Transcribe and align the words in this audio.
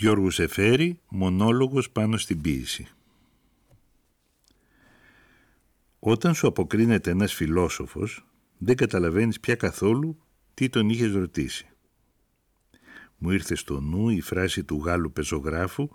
Γιώργος 0.00 0.38
Εφέρη, 0.38 1.00
μονόλογος 1.08 1.90
πάνω 1.90 2.16
στην 2.16 2.40
ποίηση. 2.40 2.88
Όταν 5.98 6.34
σου 6.34 6.46
αποκρίνεται 6.46 7.10
ένας 7.10 7.34
φιλόσοφος, 7.34 8.26
δεν 8.58 8.76
καταλαβαίνεις 8.76 9.40
πια 9.40 9.54
καθόλου 9.54 10.22
τι 10.54 10.68
τον 10.68 10.88
είχες 10.88 11.12
ρωτήσει. 11.12 11.66
Μου 13.18 13.30
ήρθε 13.30 13.54
στο 13.54 13.80
νου 13.80 14.08
η 14.08 14.20
φράση 14.20 14.64
του 14.64 14.82
Γάλλου 14.84 15.12
πεζογράφου 15.12 15.88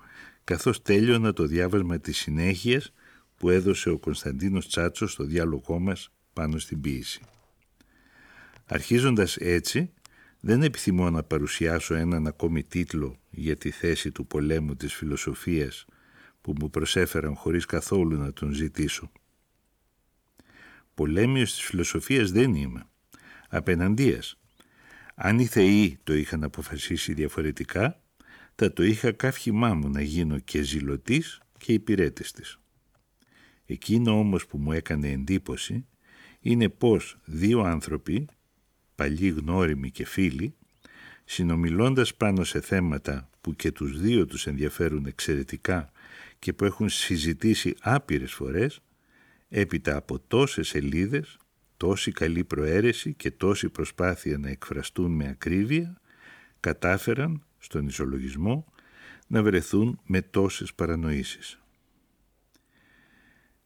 καθώς 0.43 0.81
τέλειωνα 0.81 1.33
το 1.33 1.45
διάβασμα 1.45 1.99
της 1.99 2.17
συνέχειας 2.17 2.93
που 3.37 3.49
έδωσε 3.49 3.89
ο 3.89 3.97
Κωνσταντίνος 3.97 4.67
Τσάτσος 4.67 5.11
στο 5.11 5.23
διάλογό 5.23 5.79
μας 5.79 6.11
πάνω 6.33 6.57
στην 6.57 6.81
ποίηση. 6.81 7.21
Αρχίζοντας 8.65 9.35
έτσι, 9.37 9.93
δεν 10.39 10.63
επιθυμώ 10.63 11.09
να 11.09 11.23
παρουσιάσω 11.23 11.93
έναν 11.95 12.27
ακόμη 12.27 12.63
τίτλο 12.63 13.19
για 13.35 13.55
τη 13.55 13.71
θέση 13.71 14.11
του 14.11 14.27
πολέμου 14.27 14.75
της 14.75 14.93
φιλοσοφίας 14.93 15.85
που 16.41 16.53
μου 16.59 16.69
προσέφεραν 16.69 17.35
χωρίς 17.35 17.65
καθόλου 17.65 18.17
να 18.17 18.33
τον 18.33 18.51
ζητήσω. 18.53 19.11
Πολέμιος 20.93 21.51
της 21.51 21.61
φιλοσοφίας 21.61 22.31
δεν 22.31 22.55
είμαι. 22.55 22.87
Απέναντίας. 23.49 24.37
Αν 25.15 25.39
οι 25.39 25.45
θεοί 25.45 25.99
το 26.03 26.13
είχαν 26.13 26.43
αποφασίσει 26.43 27.13
διαφορετικά, 27.13 28.01
θα 28.55 28.73
το 28.73 28.83
είχα 28.83 29.11
καύχημά 29.11 29.73
μου 29.73 29.89
να 29.89 30.01
γίνω 30.01 30.39
και 30.39 30.61
ζηλωτής 30.61 31.41
και 31.57 31.73
υπηρέτης 31.73 32.31
της. 32.31 32.59
Εκείνο 33.65 34.19
όμως 34.19 34.47
που 34.47 34.57
μου 34.57 34.71
έκανε 34.71 35.11
εντύπωση 35.11 35.85
είναι 36.39 36.69
πως 36.69 37.17
δύο 37.25 37.61
άνθρωποι 37.61 38.27
παλιοί 38.95 39.35
γνώριμοι 39.37 39.91
και 39.91 40.05
φίλοι, 40.05 40.55
συνομιλώντας 41.25 42.15
πάνω 42.15 42.43
σε 42.43 42.61
θέματα 42.61 43.29
που 43.41 43.55
και 43.55 43.71
τους 43.71 44.01
δύο 44.01 44.25
τους 44.25 44.47
ενδιαφέρουν 44.47 45.05
εξαιρετικά 45.05 45.91
και 46.39 46.53
που 46.53 46.65
έχουν 46.65 46.89
συζητήσει 46.89 47.75
άπειρες 47.81 48.33
φορές, 48.33 48.81
έπειτα 49.49 49.95
από 49.95 50.19
τόσες 50.19 50.67
σελίδες, 50.67 51.37
τόση 51.77 52.11
καλή 52.11 52.43
προαίρεση 52.43 53.13
και 53.13 53.31
τόση 53.31 53.69
προσπάθεια 53.69 54.37
να 54.37 54.49
εκφραστούν 54.49 55.11
με 55.11 55.27
ακρίβεια, 55.27 56.01
κατάφεραν 56.59 57.43
στον 57.57 57.87
ισολογισμό 57.87 58.65
να 59.27 59.43
βρεθούν 59.43 59.99
με 60.05 60.21
τόσες 60.21 60.73
παρανοήσεις. 60.73 61.59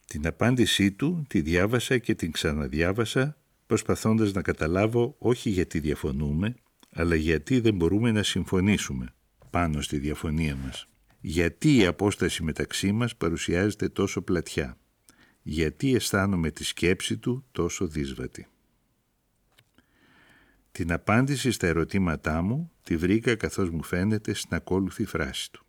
Την 0.06 0.28
απάντησή 0.28 0.92
του 0.92 1.26
τη 1.28 1.42
διάβασα 1.42 1.98
και 1.98 2.16
την 2.16 2.32
ξαναδιάβασα 2.32 3.38
προσπαθώντας 3.66 4.34
να 4.34 4.42
καταλάβω 4.42 5.16
όχι 5.18 5.50
γιατί 5.50 5.80
διαφωνούμε, 5.80 6.56
αλλά 7.00 7.16
γιατί 7.16 7.60
δεν 7.60 7.76
μπορούμε 7.76 8.12
να 8.12 8.24
συμφωνήσουμε 8.24 9.14
πάνω 9.50 9.82
στη 9.82 9.98
διαφωνία 9.98 10.56
μας; 10.56 10.88
Γιατί 11.20 11.78
η 11.78 11.86
απόσταση 11.86 12.44
μεταξύ 12.44 12.92
μας 12.92 13.16
παρουσιάζεται 13.16 13.90
τόσο 13.90 14.22
πλατιά; 14.22 14.78
Γιατί 15.42 15.96
αισθάνομαι 15.96 16.52
τη 16.52 16.64
σκέψη 16.64 17.18
του 17.18 17.46
τόσο 17.52 17.88
δύσβατη; 17.88 18.48
Την 20.72 20.92
απάντηση 20.92 21.52
στα 21.52 21.68
ερωτήματά 21.68 22.42
μου 22.42 22.72
τη 22.84 22.98
βρήκα 22.98 23.36
καθώς 23.36 23.70
μου 23.70 23.84
φαίνεται 23.84 24.34
στην 24.34 24.56
ακόλουθη 24.56 25.06
φράση 25.06 25.52
του. 25.52 25.66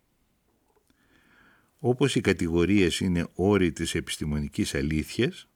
Όπως 1.79 2.15
οι 2.15 2.21
κατηγορίες 2.21 2.99
είναι 2.99 3.27
όροι 3.33 3.71
της 3.71 3.95
επιστημονικής 3.95 4.75
αλήθειας, 4.75 5.47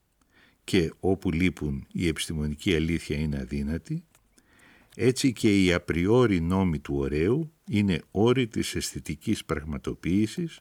και 0.63 0.93
όπου 0.99 1.31
λείπουν 1.31 1.87
η 1.91 2.07
επιστημονική 2.07 2.75
αλήθεια 2.75 3.17
είναι 3.17 3.37
αδύνατη, 3.37 4.03
έτσι 4.95 5.33
και 5.33 5.63
οι 5.63 5.73
απριόρι 5.73 6.41
νόμοι 6.41 6.79
του 6.79 6.95
ωραίου 6.95 7.53
είναι 7.69 8.01
όροι 8.11 8.47
της 8.47 8.75
αισθητικής 8.75 9.45
πραγματοποίησης 9.45 10.59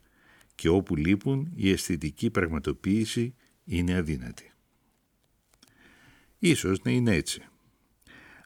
και 0.54 0.68
όπου 0.68 0.96
λείπουν 0.96 1.52
η 1.54 1.70
αισθητική 1.70 2.30
πραγματοποίηση 2.30 3.34
είναι 3.64 3.94
αδύνατη. 3.94 4.52
Ίσως 6.38 6.82
να 6.82 6.90
είναι 6.90 7.14
έτσι. 7.14 7.42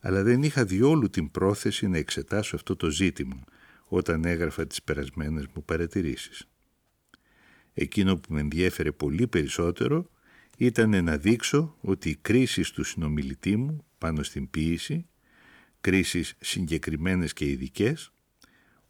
Αλλά 0.00 0.22
δεν 0.22 0.42
είχα 0.42 0.64
διόλου 0.64 1.10
την 1.10 1.30
πρόθεση 1.30 1.86
να 1.88 1.98
εξετάσω 1.98 2.56
αυτό 2.56 2.76
το 2.76 2.90
ζήτημα 2.90 3.44
όταν 3.84 4.24
έγραφα 4.24 4.66
τις 4.66 4.82
περασμένες 4.82 5.46
μου 5.54 5.64
παρατηρήσεις. 5.64 6.48
Εκείνο 7.74 8.16
που 8.16 8.32
με 8.32 8.40
ενδιέφερε 8.40 8.92
πολύ 8.92 9.26
περισσότερο 9.26 10.10
ήταν 10.56 11.04
να 11.04 11.16
δείξω 11.16 11.76
ότι 11.80 12.08
οι 12.10 12.16
κρίσεις 12.16 12.70
του 12.70 12.84
συνομιλητή 12.84 13.56
μου 13.56 13.84
πάνω 13.98 14.22
στην 14.22 14.50
ποίηση, 14.50 15.06
κρίσεις 15.80 16.34
συγκεκριμένες 16.40 17.32
και 17.32 17.44
ειδικές, 17.44 18.12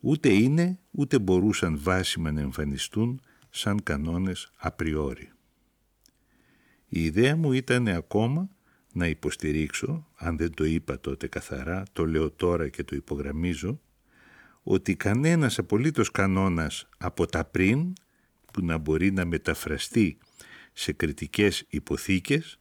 ούτε 0.00 0.28
είναι 0.28 0.78
ούτε 0.90 1.18
μπορούσαν 1.18 1.78
βάσιμα 1.82 2.32
να 2.32 2.40
εμφανιστούν 2.40 3.20
σαν 3.50 3.82
κανόνες 3.82 4.50
απριόρι. 4.56 5.32
Η 6.88 7.04
ιδέα 7.04 7.36
μου 7.36 7.52
ήταν 7.52 7.88
ακόμα 7.88 8.48
να 8.92 9.06
υποστηρίξω, 9.06 10.06
αν 10.16 10.36
δεν 10.36 10.54
το 10.54 10.64
είπα 10.64 11.00
τότε 11.00 11.26
καθαρά, 11.26 11.82
το 11.92 12.06
λέω 12.06 12.30
τώρα 12.30 12.68
και 12.68 12.84
το 12.84 12.96
υπογραμμίζω, 12.96 13.80
ότι 14.62 14.96
κανένας 14.96 15.58
απολύτως 15.58 16.10
κανόνας 16.10 16.88
από 16.98 17.26
τα 17.26 17.44
πριν 17.44 17.92
που 18.52 18.64
να 18.64 18.78
μπορεί 18.78 19.12
να 19.12 19.24
μεταφραστεί 19.24 20.18
σε 20.72 20.92
κριτικές 20.92 21.64
υποθήκες, 21.68 22.57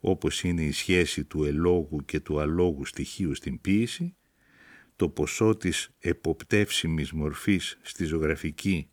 όπως 0.00 0.42
είναι 0.42 0.62
η 0.62 0.72
σχέση 0.72 1.24
του 1.24 1.44
ελόγου 1.44 2.04
και 2.04 2.20
του 2.20 2.40
αλόγου 2.40 2.84
στοιχείου 2.84 3.34
στην 3.34 3.60
ποίηση, 3.60 4.16
το 4.96 5.08
ποσό 5.08 5.56
της 5.56 5.90
εποπτεύσιμης 5.98 7.12
μορφής 7.12 7.78
στη 7.82 8.04
ζωγραφική 8.04 8.88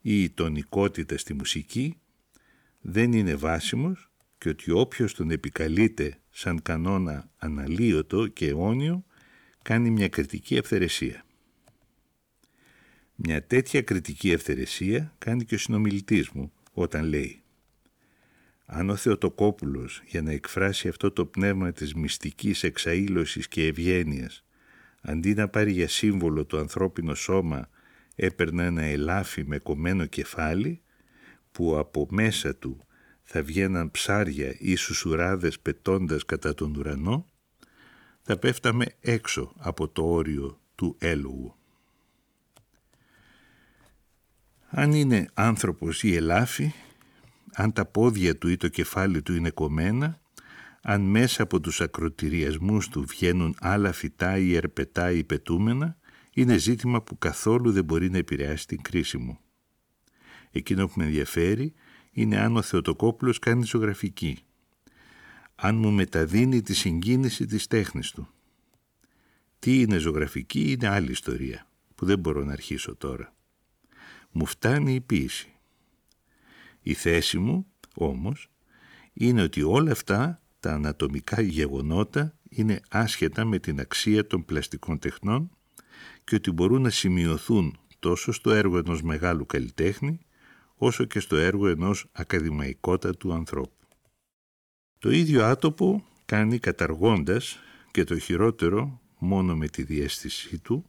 ή 0.00 0.22
η 0.22 0.30
τονικότητα 0.30 1.18
στη 1.18 1.34
μουσική, 1.34 2.00
δεν 2.80 3.12
είναι 3.12 3.34
βάσιμος 3.34 4.10
και 4.38 4.48
ότι 4.48 4.70
όποιος 4.70 5.14
τον 5.14 5.30
επικαλείται 5.30 6.20
σαν 6.30 6.62
κανόνα 6.62 7.30
αναλύωτο 7.36 8.26
και 8.26 8.48
αιώνιο, 8.48 9.04
κάνει 9.62 9.90
μια 9.90 10.08
κριτική 10.08 10.56
ευθερεσία. 10.56 11.24
Μια 13.14 13.46
τέτοια 13.46 13.82
κριτική 13.82 14.30
ευθερεσία 14.30 15.14
κάνει 15.18 15.44
και 15.44 15.54
ο 15.54 15.58
συνομιλητής 15.58 16.28
μου 16.30 16.52
όταν 16.72 17.04
λέει 17.04 17.42
αν 18.66 18.90
ο 18.90 18.96
Θεοτοκόπουλος 18.96 20.02
για 20.06 20.22
να 20.22 20.32
εκφράσει 20.32 20.88
αυτό 20.88 21.10
το 21.10 21.26
πνεύμα 21.26 21.72
της 21.72 21.94
μυστικής 21.94 22.62
εξαήλωσης 22.62 23.48
και 23.48 23.66
ευγένειας, 23.66 24.44
αντί 25.00 25.34
να 25.34 25.48
πάρει 25.48 25.72
για 25.72 25.88
σύμβολο 25.88 26.44
το 26.44 26.58
ανθρώπινο 26.58 27.14
σώμα 27.14 27.68
έπαιρνε 28.14 28.64
ένα 28.64 28.82
ελάφι 28.82 29.44
με 29.46 29.58
κομμένο 29.58 30.06
κεφάλι 30.06 30.82
που 31.52 31.78
από 31.78 32.06
μέσα 32.10 32.56
του 32.56 32.86
θα 33.22 33.42
βγαίναν 33.42 33.90
ψάρια 33.90 34.54
ή 34.58 34.74
σουσουράδες 34.74 35.60
πετώντας 35.60 36.24
κατά 36.24 36.54
τον 36.54 36.76
ουρανό, 36.76 37.26
θα 38.22 38.38
πέφταμε 38.38 38.86
έξω 39.00 39.52
από 39.58 39.88
το 39.88 40.04
όριο 40.04 40.60
του 40.74 40.96
έλογου. 40.98 41.54
Αν 44.68 44.92
είναι 44.92 45.28
άνθρωπος 45.34 46.02
ή 46.02 46.14
ελάφι, 46.14 46.72
αν 47.58 47.72
τα 47.72 47.86
πόδια 47.86 48.38
του 48.38 48.48
ή 48.48 48.56
το 48.56 48.68
κεφάλι 48.68 49.22
του 49.22 49.34
είναι 49.34 49.50
κομμένα, 49.50 50.20
αν 50.82 51.00
μέσα 51.00 51.42
από 51.42 51.60
τους 51.60 51.80
ακροτηριασμούς 51.80 52.88
του 52.88 53.04
βγαίνουν 53.08 53.56
άλλα 53.58 53.92
φυτά 53.92 54.38
ή 54.38 54.54
ερπετά 54.54 55.10
ή 55.10 55.24
πετούμενα, 55.24 55.96
είναι 56.32 56.56
ζήτημα 56.56 57.02
που 57.02 57.18
καθόλου 57.18 57.72
δεν 57.72 57.84
μπορεί 57.84 58.10
να 58.10 58.18
επηρεάσει 58.18 58.66
την 58.66 58.82
κρίση 58.82 59.18
μου. 59.18 59.38
Εκείνο 60.50 60.86
που 60.86 60.92
με 60.96 61.04
ενδιαφέρει 61.04 61.72
είναι 62.10 62.38
αν 62.38 62.56
ο 62.56 62.62
Θεοτοκόπουλος 62.62 63.38
κάνει 63.38 63.64
ζωγραφική, 63.64 64.38
αν 65.54 65.76
μου 65.76 65.90
μεταδίνει 65.90 66.62
τη 66.62 66.74
συγκίνηση 66.74 67.46
της 67.46 67.66
τέχνης 67.66 68.10
του. 68.10 68.28
Τι 69.58 69.80
είναι 69.80 69.96
ζωγραφική 69.96 70.70
είναι 70.70 70.88
άλλη 70.88 71.10
ιστορία, 71.10 71.66
που 71.94 72.06
δεν 72.06 72.18
μπορώ 72.18 72.44
να 72.44 72.52
αρχίσω 72.52 72.96
τώρα. 72.96 73.34
Μου 74.30 74.46
φτάνει 74.46 74.94
η 74.94 75.00
ποίηση. 75.00 75.55
Η 76.86 76.94
θέση 76.94 77.38
μου, 77.38 77.66
όμως, 77.94 78.50
είναι 79.12 79.42
ότι 79.42 79.62
όλα 79.62 79.92
αυτά 79.92 80.42
τα 80.60 80.72
ανατομικά 80.72 81.40
γεγονότα 81.40 82.38
είναι 82.48 82.80
άσχετα 82.88 83.44
με 83.44 83.58
την 83.58 83.80
αξία 83.80 84.26
των 84.26 84.44
πλαστικών 84.44 84.98
τεχνών 84.98 85.50
και 86.24 86.34
ότι 86.34 86.50
μπορούν 86.50 86.82
να 86.82 86.90
σημειωθούν 86.90 87.78
τόσο 87.98 88.32
στο 88.32 88.50
έργο 88.50 88.78
ενός 88.78 89.02
μεγάλου 89.02 89.46
καλλιτέχνη, 89.46 90.20
όσο 90.74 91.04
και 91.04 91.20
στο 91.20 91.36
έργο 91.36 91.66
ενός 91.66 92.06
ακαδημαϊκότατου 92.12 93.32
ανθρώπου. 93.32 93.86
Το 94.98 95.10
ίδιο 95.10 95.44
άτοπο 95.44 96.04
κάνει 96.24 96.58
καταργώντας 96.58 97.58
και 97.90 98.04
το 98.04 98.18
χειρότερο 98.18 99.00
μόνο 99.18 99.56
με 99.56 99.68
τη 99.68 99.82
διέστησή 99.82 100.58
του 100.58 100.84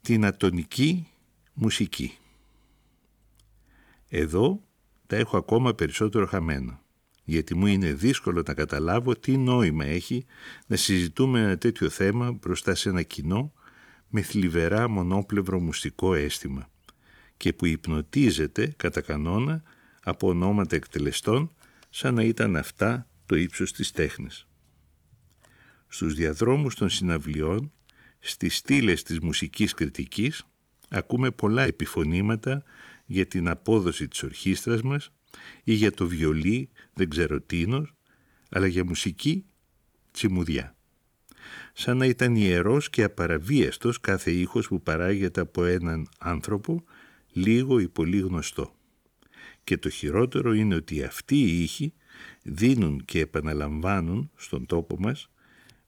την 0.00 0.24
ατονική 0.24 1.08
μουσική. 1.52 2.19
Εδώ 4.12 4.62
τα 5.06 5.16
έχω 5.16 5.36
ακόμα 5.36 5.74
περισσότερο 5.74 6.26
χαμένα, 6.26 6.82
γιατί 7.24 7.54
μου 7.54 7.66
είναι 7.66 7.92
δύσκολο 7.92 8.42
να 8.46 8.54
καταλάβω 8.54 9.16
τι 9.16 9.36
νόημα 9.36 9.84
έχει 9.84 10.24
να 10.66 10.76
συζητούμε 10.76 11.40
ένα 11.40 11.58
τέτοιο 11.58 11.88
θέμα 11.88 12.32
μπροστά 12.32 12.74
σε 12.74 12.88
ένα 12.88 13.02
κοινό 13.02 13.52
με 14.08 14.22
θλιβερά 14.22 14.88
μονόπλευρο 14.88 15.60
μουστικό 15.60 16.14
αίσθημα 16.14 16.68
και 17.36 17.52
που 17.52 17.66
υπνοτίζεται 17.66 18.72
κατά 18.76 19.00
κανόνα 19.00 19.62
από 20.02 20.28
ονόματα 20.28 20.76
εκτελεστών 20.76 21.50
σαν 21.90 22.14
να 22.14 22.22
ήταν 22.22 22.56
αυτά 22.56 23.06
το 23.26 23.36
ύψος 23.36 23.72
της 23.72 23.90
τέχνης. 23.90 24.46
Στους 25.88 26.14
διαδρόμους 26.14 26.74
των 26.74 26.88
συναυλιών, 26.88 27.72
στις 28.18 28.56
στήλες 28.56 29.02
της 29.02 29.20
μουσικής 29.20 29.74
κριτικής, 29.74 30.46
ακούμε 30.88 31.30
πολλά 31.30 31.62
επιφωνήματα 31.62 32.62
για 33.10 33.26
την 33.26 33.48
απόδοση 33.48 34.08
της 34.08 34.22
ορχήστρας 34.22 34.82
μας 34.82 35.12
ή 35.64 35.72
για 35.72 35.92
το 35.92 36.06
βιολί, 36.06 36.70
δεν 36.94 37.08
ξέρω 37.08 37.40
τίνος, 37.40 37.94
αλλά 38.50 38.66
για 38.66 38.84
μουσική 38.84 39.44
τσιμουδιά. 40.10 40.76
Σαν 41.72 41.96
να 41.96 42.06
ήταν 42.06 42.34
ιερός 42.34 42.90
και 42.90 43.02
απαραβίαστος 43.02 44.00
κάθε 44.00 44.30
ήχος 44.30 44.68
που 44.68 44.82
παράγεται 44.82 45.40
από 45.40 45.64
έναν 45.64 46.08
άνθρωπο, 46.18 46.84
λίγο 47.32 47.78
ή 47.80 47.88
πολύ 47.88 48.18
γνωστό. 48.18 48.74
Και 49.64 49.76
το 49.76 49.88
χειρότερο 49.90 50.52
είναι 50.52 50.74
ότι 50.74 51.02
αυτοί 51.02 51.36
οι 51.36 51.62
ήχοι 51.62 51.92
δίνουν 52.42 53.04
και 53.04 53.20
επαναλαμβάνουν 53.20 54.30
στον 54.36 54.66
τόπο 54.66 54.96
μας 54.98 55.30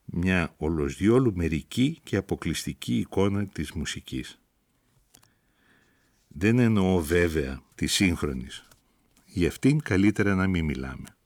μια 0.04 0.54
ολοσδιόλου 0.56 1.32
μερική 1.34 2.00
και 2.02 2.16
αποκλειστική 2.16 2.98
εικόνα 2.98 3.46
της 3.46 3.72
μουσικής. 3.72 4.41
Δεν 6.34 6.58
εννοώ 6.58 7.00
βέβαια 7.00 7.62
τη 7.74 7.86
σύγχρονης. 7.86 8.68
Γι' 9.26 9.46
αυτήν 9.46 9.82
καλύτερα 9.82 10.34
να 10.34 10.46
μην 10.46 10.64
μιλάμε. 10.64 11.16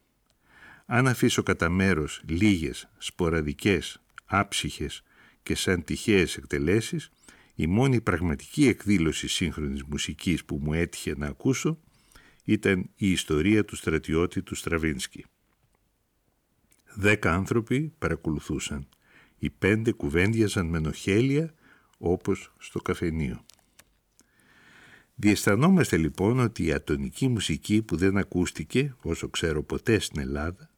Αν 0.87 1.08
αφήσω 1.08 1.43
κατά 1.43 1.69
μέρος 1.69 2.23
λίγες, 2.26 2.88
σποραδικές, 2.99 4.03
άψυχες 4.25 5.03
και 5.43 5.55
σαν 5.55 5.85
τυχαίες 5.85 6.37
εκτελέσεις, 6.37 7.11
η 7.55 7.67
μόνη 7.67 8.00
πραγματική 8.00 8.67
εκδήλωση 8.69 9.29
σύγχρονης 9.29 9.82
μουσικής 9.82 10.44
που 10.44 10.58
μου 10.62 10.73
έτυχε 10.73 11.14
να 11.17 11.26
ακούσω 11.26 11.79
ήταν 12.44 12.91
η 12.97 13.11
ιστορία 13.11 13.64
του 13.64 13.76
στρατιώτη 13.76 14.43
του 14.43 14.55
Στραβίνσκι. 14.55 15.25
Δέκα 16.94 17.35
άνθρωποι 17.35 17.93
παρακολουθούσαν. 17.99 18.88
Οι 19.38 19.50
πέντε 19.50 19.93
κουβέντιαζαν 19.93 20.67
με 20.67 20.79
νοχέλια 20.79 21.55
όπως 21.99 22.53
στο 22.58 22.81
καφενείο. 22.81 23.45
Διαισθανόμαστε 25.18 25.96
λοιπόν 25.96 26.38
ότι 26.38 26.64
η 26.64 26.72
ατονική 26.72 27.28
μουσική 27.28 27.82
που 27.82 27.96
δεν 27.96 28.16
ακούστηκε, 28.16 28.96
όσο 29.02 29.28
ξέρω 29.28 29.62
ποτέ 29.62 29.98
στην 29.98 30.20
Ελλάδα, 30.20 30.70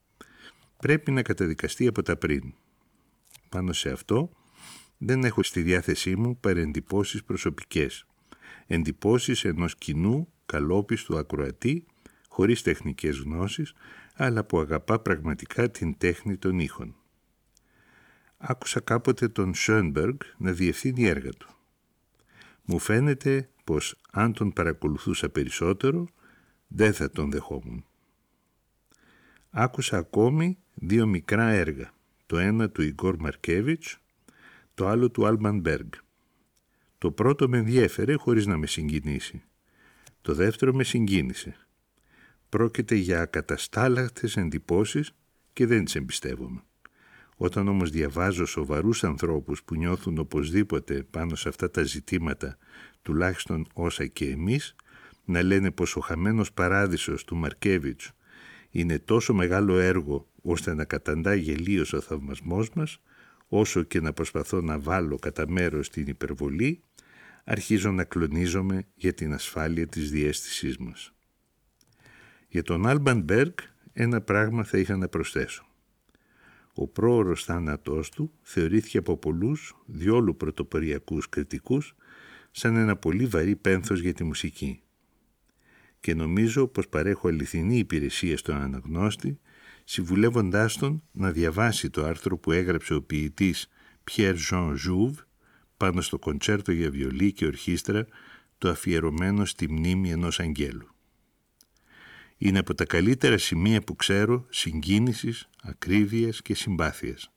πρέπει 0.76 1.10
να 1.10 1.22
καταδικαστεί 1.22 1.86
από 1.86 2.02
τα 2.02 2.16
πριν. 2.16 2.54
Πάνω 3.48 3.72
σε 3.72 3.90
αυτό 3.90 4.30
δεν 4.98 5.24
έχω 5.24 5.42
στη 5.42 5.62
διάθεσή 5.62 6.16
μου 6.16 6.38
παρεντυπώσεις 6.38 7.24
προσωπικές. 7.24 8.06
Εντυπώσεις 8.66 9.44
ενός 9.44 9.76
κοινού 9.76 10.28
καλόπιστου 10.46 11.18
ακροατή, 11.18 11.86
χωρίς 12.28 12.62
τεχνικές 12.62 13.18
γνώσεις, 13.18 13.72
αλλά 14.14 14.44
που 14.44 14.58
αγαπά 14.58 15.00
πραγματικά 15.00 15.70
την 15.70 15.98
τέχνη 15.98 16.36
των 16.36 16.58
ήχων. 16.58 16.94
Άκουσα 18.36 18.80
κάποτε 18.80 19.28
τον 19.28 19.52
Σönberg 19.56 20.16
να 20.38 20.52
διευθύνει 20.52 21.04
έργα 21.04 21.30
του. 21.30 21.48
Μου 22.64 22.78
φαίνεται 22.78 23.48
πως 23.68 23.96
αν 24.10 24.32
τον 24.32 24.52
παρακολουθούσα 24.52 25.28
περισσότερο, 25.28 26.06
δεν 26.66 26.92
θα 26.92 27.10
τον 27.10 27.30
δεχόμουν. 27.30 27.84
Άκουσα 29.50 29.96
ακόμη 29.96 30.58
δύο 30.74 31.06
μικρά 31.06 31.48
έργα, 31.48 31.94
το 32.26 32.38
ένα 32.38 32.70
του 32.70 32.82
Ιγκόρ 32.82 33.16
Μαρκέβιτς, 33.18 33.98
το 34.74 34.86
άλλο 34.86 35.10
του 35.10 35.26
Άλμαν 35.26 35.60
Μπέργκ. 35.60 35.92
Το 36.98 37.10
πρώτο 37.10 37.48
με 37.48 37.58
ενδιέφερε 37.58 38.14
χωρίς 38.14 38.46
να 38.46 38.56
με 38.56 38.66
συγκινήσει. 38.66 39.42
Το 40.22 40.34
δεύτερο 40.34 40.74
με 40.74 40.84
συγκίνησε. 40.84 41.56
Πρόκειται 42.48 42.94
για 42.94 43.20
ακαταστάλακτες 43.20 44.36
εντυπώσεις 44.36 45.12
και 45.52 45.66
δεν 45.66 45.84
τις 45.84 45.94
εμπιστεύομαι. 45.94 46.62
Όταν 47.40 47.68
όμως 47.68 47.90
διαβάζω 47.90 48.44
σοβαρούς 48.46 49.04
ανθρώπους 49.04 49.62
που 49.62 49.74
νιώθουν 49.74 50.18
οπωσδήποτε 50.18 51.02
πάνω 51.10 51.34
σε 51.34 51.48
αυτά 51.48 51.70
τα 51.70 51.82
ζητήματα, 51.82 52.58
τουλάχιστον 53.02 53.66
όσα 53.72 54.06
και 54.06 54.30
εμείς, 54.30 54.74
να 55.24 55.42
λένε 55.42 55.70
πως 55.70 55.96
ο 55.96 56.00
χαμένος 56.00 56.52
παράδεισος 56.52 57.24
του 57.24 57.36
Μαρκέβιτς 57.36 58.12
είναι 58.70 58.98
τόσο 58.98 59.34
μεγάλο 59.34 59.78
έργο 59.78 60.28
ώστε 60.42 60.74
να 60.74 60.84
καταντά 60.84 61.34
γελίως 61.34 61.92
ο 61.92 62.00
θαυμασμός 62.00 62.70
μας, 62.74 63.00
όσο 63.48 63.82
και 63.82 64.00
να 64.00 64.12
προσπαθώ 64.12 64.60
να 64.60 64.78
βάλω 64.78 65.16
κατά 65.16 65.48
μέρος 65.48 65.90
την 65.90 66.06
υπερβολή, 66.06 66.82
αρχίζω 67.44 67.90
να 67.90 68.04
κλονίζομαι 68.04 68.86
για 68.94 69.14
την 69.14 69.32
ασφάλεια 69.32 69.86
της 69.86 70.10
διέστησής 70.10 70.78
μας. 70.78 71.12
Για 72.48 72.62
τον 72.62 72.86
Άλμπαν 72.86 73.20
Μπέργκ 73.20 73.54
ένα 73.92 74.20
πράγμα 74.20 74.64
θα 74.64 74.78
είχα 74.78 74.96
να 74.96 75.08
προσθέσω. 75.08 75.67
Ο 76.80 76.86
πρόωρος 76.86 77.44
θάνατός 77.44 78.10
του 78.10 78.32
θεωρήθηκε 78.42 78.98
από 78.98 79.16
πολλούς, 79.16 79.76
διόλου 79.86 80.36
πρωτοποριακούς 80.36 81.28
κριτικούς, 81.28 81.94
σαν 82.50 82.76
ένα 82.76 82.96
πολύ 82.96 83.26
βαρύ 83.26 83.56
πένθος 83.56 84.00
για 84.00 84.12
τη 84.12 84.24
μουσική. 84.24 84.82
Και 86.00 86.14
νομίζω 86.14 86.66
πως 86.66 86.88
παρέχω 86.88 87.28
αληθινή 87.28 87.78
υπηρεσία 87.78 88.36
στον 88.36 88.56
αναγνώστη, 88.56 89.38
συμβουλεύοντάς 89.84 90.76
τον 90.76 91.02
να 91.12 91.30
διαβάσει 91.30 91.90
το 91.90 92.04
άρθρο 92.04 92.38
που 92.38 92.52
έγραψε 92.52 92.94
ο 92.94 93.02
ποιητής 93.02 93.68
Pierre 94.10 94.36
Jean 94.50 94.70
Jouve 94.70 95.24
πάνω 95.76 96.00
στο 96.00 96.18
κοντσέρτο 96.18 96.72
για 96.72 96.90
βιολί 96.90 97.32
και 97.32 97.46
ορχήστρα 97.46 98.06
το 98.58 98.68
αφιερωμένο 98.68 99.44
στη 99.44 99.70
μνήμη 99.70 100.10
ενός 100.10 100.40
αγγέλου. 100.40 100.88
Είναι 102.38 102.58
από 102.58 102.74
τα 102.74 102.84
καλύτερα 102.84 103.38
σημεία 103.38 103.80
που 103.80 103.96
ξέρω 103.96 104.46
συγκίνησης, 104.48 105.48
ακρίβειας 105.62 106.42
και 106.42 106.54
συμπάθειας. 106.54 107.30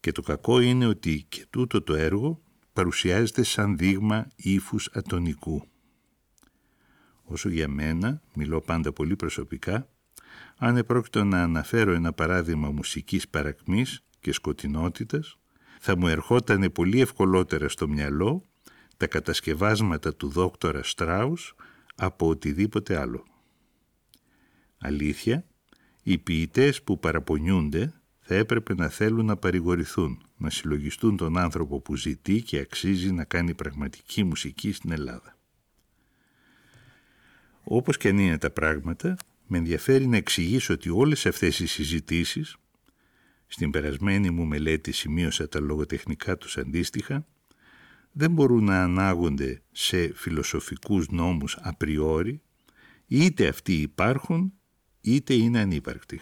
Και 0.00 0.12
το 0.12 0.22
κακό 0.22 0.60
είναι 0.60 0.86
ότι 0.86 1.26
και 1.28 1.46
τούτο 1.50 1.82
το 1.82 1.94
έργο 1.94 2.42
παρουσιάζεται 2.72 3.42
σαν 3.42 3.76
δείγμα 3.76 4.28
ύφους 4.36 4.88
ατονικού. 4.92 5.68
Όσο 7.24 7.48
για 7.48 7.68
μένα, 7.68 8.22
μιλώ 8.34 8.60
πάντα 8.60 8.92
πολύ 8.92 9.16
προσωπικά, 9.16 9.88
αν 10.56 10.76
επρόκειτο 10.76 11.24
να 11.24 11.42
αναφέρω 11.42 11.92
ένα 11.92 12.12
παράδειγμα 12.12 12.70
μουσικής 12.70 13.28
παρακμής 13.28 14.02
και 14.20 14.32
σκοτεινότητας, 14.32 15.38
θα 15.80 15.96
μου 15.96 16.08
ερχόταν 16.08 16.72
πολύ 16.72 17.00
ευκολότερα 17.00 17.68
στο 17.68 17.88
μυαλό 17.88 18.44
τα 18.96 19.06
κατασκευάσματα 19.06 20.14
του 20.14 20.28
δόκτορα 20.28 20.82
Στράους 20.82 21.54
από 21.94 22.28
οτιδήποτε 22.28 22.96
άλλο. 22.96 23.24
Αλήθεια, 24.78 25.44
οι 26.02 26.18
ποιητές 26.18 26.82
που 26.82 26.98
παραπονιούνται 26.98 27.92
θα 28.20 28.34
έπρεπε 28.34 28.74
να 28.74 28.88
θέλουν 28.88 29.26
να 29.26 29.36
παρηγορηθούν, 29.36 30.22
να 30.36 30.50
συλλογιστούν 30.50 31.16
τον 31.16 31.38
άνθρωπο 31.38 31.80
που 31.80 31.96
ζητεί 31.96 32.42
και 32.42 32.58
αξίζει 32.58 33.12
να 33.12 33.24
κάνει 33.24 33.54
πραγματική 33.54 34.24
μουσική 34.24 34.72
στην 34.72 34.92
Ελλάδα. 34.92 35.36
Όπως 37.64 37.96
και 37.96 38.08
αν 38.08 38.18
είναι 38.18 38.38
τα 38.38 38.50
πράγματα, 38.50 39.16
με 39.46 39.58
ενδιαφέρει 39.58 40.06
να 40.06 40.16
εξηγήσω 40.16 40.74
ότι 40.74 40.88
όλες 40.88 41.26
αυτές 41.26 41.58
οι 41.58 41.66
συζητήσεις, 41.66 42.56
στην 43.46 43.70
περασμένη 43.70 44.30
μου 44.30 44.44
μελέτη 44.44 44.92
σημείωσα 44.92 45.48
τα 45.48 45.60
λογοτεχνικά 45.60 46.36
τους 46.36 46.56
αντίστοιχα, 46.58 47.26
δεν 48.12 48.30
μπορούν 48.30 48.64
να 48.64 48.82
ανάγονται 48.82 49.62
σε 49.72 50.14
φιλοσοφικούς 50.14 51.08
νόμους 51.08 51.56
απριόρι, 51.60 52.42
είτε 53.06 53.48
αυτοί 53.48 53.72
υπάρχουν 53.72 54.52
είτε 55.00 55.34
είναι 55.34 55.60
ανύπαρκτη. 55.60 56.20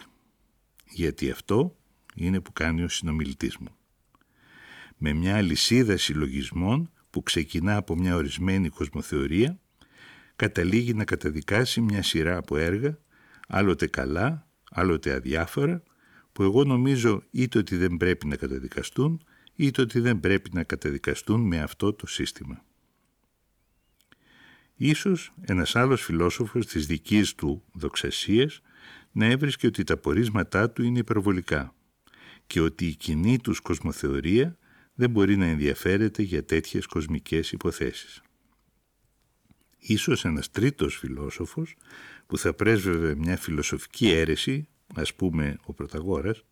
Γιατί 0.90 1.30
αυτό 1.30 1.76
είναι 2.14 2.40
που 2.40 2.52
κάνει 2.52 2.82
ο 2.82 2.88
συνομιλητής 2.88 3.56
μου. 3.56 3.76
Με 4.96 5.12
μια 5.12 5.36
αλυσίδα 5.36 5.96
συλλογισμών 5.96 6.90
που 7.10 7.22
ξεκινά 7.22 7.76
από 7.76 7.96
μια 7.96 8.16
ορισμένη 8.16 8.68
κοσμοθεωρία, 8.68 9.58
καταλήγει 10.36 10.94
να 10.94 11.04
καταδικάσει 11.04 11.80
μια 11.80 12.02
σειρά 12.02 12.36
από 12.36 12.56
έργα, 12.56 12.98
άλλοτε 13.48 13.86
καλά, 13.86 14.48
άλλοτε 14.70 15.12
αδιάφορα, 15.12 15.82
που 16.32 16.42
εγώ 16.42 16.64
νομίζω 16.64 17.22
είτε 17.30 17.58
ότι 17.58 17.76
δεν 17.76 17.96
πρέπει 17.96 18.26
να 18.26 18.36
καταδικαστούν, 18.36 19.24
είτε 19.54 19.82
ότι 19.82 20.00
δεν 20.00 20.20
πρέπει 20.20 20.50
να 20.52 20.64
καταδικαστούν 20.64 21.40
με 21.40 21.60
αυτό 21.60 21.92
το 21.92 22.06
σύστημα. 22.06 22.64
Ίσως 24.76 25.32
ένας 25.40 25.76
άλλος 25.76 26.02
φιλόσοφος 26.02 26.66
της 26.66 26.86
δικής 26.86 27.34
του 27.34 27.62
δοξασίας 27.72 28.60
να 29.16 29.26
έβρισκε 29.26 29.66
ότι 29.66 29.84
τα 29.84 29.96
πορίσματά 29.96 30.70
του 30.70 30.82
είναι 30.82 30.98
υπερβολικά 30.98 31.74
και 32.46 32.60
ότι 32.60 32.86
η 32.86 32.94
κοινή 32.94 33.38
τους 33.38 33.60
κοσμοθεωρία 33.60 34.58
δεν 34.94 35.10
μπορεί 35.10 35.36
να 35.36 35.44
ενδιαφέρεται 35.44 36.22
για 36.22 36.44
τέτοιες 36.44 36.86
κοσμικές 36.86 37.52
υποθέσεις. 37.52 38.22
Ίσως 39.78 40.24
ένας 40.24 40.50
τρίτος 40.50 40.96
φιλόσοφος 40.96 41.76
που 42.26 42.38
θα 42.38 42.54
πρέσβευε 42.54 43.14
μια 43.14 43.36
φιλοσοφική 43.36 44.08
αίρεση, 44.08 44.68
ας 44.94 45.14
πούμε 45.14 45.58
ο 45.64 45.72
Πρωταγόρας, 45.72 46.44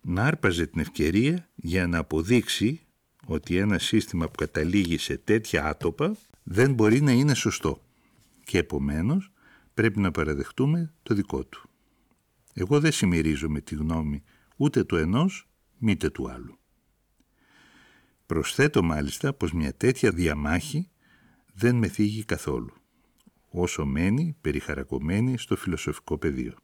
να 0.00 0.24
άρπαζε 0.24 0.66
την 0.66 0.80
ευκαιρία 0.80 1.48
για 1.54 1.86
να 1.86 1.98
αποδείξει 1.98 2.80
ότι 3.26 3.56
ένα 3.56 3.78
σύστημα 3.78 4.26
που 4.26 4.36
καταλήγει 4.36 4.98
σε 4.98 5.16
τέτοια 5.16 5.64
άτοπα 5.66 6.16
δεν 6.42 6.72
μπορεί 6.72 7.00
να 7.00 7.12
είναι 7.12 7.34
σωστό 7.34 7.82
και 8.44 8.58
επομένως 8.58 9.30
πρέπει 9.74 10.00
να 10.00 10.10
παραδεχτούμε 10.10 10.92
το 11.02 11.14
δικό 11.14 11.44
του. 11.44 11.66
Εγώ 12.52 12.80
δεν 12.80 12.92
συμμερίζομαι 12.92 13.60
τη 13.60 13.74
γνώμη 13.74 14.22
ούτε 14.56 14.84
του 14.84 14.96
ενός 14.96 15.48
μήτε 15.78 16.10
του 16.10 16.30
άλλου. 16.30 16.58
Προσθέτω 18.26 18.82
μάλιστα 18.82 19.32
πως 19.34 19.52
μια 19.52 19.74
τέτοια 19.74 20.10
διαμάχη 20.10 20.90
δεν 21.54 21.76
με 21.76 21.88
θίγει 21.88 22.24
καθόλου, 22.24 22.72
όσο 23.48 23.86
μένει 23.86 24.36
περιχαρακωμένη 24.40 25.38
στο 25.38 25.56
φιλοσοφικό 25.56 26.18
πεδίο. 26.18 26.54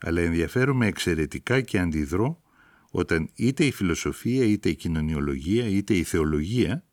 Αλλά 0.00 0.20
ενδιαφέρομαι 0.20 0.86
εξαιρετικά 0.86 1.60
και 1.60 1.78
αντιδρώ 1.78 2.42
όταν 2.90 3.30
είτε 3.34 3.64
η 3.64 3.70
φιλοσοφία, 3.70 4.44
είτε 4.44 4.68
η 4.68 4.74
κοινωνιολογία, 4.74 5.66
είτε 5.66 5.94
η 5.94 6.02
θεολογία, 6.02 6.84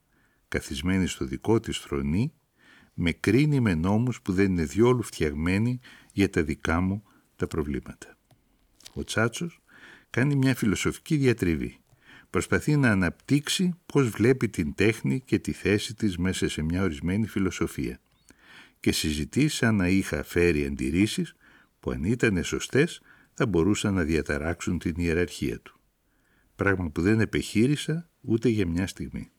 καθισμένη 0.47 1.07
στο 1.07 1.25
δικό 1.25 1.59
της 1.59 1.77
θρονή, 1.77 2.33
με 2.93 3.11
κρίνει 3.11 3.59
με 3.59 3.75
νόμους 3.75 4.21
που 4.21 4.31
δεν 4.33 4.45
είναι 4.51 4.63
διόλου 4.63 5.03
φτιαγμένοι 5.03 5.79
για 6.13 6.29
τα 6.29 6.43
δικά 6.43 6.79
μου 6.79 7.03
τα 7.41 7.47
προβλήματα. 7.47 8.17
Ο 8.93 9.03
Τσάτσος 9.03 9.61
κάνει 10.09 10.35
μια 10.35 10.55
φιλοσοφική 10.55 11.15
διατριβή. 11.15 11.79
Προσπαθεί 12.29 12.75
να 12.75 12.91
αναπτύξει 12.91 13.73
πώς 13.85 14.09
βλέπει 14.09 14.49
την 14.49 14.75
τέχνη 14.75 15.21
και 15.21 15.39
τη 15.39 15.51
θέση 15.51 15.93
της 15.93 16.17
μέσα 16.17 16.49
σε 16.49 16.61
μια 16.61 16.83
ορισμένη 16.83 17.27
φιλοσοφία 17.27 17.99
και 18.79 18.91
συζητεί 18.91 19.47
σαν 19.47 19.75
να 19.75 19.87
είχα 19.87 20.23
φέρει 20.23 20.65
αντιρρήσεις 20.65 21.35
που 21.79 21.91
αν 21.91 22.03
ήταν 22.03 22.43
σωστές 22.43 23.01
θα 23.33 23.45
μπορούσαν 23.45 23.93
να 23.93 24.03
διαταράξουν 24.03 24.79
την 24.79 24.93
ιεραρχία 24.97 25.59
του. 25.59 25.79
Πράγμα 26.55 26.89
που 26.89 27.01
δεν 27.01 27.19
επεχείρησα 27.19 28.09
ούτε 28.21 28.49
για 28.49 28.67
μια 28.67 28.87
στιγμή. 28.87 29.31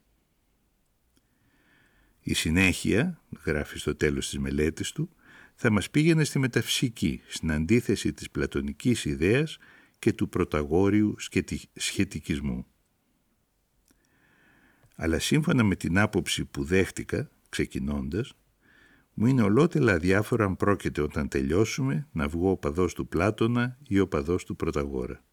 Η 2.20 2.34
συνέχεια, 2.34 3.20
γράφει 3.44 3.78
στο 3.78 3.94
τέλος 3.94 4.28
της 4.28 4.38
μελέτης 4.38 4.92
του, 4.92 5.10
θα 5.54 5.70
μας 5.70 5.90
πήγαινε 5.90 6.24
στη 6.24 6.38
μεταφυσική, 6.38 7.20
στην 7.26 7.52
αντίθεση 7.52 8.12
της 8.12 8.30
πλατωνικής 8.30 9.04
ιδέας 9.04 9.58
και 9.98 10.12
του 10.12 10.28
πρωταγόριου 10.28 11.14
σχετικισμού. 11.74 12.66
Αλλά 14.96 15.18
σύμφωνα 15.18 15.64
με 15.64 15.76
την 15.76 15.98
άποψη 15.98 16.44
που 16.44 16.64
δέχτηκα, 16.64 17.30
ξεκινώντας, 17.48 18.32
μου 19.14 19.26
είναι 19.26 19.42
ολότελα 19.42 19.92
αδιάφορα 19.92 20.44
αν 20.44 20.56
πρόκειται 20.56 21.00
όταν 21.00 21.28
τελειώσουμε 21.28 22.08
να 22.12 22.28
βγω 22.28 22.50
ο 22.50 22.56
παδός 22.56 22.94
του 22.94 23.08
Πλάτωνα 23.08 23.78
ή 23.88 23.98
ο 23.98 24.08
παδός 24.08 24.44
του 24.44 24.56
Πρωταγόρα. 24.56 25.24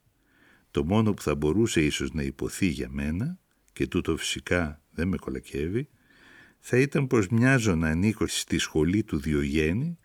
Το 0.72 0.86
μόνο 0.86 1.14
που 1.14 1.22
θα 1.22 1.36
μπορούσε 1.36 1.82
ίσως 1.82 2.14
να 2.14 2.24
υποθεί 2.24 2.68
για 2.68 2.90
μένα, 2.92 3.40
και 3.74 3.88
τούτο 3.88 4.18
φυσικά 4.18 4.82
δεν 4.92 5.08
με 5.08 5.18
κολακεύει, 5.18 5.90
θα 6.60 6.78
ήταν 6.78 7.08
πως 7.08 7.28
μοιάζω 7.28 7.76
να 7.76 7.90
ανήκω 7.90 8.28
στη 8.28 8.58
σχολή 8.58 9.04
του 9.04 9.20
Διογέννη 9.20 9.98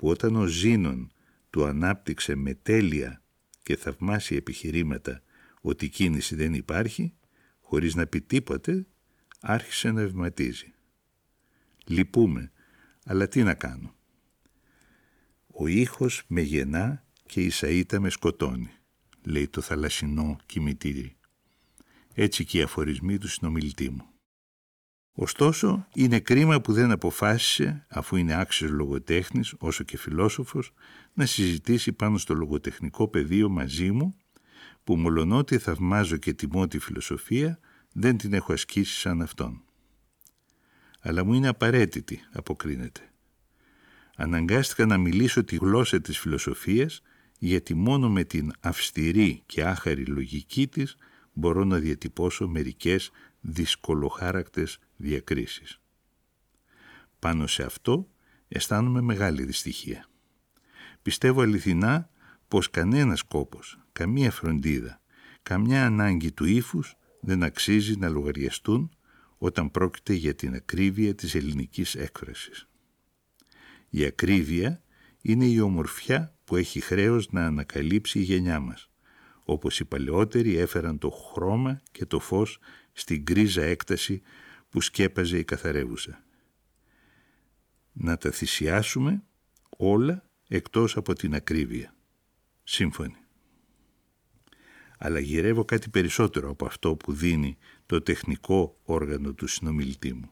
που 0.00 0.08
όταν 0.08 0.36
ο 0.36 0.46
Ζήνων 0.46 1.12
του 1.50 1.64
ανάπτυξε 1.64 2.34
με 2.34 2.54
τέλεια 2.54 3.22
και 3.62 3.76
θαυμάσια 3.76 4.36
επιχειρήματα 4.36 5.22
ότι 5.60 5.88
κίνηση 5.88 6.34
δεν 6.34 6.54
υπάρχει, 6.54 7.14
χωρίς 7.60 7.94
να 7.94 8.06
πει 8.06 8.20
τίποτε, 8.20 8.86
άρχισε 9.40 9.90
να 9.90 10.00
ευματίζει. 10.00 10.72
Λυπούμε, 11.86 12.52
αλλά 13.04 13.28
τι 13.28 13.42
να 13.42 13.54
κάνω. 13.54 13.94
Ο 15.46 15.66
ήχος 15.66 16.22
με 16.26 16.40
γεννά 16.40 17.04
και 17.26 17.40
η 17.40 17.50
σαΐτα 17.52 17.98
με 17.98 18.10
σκοτώνει, 18.10 18.70
λέει 19.22 19.48
το 19.48 19.60
θαλασσινό 19.60 20.38
κημητήρι. 20.46 21.16
Έτσι 22.14 22.44
και 22.44 22.58
οι 22.58 22.62
αφορισμοί 22.62 23.18
του 23.18 23.28
συνομιλητή 23.28 23.90
μου. 23.90 24.09
Ωστόσο, 25.14 25.86
είναι 25.94 26.20
κρίμα 26.20 26.60
που 26.60 26.72
δεν 26.72 26.90
αποφάσισε, 26.90 27.86
αφού 27.88 28.16
είναι 28.16 28.34
άξιος 28.34 28.70
λογοτέχνης, 28.70 29.54
όσο 29.58 29.84
και 29.84 29.96
φιλόσοφος, 29.96 30.72
να 31.14 31.26
συζητήσει 31.26 31.92
πάνω 31.92 32.18
στο 32.18 32.34
λογοτεχνικό 32.34 33.08
πεδίο 33.08 33.48
μαζί 33.48 33.90
μου, 33.90 34.16
που 34.84 34.96
μολονότι 34.96 35.58
θαυμάζω 35.58 36.16
και 36.16 36.32
τιμώ 36.32 36.66
τη 36.66 36.78
φιλοσοφία, 36.78 37.58
δεν 37.92 38.16
την 38.16 38.32
έχω 38.32 38.52
ασκήσει 38.52 38.98
σαν 38.98 39.22
αυτόν. 39.22 39.62
Αλλά 41.00 41.24
μου 41.24 41.34
είναι 41.34 41.48
απαραίτητη, 41.48 42.20
αποκρίνεται. 42.32 43.00
Αναγκάστηκα 44.16 44.86
να 44.86 44.98
μιλήσω 44.98 45.44
τη 45.44 45.56
γλώσσα 45.56 46.00
της 46.00 46.18
φιλοσοφίας, 46.18 47.02
γιατί 47.38 47.74
μόνο 47.74 48.10
με 48.10 48.24
την 48.24 48.52
αυστηρή 48.60 49.42
και 49.46 49.64
άχαρη 49.64 50.06
λογική 50.06 50.68
της 50.68 50.96
μπορώ 51.32 51.64
να 51.64 51.78
διατυπώσω 51.78 52.48
μερικές 52.48 53.10
δυσκολοχάρακτες 53.40 54.78
διακρίσεις. 55.00 55.80
Πάνω 57.18 57.46
σε 57.46 57.62
αυτό 57.62 58.08
αισθάνομαι 58.48 59.00
μεγάλη 59.00 59.44
δυστυχία. 59.44 60.08
Πιστεύω 61.02 61.40
αληθινά 61.40 62.10
πως 62.48 62.70
κανένας 62.70 63.22
κόπος, 63.22 63.78
καμία 63.92 64.30
φροντίδα, 64.30 65.02
καμιά 65.42 65.86
ανάγκη 65.86 66.32
του 66.32 66.44
ύφους 66.44 66.96
δεν 67.20 67.42
αξίζει 67.42 67.96
να 67.96 68.08
λογαριαστούν 68.08 68.90
όταν 69.38 69.70
πρόκειται 69.70 70.12
για 70.12 70.34
την 70.34 70.54
ακρίβεια 70.54 71.14
της 71.14 71.34
ελληνικής 71.34 71.94
έκφρασης. 71.94 72.68
Η 73.88 74.04
ακρίβεια 74.04 74.82
είναι 75.20 75.44
η 75.44 75.60
ομορφιά 75.60 76.34
που 76.44 76.56
έχει 76.56 76.80
χρέος 76.80 77.30
να 77.30 77.46
ανακαλύψει 77.46 78.18
η 78.18 78.22
γενιά 78.22 78.60
μας, 78.60 78.90
όπως 79.44 79.80
οι 79.80 79.84
παλαιότεροι 79.84 80.56
έφεραν 80.56 80.98
το 80.98 81.10
χρώμα 81.10 81.82
και 81.92 82.06
το 82.06 82.18
φως 82.18 82.58
στην 82.92 83.22
γκρίζα 83.22 83.62
έκταση 83.62 84.22
που 84.70 84.80
σκέπαζε 84.80 85.38
η 85.38 85.44
καθαρεύουσα. 85.44 86.24
Να 87.92 88.16
τα 88.16 88.30
θυσιάσουμε 88.30 89.22
όλα 89.68 90.30
εκτός 90.48 90.96
από 90.96 91.12
την 91.12 91.34
ακρίβεια. 91.34 91.94
Σύμφωνοι. 92.64 93.16
Αλλά 94.98 95.18
γυρεύω 95.18 95.64
κάτι 95.64 95.88
περισσότερο 95.88 96.50
από 96.50 96.66
αυτό 96.66 96.96
που 96.96 97.12
δίνει 97.12 97.56
το 97.86 98.02
τεχνικό 98.02 98.78
όργανο 98.82 99.32
του 99.32 99.46
συνομιλητή 99.46 100.12
μου. 100.12 100.30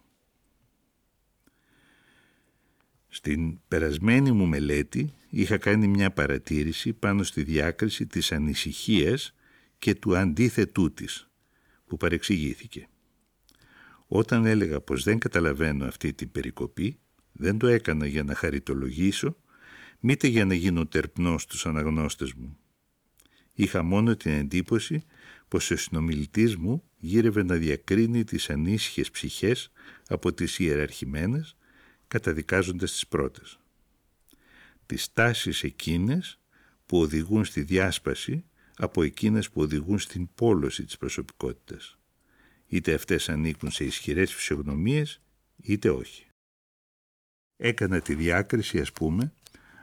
Στην 3.08 3.58
περασμένη 3.68 4.32
μου 4.32 4.46
μελέτη 4.46 5.14
είχα 5.30 5.58
κάνει 5.58 5.88
μια 5.88 6.10
παρατήρηση 6.10 6.92
πάνω 6.92 7.22
στη 7.22 7.42
διάκριση 7.42 8.06
της 8.06 8.32
ανησυχίας 8.32 9.34
και 9.78 9.94
του 9.94 10.16
αντίθετού 10.16 10.92
της, 10.92 11.28
που 11.86 11.96
παρεξηγήθηκε. 11.96 12.88
Όταν 14.10 14.46
έλεγα 14.46 14.80
πως 14.80 15.02
δεν 15.02 15.18
καταλαβαίνω 15.18 15.84
αυτή 15.84 16.12
την 16.12 16.30
περικοπή, 16.30 16.98
δεν 17.32 17.58
το 17.58 17.66
έκανα 17.66 18.06
για 18.06 18.22
να 18.22 18.34
χαριτολογήσω, 18.34 19.36
μήτε 20.00 20.26
για 20.26 20.44
να 20.44 20.54
γίνω 20.54 20.86
τερπνός 20.86 21.42
στους 21.42 21.66
αναγνώστες 21.66 22.32
μου. 22.32 22.58
Είχα 23.52 23.82
μόνο 23.82 24.16
την 24.16 24.32
εντύπωση 24.32 25.02
πως 25.48 25.70
ο 25.70 25.76
συνομιλητής 25.76 26.56
μου 26.56 26.82
γύρευε 26.96 27.42
να 27.42 27.54
διακρίνει 27.54 28.24
τις 28.24 28.50
ανήσυχες 28.50 29.10
ψυχές 29.10 29.70
από 30.08 30.32
τις 30.32 30.58
ιεραρχημένες, 30.58 31.56
καταδικάζοντας 32.08 32.92
τις 32.92 33.06
πρώτες. 33.06 33.58
Τις 34.86 35.12
τάσεις 35.12 35.62
εκείνες 35.62 36.38
που 36.86 36.98
οδηγούν 37.00 37.44
στη 37.44 37.62
διάσπαση 37.62 38.44
από 38.76 39.02
εκείνες 39.02 39.50
που 39.50 39.60
οδηγούν 39.60 39.98
στην 39.98 40.28
πόλωση 40.34 40.84
της 40.84 40.96
προσωπικότητας 40.96 41.97
είτε 42.68 42.94
αυτές 42.94 43.28
ανήκουν 43.28 43.70
σε 43.70 43.84
ισχυρές 43.84 44.34
φυσιογνωμίες, 44.34 45.20
είτε 45.56 45.90
όχι. 45.90 46.26
Έκανα 47.56 48.00
τη 48.00 48.14
διάκριση, 48.14 48.80
ας 48.80 48.92
πούμε, 48.92 49.32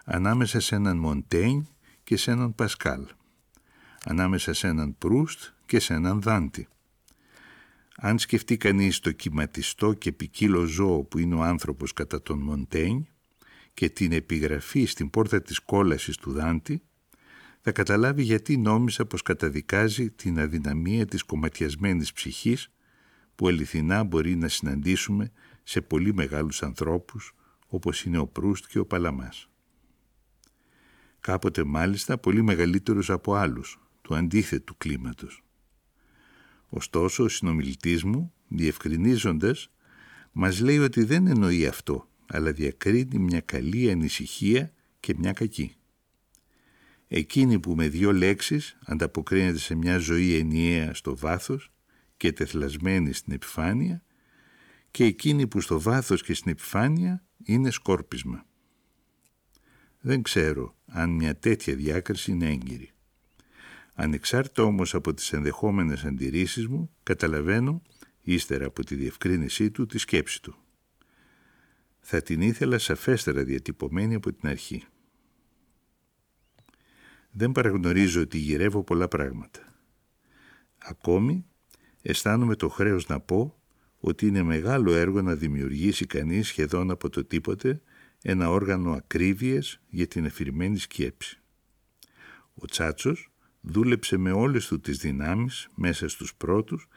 ανάμεσα 0.06 0.60
σε 0.60 0.76
έναν 0.76 0.98
Μοντέιν 0.98 1.68
και 2.04 2.18
σε 2.18 2.32
έναν 2.32 2.56
Πασκάλ, 2.56 3.08
ανάμεσα 4.04 4.54
σε 4.54 4.68
έναν 4.68 4.98
Προύστ 4.98 5.40
και 5.66 5.80
σε 5.80 5.94
έναν 5.94 6.22
Δάντη. 6.22 6.68
Αν 7.98 8.20
σκεφτεί 8.20 8.58
κανείς 8.58 9.00
το 9.00 9.12
κυματιστό 9.12 9.94
και 9.94 10.12
ποικίλο 10.12 10.66
ζώο 10.66 11.04
που 11.04 11.18
είναι 11.18 11.36
ο 11.36 11.42
άνθρωπος 11.42 11.94
κατά 11.94 12.22
τον 12.22 12.40
Μοντέιν 12.40 13.08
και 13.74 13.90
την 13.90 14.12
επιγραφή 14.12 14.86
στην 14.86 15.10
πόρτα 15.10 15.42
της 15.42 15.60
κόλασης 15.60 16.18
του 16.18 16.32
Δάντη, 16.32 16.82
θα 17.62 17.72
καταλάβει 17.72 18.24
γιατί 18.24 18.58
νόμισα 18.58 19.06
πως 19.06 19.22
καταδικάζει 19.22 20.10
την 20.10 20.40
αδυναμία 20.40 21.06
της 21.06 21.24
κομματιασμένης 21.24 22.14
ψυχής 22.14 22.70
που 23.36 23.48
αληθινά 23.48 24.04
μπορεί 24.04 24.36
να 24.36 24.48
συναντήσουμε 24.48 25.32
σε 25.64 25.82
πολύ 25.82 26.14
μεγάλους 26.14 26.64
ανθρώπους 26.64 27.36
όπως 27.68 28.04
είναι 28.04 28.18
ο 28.18 28.28
Προύστ 28.28 28.66
και 28.68 28.80
ο 28.80 28.86
Παλαμάς. 28.86 29.50
Κάποτε 31.20 31.64
μάλιστα 31.64 32.18
πολύ 32.18 32.42
μεγαλύτερους 32.42 33.10
από 33.10 33.34
άλλους, 33.34 33.80
του 34.02 34.16
αντίθετου 34.16 34.78
κλίματος. 34.78 35.44
Ωστόσο 36.70 37.24
ο 37.24 37.28
συνομιλητής 37.28 38.04
μου, 38.04 38.34
διευκρινίζοντας, 38.48 39.70
μας 40.32 40.60
λέει 40.60 40.78
ότι 40.78 41.04
δεν 41.04 41.28
εννοεί 41.28 41.68
αυτό, 41.68 42.10
αλλά 42.26 42.52
διακρίνει 42.52 43.20
μια 43.20 43.40
καλή 43.40 43.92
ανησυχία 43.92 44.74
και 45.00 45.16
μια 45.18 45.34
κακή. 45.34 45.76
Εκείνη 47.08 47.60
που 47.60 47.76
με 47.76 47.88
δύο 47.88 48.14
λέξεις 48.14 48.78
ανταποκρίνεται 48.86 49.58
σε 49.58 49.76
μια 49.76 49.98
ζωή 49.98 50.36
ενιαία 50.36 50.94
στο 50.94 51.18
βάθος 51.18 51.72
και 52.26 52.32
τεθλασμένη 52.32 53.14
στην 53.14 53.34
επιφάνεια 53.34 54.04
και 54.92 55.04
εκείνη 55.04 55.48
που 55.48 55.62
στο 55.62 55.82
βάθος 55.82 56.24
και 56.24 56.34
στην 56.34 56.52
επιφάνεια 56.52 57.24
είναι 57.44 57.70
σκόρπισμα. 57.70 58.46
Δεν 60.00 60.22
ξέρω 60.22 60.76
αν 60.86 61.10
μια 61.10 61.36
τέτοια 61.36 61.76
διάκριση 61.76 62.32
είναι 62.32 62.50
έγκυρη. 62.50 62.92
Ανεξάρτητα 63.94 64.64
όμως 64.64 64.94
από 64.94 65.14
τις 65.14 65.34
ενδεχόμενες 65.34 66.04
αντιρρήσεις 66.04 66.68
μου, 66.68 66.92
καταλαβαίνω, 67.04 67.82
ύστερα 68.22 68.66
από 68.66 68.84
τη 68.84 68.96
διευκρίνησή 68.96 69.72
του, 69.72 69.86
τη 69.86 69.98
σκέψη 69.98 70.42
του. 70.42 70.56
Θα 72.00 72.22
την 72.22 72.42
ήθελα 72.42 72.78
σαφέστερα 72.78 73.44
διατυπωμένη 73.44 74.16
από 74.16 74.34
την 74.34 74.50
αρχή. 74.50 74.84
Δεν 77.32 77.52
παραγνωρίζω 77.52 78.22
ότι 78.22 78.38
γυρεύω 78.38 78.84
πολλά 78.84 79.08
πράγματα. 79.08 79.76
Ακόμη 80.78 81.46
αισθάνομαι 82.08 82.56
το 82.56 82.70
χρέος 82.70 83.08
να 83.08 83.20
πω 83.20 83.60
ότι 84.00 84.28
είναι 84.28 84.44
μεγάλο 84.44 84.94
έργο 84.94 85.22
να 85.22 85.36
δημιουργήσει 85.36 86.06
κανείς 86.06 86.48
σχεδόν 86.48 86.92
από 86.92 87.10
το 87.10 87.26
τίποτε 87.26 87.82
ένα 88.22 88.50
όργανο 88.50 88.92
ακρίβειας 88.92 89.80
για 89.90 90.08
την 90.08 90.26
εφηρημένη 90.26 90.78
σκέψη. 90.78 91.40
Ο 92.56 92.66
Τσάτσος 92.66 93.32
δούλεψε 93.62 94.18
με 94.18 94.32
όλες 94.32 94.68
του 94.68 94.80
τις 94.80 94.98
δυνάμεις 94.98 95.70
μέσα 95.76 96.08
στους 96.08 96.36
πρώτους 96.36 96.88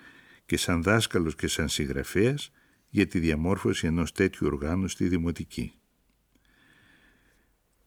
και 0.47 0.57
σαν 0.57 0.83
δάσκαλος 0.83 1.35
και 1.35 1.47
σαν 1.47 1.69
συγγραφέας 1.69 2.53
για 2.89 3.07
τη 3.07 3.19
διαμόρφωση 3.19 3.87
ενός 3.87 4.13
τέτοιου 4.13 4.47
οργάνου 4.47 4.89
στη 4.89 5.09
Δημοτική. 5.09 5.73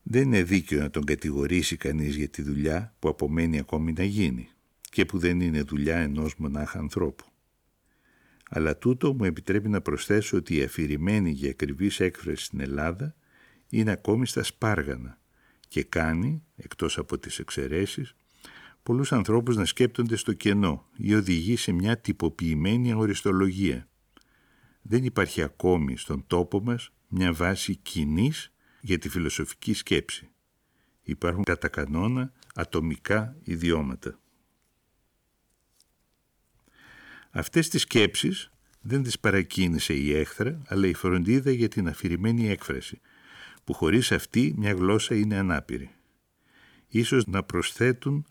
Δεν 0.03 0.21
είναι 0.21 0.43
δίκαιο 0.43 0.81
να 0.81 0.89
τον 0.89 1.03
κατηγορήσει 1.03 1.77
κανείς 1.77 2.15
για 2.15 2.29
τη 2.29 2.41
δουλειά 2.41 2.95
που 2.99 3.09
απομένει 3.09 3.59
ακόμη 3.59 3.93
να 3.93 4.03
γίνει 4.03 4.49
και 4.91 5.05
που 5.05 5.17
δεν 5.17 5.41
είναι 5.41 5.61
δουλειά 5.61 5.97
ενός 5.97 6.35
μονάχα 6.35 6.79
ανθρώπου. 6.79 7.25
Αλλά 8.49 8.77
τούτο 8.77 9.13
μου 9.13 9.23
επιτρέπει 9.23 9.69
να 9.69 9.81
προσθέσω 9.81 10.37
ότι 10.37 10.55
η 10.55 10.63
αφηρημένη 10.63 11.31
για 11.31 11.49
ακριβής 11.49 11.99
έκφραση 11.99 12.43
στην 12.43 12.59
Ελλάδα 12.59 13.15
είναι 13.69 13.91
ακόμη 13.91 14.27
στα 14.27 14.43
σπάργανα 14.43 15.19
και 15.67 15.83
κάνει, 15.83 16.43
εκτός 16.55 16.97
από 16.97 17.17
τις 17.19 17.39
εξαιρέσεις, 17.39 18.15
πολλούς 18.83 19.11
ανθρώπους 19.11 19.55
να 19.55 19.65
σκέπτονται 19.65 20.15
στο 20.15 20.33
κενό 20.33 20.85
ή 20.95 21.15
οδηγεί 21.15 21.55
σε 21.55 21.71
μια 21.71 21.97
τυποποιημένη 21.97 22.93
οριστολογία. 22.93 23.87
Δεν 24.81 25.03
υπάρχει 25.03 25.41
ακόμη 25.41 25.97
στον 25.97 26.23
τόπο 26.27 26.61
μας 26.61 26.91
μια 27.07 27.33
βάση 27.33 27.75
κοινής 27.75 28.53
για 28.81 28.97
τη 28.97 29.09
φιλοσοφική 29.09 29.73
σκέψη. 29.73 30.29
Υπάρχουν 31.01 31.43
κατά 31.43 31.67
κανόνα 31.67 32.31
ατομικά 32.55 33.35
ιδιώματα. 33.43 34.20
Αυτές 37.31 37.69
τις 37.69 37.81
σκέψεις 37.81 38.51
δεν 38.81 39.03
τις 39.03 39.19
παρακίνησε 39.19 39.93
η 39.93 40.13
έχθρα, 40.13 40.61
αλλά 40.67 40.87
η 40.87 40.93
φροντίδα 40.93 41.51
για 41.51 41.67
την 41.67 41.87
αφηρημένη 41.87 42.49
έκφραση, 42.49 43.01
που 43.63 43.73
χωρίς 43.73 44.11
αυτή 44.11 44.53
μια 44.57 44.71
γλώσσα 44.71 45.15
είναι 45.15 45.37
ανάπηρη. 45.37 45.91
Ίσως 46.87 47.25
να 47.25 47.43
προσθέτουν 47.43 48.25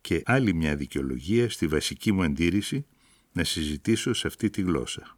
και 0.00 0.22
άλλη 0.24 0.54
μια 0.54 0.76
δικαιολογία 0.76 1.50
στη 1.50 1.66
βασική 1.66 2.12
μου 2.12 2.22
αντίρρηση 2.22 2.86
να 3.32 3.44
συζητήσω 3.44 4.12
σε 4.12 4.26
αυτή 4.26 4.50
τη 4.50 4.62
γλώσσα. 4.62 5.16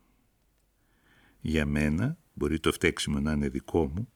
Για 1.41 1.67
μένα, 1.67 2.19
μπορεί 2.33 2.61
το 2.61 2.73
φταίξιμο 2.73 3.21
να 3.21 3.33
είναι 3.33 3.49
δικό 3.49 3.87
μου, 3.87 4.09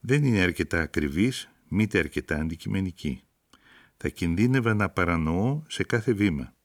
δεν 0.00 0.24
είναι 0.24 0.40
αρκετά 0.40 0.80
ακριβής, 0.80 1.48
μήτε 1.68 1.98
αρκετά 1.98 2.36
αντικειμενική. 2.36 3.22
Θα 3.96 4.08
κινδύνευα 4.08 4.74
να 4.74 4.88
παρανοώ 4.88 5.62
σε 5.68 5.84
κάθε 5.84 6.12
βήμα. 6.12 6.55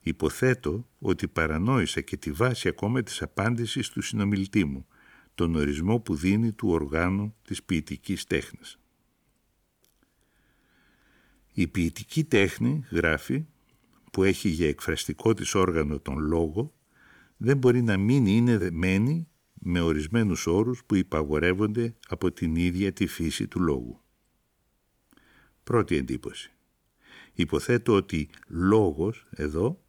Υποθέτω 0.00 0.88
ότι 0.98 1.28
παρανόησα 1.28 2.00
και 2.00 2.16
τη 2.16 2.32
βάση 2.32 2.68
ακόμα 2.68 3.02
της 3.02 3.22
απάντησης 3.22 3.88
του 3.88 4.00
συνομιλητή 4.00 4.64
μου, 4.64 4.86
τον 5.34 5.54
ορισμό 5.54 6.00
που 6.00 6.14
δίνει 6.14 6.52
του 6.52 6.68
οργάνου 6.68 7.34
της 7.42 7.62
ποιητικής 7.62 8.24
τέχνης. 8.24 8.78
Η 11.52 11.66
ποιητική 11.66 12.24
τέχνη, 12.24 12.84
γράφει, 12.90 13.46
που 14.12 14.22
έχει 14.22 14.48
για 14.48 14.68
εκφραστικό 14.68 15.34
της 15.34 15.54
όργανο 15.54 16.00
τον 16.00 16.18
λόγο, 16.18 16.74
δεν 17.36 17.56
μπορεί 17.56 17.82
να 17.82 17.96
μην 17.96 18.26
είναι 18.26 18.58
δεμένη 18.58 19.28
με 19.54 19.80
ορισμένους 19.80 20.46
όρους 20.46 20.84
που 20.84 20.94
υπαγορεύονται 20.94 21.94
από 22.08 22.32
την 22.32 22.56
ίδια 22.56 22.92
τη 22.92 23.06
φύση 23.06 23.48
του 23.48 23.60
λόγου. 23.60 24.00
Πρώτη 25.64 25.96
εντύπωση. 25.96 26.52
Υποθέτω 27.34 27.92
ότι 27.92 28.30
λόγος 28.46 29.26
εδώ 29.30 29.82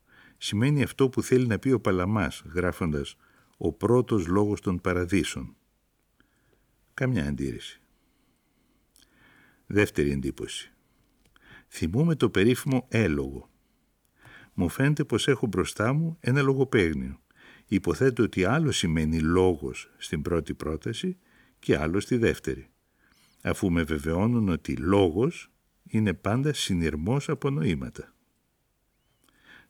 σημαίνει 0.43 0.83
αυτό 0.83 1.09
που 1.09 1.21
θέλει 1.21 1.47
να 1.47 1.59
πει 1.59 1.71
ο 1.71 1.79
Παλαμάς 1.79 2.43
γράφοντας 2.53 3.15
«ο 3.57 3.71
πρώτος 3.71 4.27
λόγος 4.27 4.61
των 4.61 4.81
παραδείσων». 4.81 5.55
Καμιά 6.93 7.27
αντίρρηση. 7.27 7.81
Δεύτερη 9.65 10.11
εντύπωση. 10.11 10.71
Θυμούμε 11.67 12.15
το 12.15 12.29
περίφημο 12.29 12.85
έλογο. 12.89 13.49
Μου 14.53 14.69
φαίνεται 14.69 15.03
πως 15.03 15.27
έχω 15.27 15.47
μπροστά 15.47 15.93
μου 15.93 16.17
ένα 16.19 16.41
λογοπαίγνιο. 16.41 17.19
Υποθέτω 17.67 18.23
ότι 18.23 18.43
άλλο 18.43 18.71
σημαίνει 18.71 19.19
λόγος 19.19 19.91
στην 19.97 20.21
πρώτη 20.21 20.53
πρόταση 20.53 21.17
και 21.59 21.77
άλλο 21.77 21.99
στη 21.99 22.17
δεύτερη. 22.17 22.69
Αφού 23.41 23.71
με 23.71 23.83
βεβαιώνουν 23.83 24.49
ότι 24.49 24.75
λόγος 24.75 25.51
είναι 25.83 26.13
πάντα 26.13 26.53
συνειρμός 26.53 27.29
από 27.29 27.49
νοήματα. 27.49 28.10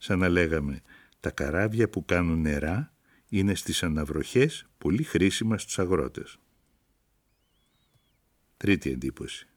Σαν 0.04 0.20
να 0.20 0.30
λέγαμε, 0.30 0.82
τα 1.20 1.30
καράβια 1.30 1.90
που 1.90 2.06
κάνουν 2.06 2.42
νερά 2.42 2.94
είναι 3.30 3.56
στις 3.56 3.84
αναβροχές 3.84 4.66
πολύ 4.78 5.04
χρήσιμα 5.04 5.58
στους 5.58 5.80
αγρότες. 5.80 6.38
Τρίτη 8.58 8.92
εντύπωση 8.92 9.48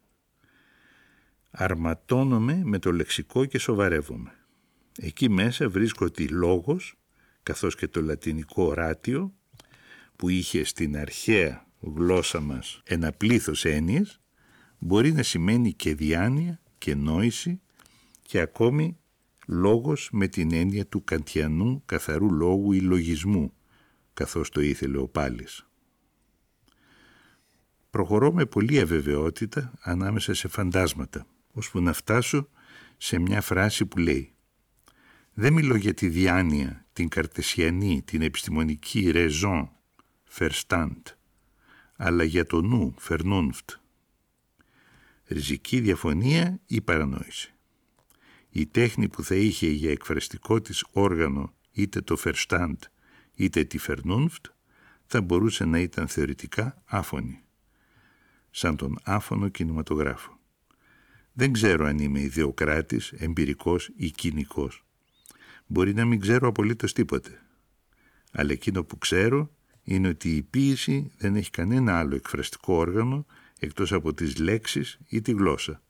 αρματώνομαι 1.51 2.61
με 2.65 2.79
το 2.79 2.93
λεξικό 2.93 3.45
και 3.45 3.59
σοβαρεύομαι. 3.59 4.33
Εκεί 4.99 5.29
μέσα 5.29 5.69
βρίσκω 5.69 6.05
ότι 6.05 6.29
λόγος, 6.29 6.95
καθώς 7.43 7.77
και 7.77 7.89
το 7.89 8.03
λατινικό 8.03 8.73
ράτιο, 8.73 9.35
που 10.17 10.29
είχε 10.29 10.65
στην 10.65 10.97
αρχαία 10.97 11.67
γλώσσα 11.81 12.41
μας 12.41 12.83
ένα 12.85 13.13
πλήθος 13.13 13.65
έννοιες, 13.65 14.21
μπορεί 14.79 15.13
να 15.13 15.23
σημαίνει 15.23 15.73
και 15.73 15.95
διάνοια 15.95 16.61
και 16.79 16.95
νόηση 16.95 17.61
και 18.23 18.41
ακόμη 18.41 18.99
λόγος 19.47 20.09
με 20.13 20.29
την 20.29 20.53
έννοια 20.53 20.87
του 20.87 21.05
καντιανού 21.05 21.83
καθαρού 21.87 22.33
λόγου 22.33 22.73
ή 22.73 22.81
λογισμού, 22.81 23.53
καθώς 24.15 24.51
το 24.51 24.61
ήθελε 24.61 24.99
ο 24.99 25.09
Πάλης. 25.09 25.67
Προχωρώ 27.91 28.33
με 28.33 28.47
πολλή 28.47 28.81
αβεβαιότητα 28.81 29.73
ανάμεσα 29.81 30.35
σε 30.35 30.49
φαντάσματα 30.49 31.27
ώσπου 31.53 31.81
να 31.81 31.93
φτάσω 31.93 32.49
σε 32.97 33.19
μια 33.19 33.41
φράση 33.41 33.87
που 33.87 33.99
λέει 33.99 34.35
«Δεν 35.35 35.53
μιλώ 35.53 35.77
για 35.77 35.95
τη 35.95 36.09
διάνοια, 36.09 36.87
την 36.93 37.09
καρτεσιανή, 37.09 38.03
την 38.03 38.23
επιστημονική 38.23 39.13
raison, 39.15 39.69
verstand, 40.39 41.03
αλλά 41.97 42.25
για 42.25 42.47
το 42.47 42.61
νου, 42.61 42.95
vernunft». 43.09 43.79
Ριζική 45.27 45.81
διαφωνία 45.81 46.61
ή 46.67 46.81
παρανόηση. 46.81 47.54
Η 48.57 48.67
τέχνη 48.67 49.09
που 49.09 49.23
θα 49.23 49.35
είχε 49.35 49.67
για 49.67 49.91
εκφραστικό 49.91 50.61
της 50.61 50.85
όργανο 50.93 51.55
είτε 51.73 52.01
το 52.01 52.17
verstand 52.25 52.77
είτε 53.35 53.65
τη 53.65 53.79
vernunft 53.87 54.45
θα 55.07 55.21
μπορούσε 55.21 55.65
να 55.65 55.79
ήταν 55.79 56.09
θεωρητικά 56.09 56.83
άφωνη, 56.85 57.43
σαν 58.51 58.77
τον 58.77 58.99
άφωνο 59.03 59.49
κινηματογράφο. 59.49 60.39
Δεν 61.33 61.53
ξέρω 61.53 61.87
αν 61.87 61.99
είμαι 61.99 62.21
ιδεοκράτης, 62.21 63.13
εμπειρικός 63.13 63.91
ή 63.97 64.11
κοινικός. 64.11 64.85
Μπορεί 65.67 65.95
να 65.95 66.05
μην 66.05 66.21
ξέρω 66.21 66.49
απολύτως 66.49 66.93
τίποτε. 66.93 67.43
Αλλά 68.33 68.53
εκείνο 68.53 68.85
που 68.85 68.99
ξέρω 68.99 69.51
είναι 69.83 70.09
ότι 70.09 70.37
η 70.37 70.43
ποίηση 70.43 71.11
δεν 71.17 71.37
έχει 71.37 71.51
κανένα 71.51 71.99
άλλο 71.99 72.15
εκφραστικό 72.15 72.75
όργανο 72.75 73.27
εκτός 73.59 73.93
από 73.93 74.15
τις 74.15 74.39
λέξεις 74.39 74.99
ή 75.09 75.21
τη 75.21 75.33
γλώσσα. 75.33 75.84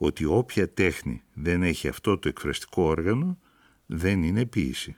Ότι 0.00 0.24
όποια 0.24 0.72
τέχνη 0.72 1.22
δεν 1.34 1.62
έχει 1.62 1.88
αυτό 1.88 2.18
το 2.18 2.28
εκφραστικό 2.28 2.82
όργανο 2.82 3.38
δεν 3.86 4.22
είναι 4.22 4.46
ποίηση. 4.46 4.96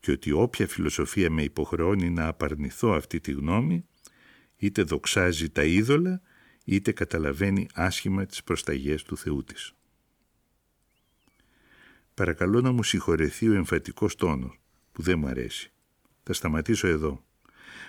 Και 0.00 0.10
ότι 0.10 0.32
όποια 0.32 0.66
φιλοσοφία 0.66 1.30
με 1.30 1.42
υποχρεώνει 1.42 2.10
να 2.10 2.26
απαρνηθώ 2.26 2.90
αυτή 2.90 3.20
τη 3.20 3.32
γνώμη 3.32 3.84
είτε 4.56 4.82
δοξάζει 4.82 5.50
τα 5.50 5.64
είδωλα 5.64 6.22
είτε 6.64 6.92
καταλαβαίνει 6.92 7.66
άσχημα 7.74 8.26
τις 8.26 8.42
προσταγές 8.44 9.02
του 9.02 9.16
Θεού 9.16 9.44
της. 9.44 9.72
Παρακαλώ 12.14 12.60
να 12.60 12.72
μου 12.72 12.82
συγχωρεθεί 12.82 13.48
ο 13.48 13.54
εμφατικός 13.54 14.14
τόνος, 14.14 14.60
που 14.92 15.02
δεν 15.02 15.18
μου 15.18 15.26
αρέσει. 15.26 15.72
Θα 16.22 16.32
σταματήσω 16.32 16.86
εδώ. 16.86 17.24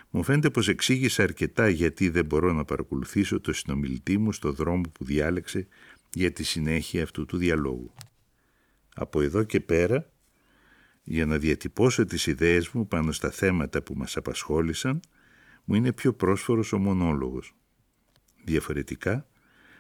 Μου 0.10 0.24
φαίνεται 0.24 0.50
πως 0.50 0.68
εξήγησα 0.68 1.24
αρκετά 1.24 1.70
γιατί 1.70 2.10
δεν 2.10 2.26
μπορώ 2.26 2.54
να 2.54 2.66
παρακολουθήσω 2.66 3.40
το 3.40 3.54
συνομιλητή 3.54 4.18
μου 4.18 4.32
στο 4.32 4.52
δρόμο 4.52 4.82
που 4.92 5.04
διάλεξε 5.06 5.68
για 6.14 6.32
τη 6.32 6.44
συνέχεια 6.44 7.04
αυτού 7.04 7.26
του 7.26 7.38
διαλόγου. 7.38 7.94
Από 8.96 9.22
εδώ 9.22 9.44
και 9.44 9.60
πέρα, 9.60 10.12
για 11.04 11.26
να 11.26 11.38
διατυπώσω 11.38 12.06
τις 12.06 12.28
ιδέες 12.28 12.70
μου 12.70 12.88
πάνω 12.88 13.12
στα 13.12 13.30
θέματα 13.32 13.82
που 13.82 13.94
μας 13.94 14.18
απασχόλησαν, 14.18 15.00
μου 15.64 15.76
είναι 15.76 15.94
πιο 15.94 16.14
πρόσφορος 16.14 16.74
ο 16.74 16.78
μονόλογος. 16.78 17.56
Διαφορετικά, 18.44 19.28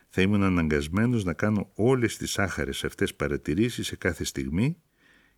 θα 0.09 0.21
ήμουν 0.21 0.43
αναγκασμένος 0.43 1.23
να 1.23 1.33
κάνω 1.33 1.71
όλες 1.73 2.17
τις 2.17 2.39
άχαρες 2.39 2.83
αυτές 2.83 3.15
παρατηρήσεις 3.15 3.87
σε 3.87 3.95
κάθε 3.95 4.23
στιγμή 4.23 4.77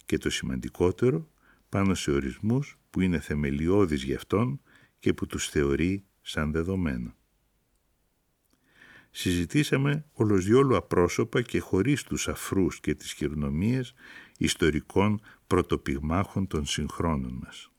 και 0.06 0.18
το 0.18 0.30
σημαντικότερο 0.30 1.30
πάνω 1.70 1.94
σε 1.94 2.12
ορισμούς 2.12 2.78
που 2.90 3.02
είναι 3.02 3.20
θεμελιώδεις 3.20 4.04
για 4.04 4.16
αυτόν 4.16 4.62
και 5.00 5.14
που 5.14 5.26
τους 5.26 5.50
θεωρεί 5.50 6.06
σαν 6.22 6.52
δεδομένα. 6.52 7.16
Συζητήσαμε 9.12 10.06
ολοσδιόλου 10.14 10.76
απρόσωπα 10.76 11.42
και 11.42 11.60
χωρίς 11.60 12.04
τους 12.04 12.28
αφρούς 12.28 12.80
και 12.80 12.96
τις 12.96 13.12
χειρονομίες 13.12 13.94
ιστορικών 14.38 15.22
πρωτοπυγμάχων 15.48 16.48
των 16.48 16.66
συγχρόνων 16.66 17.40
μας. 17.44 17.72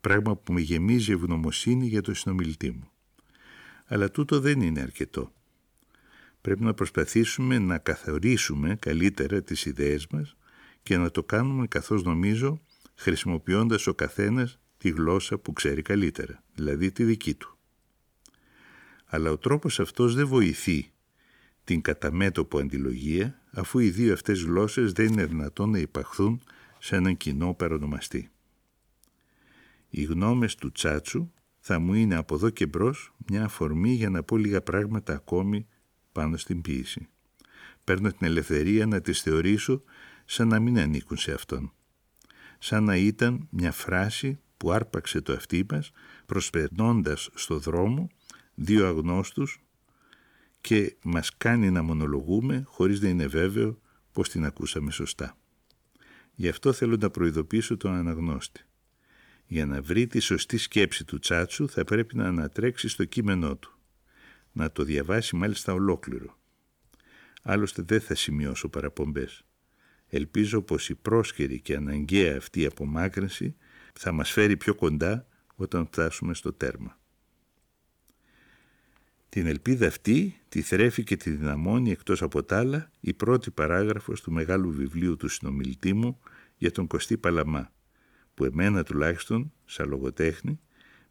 Πράγμα 0.00 0.36
που 0.36 0.52
με 0.52 0.60
γεμίζει 0.60 1.12
ευγνωμοσύνη 1.12 1.86
για 1.86 2.02
το 2.02 2.14
συνομιλητή 2.14 2.70
μου. 2.70 2.90
Αλλά 3.86 4.10
τούτο 4.10 4.40
δεν 4.40 4.60
είναι 4.60 4.80
αρκετό. 4.80 5.32
Πρέπει 6.40 6.62
να 6.62 6.74
προσπαθήσουμε 6.74 7.58
να 7.58 7.78
καθορίσουμε 7.78 8.76
καλύτερα 8.76 9.42
τις 9.42 9.64
ιδέες 9.64 10.06
μας 10.06 10.36
και 10.82 10.96
να 10.96 11.10
το 11.10 11.22
κάνουμε 11.24 11.66
καθώς 11.66 12.02
νομίζω 12.02 12.62
χρησιμοποιώντας 12.94 13.86
ο 13.86 13.94
καθένας 13.94 14.58
τη 14.78 14.88
γλώσσα 14.88 15.38
που 15.38 15.52
ξέρει 15.52 15.82
καλύτερα, 15.82 16.42
δηλαδή 16.54 16.92
τη 16.92 17.04
δική 17.04 17.34
του. 17.34 17.57
Αλλά 19.08 19.30
ο 19.30 19.38
τρόπος 19.38 19.80
αυτός 19.80 20.14
δεν 20.14 20.26
βοηθεί 20.26 20.92
την 21.64 21.80
καταμέτωπο 21.80 22.58
αντιλογία, 22.58 23.42
αφού 23.50 23.78
οι 23.78 23.90
δύο 23.90 24.12
αυτές 24.12 24.42
γλώσσες 24.42 24.92
δεν 24.92 25.06
είναι 25.06 25.26
δυνατόν 25.26 25.70
να 25.70 25.78
υπαχθούν 25.78 26.42
σε 26.78 26.96
έναν 26.96 27.16
κοινό 27.16 27.54
παρονομαστή. 27.54 28.30
Οι 29.90 30.02
γνώμες 30.02 30.54
του 30.54 30.72
Τσάτσου 30.72 31.30
θα 31.60 31.78
μου 31.78 31.94
είναι 31.94 32.14
από 32.14 32.34
εδώ 32.34 32.50
και 32.50 32.66
μπρος 32.66 33.12
μια 33.26 33.44
αφορμή 33.44 33.90
για 33.90 34.10
να 34.10 34.22
πω 34.22 34.36
λίγα 34.36 34.62
πράγματα 34.62 35.12
ακόμη 35.14 35.66
πάνω 36.12 36.36
στην 36.36 36.60
ποίηση. 36.60 37.08
Παίρνω 37.84 38.08
την 38.08 38.26
ελευθερία 38.26 38.86
να 38.86 39.00
τις 39.00 39.20
θεωρήσω 39.20 39.82
σαν 40.24 40.48
να 40.48 40.60
μην 40.60 40.78
ανήκουν 40.78 41.16
σε 41.16 41.32
αυτόν. 41.32 41.72
Σαν 42.58 42.84
να 42.84 42.96
ήταν 42.96 43.46
μια 43.50 43.72
φράση 43.72 44.40
που 44.56 44.72
άρπαξε 44.72 45.20
το 45.20 45.32
αυτί 45.32 45.66
μας 45.70 45.90
προσπερνώντας 46.26 47.30
στο 47.34 47.58
δρόμο 47.58 48.08
δύο 48.60 48.86
αγνώστους 48.86 49.60
και 50.60 50.96
μας 51.02 51.36
κάνει 51.36 51.70
να 51.70 51.82
μονολογούμε 51.82 52.62
χωρίς 52.66 53.00
να 53.00 53.08
είναι 53.08 53.26
βέβαιο 53.26 53.80
πως 54.12 54.28
την 54.28 54.44
ακούσαμε 54.44 54.90
σωστά. 54.90 55.36
Γι' 56.34 56.48
αυτό 56.48 56.72
θέλω 56.72 56.96
να 56.96 57.10
προειδοποιήσω 57.10 57.76
τον 57.76 57.94
αναγνώστη. 57.94 58.62
Για 59.46 59.66
να 59.66 59.82
βρει 59.82 60.06
τη 60.06 60.20
σωστή 60.20 60.56
σκέψη 60.56 61.04
του 61.04 61.18
Τσάτσου 61.18 61.68
θα 61.68 61.84
πρέπει 61.84 62.16
να 62.16 62.24
ανατρέξει 62.24 62.88
στο 62.88 63.04
κείμενό 63.04 63.56
του. 63.56 63.78
Να 64.52 64.72
το 64.72 64.82
διαβάσει 64.82 65.36
μάλιστα 65.36 65.72
ολόκληρο. 65.72 66.38
Άλλωστε 67.42 67.82
δεν 67.82 68.00
θα 68.00 68.14
σημειώσω 68.14 68.68
παραπομπές. 68.68 69.44
Ελπίζω 70.06 70.62
πως 70.62 70.88
η 70.88 70.94
πρόσκαιρη 70.94 71.60
και 71.60 71.76
αναγκαία 71.76 72.36
αυτή 72.36 72.66
απομάκρυνση 72.66 73.56
θα 73.92 74.12
μας 74.12 74.30
φέρει 74.30 74.56
πιο 74.56 74.74
κοντά 74.74 75.26
όταν 75.54 75.86
φτάσουμε 75.86 76.34
στο 76.34 76.52
τέρμα. 76.52 76.97
Την 79.28 79.46
ελπίδα 79.46 79.86
αυτή 79.86 80.40
τη 80.48 80.62
θρέφει 80.62 81.04
και 81.04 81.16
τη 81.16 81.30
δυναμώνει 81.30 81.90
εκτός 81.90 82.22
από 82.22 82.44
τα 82.44 82.58
άλλα 82.58 82.90
η 83.00 83.14
πρώτη 83.14 83.50
παράγραφος 83.50 84.20
του 84.20 84.32
μεγάλου 84.32 84.72
βιβλίου 84.72 85.16
του 85.16 85.28
συνομιλητή 85.28 85.92
μου 85.92 86.20
για 86.56 86.70
τον 86.70 86.86
Κωστή 86.86 87.18
Παλαμά, 87.18 87.72
που 88.34 88.44
εμένα 88.44 88.84
τουλάχιστον, 88.84 89.52
σαν 89.64 89.88
λογοτέχνη, 89.88 90.60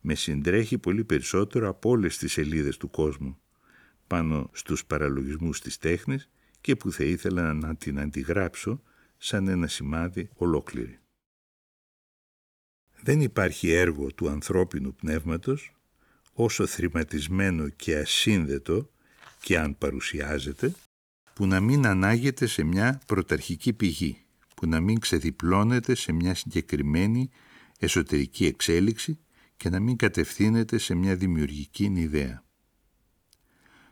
με 0.02 0.16
συντρέχει 0.16 0.78
πολύ 0.78 1.04
περισσότερο 1.04 1.70
από 1.70 1.90
όλες 1.90 2.18
τις 2.18 2.32
σελίδες 2.32 2.78
του 2.78 2.90
κόσμου 2.90 3.38
πάνω 4.08 4.50
στους 4.54 4.86
παραλογισμούς 4.86 5.62
της 5.62 5.78
τέχνης 5.78 6.30
και 6.62 6.76
που 6.76 6.92
θα 6.92 7.04
ήθελα 7.04 7.54
να 7.54 7.76
την 7.76 8.00
αντιγράψω 8.00 8.82
σαν 9.18 9.48
ένα 9.48 9.68
σημάδι 9.68 10.30
ολόκληρη. 10.34 11.00
Δεν 13.02 13.22
υπάρχει 13.22 13.72
έργο 13.72 14.14
του 14.14 14.30
ανθρώπινου 14.30 14.96
πνεύματος 14.96 15.77
όσο 16.40 16.66
θρηματισμένο 16.66 17.70
και 17.70 17.98
ασύνδετο 17.98 18.90
και 19.42 19.60
αν 19.60 19.78
παρουσιάζεται, 19.78 20.74
που 21.34 21.48
να 21.48 21.60
μην 21.60 21.88
ανάγεται 21.88 22.46
σε 22.46 22.64
μια 22.64 23.02
πρωταρχική 23.06 23.74
πηγή, 23.74 24.18
που 24.56 24.68
να 24.68 24.80
μην 24.80 25.00
ξεδιπλώνεται 25.00 25.96
σε 25.96 26.12
μια 26.12 26.36
συγκεκριμένη 26.36 27.30
εσωτερική 27.80 28.46
εξέλιξη 28.46 29.20
και 29.58 29.70
να 29.70 29.80
μην 29.80 29.96
κατευθύνεται 29.96 30.78
σε 30.78 30.94
μια 30.94 31.16
δημιουργική 31.16 31.92
ιδέα. 31.96 32.44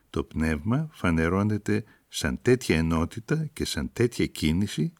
Το 0.09 0.23
πνεύμα 0.23 0.89
φανερώνεται 0.91 1.83
σαν 2.07 2.41
τέτοια 2.41 2.77
ενότητα 2.77 3.49
και 3.53 3.65
σαν 3.65 3.89
τέτοια 3.93 4.25
κίνηση 4.25 4.93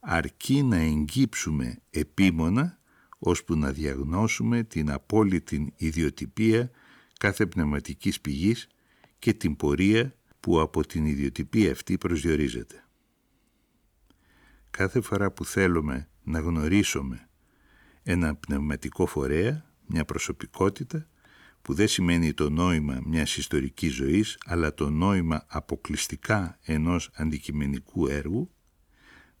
αρκεί 0.00 0.62
να 0.62 0.76
εγκύψουμε 0.76 1.78
επίμονα 1.90 2.78
ώσπου 3.18 3.56
να 3.56 3.72
διαγνώσουμε 3.72 4.62
την 4.62 4.90
απόλυτη 4.90 5.72
ιδιοτυπία 5.76 6.70
κάθε 7.22 7.46
πνευματικής 7.46 8.20
πηγής 8.20 8.66
και 9.18 9.32
την 9.32 9.56
πορεία 9.56 10.16
που 10.40 10.60
από 10.60 10.86
την 10.86 11.06
ιδιοτυπία 11.06 11.70
αυτή 11.70 11.98
προσδιορίζεται. 11.98 12.84
Κάθε 14.70 15.00
φορά 15.00 15.32
που 15.32 15.44
θέλουμε 15.44 16.08
να 16.22 16.40
γνωρίσουμε 16.40 17.28
ένα 18.02 18.34
πνευματικό 18.34 19.06
φορέα, 19.06 19.74
μια 19.86 20.04
προσωπικότητα, 20.04 21.08
που 21.62 21.74
δεν 21.74 21.88
σημαίνει 21.88 22.32
το 22.34 22.50
νόημα 22.50 23.00
μιας 23.04 23.36
ιστορικής 23.36 23.94
ζωής, 23.94 24.38
αλλά 24.44 24.74
το 24.74 24.90
νόημα 24.90 25.44
αποκλειστικά 25.48 26.58
ενός 26.62 27.10
αντικειμενικού 27.14 28.06
έργου, 28.06 28.50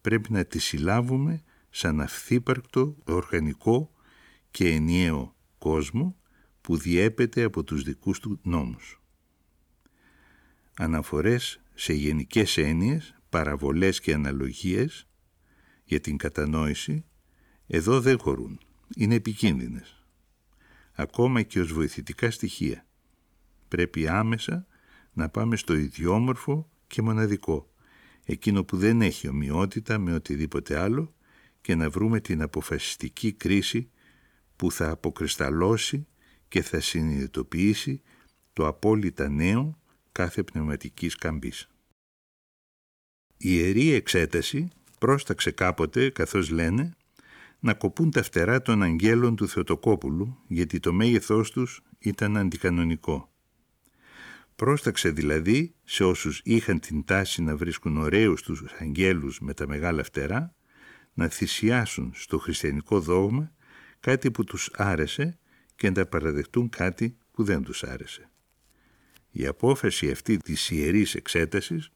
πρέπει 0.00 0.32
να 0.32 0.44
τη 0.44 0.58
συλλάβουμε 0.58 1.42
σαν 1.70 2.00
αυθύπαρκτο, 2.00 2.96
οργανικό 3.04 3.92
και 4.50 4.68
ενιαίο 4.68 5.36
κόσμο 5.58 6.16
που 6.72 6.78
διέπεται 6.78 7.42
από 7.42 7.64
τους 7.64 7.82
δικούς 7.82 8.20
του 8.20 8.38
νόμους. 8.42 9.00
Αναφορές 10.76 11.60
σε 11.74 11.92
γενικές 11.92 12.56
έννοιες, 12.56 13.14
παραβολές 13.28 14.00
και 14.00 14.12
αναλογίες 14.14 15.06
για 15.84 16.00
την 16.00 16.16
κατανόηση 16.16 17.04
εδώ 17.66 18.00
δεν 18.00 18.18
χωρούν, 18.18 18.60
είναι 18.96 19.14
επικίνδυνες. 19.14 20.04
Ακόμα 20.92 21.42
και 21.42 21.60
ως 21.60 21.72
βοηθητικά 21.72 22.30
στοιχεία. 22.30 22.86
Πρέπει 23.68 24.08
άμεσα 24.08 24.66
να 25.12 25.28
πάμε 25.28 25.56
στο 25.56 25.74
ιδιόμορφο 25.74 26.70
και 26.86 27.02
μοναδικό, 27.02 27.72
εκείνο 28.24 28.64
που 28.64 28.76
δεν 28.76 29.02
έχει 29.02 29.28
ομοιότητα 29.28 29.98
με 29.98 30.14
οτιδήποτε 30.14 30.78
άλλο 30.78 31.14
και 31.60 31.74
να 31.74 31.90
βρούμε 31.90 32.20
την 32.20 32.42
αποφασιστική 32.42 33.32
κρίση 33.32 33.90
που 34.56 34.72
θα 34.72 34.90
αποκρισταλώσει 34.90 36.06
και 36.52 36.62
θα 36.62 36.80
συνειδητοποιήσει 36.80 38.02
το 38.52 38.66
απόλυτα 38.66 39.28
νέο 39.28 39.78
κάθε 40.12 40.42
πνευματικής 40.42 41.16
καμπής. 41.16 41.68
Η 43.36 43.48
Ιερή 43.50 43.92
Εξέταση 43.92 44.68
πρόσταξε 44.98 45.50
κάποτε, 45.50 46.10
καθώς 46.10 46.50
λένε, 46.50 46.96
να 47.60 47.74
κοπούν 47.74 48.10
τα 48.10 48.22
φτερά 48.22 48.62
των 48.62 48.82
αγγέλων 48.82 49.36
του 49.36 49.48
Θεοτοκόπουλου, 49.48 50.38
γιατί 50.46 50.80
το 50.80 50.92
μέγεθός 50.92 51.50
τους 51.50 51.82
ήταν 51.98 52.36
αντικανονικό. 52.36 53.32
Πρόσταξε 54.56 55.10
δηλαδή 55.10 55.74
σε 55.84 56.04
όσους 56.04 56.40
είχαν 56.44 56.80
την 56.80 57.04
τάση 57.04 57.42
να 57.42 57.56
βρίσκουν 57.56 57.96
ωραίους 57.96 58.42
τους 58.42 58.64
αγγέλους 58.78 59.40
με 59.40 59.54
τα 59.54 59.66
μεγάλα 59.66 60.04
φτερά, 60.04 60.54
να 61.14 61.28
θυσιάσουν 61.28 62.12
στο 62.14 62.38
χριστιανικό 62.38 63.00
δόγμα 63.00 63.52
κάτι 64.00 64.30
που 64.30 64.44
τους 64.44 64.70
άρεσε 64.72 65.36
και 65.82 65.90
να 65.90 66.06
παραδεχτούν 66.06 66.68
κάτι 66.68 67.16
που 67.30 67.44
δεν 67.44 67.62
τους 67.62 67.82
άρεσε. 67.82 68.30
Η 69.30 69.46
απόφαση 69.46 70.10
αυτή 70.10 70.36
της 70.36 70.70
ιερής 70.70 71.14
εξέτασης, 71.14 71.90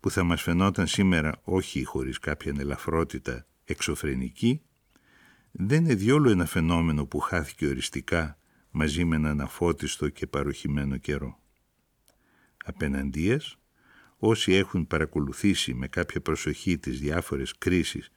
που 0.00 0.10
θα 0.10 0.22
μας 0.22 0.42
φαινόταν 0.42 0.86
σήμερα 0.86 1.40
όχι 1.42 1.84
χωρίς 1.84 2.18
κάποια 2.18 2.54
ελαφρότητα 2.58 3.46
εξωφρενική, 3.64 4.62
δεν 5.50 5.84
είναι 5.84 5.94
διόλου 5.94 6.30
ένα 6.30 6.46
φαινόμενο 6.46 7.06
που 7.06 7.18
χάθηκε 7.18 7.66
οριστικά 7.66 8.38
μαζί 8.70 9.04
με 9.04 9.16
έναν 9.16 9.40
αφώτιστο 9.40 10.08
και 10.08 10.26
παροχημένο 10.26 10.96
καιρό. 10.96 11.40
Απέναντίας, 12.64 13.58
όσοι 14.16 14.52
έχουν 14.52 14.86
παρακολουθήσει 14.86 15.74
με 15.74 15.88
κάποια 15.88 16.20
προσοχή 16.20 16.78
τις 16.78 17.00
διάφορες 17.00 17.58
κρίσεις 17.58 18.10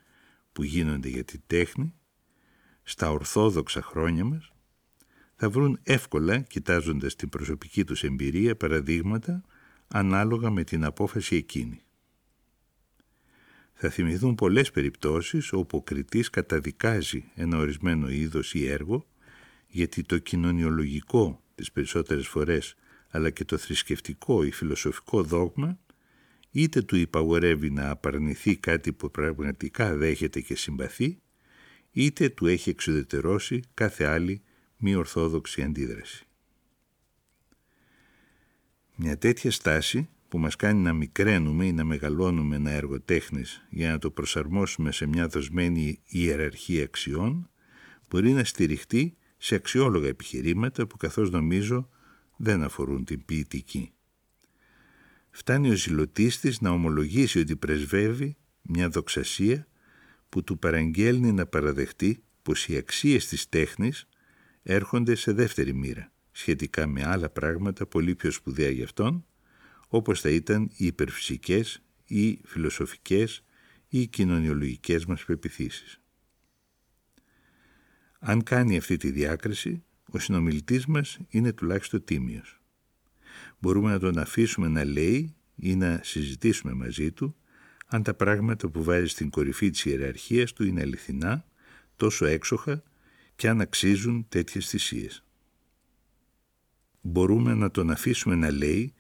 που 0.52 0.64
γίνονται 0.64 1.10
για 1.10 1.24
τη 1.24 1.40
τέχνη, 1.40 1.94
στα 2.84 3.12
ορθόδοξα 3.12 3.82
χρόνια 3.82 4.26
μας, 4.26 4.51
θα 5.44 5.50
βρουν 5.50 5.80
εύκολα, 5.84 6.40
κοιτάζοντας 6.40 7.16
την 7.16 7.30
προσωπική 7.30 7.84
τους 7.84 8.04
εμπειρία, 8.04 8.56
παραδείγματα 8.56 9.44
ανάλογα 9.88 10.50
με 10.50 10.64
την 10.64 10.84
απόφαση 10.84 11.36
εκείνη. 11.36 11.82
Θα 13.74 13.90
θυμηθούν 13.90 14.36
πολλές 14.36 14.72
περιπτώσεις 14.72 15.54
όπου 15.54 15.78
ο 15.78 15.82
κριτής 15.82 16.30
καταδικάζει 16.30 17.24
ένα 17.36 17.58
ορισμένο 17.58 18.10
είδος 18.10 18.54
ή 18.54 18.68
έργο 18.68 19.08
γιατί 19.68 20.02
το 20.02 20.18
κοινωνιολογικό 20.18 21.44
τις 21.56 21.72
περισσότερες 21.72 22.28
φορές 22.28 22.76
αλλά 23.10 23.30
και 23.30 23.46
το 23.46 23.58
θρησκευτικό 23.58 24.44
ή 24.44 24.52
φιλοσοφικό 24.52 25.24
δόγμα 25.24 25.80
είτε 26.52 26.82
του 26.82 26.96
υπαγορεύει 26.96 27.70
να 27.70 27.90
απαρνηθεί 27.90 28.56
κάτι 28.56 28.94
που 28.94 29.12
πραγματικά 29.12 29.96
δέχεται 29.96 30.42
και 30.42 30.56
συμπαθεί 30.56 31.22
είτε 31.92 32.30
του 32.30 32.48
έχει 32.48 32.70
εξουδετερώσει 32.70 33.60
κάθε 33.74 34.06
άλλη 34.06 34.42
μη 34.82 34.96
ορθόδοξη 34.96 35.62
αντίδραση. 35.62 36.26
Μια 38.96 39.18
τέτοια 39.18 39.52
στάση 39.52 40.10
που 40.28 40.38
μας 40.38 40.56
κάνει 40.56 40.82
να 40.82 40.94
μικραίνουμε 40.94 41.66
ή 41.66 41.72
να 41.72 41.84
μεγαλώνουμε 41.84 42.56
ένα 42.56 42.72
έργο 42.72 43.02
τέχνης 43.02 43.66
για 43.70 43.92
να 43.92 44.00
το 44.00 44.12
προσαρμόσουμε 44.12 44.92
σε 44.92 45.06
μια 45.06 45.28
δοσμένη 45.28 46.00
ιεραρχία 46.06 46.84
αξιών 46.84 47.50
μπορεί 48.10 48.32
να 48.32 48.44
στηριχτεί 48.44 49.18
σε 49.38 49.56
αξιόλογα 49.56 50.08
επιχειρήματα 50.08 50.88
που 50.88 50.98
καθώς 50.98 51.30
νομίζω 51.30 51.90
δεν 52.38 52.64
αφορούν 52.64 53.06
την 53.06 53.26
ποιητική. 53.26 53.94
Φτάνει 55.30 55.70
ο 55.70 55.76
ζηλωτής 55.76 56.40
της 56.40 56.62
να 56.62 56.70
ομολογήσει 56.70 57.40
ότι 57.40 57.56
πρεσβεύει 57.56 58.38
μια 58.62 58.90
δοξασία 58.90 59.68
που 60.30 60.44
του 60.44 60.60
παραγγέλνει 60.60 61.32
να 61.32 61.46
παραδεχτεί 61.46 62.24
πως 62.42 62.68
οι 62.68 62.78
αξίες 62.78 63.28
της 63.28 63.50
τέχνης 63.50 64.08
έρχονται 64.64 65.16
σε 65.16 65.32
δεύτερη 65.32 65.74
μοίρα 65.74 66.12
σχετικά 66.32 66.88
με 66.88 67.04
άλλα 67.06 67.30
πράγματα 67.30 67.86
πολύ 67.86 68.16
πιο 68.16 68.32
σπουδαία 68.32 68.70
για 68.70 68.84
αυτόν 68.84 69.26
όπως 69.88 70.22
θα 70.22 70.30
ήταν 70.30 70.72
οι 70.76 70.86
υπερφυσικές 70.86 71.84
ή 72.06 72.42
φιλοσοφικές 72.46 73.44
ή 73.88 74.08
κοινωνιολογικές 74.08 75.06
μας 75.06 75.26
πεπιθήσεις. 75.26 76.02
Αν 78.20 78.44
κάνει 78.44 78.78
αυτή 78.78 78.98
τη 78.98 79.12
διάκριση, 79.12 79.84
ο 80.12 80.20
συνομιλητής 80.20 80.86
μας 80.86 81.20
είναι 81.30 81.54
τουλάχιστον 81.54 82.04
τίμιος. 82.04 82.62
Μπορούμε 83.60 83.92
να 83.92 84.00
τον 84.00 84.18
αφήσουμε 84.18 84.68
να 84.68 84.84
λέει 84.84 85.36
ή 85.56 85.76
να 85.76 86.00
συζητήσουμε 86.04 86.74
μαζί 86.74 87.12
του 87.12 87.36
αν 87.86 88.04
τα 88.04 88.14
πράγματα 88.14 88.70
που 88.70 88.84
βάζει 88.84 89.08
στην 89.08 89.30
κορυφή 89.30 89.70
της 89.70 89.86
ιεραρχίας 89.86 90.54
του 90.54 90.64
είναι 90.64 90.82
αληθινά, 90.82 91.46
τόσο 91.96 92.26
έξοχα 92.26 92.84
και 93.42 93.50
αν 93.50 93.62
αξίζουν 93.62 94.26
τέτοιες 94.30 94.68
θυσίες. 94.68 95.24
Μπορούμε 97.02 97.54
να 97.54 97.72
τον 97.72 97.92
αφήσουμε 97.92 98.36
να 98.36 98.52
λέει 98.52 98.94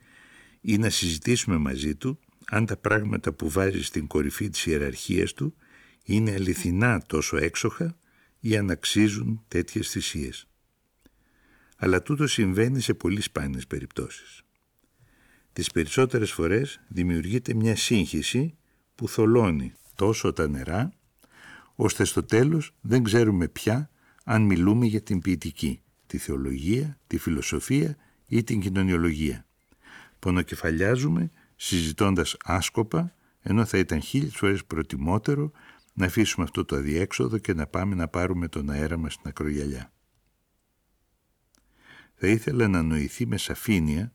ή 0.62 0.78
να 0.78 0.90
συζητήσουμε 0.90 1.58
μαζί 1.58 1.96
του 1.96 2.20
αν 2.48 2.66
τα 2.66 2.78
πράγματα 2.78 3.34
που 3.34 3.50
βάζει 3.50 3.84
στην 3.84 4.08
κορυφή 4.08 4.50
της 4.50 4.66
ιεραρχίας 4.66 5.34
του 5.34 5.56
είναι 6.04 6.32
αληθινά 6.32 7.02
τόσο 7.08 7.38
έξοχα 7.38 7.98
ή 8.40 8.58
αν 8.58 8.70
αξίζουν 8.70 9.44
τέτοιες 9.48 9.90
θυσίες. 9.90 10.48
Αλλά 11.78 12.02
τούτο 12.02 12.28
συμβαίνει 12.28 12.82
σε 12.82 12.94
πολύ 12.94 13.22
σπάνιες 13.22 13.68
περιπτώσεις. 13.68 14.42
Τις 15.54 15.72
περισσότερες 15.72 16.32
φορές 16.32 16.82
δημιουργείται 16.88 17.54
μια 17.54 17.76
σύγχυση 17.76 18.58
που 18.96 19.08
θολώνει 19.08 19.74
τόσο 19.96 20.34
τα 20.34 20.48
νερά, 20.48 20.94
ώστε 21.76 22.04
στο 22.04 22.24
τέλος 22.24 22.74
δεν 22.82 23.04
ξέρουμε 23.04 23.48
πια 23.48 23.91
αν 24.24 24.42
μιλούμε 24.42 24.86
για 24.86 25.02
την 25.02 25.22
ποιητική, 25.22 25.82
τη 26.08 26.18
θεολογία, 26.18 26.98
τη 27.08 27.18
φιλοσοφία 27.18 27.98
ή 28.28 28.44
την 28.44 28.60
κοινωνιολογία. 28.60 29.46
Πονοκεφαλιάζουμε 30.20 31.32
συζητώντας 31.56 32.38
άσκοπα, 32.44 33.16
ενώ 33.42 33.66
θα 33.66 33.78
ήταν 33.78 34.02
χίλιες 34.02 34.36
φορές 34.36 34.66
προτιμότερο 34.66 35.52
να 35.94 36.06
αφήσουμε 36.06 36.46
αυτό 36.46 36.66
το 36.66 36.76
αδιέξοδο 36.76 37.38
και 37.38 37.54
να 37.54 37.68
πάμε 37.68 37.96
να 37.96 38.08
πάρουμε 38.08 38.48
τον 38.48 38.70
αέρα 38.70 38.98
μας 38.98 39.14
στην 39.14 39.30
ακρογιαλιά. 39.30 39.92
Θα 42.16 42.28
ήθελα 42.28 42.68
να 42.68 42.82
νοηθεί 42.82 43.26
με 43.26 43.38
σαφήνεια 43.38 44.14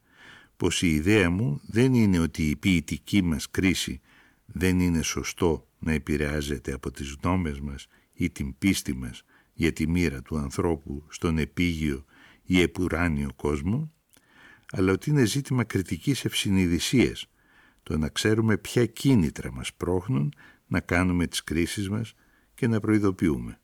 πως 0.56 0.82
η 0.82 0.94
ιδέα 0.94 1.30
μου 1.30 1.60
δεν 1.66 1.94
είναι 1.94 2.18
ότι 2.18 2.50
η 2.50 2.56
ποιητική 2.56 3.22
μας 3.22 3.50
κρίση 3.50 4.00
δεν 4.46 4.80
είναι 4.80 5.02
σωστό 5.02 5.68
να 5.78 5.92
επηρεάζεται 5.92 6.72
από 6.72 6.90
τις 6.90 7.16
γνώμες 7.22 7.60
μας 7.60 7.86
ή 8.12 8.30
την 8.30 8.58
πίστη 8.58 8.94
μας 8.94 9.22
για 9.56 9.72
τη 9.72 9.88
μοίρα 9.88 10.22
του 10.22 10.36
ανθρώπου 10.36 11.06
στον 11.08 11.38
επίγειο 11.38 12.04
ή 12.42 12.60
επουράνιο 12.60 13.30
κόσμο, 13.36 13.92
αλλά 14.70 14.92
ότι 14.92 15.10
είναι 15.10 15.24
ζήτημα 15.24 15.64
κριτικής 15.64 16.24
ευσυνειδησίας 16.24 17.26
το 17.82 17.98
να 17.98 18.08
ξέρουμε 18.08 18.56
ποια 18.56 18.86
κίνητρα 18.86 19.52
μας 19.52 19.74
πρόχνουν 19.74 20.32
να 20.66 20.80
κάνουμε 20.80 21.26
τις 21.26 21.44
κρίσεις 21.44 21.88
μας 21.88 22.14
και 22.54 22.66
να 22.66 22.80
προειδοποιούμε. 22.80 23.60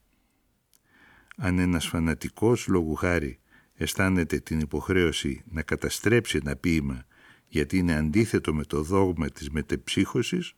Αν 1.37 1.59
ένας 1.59 1.87
φανατικός 1.87 2.67
λόγου 2.67 2.95
χάρη 2.95 3.41
αισθάνεται 3.75 4.39
την 4.39 4.61
υποχρέωση 4.61 5.43
να 5.45 5.63
καταστρέψει 5.63 6.39
ένα 6.45 6.57
ποίημα 6.57 7.05
γιατί 7.47 7.79
είναι 7.79 7.95
αντίθετο 7.95 8.55
με 8.55 8.65
το 8.65 8.83
δόγμα 8.83 9.29
της 9.29 9.51
μετεψύχωσης, 9.51 10.55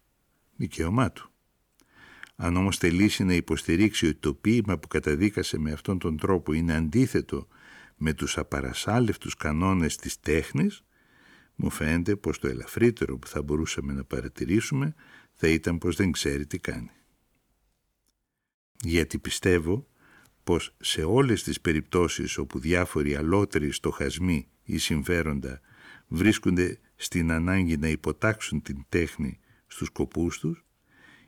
δικαίωμά 0.57 1.13
του. 1.13 1.34
Αν 2.37 2.57
όμως 2.57 2.77
θελήσει 2.77 3.25
να 3.25 3.35
υποστηρίξει 3.35 4.07
ότι 4.07 4.19
το 4.19 4.35
ποίημα 4.35 4.79
που 4.79 4.89
καταδίκασε 4.89 5.59
με 5.59 5.73
αυτόν 5.73 5.99
τον 5.99 6.17
τρόπο 6.17 6.53
είναι 6.53 6.75
αντίθετο 6.75 7.49
με 7.97 8.13
τους 8.13 8.39
απαρασάλευτους 8.39 9.35
κανόνες 9.35 9.97
της 9.97 10.21
τέχνης, 10.21 10.85
μου 11.55 11.71
φαίνεται 11.71 12.17
πως 12.17 12.39
το 12.39 12.49
ελαφρύτερο 12.49 13.19
που 13.19 13.27
θα 13.27 13.43
μπορούσαμε 13.43 13.93
να 13.93 14.05
παρατηρήσουμε 14.05 14.95
θα 15.33 15.49
ήταν 15.49 15.79
πως 15.79 15.97
δεν 15.97 16.13
ξέρει 16.13 16.47
τι 16.47 16.59
κάνει. 16.59 16.91
Γιατί 18.81 19.19
πιστεύω 19.19 19.87
πως 20.45 20.75
σε 20.81 21.03
όλες 21.03 21.43
τις 21.43 21.61
περιπτώσεις 21.61 22.39
όπου 22.39 22.59
διάφοροι 22.59 23.17
αλότεροι 23.17 23.73
στοχασμοί 23.73 24.49
ή 24.63 24.79
συμφέροντα 24.79 25.61
βρίσκονται 26.09 26.79
στην 26.97 27.31
ανάγκη 27.31 27.77
να 27.77 27.89
υποτάξουν 27.89 28.63
την 28.63 28.85
τέχνη 28.89 29.41
στους 29.67 29.87
σκοπούς 29.87 30.39
τους, 30.39 30.65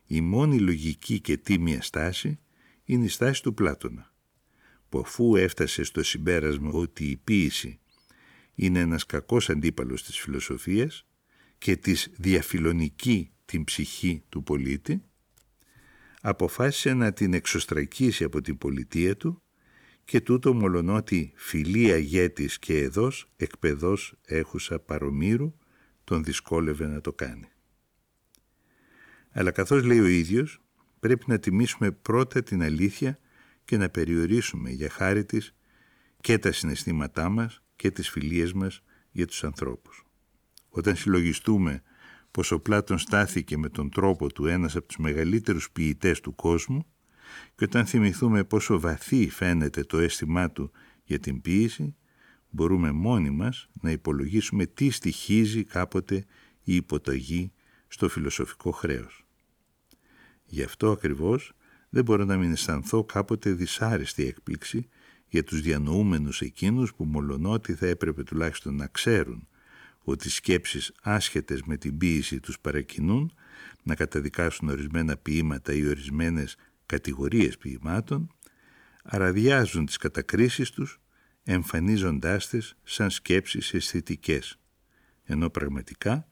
η 0.06 0.20
μόνη 0.20 0.58
λογική 0.58 1.20
και 1.20 1.36
τίμια 1.36 1.82
στάση 1.82 2.38
είναι 2.84 3.04
η 3.04 3.08
στάση 3.08 3.42
του 3.42 3.54
Πλάτωνα, 3.54 4.14
που 4.88 4.98
αφού 4.98 5.36
έφτασε 5.36 5.84
στο 5.84 6.02
συμπέρασμα 6.02 6.70
ότι 6.70 7.04
η 7.04 7.16
ποίηση 7.16 7.80
είναι 8.54 8.78
ένας 8.78 9.06
κακός 9.06 9.50
αντίπαλος 9.50 10.02
της 10.02 10.18
φιλοσοφίας 10.18 11.06
και 11.58 11.76
της 11.76 12.10
διαφιλονική 12.16 13.30
την 13.44 13.64
ψυχή 13.64 14.22
του 14.28 14.42
πολίτη, 14.42 15.02
αποφάσισε 16.20 16.94
να 16.94 17.12
την 17.12 17.34
εξωστρακίσει 17.34 18.24
από 18.24 18.40
την 18.40 18.58
πολιτεία 18.58 19.16
του 19.16 19.42
και 20.04 20.20
τούτο 20.20 20.54
μολονότι 20.54 21.32
φιλία 21.36 21.96
γέτης 21.96 22.58
και 22.58 22.78
εδώς 22.78 23.30
εκπαιδός 23.36 24.14
έχουσα 24.24 24.78
παρομήρου 24.78 25.54
τον 26.04 26.24
δυσκόλευε 26.24 26.86
να 26.86 27.00
το 27.00 27.12
κάνει. 27.12 27.48
Αλλά 29.38 29.50
καθώς 29.50 29.84
λέει 29.84 30.00
ο 30.00 30.06
ίδιος, 30.06 30.60
πρέπει 31.00 31.24
να 31.28 31.38
τιμήσουμε 31.38 31.90
πρώτα 31.90 32.42
την 32.42 32.62
αλήθεια 32.62 33.18
και 33.64 33.76
να 33.76 33.88
περιορίσουμε 33.88 34.70
για 34.70 34.90
χάρη 34.90 35.24
της 35.24 35.54
και 36.20 36.38
τα 36.38 36.52
συναισθήματά 36.52 37.28
μας 37.28 37.62
και 37.76 37.90
τις 37.90 38.10
φιλίες 38.10 38.52
μας 38.52 38.82
για 39.10 39.26
τους 39.26 39.44
ανθρώπους. 39.44 40.04
Όταν 40.68 40.96
συλλογιστούμε 40.96 41.82
πως 42.30 42.50
ο 42.50 42.60
Πλάτων 42.60 42.98
στάθηκε 42.98 43.56
με 43.56 43.68
τον 43.68 43.90
τρόπο 43.90 44.32
του 44.32 44.46
ένας 44.46 44.76
από 44.76 44.86
τους 44.86 44.96
μεγαλύτερους 44.96 45.70
ποιητές 45.70 46.20
του 46.20 46.34
κόσμου 46.34 46.86
και 47.54 47.64
όταν 47.64 47.86
θυμηθούμε 47.86 48.44
πόσο 48.44 48.80
βαθύ 48.80 49.30
φαίνεται 49.30 49.84
το 49.84 49.98
αίσθημά 49.98 50.50
του 50.50 50.70
για 51.04 51.18
την 51.18 51.40
ποίηση, 51.40 51.96
μπορούμε 52.50 52.92
μόνοι 52.92 53.30
μας 53.30 53.68
να 53.80 53.90
υπολογίσουμε 53.90 54.66
τι 54.66 54.90
στοιχίζει 54.90 55.64
κάποτε 55.64 56.24
η 56.62 56.74
υποταγή 56.74 57.52
στο 57.88 58.08
φιλοσοφικό 58.08 58.70
χρέος. 58.70 59.25
Γι' 60.46 60.62
αυτό 60.62 60.90
ακριβώς 60.90 61.52
δεν 61.88 62.04
μπορώ 62.04 62.24
να 62.24 62.36
μην 62.36 62.52
αισθανθώ 62.52 63.04
κάποτε 63.04 63.52
δυσάρεστη 63.52 64.26
έκπληξη 64.26 64.88
για 65.28 65.44
τους 65.44 65.60
διανοούμενους 65.60 66.40
εκείνους 66.40 66.94
που 66.94 67.04
μολονότι 67.04 67.74
θα 67.74 67.86
έπρεπε 67.86 68.22
τουλάχιστον 68.22 68.74
να 68.74 68.86
ξέρουν 68.86 69.48
ότι 69.98 70.30
σκέψεις 70.30 70.92
άσχετες 71.02 71.62
με 71.62 71.76
την 71.76 71.98
ποίηση 71.98 72.40
τους 72.40 72.58
παρακινούν 72.60 73.32
να 73.82 73.94
καταδικάσουν 73.94 74.68
ορισμένα 74.68 75.16
ποίηματα 75.16 75.72
ή 75.72 75.86
ορισμένες 75.86 76.56
κατηγορίες 76.86 77.56
ποιημάτων, 77.56 78.34
αραδιάζουν 79.02 79.86
τις 79.86 79.96
κατακρίσεις 79.96 80.70
τους 80.70 81.00
εμφανίζοντάς 81.42 82.48
τις 82.48 82.76
σαν 82.82 83.10
σκέψεις 83.10 83.74
αισθητικές, 83.74 84.58
ενώ 85.24 85.50
πραγματικά 85.50 86.28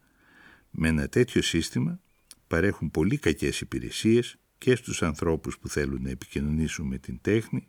με 0.70 0.88
ένα 0.88 1.08
τέτοιο 1.08 1.42
σύστημα 1.42 2.00
παρέχουν 2.46 2.90
πολύ 2.90 3.18
κακές 3.18 3.60
υπηρεσίες 3.60 4.36
και 4.58 4.74
στους 4.74 5.02
ανθρώπους 5.02 5.58
που 5.58 5.68
θέλουν 5.68 6.02
να 6.02 6.10
επικοινωνήσουν 6.10 6.86
με 6.86 6.98
την 6.98 7.18
τέχνη 7.20 7.68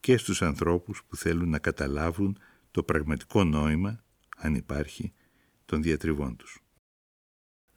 και 0.00 0.16
στους 0.16 0.42
ανθρώπους 0.42 1.02
που 1.08 1.16
θέλουν 1.16 1.48
να 1.48 1.58
καταλάβουν 1.58 2.38
το 2.70 2.82
πραγματικό 2.82 3.44
νόημα, 3.44 4.04
αν 4.36 4.54
υπάρχει, 4.54 5.12
των 5.64 5.82
διατριβών 5.82 6.36
τους. 6.36 6.62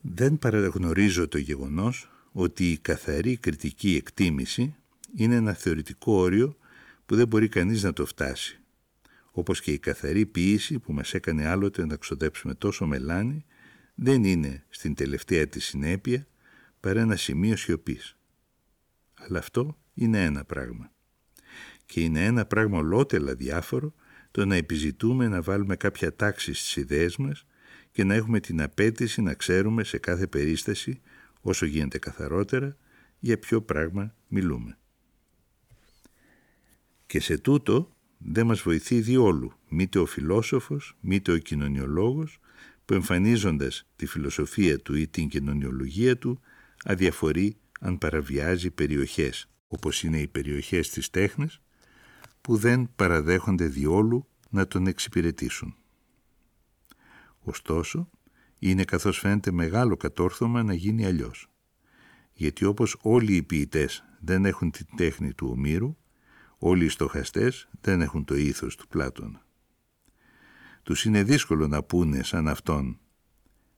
Δεν 0.01 0.39
παραγνωρίζω 0.39 1.27
το 1.27 1.37
γεγονός 1.37 2.09
ότι 2.31 2.71
η 2.71 2.77
καθαρή 2.77 3.37
κριτική 3.37 3.95
εκτίμηση 3.95 4.75
είναι 5.15 5.35
ένα 5.35 5.53
θεωρητικό 5.53 6.13
όριο 6.13 6.57
που 7.05 7.15
δεν 7.15 7.27
μπορεί 7.27 7.47
κανείς 7.47 7.83
να 7.83 7.93
το 7.93 8.05
φτάσει, 8.05 8.59
όπως 9.31 9.61
και 9.61 9.71
η 9.71 9.79
καθαρή 9.79 10.25
ποίηση 10.25 10.79
που 10.79 10.93
μας 10.93 11.13
έκανε 11.13 11.47
άλλοτε 11.47 11.85
να 11.85 11.95
ξοδέψουμε 11.95 12.53
τόσο 12.53 12.85
μελάνι 12.85 13.45
δεν 13.95 14.23
είναι 14.23 14.65
στην 14.69 14.95
τελευταία 14.95 15.47
της 15.47 15.65
συνέπεια 15.65 16.27
παρά 16.85 16.99
ένα 16.99 17.15
σημείο 17.15 17.55
σιωπής. 17.55 18.17
Αλλά 19.13 19.39
αυτό 19.39 19.77
είναι 19.93 20.23
ένα 20.23 20.43
πράγμα. 20.43 20.91
Και 21.85 22.01
είναι 22.01 22.25
ένα 22.25 22.45
πράγμα 22.45 22.77
ολότελα 22.77 23.35
διάφορο 23.35 23.93
το 24.31 24.45
να 24.45 24.55
επιζητούμε 24.55 25.27
να 25.27 25.41
βάλουμε 25.41 25.75
κάποια 25.75 26.15
τάξη 26.15 26.53
στις 26.53 26.75
ιδέες 26.75 27.17
μας 27.17 27.45
και 27.91 28.03
να 28.03 28.13
έχουμε 28.13 28.39
την 28.39 28.61
απέτηση 28.61 29.21
να 29.21 29.33
ξέρουμε 29.33 29.83
σε 29.83 29.97
κάθε 29.97 30.27
περίσταση, 30.27 31.01
όσο 31.41 31.65
γίνεται 31.65 31.97
καθαρότερα, 31.99 32.77
για 33.19 33.39
ποιο 33.39 33.61
πράγμα 33.61 34.15
μιλούμε. 34.27 34.77
Και 37.05 37.19
σε 37.19 37.37
τούτο 37.37 37.95
δεν 38.17 38.45
μας 38.45 38.61
βοηθεί 38.61 39.01
διόλου 39.01 39.53
μήτε 39.69 39.99
ο 39.99 40.05
φιλόσοφος, 40.05 40.97
μήτε 40.99 41.31
ο 41.31 41.37
κοινωνιολόγος, 41.37 42.39
που 42.85 42.93
εμφανίζοντας 42.93 43.87
τη 43.95 44.05
φιλοσοφία 44.05 44.79
του 44.79 44.95
ή 44.95 45.07
την 45.07 45.27
κοινωνιολογία 45.27 46.17
του, 46.17 46.41
αδιαφορεί 46.85 47.57
αν 47.79 47.97
παραβιάζει 47.97 48.71
περιοχές, 48.71 49.49
όπως 49.67 50.03
είναι 50.03 50.19
οι 50.19 50.27
περιοχές 50.27 50.89
της 50.89 51.09
τέχνης, 51.09 51.61
που 52.41 52.57
δεν 52.57 52.89
παραδέχονται 52.95 53.65
διόλου 53.65 54.27
να 54.49 54.67
τον 54.67 54.87
εξυπηρετήσουν. 54.87 55.75
Ωστόσο, 57.39 58.09
είναι 58.59 58.83
καθώς 58.83 59.19
φαίνεται 59.19 59.51
μεγάλο 59.51 59.97
κατόρθωμα 59.97 60.63
να 60.63 60.73
γίνει 60.73 61.05
αλλιώς. 61.05 61.49
Γιατί 62.33 62.65
όπως 62.65 62.97
όλοι 63.01 63.35
οι 63.35 63.43
ποιητές 63.43 64.03
δεν 64.19 64.45
έχουν 64.45 64.71
την 64.71 64.85
τέχνη 64.95 65.33
του 65.33 65.47
Ομήρου, 65.51 65.97
όλοι 66.57 66.85
οι 66.85 66.89
στοχαστές 66.89 67.69
δεν 67.81 68.01
έχουν 68.01 68.25
το 68.25 68.35
ήθος 68.35 68.75
του 68.75 68.87
Πλάτωνα. 68.87 69.45
Τους 70.83 71.05
είναι 71.05 71.23
δύσκολο 71.23 71.67
να 71.67 71.83
πούνε 71.83 72.23
σαν 72.23 72.47
αυτόν 72.47 72.99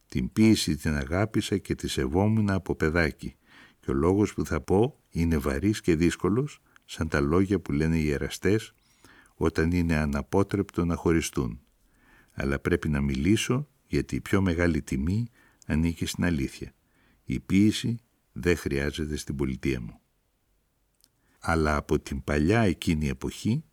«Την 0.08 0.32
ποίηση 0.32 0.76
την 0.76 0.96
αγάπησα 0.96 1.58
και 1.58 1.76
τη 1.76 1.88
σεβόμουν 1.88 2.50
από 2.50 2.76
παιδάκι» 2.76 3.36
και 3.88 3.93
ο 3.93 3.96
λόγος 3.96 4.34
που 4.34 4.46
θα 4.46 4.62
πω 4.62 5.00
είναι 5.10 5.38
βαρύς 5.38 5.82
και 5.82 5.96
δύσκολος 5.96 6.62
σαν 6.86 7.08
τα 7.08 7.20
λόγια 7.20 7.60
που 7.60 7.72
λένε 7.72 7.98
οι 7.98 8.12
εραστές 8.12 8.74
όταν 9.36 9.72
είναι 9.72 9.96
αναπότρεπτο 9.96 10.86
να 10.86 10.96
χωριστούν. 10.96 11.60
Αλλά 12.32 12.60
πρέπει 12.60 12.89
να 12.89 13.02
μιλήσω 13.02 13.67
γιατί 13.88 14.15
η 14.15 14.22
πιο 14.22 14.41
μεγάλη 14.41 14.82
τιμή 14.82 15.28
ανήκει 15.65 16.06
στην 16.06 16.24
αλήθεια. 16.26 16.74
Η 17.24 17.39
ποίηση 17.39 18.00
δεν 18.32 18.58
χρειάζεται 18.58 19.15
στην 19.15 19.36
πολιτεία 19.36 19.82
μου. 19.82 20.00
Αλλά 21.39 21.76
από 21.76 22.00
την 22.00 22.24
παλιά 22.24 22.62
εκείνη 22.62 23.08
εποχή 23.08 23.63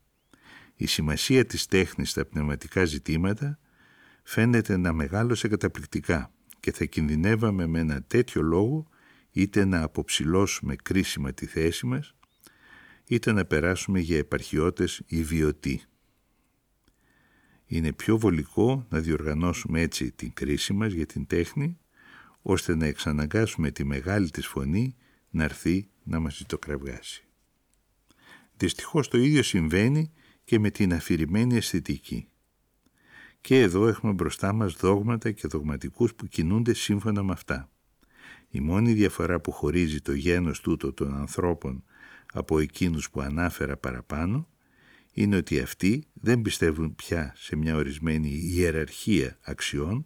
η 0.75 0.85
σημασία 0.85 1.45
της 1.45 1.65
τέχνης 1.65 2.09
στα 2.09 2.25
πνευματικά 2.25 2.85
ζητήματα 2.85 3.59
φαίνεται 4.27 4.77
να 4.77 4.93
μεγάλωσε 4.93 5.47
καταπληκτικά 5.47 6.31
και 6.59 6.71
θα 6.71 6.85
κινδυνεύαμε 6.85 7.67
με 7.67 7.79
ένα 7.79 8.03
τέτοιο 8.03 8.41
λόγο 8.41 8.87
είτε 9.31 9.65
να 9.65 9.81
αποψηλώσουμε 9.81 10.75
κρίσιμα 10.75 11.33
τη 11.33 11.45
θέση 11.45 11.85
μας, 11.85 12.15
είτε 13.07 13.31
να 13.31 13.45
περάσουμε 13.45 13.99
για 13.99 14.17
επαρχιώτες 14.17 15.01
ιδιωτοί. 15.05 15.81
Είναι 17.65 17.93
πιο 17.93 18.17
βολικό 18.17 18.85
να 18.89 18.99
διοργανώσουμε 18.99 19.81
έτσι 19.81 20.11
την 20.11 20.33
κρίση 20.33 20.73
μας 20.73 20.93
για 20.93 21.05
την 21.05 21.27
τέχνη, 21.27 21.77
ώστε 22.41 22.75
να 22.75 22.85
εξαναγκάσουμε 22.85 23.71
τη 23.71 23.83
μεγάλη 23.83 24.29
της 24.29 24.47
φωνή 24.47 24.95
να 25.29 25.43
έρθει 25.43 25.89
να 26.03 26.19
μας 26.19 26.35
ζητοκραυγάσει. 26.35 27.27
Δυστυχώς 28.57 29.07
το 29.07 29.17
ίδιο 29.17 29.43
συμβαίνει 29.43 30.11
και 30.43 30.59
με 30.59 30.69
την 30.69 30.93
αφηρημένη 30.93 31.55
αισθητική. 31.55 32.29
Και 33.45 33.61
εδώ 33.61 33.87
έχουμε 33.87 34.13
μπροστά 34.13 34.53
μας 34.53 34.73
δόγματα 34.73 35.31
και 35.31 35.47
δογματικούς 35.47 36.15
που 36.15 36.25
κινούνται 36.25 36.73
σύμφωνα 36.73 37.23
με 37.23 37.31
αυτά. 37.31 37.69
Η 38.49 38.59
μόνη 38.59 38.93
διαφορά 38.93 39.39
που 39.39 39.51
χωρίζει 39.51 40.01
το 40.01 40.13
γένος 40.13 40.61
τούτο 40.61 40.93
των 40.93 41.15
ανθρώπων 41.15 41.83
από 42.33 42.59
εκείνους 42.59 43.09
που 43.09 43.21
ανάφερα 43.21 43.77
παραπάνω 43.77 44.47
είναι 45.13 45.35
ότι 45.35 45.59
αυτοί 45.59 46.07
δεν 46.13 46.41
πιστεύουν 46.41 46.95
πια 46.95 47.33
σε 47.35 47.55
μια 47.55 47.75
ορισμένη 47.75 48.29
ιεραρχία 48.29 49.37
αξιών 49.41 50.05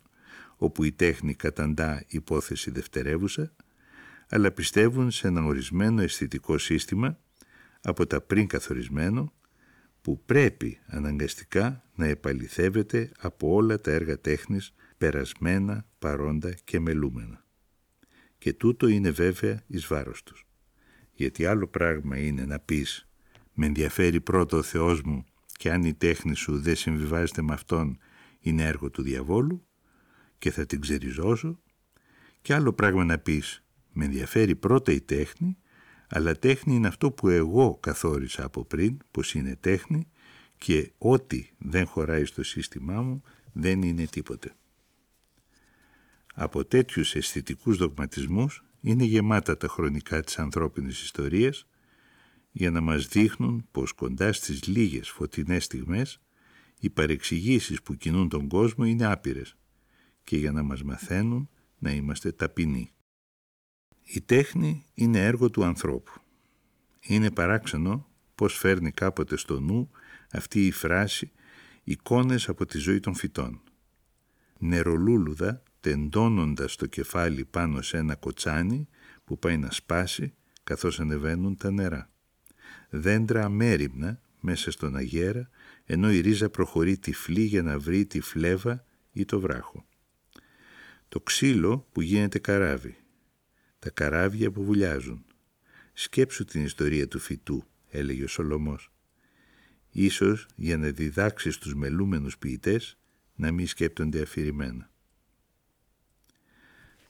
όπου 0.58 0.84
η 0.84 0.92
τέχνη 0.92 1.34
καταντά 1.34 2.04
υπόθεση 2.08 2.72
δευτερεύουσα 2.72 3.56
αλλά 4.30 4.52
πιστεύουν 4.52 5.12
σε 5.12 5.28
ένα 5.28 5.44
ορισμένο 5.44 6.02
αισθητικό 6.02 6.58
σύστημα 6.58 7.20
από 7.82 8.08
τα 8.08 8.22
πριν 8.22 8.48
καθορισμένο 8.48 9.34
που 10.02 10.24
πρέπει 10.26 10.80
αναγκαστικά 10.86 11.84
να 11.96 12.06
επαληθεύεται 12.06 13.12
από 13.20 13.54
όλα 13.54 13.82
τα 13.82 13.92
έργα 13.92 14.20
τέχνης 14.20 14.74
περασμένα, 14.98 15.86
παρόντα 16.00 16.54
και 16.64 16.80
μελούμενα. 16.80 17.46
Και 18.38 18.54
τούτο 18.54 18.88
είναι 18.88 19.12
βέβαια 19.12 19.64
εις 19.68 19.88
βάρος 19.88 20.24
τους. 20.24 20.48
Γιατί 21.14 21.46
άλλο 21.46 21.68
πράγμα 21.68 22.18
είναι 22.18 22.46
να 22.46 22.60
πεις 22.60 23.08
«Με 23.54 23.66
ενδιαφέρει 23.66 24.22
πρώτο 24.22 24.58
ο 24.58 24.62
Θεός 24.62 25.02
μου 25.02 25.26
και 25.58 25.72
αν 25.72 25.84
η 25.84 25.94
τέχνη 25.94 26.36
σου 26.36 26.60
δεν 26.60 26.76
συμβιβάζεται 26.76 27.42
με 27.42 27.54
Αυτόν 27.54 27.98
είναι 28.40 28.64
έργο 28.64 28.90
του 28.90 29.02
διαβόλου 29.02 29.68
και 30.38 30.52
θα 30.52 30.66
την 30.66 30.82
ξεριζώσω» 30.82 31.60
και 32.42 32.54
άλλο 32.54 32.74
πράγμα 32.74 33.04
να 33.04 33.18
πεις 33.18 33.64
«Με 33.92 34.06
ενδιαφέρει 34.06 34.56
πρώτα 34.56 34.92
η 34.92 35.02
τέχνη 35.02 35.58
αλλά 36.10 36.36
τέχνη 36.36 36.76
είναι 36.76 36.88
αυτό 36.88 37.12
που 37.12 37.28
εγώ 37.28 37.78
καθόρισα 37.80 38.44
από 38.44 38.66
πριν 38.66 38.98
πως 39.12 39.34
είναι 39.34 39.56
τέχνη 39.60 40.08
και 40.58 40.92
ό,τι 40.98 41.50
δεν 41.58 41.86
χωράει 41.86 42.26
στο 42.26 42.44
σύστημά 42.44 43.02
μου 43.02 43.22
δεν 43.54 43.82
είναι 43.82 44.06
τίποτε. 44.06 44.56
Από 46.34 46.66
τέτοιους 46.66 47.16
αισθητικούς 47.16 47.78
δογματισμούς 47.78 48.64
είναι 48.82 49.04
γεμάτα 49.04 49.58
τα 49.58 49.68
χρονικά 49.68 50.22
της 50.22 50.40
ανθρώπινης 50.40 51.02
ιστορίας 51.02 51.68
για 52.52 52.72
να 52.72 52.82
μας 52.82 53.08
δείχνουν 53.08 53.68
πως 53.72 53.92
κοντά 53.92 54.34
στις 54.34 54.68
λίγες 54.68 55.10
φωτεινές 55.10 55.64
στιγμές 55.64 56.22
οι 56.80 56.90
παρεξηγήσεις 56.90 57.82
που 57.82 57.96
κινούν 57.96 58.30
τον 58.30 58.48
κόσμο 58.48 58.86
είναι 58.86 59.06
άπειρες 59.06 59.58
και 60.24 60.38
για 60.38 60.52
να 60.52 60.64
μας 60.64 60.84
μαθαίνουν 60.84 61.50
να 61.78 61.92
είμαστε 61.92 62.32
ταπεινοί. 62.32 62.94
Η 64.12 64.22
τέχνη 64.22 64.86
είναι 64.94 65.26
έργο 65.26 65.50
του 65.50 65.64
ανθρώπου. 65.64 66.12
Είναι 67.00 67.32
παράξενο 67.32 68.08
πως 68.36 68.58
φέρνει 68.58 68.92
κάποτε 68.92 69.38
στο 69.38 69.60
νου 69.60 69.92
αυτή 70.32 70.66
η 70.66 70.72
φράση 70.72 71.32
εικόνες 71.84 72.50
από 72.50 72.66
τη 72.66 72.78
ζωή 72.78 73.00
των 73.00 73.16
φυτών. 73.16 73.62
Νερολούλουδα 74.58 75.64
τεντώνοντας 75.80 76.76
το 76.76 76.86
κεφάλι 76.86 77.46
πάνω 77.46 77.82
σε 77.82 77.98
ένα 77.98 78.16
κοτσάνι 78.16 78.88
που 79.24 79.40
πάει 79.40 79.58
να 79.58 79.72
σπάσει 79.72 80.34
καθώς 80.64 81.00
ανεβαίνουν 81.00 81.56
τα 81.56 81.72
νερά. 81.72 82.10
Δέντρα 82.90 83.44
αμέριμνα 83.44 84.22
μέσα 84.40 84.72
στον 84.72 84.96
αγέρα 84.96 85.50
ενώ 85.86 86.12
η 86.12 86.20
ρίζα 86.20 86.50
προχωρεί 86.50 86.98
τυφλή 86.98 87.42
για 87.42 87.62
να 87.62 87.80
βρει 87.80 88.06
τη 88.06 88.22
φλέβα 88.22 88.86
ή 89.12 89.26
το 89.26 89.40
βράχο. 89.40 89.86
Το 91.08 91.20
ξύλο 91.20 91.88
που 91.92 92.02
γίνεται 92.02 92.40
καράβι 92.40 92.99
τα 93.80 93.90
καράβια 93.90 94.52
που 94.52 94.64
βουλιάζουν. 94.64 95.26
Σκέψου 95.94 96.46
την 96.46 96.64
ιστορία 96.64 97.08
του 97.08 97.20
φυτού, 97.20 97.64
έλεγε 97.90 98.24
ο 98.24 98.28
Σολομός. 98.28 98.92
Ίσως 99.92 100.48
για 100.56 100.78
να 100.78 100.90
διδάξεις 100.90 101.58
τους 101.58 101.76
μελούμενους 101.76 102.38
ποιητές 102.38 102.98
να 103.36 103.52
μην 103.52 103.68
σκέπτονται 103.68 104.22
αφηρημένα. 104.22 104.92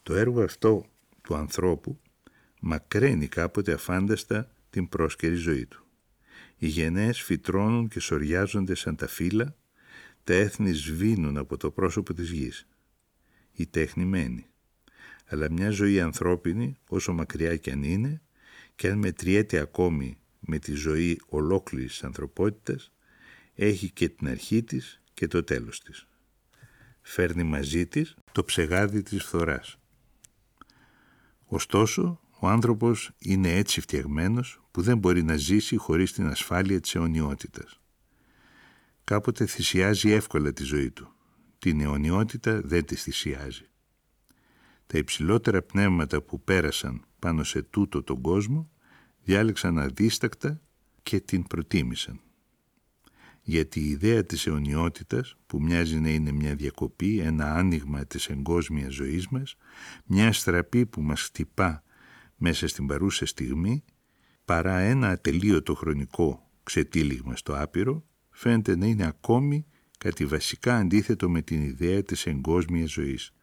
Το 0.03 0.15
έργο 0.15 0.43
αυτό 0.43 0.85
του 1.21 1.35
ανθρώπου 1.35 1.99
μακραίνει 2.59 3.27
κάποτε 3.27 3.73
αφάνταστα 3.73 4.51
την 4.69 4.89
πρόσκαιρη 4.89 5.35
ζωή 5.35 5.65
του. 5.65 5.85
Οι 6.57 6.67
γενναίες 6.67 7.21
φυτρώνουν 7.21 7.87
και 7.87 7.99
σοριάζονται 7.99 8.75
σαν 8.75 8.95
τα 8.95 9.07
φύλλα, 9.07 9.55
τα 10.23 10.33
έθνη 10.33 10.73
σβήνουν 10.73 11.37
από 11.37 11.57
το 11.57 11.71
πρόσωπο 11.71 12.13
της 12.13 12.29
γης. 12.31 12.67
Η 13.51 13.67
τέχνη 13.67 14.05
μένει 14.05 14.49
αλλά 15.29 15.51
μια 15.51 15.69
ζωή 15.69 16.01
ανθρώπινη, 16.01 16.77
όσο 16.87 17.13
μακριά 17.13 17.57
κι 17.57 17.71
αν 17.71 17.83
είναι, 17.83 18.21
και 18.75 18.89
αν 18.89 18.97
μετριέται 18.97 19.59
ακόμη 19.59 20.17
με 20.39 20.59
τη 20.59 20.73
ζωή 20.73 21.21
ολόκληρης 21.27 21.91
της 21.91 22.03
ανθρωπότητας, 22.03 22.91
έχει 23.55 23.91
και 23.91 24.09
την 24.09 24.27
αρχή 24.27 24.63
της 24.63 25.01
και 25.13 25.27
το 25.27 25.43
τέλος 25.43 25.79
της. 25.79 26.07
Φέρνει 27.01 27.43
μαζί 27.43 27.87
της 27.87 28.15
το 28.31 28.43
ψεγάδι 28.43 29.01
της 29.01 29.23
φθοράς. 29.23 29.77
Ωστόσο, 31.45 32.19
ο 32.39 32.47
άνθρωπος 32.47 33.11
είναι 33.19 33.55
έτσι 33.55 33.81
φτιαγμένος 33.81 34.61
που 34.71 34.81
δεν 34.81 34.97
μπορεί 34.97 35.23
να 35.23 35.35
ζήσει 35.35 35.75
χωρίς 35.75 36.13
την 36.13 36.27
ασφάλεια 36.27 36.79
της 36.79 36.95
αιωνιότητας. 36.95 37.79
Κάποτε 39.03 39.45
θυσιάζει 39.45 40.11
εύκολα 40.11 40.53
τη 40.53 40.63
ζωή 40.63 40.91
του. 40.91 41.13
Την 41.59 41.81
αιωνιότητα 41.81 42.61
δεν 42.63 42.85
τη 42.85 42.95
θυσιάζει. 42.95 43.68
Τα 44.91 44.97
υψηλότερα 44.97 45.61
πνεύματα 45.61 46.21
που 46.21 46.41
πέρασαν 46.41 47.05
πάνω 47.19 47.43
σε 47.43 47.61
τούτο 47.61 48.03
τον 48.03 48.21
κόσμο 48.21 48.69
διάλεξαν 49.23 49.79
αδίστακτα 49.79 50.61
και 51.03 51.19
την 51.19 51.47
προτίμησαν. 51.47 52.19
Γιατί 53.41 53.79
η 53.79 53.89
ιδέα 53.89 54.23
της 54.23 54.47
αιωνιότητας 54.47 55.35
που 55.47 55.61
μοιάζει 55.61 55.99
να 55.99 56.09
είναι 56.09 56.31
μια 56.31 56.55
διακοπή, 56.55 57.19
ένα 57.19 57.53
άνοιγμα 57.53 58.05
της 58.05 58.27
εγκόσμιας 58.27 58.93
ζωής 58.93 59.27
μας, 59.27 59.55
μια 60.05 60.33
στραπή 60.33 60.85
που 60.85 61.01
μας 61.01 61.21
χτυπά 61.21 61.83
μέσα 62.35 62.67
στην 62.67 62.87
παρούσα 62.87 63.25
στιγμή, 63.25 63.83
παρά 64.45 64.77
ένα 64.77 65.09
ατελείωτο 65.09 65.75
χρονικό 65.75 66.49
ξετύλιγμα 66.63 67.35
στο 67.35 67.61
άπειρο, 67.61 68.05
φαίνεται 68.29 68.75
να 68.75 68.85
είναι 68.85 69.05
ακόμη 69.05 69.65
κάτι 69.97 70.25
βασικά 70.25 70.77
αντίθετο 70.77 71.29
με 71.29 71.41
την 71.41 71.61
ιδέα 71.61 72.03
της 72.03 72.25
εγκόσμιας 72.25 72.91
ζωής, 72.91 73.33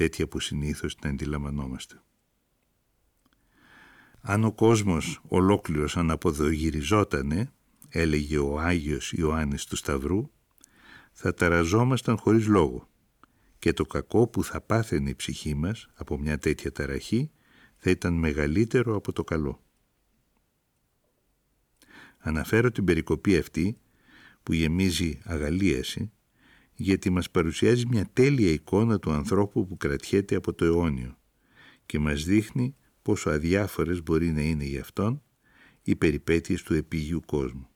τέτοια 0.00 0.28
που 0.28 0.40
συνήθως 0.40 0.96
την 0.96 1.10
αντιλαμβανόμαστε. 1.10 2.02
Αν 4.20 4.44
ο 4.44 4.52
κόσμος 4.52 5.20
ολόκληρος 5.28 5.96
αναποδογυριζότανε, 5.96 7.52
έλεγε 7.88 8.38
ο 8.38 8.60
Άγιος 8.60 9.12
Ιωάννης 9.12 9.64
του 9.64 9.76
Σταυρού, 9.76 10.30
θα 11.12 11.34
ταραζόμασταν 11.34 12.16
χωρίς 12.16 12.46
λόγο 12.46 12.88
και 13.58 13.72
το 13.72 13.84
κακό 13.84 14.28
που 14.28 14.44
θα 14.44 14.60
πάθαινε 14.60 15.10
η 15.10 15.14
ψυχή 15.14 15.54
μας 15.54 15.88
από 15.94 16.18
μια 16.18 16.38
τέτοια 16.38 16.72
ταραχή 16.72 17.30
θα 17.76 17.90
ήταν 17.90 18.14
μεγαλύτερο 18.14 18.96
από 18.96 19.12
το 19.12 19.24
καλό. 19.24 19.62
Αναφέρω 22.18 22.70
την 22.70 22.84
περικοπή 22.84 23.36
αυτή 23.36 23.78
που 24.42 24.52
γεμίζει 24.52 25.20
αγαλίαση 25.24 26.12
γιατί 26.82 27.10
μας 27.10 27.30
παρουσιάζει 27.30 27.86
μια 27.86 28.10
τέλεια 28.12 28.50
εικόνα 28.50 28.98
του 28.98 29.10
ανθρώπου 29.10 29.66
που 29.66 29.76
κρατιέται 29.76 30.34
από 30.34 30.52
το 30.52 30.64
αιώνιο 30.64 31.16
και 31.86 31.98
μας 31.98 32.24
δείχνει 32.24 32.76
πόσο 33.02 33.30
αδιάφορες 33.30 34.02
μπορεί 34.02 34.32
να 34.32 34.40
είναι 34.40 34.64
για 34.64 34.80
αυτόν 34.80 35.22
οι 35.82 35.96
περιπέτειες 35.96 36.62
του 36.62 36.74
επίγειου 36.74 37.20
κόσμου. 37.26 37.68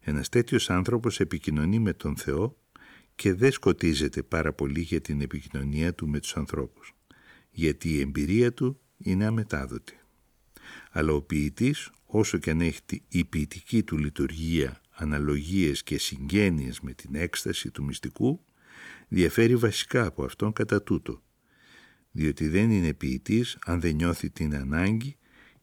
Ένας 0.00 0.28
τέτοιος 0.28 0.70
άνθρωπος 0.70 1.20
επικοινωνεί 1.20 1.78
με 1.78 1.92
τον 1.92 2.16
Θεό 2.16 2.56
και 3.14 3.34
δεν 3.34 3.52
σκοτίζεται 3.52 4.22
πάρα 4.22 4.52
πολύ 4.52 4.80
για 4.80 5.00
την 5.00 5.20
επικοινωνία 5.20 5.94
του 5.94 6.08
με 6.08 6.20
τους 6.20 6.36
ανθρώπους, 6.36 6.94
γιατί 7.50 7.94
η 7.94 8.00
εμπειρία 8.00 8.52
του 8.52 8.80
είναι 8.98 9.24
αμετάδοτη. 9.26 9.98
Αλλά 10.90 11.12
ο 11.12 11.22
ποιητής, 11.22 11.90
όσο 12.04 12.38
και 12.38 12.50
αν 12.50 12.60
έχει 12.60 12.80
η 13.08 13.24
ποιητική 13.24 13.82
του 13.82 13.98
λειτουργία 13.98 14.80
αναλογίες 14.96 15.82
και 15.82 15.98
συγγένειες 15.98 16.80
με 16.80 16.92
την 16.92 17.14
έκσταση 17.14 17.70
του 17.70 17.84
μυστικού, 17.84 18.44
διαφέρει 19.08 19.56
βασικά 19.56 20.06
από 20.06 20.24
αυτόν 20.24 20.52
κατά 20.52 20.82
τούτο, 20.82 21.22
διότι 22.10 22.48
δεν 22.48 22.70
είναι 22.70 22.94
ποιητής 22.94 23.58
αν 23.64 23.80
δεν 23.80 23.94
νιώθει 23.94 24.30
την 24.30 24.54
ανάγκη 24.54 25.16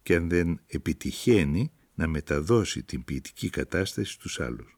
και 0.03 0.15
αν 0.15 0.29
δεν 0.29 0.59
επιτυχαίνει 0.67 1.71
να 1.93 2.07
μεταδώσει 2.07 2.83
την 2.83 3.03
ποιητική 3.03 3.49
κατάσταση 3.49 4.11
στους 4.11 4.39
άλλους. 4.39 4.77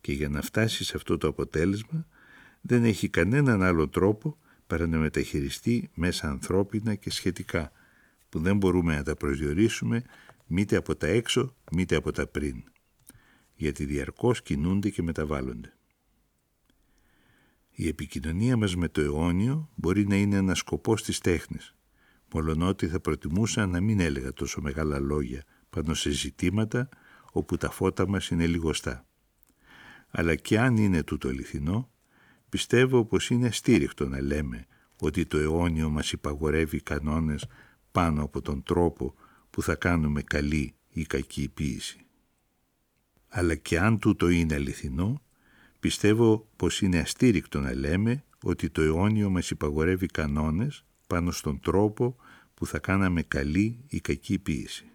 Και 0.00 0.12
για 0.12 0.28
να 0.28 0.42
φτάσει 0.42 0.84
σε 0.84 0.96
αυτό 0.96 1.18
το 1.18 1.28
αποτέλεσμα 1.28 2.06
δεν 2.60 2.84
έχει 2.84 3.08
κανέναν 3.08 3.62
άλλο 3.62 3.88
τρόπο 3.88 4.38
παρά 4.66 4.86
να 4.86 4.98
μεταχειριστεί 4.98 5.90
μέσα 5.94 6.28
ανθρώπινα 6.28 6.94
και 6.94 7.10
σχετικά, 7.10 7.72
που 8.28 8.40
δεν 8.40 8.56
μπορούμε 8.56 8.96
να 8.96 9.02
τα 9.02 9.16
προσδιορίσουμε 9.16 10.04
μήτε 10.46 10.76
από 10.76 10.96
τα 10.96 11.06
έξω 11.06 11.56
μήτε 11.72 11.96
από 11.96 12.12
τα 12.12 12.26
πριν, 12.26 12.64
γιατί 13.62 13.84
διαρκώς 13.84 14.42
κινούνται 14.42 14.90
και 14.90 15.02
μεταβάλλονται. 15.02 15.72
Η 17.70 17.88
επικοινωνία 17.88 18.56
μας 18.56 18.76
με 18.76 18.88
το 18.88 19.00
αιώνιο 19.00 19.70
μπορεί 19.74 20.06
να 20.06 20.16
είναι 20.16 20.36
ένας 20.36 20.58
σκοπός 20.58 21.02
της 21.02 21.18
τέχνης, 21.18 21.74
μολονότι 22.32 22.88
θα 22.88 23.00
προτιμούσα 23.00 23.66
να 23.66 23.80
μην 23.80 24.00
έλεγα 24.00 24.32
τόσο 24.32 24.60
μεγάλα 24.60 24.98
λόγια 24.98 25.42
πάνω 25.70 25.94
σε 25.94 26.10
ζητήματα 26.10 26.88
όπου 27.32 27.56
τα 27.56 27.70
φώτα 27.70 28.08
μας 28.08 28.28
είναι 28.28 28.46
λιγοστά. 28.46 29.06
Αλλά 30.10 30.34
και 30.34 30.58
αν 30.58 30.76
είναι 30.76 31.02
τούτο 31.02 31.28
αληθινό, 31.28 31.90
πιστεύω 32.48 33.04
πως 33.04 33.30
είναι 33.30 33.50
στήριχτο 33.50 34.08
να 34.08 34.20
λέμε 34.20 34.66
ότι 35.00 35.26
το 35.26 35.38
αιώνιο 35.38 35.90
μας 35.90 36.12
υπαγορεύει 36.12 36.80
κανόνες 36.80 37.46
πάνω 37.92 38.22
από 38.22 38.40
τον 38.40 38.62
τρόπο 38.62 39.14
που 39.50 39.62
θα 39.62 39.74
κάνουμε 39.74 40.22
καλή 40.22 40.74
ή 40.88 41.02
κακή 41.02 41.48
ποίηση. 41.48 42.06
Αλλά 43.34 43.54
και 43.54 43.78
αν 43.78 43.98
τούτο 43.98 44.28
είναι 44.28 44.54
αληθινό, 44.54 45.22
πιστεύω 45.80 46.48
πως 46.56 46.80
είναι 46.80 46.98
αστήρικτο 46.98 47.60
να 47.60 47.74
λέμε 47.74 48.24
ότι 48.42 48.70
το 48.70 48.82
αιώνιο 48.82 49.30
μας 49.30 49.50
υπαγορεύει 49.50 50.06
κανόνες 50.06 50.84
πάνω 51.06 51.30
στον 51.30 51.60
τρόπο 51.60 52.16
που 52.54 52.66
θα 52.66 52.78
κάναμε 52.78 53.22
καλή 53.22 53.84
ή 53.88 54.00
κακή 54.00 54.38
ποίηση 54.38 54.92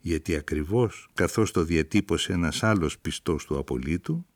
γιατί 0.00 0.36
ακριβώς 0.36 1.08
καθώς 1.14 1.50
το 1.50 1.64
διατύπωσε 1.64 2.32
ένας 2.32 2.62
άλλος 2.62 2.98
πιστός 2.98 3.44
του 3.44 3.58
απολύτου, 3.58 4.26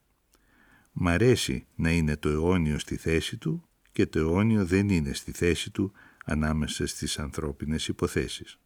μ' 0.93 1.09
αρέσει 1.09 1.67
να 1.75 1.91
είναι 1.91 2.17
το 2.17 2.29
αιώνιο 2.29 2.79
στη 2.79 2.97
θέση 2.97 3.37
του 3.37 3.69
και 3.93 4.07
το 4.07 4.19
αιώνιο 4.19 4.65
δεν 4.65 4.89
είναι 4.89 5.13
στη 5.13 5.33
θέση 5.33 5.71
του 5.71 5.93
ανάμεσα 6.25 6.87
στις 6.87 7.19
ανθρώπινες 7.19 7.89
υποθέσεις. 7.89 8.59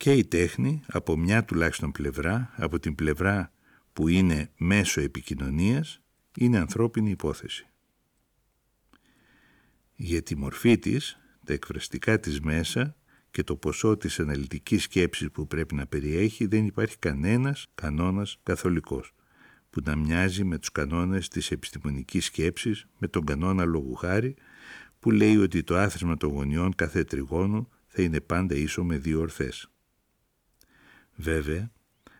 Και 0.00 0.12
η 0.12 0.24
τέχνη, 0.24 0.82
από 0.86 1.16
μια 1.16 1.44
τουλάχιστον 1.44 1.92
πλευρά, 1.92 2.52
από 2.56 2.78
την 2.78 2.94
πλευρά 2.94 3.52
που 3.92 4.08
είναι 4.08 4.50
μέσω 4.56 5.00
επικοινωνίας, 5.00 6.00
είναι 6.36 6.58
ανθρώπινη 6.58 7.10
υπόθεση. 7.10 7.66
Για 9.94 10.22
τη 10.22 10.36
μορφή 10.36 10.78
της, 10.78 11.18
τα 11.44 11.52
εκφραστικά 11.52 12.20
της 12.20 12.40
μέσα, 12.40 12.96
και 13.30 13.42
το 13.42 13.56
ποσό 13.56 13.96
της 13.96 14.20
αναλυτικής 14.20 14.82
σκέψης 14.82 15.30
που 15.30 15.46
πρέπει 15.46 15.74
να 15.74 15.86
περιέχει 15.86 16.46
δεν 16.46 16.66
υπάρχει 16.66 16.98
κανένας 16.98 17.66
κανόνας 17.74 18.38
καθολικός 18.42 19.14
που 19.70 19.80
να 19.84 19.96
μοιάζει 19.96 20.44
με 20.44 20.58
τους 20.58 20.72
κανόνες 20.72 21.28
της 21.28 21.50
επιστημονικής 21.50 22.24
σκέψης 22.24 22.86
με 22.98 23.08
τον 23.08 23.24
κανόνα 23.24 23.64
λόγου 23.64 23.94
χάρη 23.94 24.34
που 24.98 25.10
λέει 25.10 25.36
ότι 25.36 25.62
το 25.62 25.76
άθροισμα 25.76 26.16
των 26.16 26.30
γωνιών 26.30 26.74
κάθε 26.74 27.04
τριγώνου 27.04 27.68
θα 27.86 28.02
είναι 28.02 28.20
πάντα 28.20 28.54
ίσο 28.54 28.84
με 28.84 28.98
δύο 28.98 29.20
ορθές. 29.20 29.70
Βέβαια, 31.20 31.72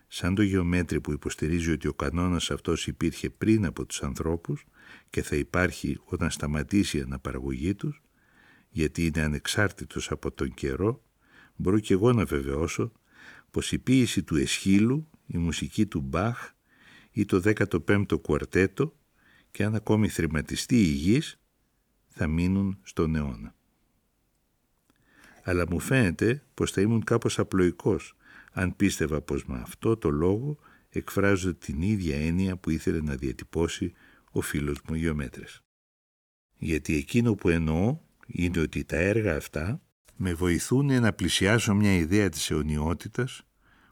σαν 0.07 0.35
το 0.35 0.41
γεωμέτρη 0.41 1.01
που 1.01 1.11
υποστηρίζει 1.11 1.71
ότι 1.71 1.87
ο 1.87 1.93
κανόνας 1.93 2.51
αυτός 2.51 2.87
υπήρχε 2.87 3.29
πριν 3.29 3.65
από 3.65 3.85
τους 3.85 4.03
ανθρώπους 4.03 4.65
και 5.09 5.21
θα 5.21 5.35
υπάρχει 5.35 5.99
όταν 6.03 6.31
σταματήσει 6.31 6.97
η 6.97 7.01
αναπαραγωγή 7.01 7.75
τους, 7.75 8.01
γιατί 8.69 9.05
είναι 9.05 9.21
ανεξάρτητος 9.21 10.11
από 10.11 10.31
τον 10.31 10.53
καιρό, 10.53 11.03
μπορώ 11.55 11.79
και 11.79 11.93
εγώ 11.93 12.13
να 12.13 12.25
βεβαιώσω 12.25 12.91
πως 13.51 13.71
η 13.71 13.79
ποίηση 13.79 14.23
του 14.23 14.35
Εσχύλου, 14.35 15.09
η 15.27 15.37
μουσική 15.37 15.85
του 15.85 16.01
Μπαχ 16.01 16.51
ή 17.11 17.25
το 17.25 17.41
15ο 17.45 18.21
κουαρτέτο 18.21 18.95
και 19.51 19.63
αν 19.63 19.75
ακόμη 19.75 20.07
θρηματιστεί 20.07 20.81
η 20.81 20.91
γης 20.91 21.39
θα 22.07 22.27
μείνουν 22.27 22.79
στον 22.83 23.15
αιώνα. 23.15 23.55
Αλλά 25.43 25.65
μου 25.69 25.79
φαίνεται 25.79 26.43
πως 26.53 26.71
θα 26.71 26.81
ήμουν 26.81 27.03
κάπως 27.03 27.39
απλοϊκός 27.39 28.15
αν 28.51 28.75
πίστευα 28.75 29.21
πως 29.21 29.45
με 29.45 29.59
αυτό 29.59 29.97
το 29.97 30.09
λόγο 30.09 30.57
εκφράζω 30.89 31.55
την 31.55 31.81
ίδια 31.81 32.17
έννοια 32.25 32.57
που 32.57 32.69
ήθελε 32.69 33.01
να 33.01 33.15
διατυπώσει 33.15 33.93
ο 34.31 34.41
φίλος 34.41 34.77
μου 34.87 34.95
Γεωμέτρες. 34.95 35.63
Γιατί 36.57 36.95
εκείνο 36.95 37.35
που 37.35 37.49
εννοώ 37.49 37.99
είναι 38.27 38.59
ότι 38.59 38.83
τα 38.83 38.95
έργα 38.95 39.35
αυτά 39.35 39.81
με 40.15 40.33
βοηθούν 40.33 40.85
να 40.85 41.13
πλησιάσω 41.13 41.75
μια 41.75 41.93
ιδέα 41.93 42.29
της 42.29 42.51
αιωνιότητας 42.51 43.43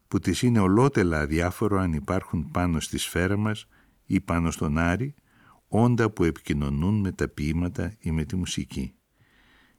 που 0.08 0.20
της 0.20 0.42
είναι 0.42 0.60
ολότελα 0.60 1.20
αδιάφορο 1.20 1.80
αν 1.80 1.94
υπάρχουν 1.94 2.52
πάνω 2.52 2.80
στη 2.80 2.98
σφαίρα 2.98 3.38
μας 3.38 3.68
ή 4.06 4.22
πάνω 4.22 4.52
στον 4.52 4.78
Άρη 4.78 5.16
όντα 5.68 6.10
που 6.10 6.24
επικοινωνούν 6.24 7.00
με 7.00 7.12
τα 7.12 7.28
ποίηματα 7.28 7.94
ή 8.00 8.12
με 8.12 8.26
τη 8.26 8.36
μουσική. 8.36 8.94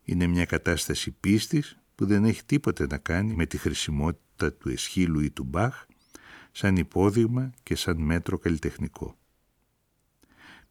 Είναι 0.02 0.26
μια 0.26 0.44
κατάσταση 0.44 1.10
πίστης 1.10 1.78
που 1.94 2.06
δεν 2.06 2.24
έχει 2.24 2.44
τίποτε 2.44 2.86
να 2.86 2.98
κάνει 2.98 3.34
με 3.34 3.46
τη 3.46 3.58
χρησιμότητα 3.58 4.24
του 4.48 4.68
Εσχύλου 4.68 5.20
ή 5.20 5.30
του 5.30 5.44
Μπαχ 5.44 5.86
σαν 6.52 6.76
υπόδειγμα 6.76 7.52
και 7.62 7.74
σαν 7.74 7.96
μέτρο 7.96 8.38
καλλιτεχνικό. 8.38 9.18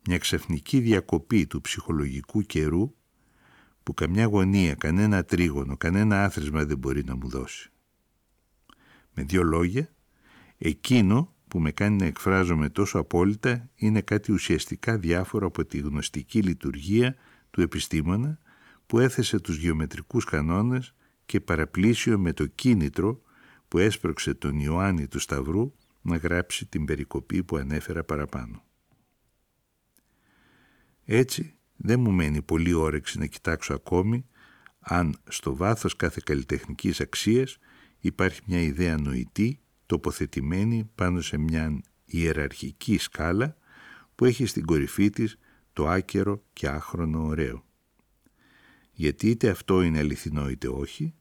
Μια 0.07 0.17
ξαφνική 0.17 0.80
διακοπή 0.80 1.47
του 1.47 1.61
ψυχολογικού 1.61 2.41
καιρού 2.41 2.93
που 3.84 3.93
καμιά 3.93 4.26
γωνία, 4.26 4.76
κανένα 4.76 5.24
τρίγωνο, 5.24 5.78
κανένα 5.78 6.24
άθροισμα 6.24 6.65
δεν 6.65 6.78
μπορεί 6.78 7.03
να 7.03 7.15
μου 7.15 7.30
δώσει. 7.30 7.72
Με 9.13 9.24
δύο 9.24 9.43
λόγια, 9.43 9.89
εκείνο 10.57 11.34
που 11.47 11.59
με 11.59 11.72
κάνει 11.72 11.95
να 11.95 12.05
εκφράζομαι 12.05 12.70
τόσο 12.70 12.99
απόλυτα 12.99 13.70
είναι 13.76 14.01
κάτι 14.01 14.32
ουσιαστικά 14.32 14.97
διάφορο 14.97 15.47
από 15.47 15.65
τη 15.65 15.78
γνωστική 15.78 16.41
λειτουργία 16.41 17.15
του 17.51 17.61
επιστήμονα 17.61 18.39
που 18.86 18.99
έθεσε 18.99 19.39
τους 19.39 19.57
γεωμετρικούς 19.57 20.26
κανόνες 20.26 20.93
και 21.26 21.39
παραπλήσιο 21.39 22.20
με 22.20 22.34
το 22.34 22.45
κίνητρο 22.45 23.22
που 23.70 23.78
έσπρωξε 23.78 24.34
τον 24.34 24.59
Ιωάννη 24.59 25.07
του 25.07 25.20
Σταυρού 25.20 25.74
να 26.01 26.17
γράψει 26.17 26.65
την 26.65 26.86
περικοπή 26.86 27.43
που 27.43 27.57
ανέφερα 27.57 28.03
παραπάνω. 28.03 28.63
Έτσι, 31.05 31.55
δεν 31.76 31.99
μου 31.99 32.11
μένει 32.11 32.41
πολύ 32.41 32.74
όρεξη 32.74 33.20
να 33.20 33.26
κοιτάξω 33.26 33.74
ακόμη 33.74 34.26
αν 34.80 35.17
στο 35.30 35.55
βάθος 35.55 35.95
κάθε 35.95 36.22
καλλιτεχνικής 36.26 36.99
αξίας 36.99 37.57
υπάρχει 37.99 38.41
μια 38.45 38.61
ιδέα 38.61 38.97
νοητή 38.97 39.59
τοποθετημένη 39.86 40.89
πάνω 40.95 41.22
σε 41.22 41.38
μια 41.38 41.82
ιεραρχική 42.05 42.97
σκάλα 42.97 43.57
που 44.15 44.26
έχει 44.26 44.45
στην 44.45 44.65
κορυφή 44.65 45.09
της 45.09 45.38
το 45.74 45.88
άκερο 45.88 46.43
και 46.53 46.67
άχρονο 46.67 47.26
ωραίο. 47.26 47.65
Γιατί 48.91 49.30
είτε 49.30 49.49
αυτό 49.49 49.82
είναι 49.82 49.99
αληθινό 49.99 50.49
είτε 50.49 50.67
όχι, 50.67 51.13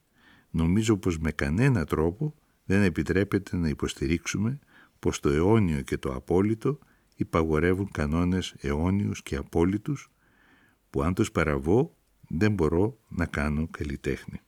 νομίζω 0.51 0.97
πως 0.97 1.19
με 1.19 1.31
κανένα 1.31 1.85
τρόπο 1.85 2.35
δεν 2.69 2.83
επιτρέπεται 2.83 3.57
να 3.57 3.69
υποστηρίξουμε 3.69 4.59
πως 4.99 5.21
το 5.21 5.29
αιώνιο 5.29 5.81
και 5.83 5.99
το 5.99 6.15
απόλυτο 6.15 6.79
υπαγορεύουν 7.17 7.91
κανόνες 7.91 8.55
αιώνιους 8.61 9.23
και 9.23 9.37
απόλυτους 9.37 10.11
που 10.91 11.03
αν 11.03 11.15
τους 11.15 11.33
παραβώ 11.33 11.97
δεν 12.29 12.53
μπορώ 12.53 12.99
να 13.09 13.27
κάνω 13.27 13.69
καλλιτέχνη. 13.71 14.41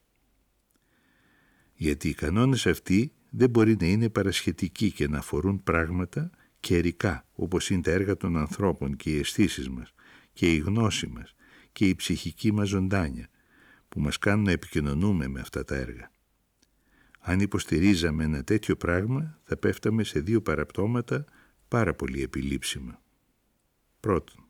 Γιατί 1.75 2.09
οι 2.09 2.15
κανόνες 2.15 2.67
αυτοί 2.67 3.13
δεν 3.31 3.51
μπορεί 3.51 3.77
να 3.81 3.87
είναι 3.87 4.09
παρασχετικοί 4.09 4.93
και 4.93 5.09
να 5.09 5.19
αφορούν 5.19 5.63
πράγματα 5.63 6.31
καιρικά 6.61 7.27
όπως 7.33 7.71
είναι 7.71 7.83
τα 7.83 7.91
έργα 7.91 8.17
των 8.17 8.37
ανθρώπων 8.37 8.97
και 8.97 9.11
οι 9.11 9.19
αισθήσεις 9.19 9.69
μας 9.69 9.95
και 10.33 10.55
η 10.55 10.57
γνώση 10.57 11.07
μας 11.07 11.35
και 11.73 11.89
η 11.89 11.95
ψυχική 11.95 12.53
μας 12.53 12.69
ζωντάνια 12.69 13.29
που 13.89 14.01
μας 14.01 14.19
κάνουν 14.19 14.45
να 14.45 14.51
επικοινωνούμε 14.51 15.29
με 15.29 15.41
αυτά 15.41 15.65
τα 15.65 15.77
έργα. 15.77 16.11
Αν 17.21 17.41
υποστηρίζαμε 17.41 18.25
ένα 18.25 18.45
τέτοιο 18.45 18.77
πράγμα 18.77 19.41
θα 19.45 19.57
πέφταμε 19.57 20.05
σε 20.05 20.21
δύο 20.21 20.43
παραπτώματα 20.43 21.25
πάρα 21.69 21.95
πολύ 21.95 22.23
επιλήψιμα. 22.23 23.03
Πρώτον, 24.01 24.45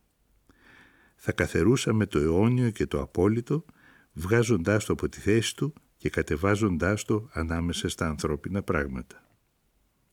θα 1.15 1.31
καθερούσαμε 1.31 2.05
το 2.05 2.19
αιώνιο 2.19 2.69
και 2.69 2.85
το 2.85 3.01
απόλυτο 3.01 3.65
βγάζοντάς 4.13 4.85
το 4.85 4.93
από 4.93 5.09
τη 5.09 5.19
θέση 5.19 5.55
του 5.55 5.73
και 5.97 6.09
κατεβάζοντάς 6.09 7.03
το 7.03 7.29
ανάμεσα 7.31 7.89
στα 7.89 8.07
ανθρώπινα 8.07 8.63
πράγματα. 8.63 9.25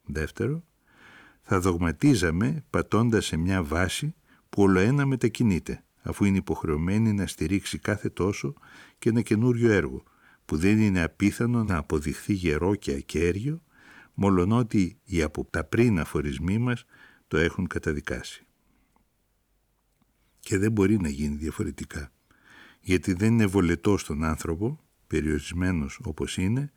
Δεύτερο, 0.04 0.64
θα 1.40 1.60
δογματίζαμε 1.60 2.64
πατώντας 2.70 3.26
σε 3.26 3.36
μια 3.36 3.62
βάση 3.62 4.14
που 4.48 4.62
όλο 4.62 4.78
ένα 4.78 5.06
μετακινείται 5.06 5.84
αφού 6.02 6.24
είναι 6.24 6.36
υποχρεωμένη 6.36 7.12
να 7.12 7.26
στηρίξει 7.26 7.78
κάθε 7.78 8.08
τόσο 8.08 8.54
και 8.98 9.08
ένα 9.08 9.20
καινούριο 9.22 9.70
έργο 9.70 10.02
που 10.48 10.56
δεν 10.56 10.80
είναι 10.80 11.02
απίθανο 11.02 11.64
να 11.64 11.76
αποδειχθεί 11.76 12.32
γερό 12.32 12.74
και 12.74 12.92
ακέραιο 12.92 13.62
μολονότι 14.14 14.98
οι 15.04 15.22
από 15.22 15.44
τα 15.50 15.64
πριν 15.64 15.98
αφορισμοί 15.98 16.58
μας 16.58 16.84
το 17.28 17.36
έχουν 17.36 17.66
καταδικάσει. 17.66 18.46
Και 20.40 20.58
δεν 20.58 20.72
μπορεί 20.72 21.00
να 21.00 21.08
γίνει 21.08 21.36
διαφορετικά, 21.36 22.12
γιατί 22.80 23.12
δεν 23.12 23.32
είναι 23.32 23.46
βολετό 23.46 23.98
στον 23.98 24.24
άνθρωπο, 24.24 24.80
περιορισμένος 25.06 26.00
όπως 26.02 26.36
είναι, 26.36 26.72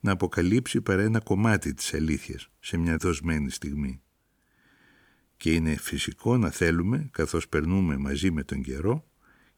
να 0.00 0.12
αποκαλύψει 0.12 0.80
παρά 0.80 1.02
ένα 1.02 1.20
κομμάτι 1.20 1.74
της 1.74 1.94
αλήθειας 1.94 2.48
σε 2.60 2.76
μια 2.76 2.96
δοσμένη 2.96 3.50
στιγμή. 3.50 4.02
Και 5.36 5.52
είναι 5.52 5.76
φυσικό 5.76 6.36
να 6.36 6.50
θέλουμε, 6.50 7.08
καθώς 7.10 7.48
περνούμε 7.48 7.96
μαζί 7.96 8.30
με 8.30 8.44
τον 8.44 8.62
καιρό, 8.62 9.06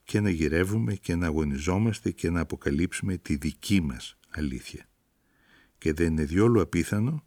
και 0.04 0.20
να 0.20 0.30
γυρεύουμε 0.30 0.94
και 0.94 1.14
να 1.14 1.26
αγωνιζόμαστε 1.26 2.10
και 2.10 2.30
να 2.30 2.40
αποκαλύψουμε 2.40 3.16
τη 3.16 3.36
δική 3.36 3.80
μας 3.80 4.16
αλήθεια. 4.30 4.88
Και 5.78 5.92
δεν 5.92 6.06
είναι 6.06 6.24
διόλου 6.24 6.60
απίθανο 6.60 7.24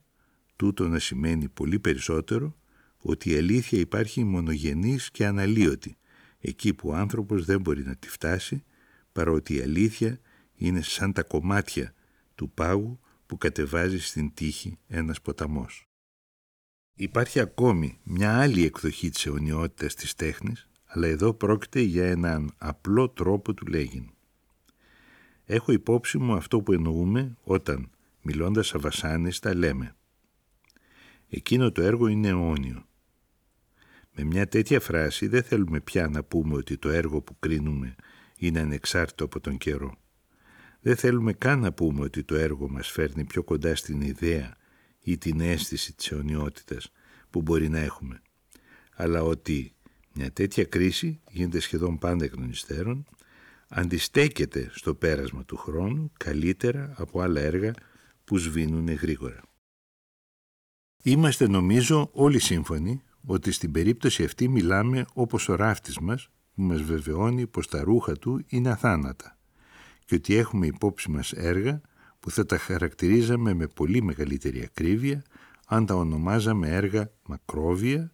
τούτο 0.56 0.88
να 0.88 1.00
σημαίνει 1.00 1.50
πολύ 1.50 1.80
περισσότερο 1.80 2.58
ότι 2.98 3.30
η 3.30 3.38
αλήθεια 3.38 3.80
υπάρχει 3.80 4.24
μονογενής 4.24 5.12
και 5.12 5.26
αναλύωτη, 5.26 5.98
εκεί 6.40 6.74
που 6.74 6.90
ο 6.90 6.94
άνθρωπος 6.94 7.46
δεν 7.46 7.62
μπορεί 7.62 7.84
να 7.84 7.96
τη 7.96 8.10
φτάσει, 8.10 8.64
παρότι 9.12 9.56
η 9.56 9.62
αλήθεια 9.62 10.20
είναι 10.56 10.82
σαν 10.82 11.14
τα 11.14 11.24
κομμάτια 11.24 11.94
του 12.36 12.52
πάγου 12.52 13.00
που 13.26 13.38
κατεβάζει 13.38 14.00
στην 14.00 14.34
τύχη 14.34 14.78
ένας 14.88 15.22
ποταμός. 15.22 15.88
Υπάρχει 16.96 17.40
ακόμη 17.40 18.00
μια 18.04 18.40
άλλη 18.40 18.66
εκδοχή 18.66 19.10
της 19.10 19.26
αιωνιότητας 19.26 19.96
της 19.96 20.16
τέχνης, 20.16 20.70
αλλά 20.88 21.08
εδώ 21.08 21.34
πρόκειται 21.34 21.80
για 21.80 22.06
έναν 22.06 22.54
απλό 22.58 23.10
τρόπο 23.10 23.54
του 23.54 23.66
λέγειν. 23.66 24.10
Έχω 25.46 25.72
υπόψη 25.72 26.18
μου 26.18 26.34
αυτό 26.34 26.62
που 26.62 26.74
εννοούμε 26.74 27.38
όταν, 27.44 27.90
μιλώντας 28.22 28.76
αβασάνιστα, 28.76 29.56
λέμε 29.56 29.96
«Εκείνο 31.30 31.72
το 31.72 31.82
έργο 31.82 32.08
είναι 32.08 32.28
αιώνιο». 32.28 32.86
Με 34.20 34.24
μια 34.24 34.48
τέτοια 34.48 34.80
φράση 34.80 35.28
δεν 35.28 35.44
θέλουμε 35.44 35.80
πια 35.80 36.08
να 36.08 36.24
πούμε 36.24 36.56
ότι 36.56 36.78
το 36.78 36.90
έργο 36.90 37.22
που 37.22 37.40
κρίνουμε 37.40 37.96
είναι 38.38 38.60
ανεξάρτητο 38.60 39.24
από 39.24 39.40
τον 39.40 39.58
καιρό. 39.58 39.96
Δεν 40.82 40.96
θέλουμε 40.96 41.34
καν 41.34 41.60
να 41.60 41.74
πούμε 41.74 42.02
ότι 42.02 42.24
το 42.24 42.36
έργο 42.36 42.70
μας 42.70 42.88
φέρνει 42.88 43.26
πιο 43.26 43.44
κοντά 43.44 43.76
στην 43.76 44.02
ιδέα 44.02 44.56
ή 45.00 45.18
την 45.18 45.40
αίσθηση 45.42 45.96
της 45.96 46.12
αιωνιότητας 46.12 46.92
που 47.30 47.42
μπορεί 47.42 47.70
να 47.70 47.80
έχουμε, 47.80 48.22
αλλά 48.96 49.24
ότι 49.24 49.76
μια 50.18 50.32
τέτοια 50.32 50.64
κρίση 50.64 51.22
γίνεται 51.32 51.60
σχεδόν 51.60 51.98
πάντα 51.98 52.26
εκ 52.26 52.36
των 52.36 52.50
υστέρων, 52.50 53.06
αντιστέκεται 53.68 54.70
στο 54.74 54.96
πέρασμα 54.96 55.46
του 55.46 55.58
χρόνου 55.58 56.12
καλύτερα 56.18 56.94
από 56.98 57.22
άλλα 57.22 57.42
έργα 57.42 57.74
που 58.24 58.38
σβήνουν 58.38 58.94
γρήγορα. 58.94 59.42
Είμαστε 61.04 61.48
νομίζω 61.48 62.10
όλοι 62.14 62.40
σύμφωνοι 62.40 63.02
ότι 63.26 63.52
στην 63.52 63.72
περίπτωση 63.72 64.24
αυτή 64.24 64.48
μιλάμε 64.48 65.06
όπως 65.14 65.50
ο 65.50 65.56
ράφτης 65.56 66.00
μας 66.00 66.30
που 66.54 66.62
μας 66.62 66.82
βεβαιώνει 66.82 67.48
πως 67.48 67.68
τα 67.68 67.84
ρούχα 67.84 68.14
του 68.14 68.44
είναι 68.48 68.70
αθάνατα 68.70 69.38
και 70.06 70.16
ότι 70.16 70.36
έχουμε 70.36 70.66
υπόψη 70.66 71.12
μας 71.12 71.32
έργα 71.32 71.82
που 72.20 72.32
θα 72.32 72.46
τα 72.46 72.58
χαρακτηρίζαμε 72.58 73.54
με 73.54 73.68
πολύ 73.68 74.02
μεγαλύτερη 74.02 74.64
ακρίβεια 74.64 75.24
αν 75.68 75.86
τα 75.86 75.96
ονομάζαμε 75.96 76.68
έργα 76.68 77.12
μακρόβια 77.26 78.10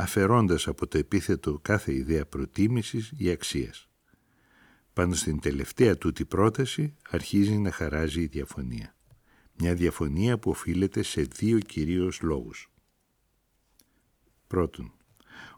αφαιρώντας 0.00 0.68
από 0.68 0.86
το 0.86 0.98
επίθετο 0.98 1.58
κάθε 1.62 1.94
ιδέα 1.94 2.26
προτίμησης 2.26 3.12
ή 3.16 3.30
αξίας. 3.30 3.88
Πάνω 4.92 5.14
στην 5.14 5.40
τελευταία 5.40 5.96
τούτη 5.96 6.24
πρόταση 6.24 6.94
αρχίζει 7.10 7.58
να 7.58 7.70
χαράζει 7.70 8.20
η 8.20 8.26
διαφωνία. 8.26 8.96
Μια 9.58 9.74
διαφωνία 9.74 10.38
που 10.38 10.50
οφείλεται 10.50 11.02
σε 11.02 11.22
δύο 11.22 11.58
κυρίως 11.58 12.20
λόγους. 12.20 12.70
Πρώτον, 14.46 14.92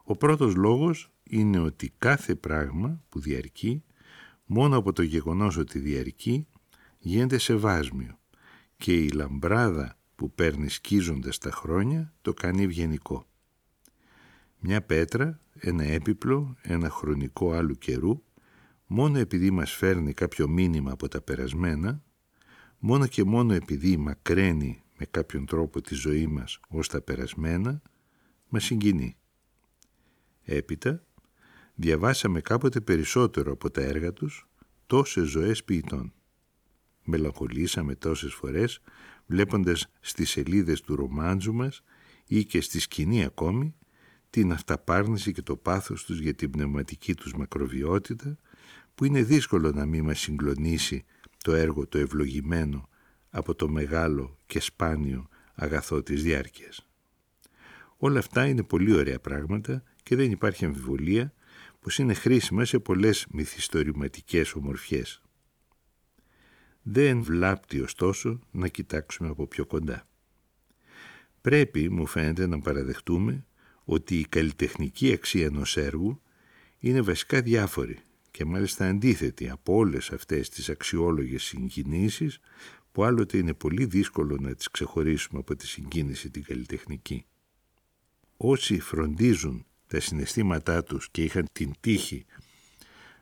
ο 0.04 0.16
πρώτος 0.16 0.54
λόγος 0.54 1.12
είναι 1.22 1.58
ότι 1.58 1.92
κάθε 1.98 2.34
πράγμα 2.34 3.04
που 3.08 3.20
διαρκεί, 3.20 3.84
μόνο 4.44 4.76
από 4.76 4.92
το 4.92 5.02
γεγονός 5.02 5.56
ότι 5.56 5.78
διαρκεί, 5.78 6.46
γίνεται 6.98 7.38
σεβάσμιο 7.38 8.18
και 8.76 8.96
η 8.96 9.08
λαμπράδα 9.08 9.98
που 10.14 10.32
παίρνει 10.32 10.68
σκίζοντας 10.68 11.38
τα 11.38 11.50
χρόνια 11.50 12.14
το 12.22 12.34
κάνει 12.34 12.62
ευγενικό. 12.62 13.29
Μια 14.62 14.82
πέτρα, 14.82 15.40
ένα 15.54 15.84
έπιπλο, 15.84 16.56
ένα 16.62 16.90
χρονικό 16.90 17.52
άλλου 17.52 17.78
καιρού, 17.78 18.22
μόνο 18.86 19.18
επειδή 19.18 19.50
μας 19.50 19.72
φέρνει 19.72 20.12
κάποιο 20.12 20.48
μήνυμα 20.48 20.92
από 20.92 21.08
τα 21.08 21.20
περασμένα, 21.20 22.02
μόνο 22.78 23.06
και 23.06 23.24
μόνο 23.24 23.52
επειδή 23.52 23.96
μακραίνει 23.96 24.82
με 24.98 25.06
κάποιον 25.10 25.46
τρόπο 25.46 25.80
τη 25.80 25.94
ζωή 25.94 26.26
μας 26.26 26.60
ως 26.68 26.88
τα 26.88 27.00
περασμένα, 27.00 27.82
μας 28.48 28.64
συγκινεί. 28.64 29.16
Έπειτα, 30.42 31.04
διαβάσαμε 31.74 32.40
κάποτε 32.40 32.80
περισσότερο 32.80 33.52
από 33.52 33.70
τα 33.70 33.80
έργα 33.80 34.12
τους 34.12 34.48
τόσες 34.86 35.28
ζωές 35.28 35.64
ποιητών. 35.64 36.12
Μελαγχολήσαμε 37.04 37.94
τόσες 37.94 38.34
φορές 38.34 38.80
βλέποντας 39.26 39.90
στις 40.00 40.30
σελίδες 40.30 40.80
του 40.80 40.96
ρομάντζου 40.96 41.52
μας 41.52 41.82
ή 42.26 42.44
και 42.44 42.60
στη 42.60 42.80
σκηνή 42.80 43.24
ακόμη 43.24 43.74
την 44.30 44.52
αυταπάρνηση 44.52 45.32
και 45.32 45.42
το 45.42 45.56
πάθος 45.56 46.04
τους 46.04 46.20
για 46.20 46.34
την 46.34 46.50
πνευματική 46.50 47.14
τους 47.14 47.34
μακροβιότητα 47.34 48.36
που 48.94 49.04
είναι 49.04 49.22
δύσκολο 49.22 49.72
να 49.72 49.86
μην 49.86 50.04
μας 50.04 50.20
συγκλονίσει 50.20 51.04
το 51.42 51.52
έργο 51.52 51.86
το 51.86 51.98
ευλογημένο 51.98 52.88
από 53.30 53.54
το 53.54 53.68
μεγάλο 53.68 54.36
και 54.46 54.60
σπάνιο 54.60 55.28
αγαθό 55.54 56.02
της 56.02 56.22
διάρκειας. 56.22 56.86
Όλα 57.96 58.18
αυτά 58.18 58.46
είναι 58.46 58.62
πολύ 58.62 58.92
ωραία 58.92 59.20
πράγματα 59.20 59.82
και 60.02 60.16
δεν 60.16 60.30
υπάρχει 60.30 60.64
αμφιβολία 60.64 61.34
πως 61.80 61.98
είναι 61.98 62.14
χρήσιμα 62.14 62.64
σε 62.64 62.78
πολλές 62.78 63.26
μυθιστορηματικές 63.30 64.54
ομορφιές. 64.54 65.22
Δεν 66.82 67.22
βλάπτει 67.22 67.80
ωστόσο 67.80 68.40
να 68.50 68.68
κοιτάξουμε 68.68 69.28
από 69.28 69.46
πιο 69.46 69.66
κοντά. 69.66 70.08
Πρέπει, 71.40 71.90
μου 71.90 72.06
φαίνεται, 72.06 72.46
να 72.46 72.58
παραδεχτούμε 72.58 73.46
ότι 73.92 74.18
η 74.18 74.26
καλλιτεχνική 74.28 75.12
αξία 75.12 75.44
ενός 75.44 75.76
έργου 75.76 76.20
είναι 76.78 77.00
βασικά 77.00 77.40
διάφορη 77.40 77.98
και 78.30 78.44
μάλιστα 78.44 78.88
αντίθετη 78.88 79.50
από 79.50 79.74
όλες 79.74 80.10
αυτές 80.10 80.48
τις 80.48 80.68
αξιόλογες 80.68 81.42
συγκινήσεις 81.42 82.40
που 82.92 83.04
άλλοτε 83.04 83.38
είναι 83.38 83.54
πολύ 83.54 83.84
δύσκολο 83.84 84.36
να 84.40 84.54
τις 84.54 84.70
ξεχωρίσουμε 84.70 85.38
από 85.38 85.56
τη 85.56 85.66
συγκίνηση 85.66 86.30
την 86.30 86.42
καλλιτεχνική. 86.42 87.24
Όσοι 88.36 88.80
φροντίζουν 88.80 89.66
τα 89.86 90.00
συναισθήματά 90.00 90.82
τους 90.82 91.08
και 91.10 91.22
είχαν 91.22 91.46
την 91.52 91.70
τύχη 91.80 92.26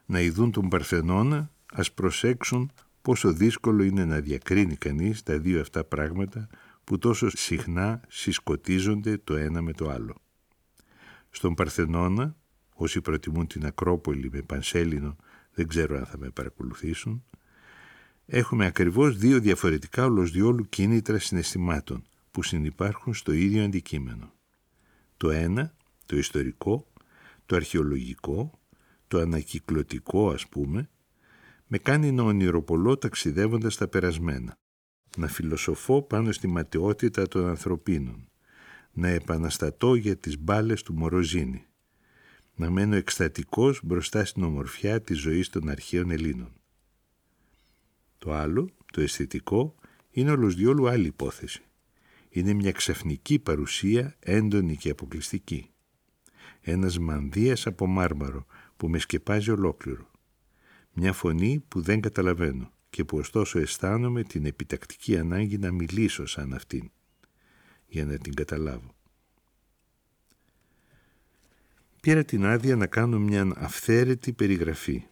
να 0.06 0.20
ειδούν 0.20 0.50
τον 0.50 0.68
Παρθενώνα, 0.68 1.52
ας 1.72 1.92
προσέξουν 1.92 2.72
πόσο 3.02 3.32
δύσκολο 3.32 3.82
είναι 3.82 4.04
να 4.04 4.20
διακρίνει 4.20 4.76
κανείς 4.76 5.22
τα 5.22 5.38
δύο 5.38 5.60
αυτά 5.60 5.84
πράγματα 5.84 6.48
που 6.84 6.98
τόσο 6.98 7.28
συχνά 7.30 8.00
συσκοτίζονται 8.08 9.18
το 9.18 9.36
ένα 9.36 9.62
με 9.62 9.72
το 9.72 9.90
άλλο. 9.90 10.16
Στον 11.38 11.54
Παρθενώνα, 11.54 12.36
όσοι 12.74 13.00
προτιμούν 13.00 13.46
την 13.46 13.66
Ακρόπολη 13.66 14.30
με 14.32 14.42
Πανσέλινο, 14.42 15.16
δεν 15.52 15.66
ξέρω 15.68 15.96
αν 15.96 16.06
θα 16.06 16.18
με 16.18 16.30
παρακολουθήσουν, 16.30 17.24
έχουμε 18.26 18.66
ακριβώς 18.66 19.18
δύο 19.18 19.40
διαφορετικά 19.40 20.04
όλος 20.04 20.30
διόλου 20.30 20.68
κίνητρα 20.68 21.18
συναισθημάτων 21.18 22.02
που 22.30 22.42
συνυπάρχουν 22.42 23.14
στο 23.14 23.32
ίδιο 23.32 23.64
αντικείμενο. 23.64 24.32
Το 25.16 25.30
ένα, 25.30 25.74
το 26.06 26.16
ιστορικό, 26.16 26.86
το 27.46 27.56
αρχαιολογικό, 27.56 28.58
το 29.08 29.18
ανακυκλωτικό 29.18 30.30
ας 30.30 30.48
πούμε, 30.48 30.88
με 31.66 31.78
κάνει 31.78 32.12
να 32.12 32.22
ονειροπολώ 32.22 32.96
ταξιδεύοντας 32.96 33.76
τα 33.76 33.88
περασμένα, 33.88 34.54
να 35.16 35.28
φιλοσοφώ 35.28 36.02
πάνω 36.02 36.32
στη 36.32 36.46
ματαιότητα 36.46 37.28
των 37.28 37.46
ανθρωπίνων, 37.46 38.28
να 38.98 39.08
επαναστατώ 39.08 39.94
για 39.94 40.16
τις 40.16 40.38
μπάλες 40.38 40.82
του 40.82 40.94
Μοροζίνη, 40.94 41.66
να 42.54 42.70
μένω 42.70 42.96
εκστατικός 42.96 43.80
μπροστά 43.84 44.24
στην 44.24 44.42
ομορφιά 44.42 45.00
της 45.00 45.18
ζωής 45.18 45.48
των 45.48 45.68
αρχαίων 45.68 46.10
Ελλήνων. 46.10 46.52
Το 48.18 48.32
άλλο, 48.32 48.70
το 48.92 49.00
αισθητικό, 49.00 49.74
είναι 50.10 50.30
όλος 50.30 50.54
διόλου 50.54 50.88
άλλη 50.88 51.06
υπόθεση. 51.06 51.62
Είναι 52.28 52.52
μια 52.52 52.72
ξαφνική 52.72 53.38
παρουσία 53.38 54.16
έντονη 54.18 54.76
και 54.76 54.90
αποκλειστική. 54.90 55.70
Ένας 56.60 56.98
μανδύας 56.98 57.66
από 57.66 57.86
μάρμαρο 57.86 58.46
που 58.76 58.88
με 58.88 58.98
σκεπάζει 58.98 59.50
ολόκληρο. 59.50 60.10
Μια 60.92 61.12
φωνή 61.12 61.64
που 61.68 61.80
δεν 61.80 62.00
καταλαβαίνω 62.00 62.72
και 62.90 63.04
που 63.04 63.18
ωστόσο 63.18 63.58
αισθάνομαι 63.58 64.22
την 64.22 64.44
επιτακτική 64.44 65.18
ανάγκη 65.18 65.58
να 65.58 65.72
μιλήσω 65.72 66.26
σαν 66.26 66.52
αυτήν 66.52 66.90
για 67.88 68.04
να 68.04 68.18
την 68.18 68.34
καταλάβω. 68.34 68.94
Πήρα 72.00 72.24
την 72.24 72.44
άδεια 72.44 72.76
να 72.76 72.86
κάνω 72.86 73.18
μια 73.18 73.52
αυθαίρετη 73.56 74.32
περιγραφή. 74.32 75.04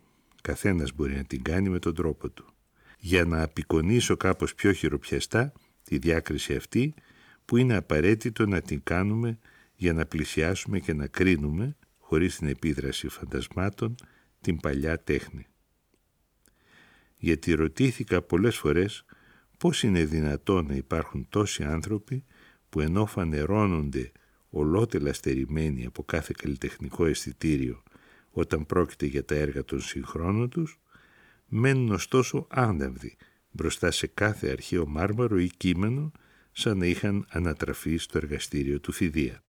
Καθένας 0.42 0.92
μπορεί 0.92 1.14
να 1.14 1.24
την 1.24 1.42
κάνει 1.42 1.68
με 1.68 1.78
τον 1.78 1.94
τρόπο 1.94 2.30
του. 2.30 2.54
Για 2.98 3.24
να 3.24 3.42
απεικονίσω 3.42 4.16
κάπως 4.16 4.54
πιο 4.54 4.72
χειροπιαστά 4.72 5.52
τη 5.82 5.98
διάκριση 5.98 6.54
αυτή 6.54 6.94
που 7.44 7.56
είναι 7.56 7.76
απαραίτητο 7.76 8.46
να 8.46 8.60
την 8.60 8.80
κάνουμε 8.82 9.38
για 9.74 9.92
να 9.92 10.06
πλησιάσουμε 10.06 10.78
και 10.78 10.92
να 10.92 11.06
κρίνουμε, 11.06 11.76
χωρίς 11.98 12.36
την 12.36 12.48
επίδραση 12.48 13.08
φαντασμάτων, 13.08 13.94
την 14.40 14.56
παλιά 14.56 15.02
τέχνη. 15.02 15.46
Γιατί 17.16 17.54
ρωτήθηκα 17.54 18.22
πολλές 18.22 18.56
φορές 18.56 19.04
πώς 19.58 19.82
είναι 19.82 20.04
δυνατόν 20.04 20.66
να 20.66 20.74
υπάρχουν 20.74 21.26
τόσοι 21.28 21.64
άνθρωποι 21.64 22.24
που 22.68 22.80
ενώ 22.80 23.06
φανερώνονται 23.06 24.12
ολότελα 24.50 25.12
στερημένοι 25.12 25.86
από 25.86 26.02
κάθε 26.04 26.34
καλλιτεχνικό 26.36 27.06
αισθητήριο 27.06 27.82
όταν 28.30 28.66
πρόκειται 28.66 29.06
για 29.06 29.24
τα 29.24 29.34
έργα 29.34 29.64
των 29.64 29.80
συγχρόνων 29.80 30.48
τους, 30.48 30.80
μένουν 31.46 31.90
ωστόσο 31.90 32.46
άναυδοι 32.50 33.16
μπροστά 33.50 33.90
σε 33.90 34.06
κάθε 34.06 34.50
αρχαίο 34.50 34.86
μάρμαρο 34.86 35.38
ή 35.38 35.50
κείμενο 35.56 36.12
σαν 36.52 36.78
να 36.78 36.86
είχαν 36.86 37.26
ανατραφεί 37.28 37.96
στο 37.96 38.18
εργαστήριο 38.18 38.80
του 38.80 38.92
Φιδία. 38.92 39.42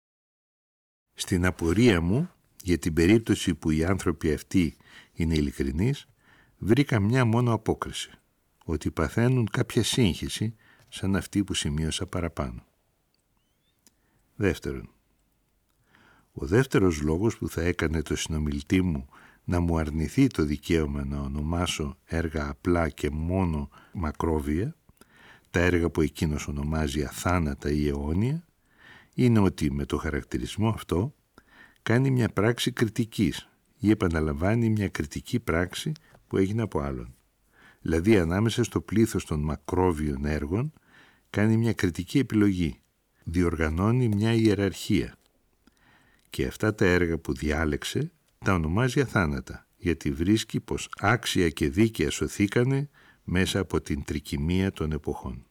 Στην 1.14 1.46
απορία 1.46 2.00
μου 2.00 2.30
για 2.62 2.78
την 2.78 2.92
περίπτωση 2.92 3.54
που 3.54 3.70
οι 3.70 3.84
άνθρωποι 3.84 4.32
αυτοί 4.32 4.76
είναι 5.12 5.34
ειλικρινείς, 5.34 6.06
βρήκα 6.58 7.00
μια 7.00 7.24
μόνο 7.24 7.52
απόκριση, 7.52 8.10
ότι 8.64 8.90
παθαίνουν 8.90 9.48
κάποια 9.50 9.82
σύγχυση 9.82 10.54
σαν 10.88 11.16
αυτή 11.16 11.44
που 11.44 11.54
σημείωσα 11.54 12.06
παραπάνω. 12.06 12.66
Δεύτερον, 14.36 14.88
ο 16.32 16.46
δεύτερος 16.46 17.00
λόγος 17.00 17.38
που 17.38 17.48
θα 17.48 17.62
έκανε 17.62 18.02
το 18.02 18.16
συνομιλτή 18.16 18.82
μου 18.82 19.08
να 19.44 19.60
μου 19.60 19.78
αρνηθεί 19.78 20.26
το 20.26 20.44
δικαίωμα 20.44 21.04
να 21.04 21.20
ονομάσω 21.20 21.98
έργα 22.04 22.48
απλά 22.48 22.88
και 22.88 23.10
μόνο 23.10 23.68
μακρόβια, 23.92 24.76
τα 25.50 25.60
έργα 25.60 25.90
που 25.90 26.00
εκείνος 26.00 26.48
ονομάζει 26.48 27.02
αθάνατα 27.02 27.70
ή 27.70 27.88
αιώνια, 27.88 28.44
είναι 29.14 29.38
ότι 29.38 29.72
με 29.72 29.84
το 29.84 29.96
χαρακτηρισμό 29.96 30.68
αυτό 30.68 31.14
κάνει 31.82 32.10
μια 32.10 32.28
πράξη 32.28 32.72
κριτικής 32.72 33.48
ή 33.78 33.90
επαναλαμβάνει 33.90 34.68
μια 34.68 34.88
κριτική 34.88 35.40
πράξη 35.40 35.92
που 36.26 36.36
έγινε 36.36 36.62
από 36.62 36.80
άλλον. 36.80 37.14
Δηλαδή 37.80 38.18
ανάμεσα 38.18 38.64
στο 38.64 38.80
πλήθος 38.80 39.24
των 39.24 39.40
μακρόβιων 39.40 40.24
έργων 40.24 40.72
κάνει 41.30 41.56
μια 41.56 41.72
κριτική 41.72 42.18
επιλογή, 42.18 42.80
διοργανώνει 43.24 44.08
μια 44.08 44.32
ιεραρχία. 44.32 45.16
Και 46.30 46.46
αυτά 46.46 46.74
τα 46.74 46.84
έργα 46.84 47.18
που 47.18 47.34
διάλεξε 47.34 48.12
τα 48.38 48.54
ονομάζει 48.54 49.00
αθάνατα, 49.00 49.66
γιατί 49.76 50.12
βρίσκει 50.12 50.60
πως 50.60 50.88
άξια 50.96 51.48
και 51.48 51.68
δίκαια 51.68 52.10
σωθήκανε 52.10 52.88
μέσα 53.24 53.58
από 53.60 53.80
την 53.80 54.04
τρικυμία 54.04 54.72
των 54.72 54.92
εποχών. 54.92 55.46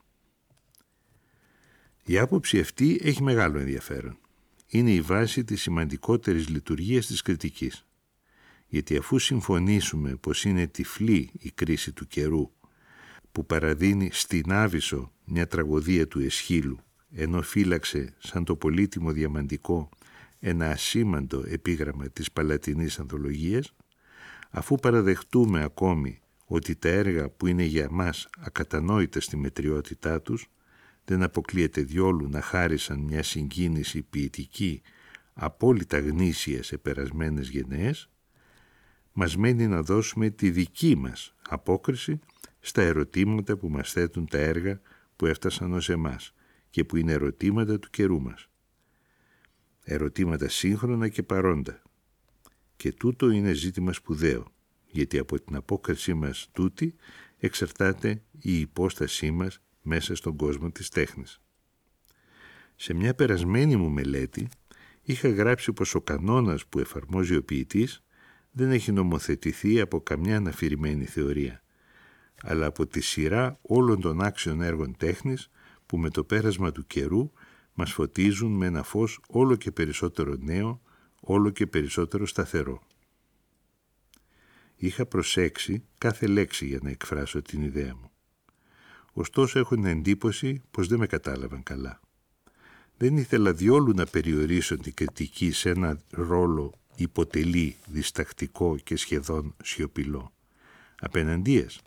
Η 2.06 2.18
άποψη 2.18 2.60
αυτή 2.60 3.00
έχει 3.04 3.24
μεγάλο 3.24 3.60
ενδιαφέρον. 3.60 4.18
Είναι 4.68 4.92
η 4.92 5.02
βάση 5.02 5.44
της 5.44 5.62
σημαντικότερης 5.62 6.50
λειτουργίας 6.50 7.06
της 7.06 7.22
κριτικής. 7.22 7.86
Γιατί 8.68 8.98
αφού 8.98 9.20
συμφωνήσουμε 9.20 10.16
πως 10.16 10.44
είναι 10.44 10.68
τυφλή 10.68 11.30
η 11.40 11.52
κρίση 11.52 11.92
του 11.92 12.08
καιρού 12.08 12.52
που 13.32 13.46
παραδίνει 13.46 14.10
στην 14.12 14.52
Άβυσσο 14.52 15.12
μια 15.26 15.48
τραγωδία 15.48 16.08
του 16.08 16.20
Εσχύλου 16.20 16.80
ενώ 17.16 17.42
φύλαξε 17.42 18.14
σαν 18.18 18.44
το 18.44 18.56
πολύτιμο 18.56 19.12
διαμαντικό 19.12 19.90
ένα 20.40 20.70
ασήμαντο 20.70 21.44
επίγραμμα 21.48 22.10
της 22.10 22.32
Παλατινής 22.32 23.00
Ανθολογίας, 23.00 23.74
αφού 24.50 24.76
παραδεχτούμε 24.76 25.64
ακόμη 25.64 26.22
ότι 26.46 26.76
τα 26.76 26.90
έργα 26.90 27.30
που 27.30 27.48
είναι 27.48 27.64
για 27.64 27.88
μας 27.92 28.30
ακατανόητα 28.40 29.22
στη 29.22 29.38
μετριότητά 29.38 30.22
τους 30.22 30.48
δεν 31.06 31.24
αποκλείεται 31.24 31.82
διόλου 31.82 32.30
να 32.30 32.42
χάρισαν 32.42 33.00
μια 33.00 33.24
συγκίνηση 33.24 34.02
ποιητική 34.02 34.82
απόλυτα 35.34 36.00
γνήσια 36.00 36.64
σε 36.64 36.78
περασμένες 36.78 37.50
γενναίες, 37.50 38.10
μας 39.14 39.38
μένει 39.38 39.68
να 39.68 39.82
δώσουμε 39.82 40.30
τη 40.30 40.50
δική 40.50 40.96
μας 40.96 41.36
απόκριση 41.50 42.20
στα 42.60 42.82
ερωτήματα 42.82 43.58
που 43.58 43.70
μας 43.70 43.92
θέτουν 43.92 44.28
τα 44.28 44.38
έργα 44.38 44.82
που 45.16 45.26
έφτασαν 45.26 45.74
ως 45.74 45.90
εμάς 45.90 46.34
και 46.74 46.84
που 46.84 46.98
είναι 46.98 47.12
ερωτήματα 47.12 47.80
του 47.80 47.90
καιρού 47.90 48.22
μας. 48.22 48.48
Ερωτήματα 49.84 50.50
σύγχρονα 50.50 51.08
και 51.08 51.24
παρόντα. 51.24 51.82
Και 52.76 52.92
τούτο 52.92 53.30
είναι 53.30 53.54
ζήτημα 53.54 53.94
σπουδαίο, 53.94 54.48
γιατί 54.86 55.18
από 55.18 55.40
την 55.42 55.56
απόκρισή 55.56 56.14
μας 56.14 56.50
τούτη 56.52 56.96
εξαρτάται 57.38 58.22
η 58.40 58.60
υπόστασή 58.60 59.32
μας 59.32 59.62
μέσα 59.82 60.16
στον 60.16 60.36
κόσμο 60.36 60.72
της 60.72 60.90
τέχνης. 60.90 61.42
Σε 62.76 62.94
μια 62.94 63.14
περασμένη 63.14 63.76
μου 63.76 63.90
μελέτη 63.90 64.48
είχα 65.02 65.30
γράψει 65.30 65.74
πως 65.74 65.96
ο 65.96 66.02
κανόνας 66.02 66.66
που 66.66 66.80
εφαρμόζει 66.80 67.36
ο 67.36 67.44
ποιητής 67.44 68.04
δεν 68.52 68.72
έχει 68.72 68.92
νομοθετηθεί 68.92 69.80
από 69.80 70.02
καμιά 70.02 70.38
αναφηρημένη 70.38 71.06
θεωρία, 71.06 71.64
αλλά 72.42 72.66
από 72.66 72.88
τη 72.88 73.02
σειρά 73.02 73.60
όλων 73.62 74.02
των 74.02 74.22
άξιων 74.22 74.62
έργων 74.62 74.98
τέχνης 74.98 75.50
που 75.94 76.00
με 76.00 76.10
το 76.10 76.24
πέρασμα 76.24 76.72
του 76.72 76.88
καιρού 76.88 77.32
μας 77.74 77.92
φωτίζουν 77.92 78.52
με 78.52 78.66
ένα 78.66 78.84
φως 78.84 79.20
όλο 79.28 79.56
και 79.56 79.72
περισσότερο 79.72 80.36
νέο, 80.40 80.82
όλο 81.20 81.50
και 81.50 81.68
περισσότερο 81.68 82.26
σταθερό. 82.26 82.82
Είχα 84.76 85.06
προσέξει 85.06 85.84
κάθε 85.98 86.28
λέξη 86.28 86.66
για 86.66 86.80
να 86.82 86.90
εκφράσω 86.90 87.42
την 87.42 87.62
ιδέα 87.62 87.96
μου. 87.96 88.12
Ωστόσο 89.14 89.60
έχω 89.60 89.76
την 89.76 89.86
εντύπωση 89.86 90.62
πως 90.72 90.88
δεν 90.88 91.00
με 91.00 91.08
κατάλαβαν 91.08 91.64
καλά. 91.64 92.00
Δεν 92.98 93.18
ήθελα 93.18 93.54
διόλου 93.54 93.94
να 93.96 94.06
περιορίσω 94.06 94.78
την 94.78 94.94
κριτική 94.94 95.52
σε 95.52 95.70
ένα 95.70 96.02
ρόλο 96.10 96.74
υποτελή, 96.96 97.76
διστακτικό 97.88 98.78
και 98.84 98.96
σχεδόν 98.96 99.56
σιωπηλό. 99.64 100.34
Απέναντίας, 101.00 101.82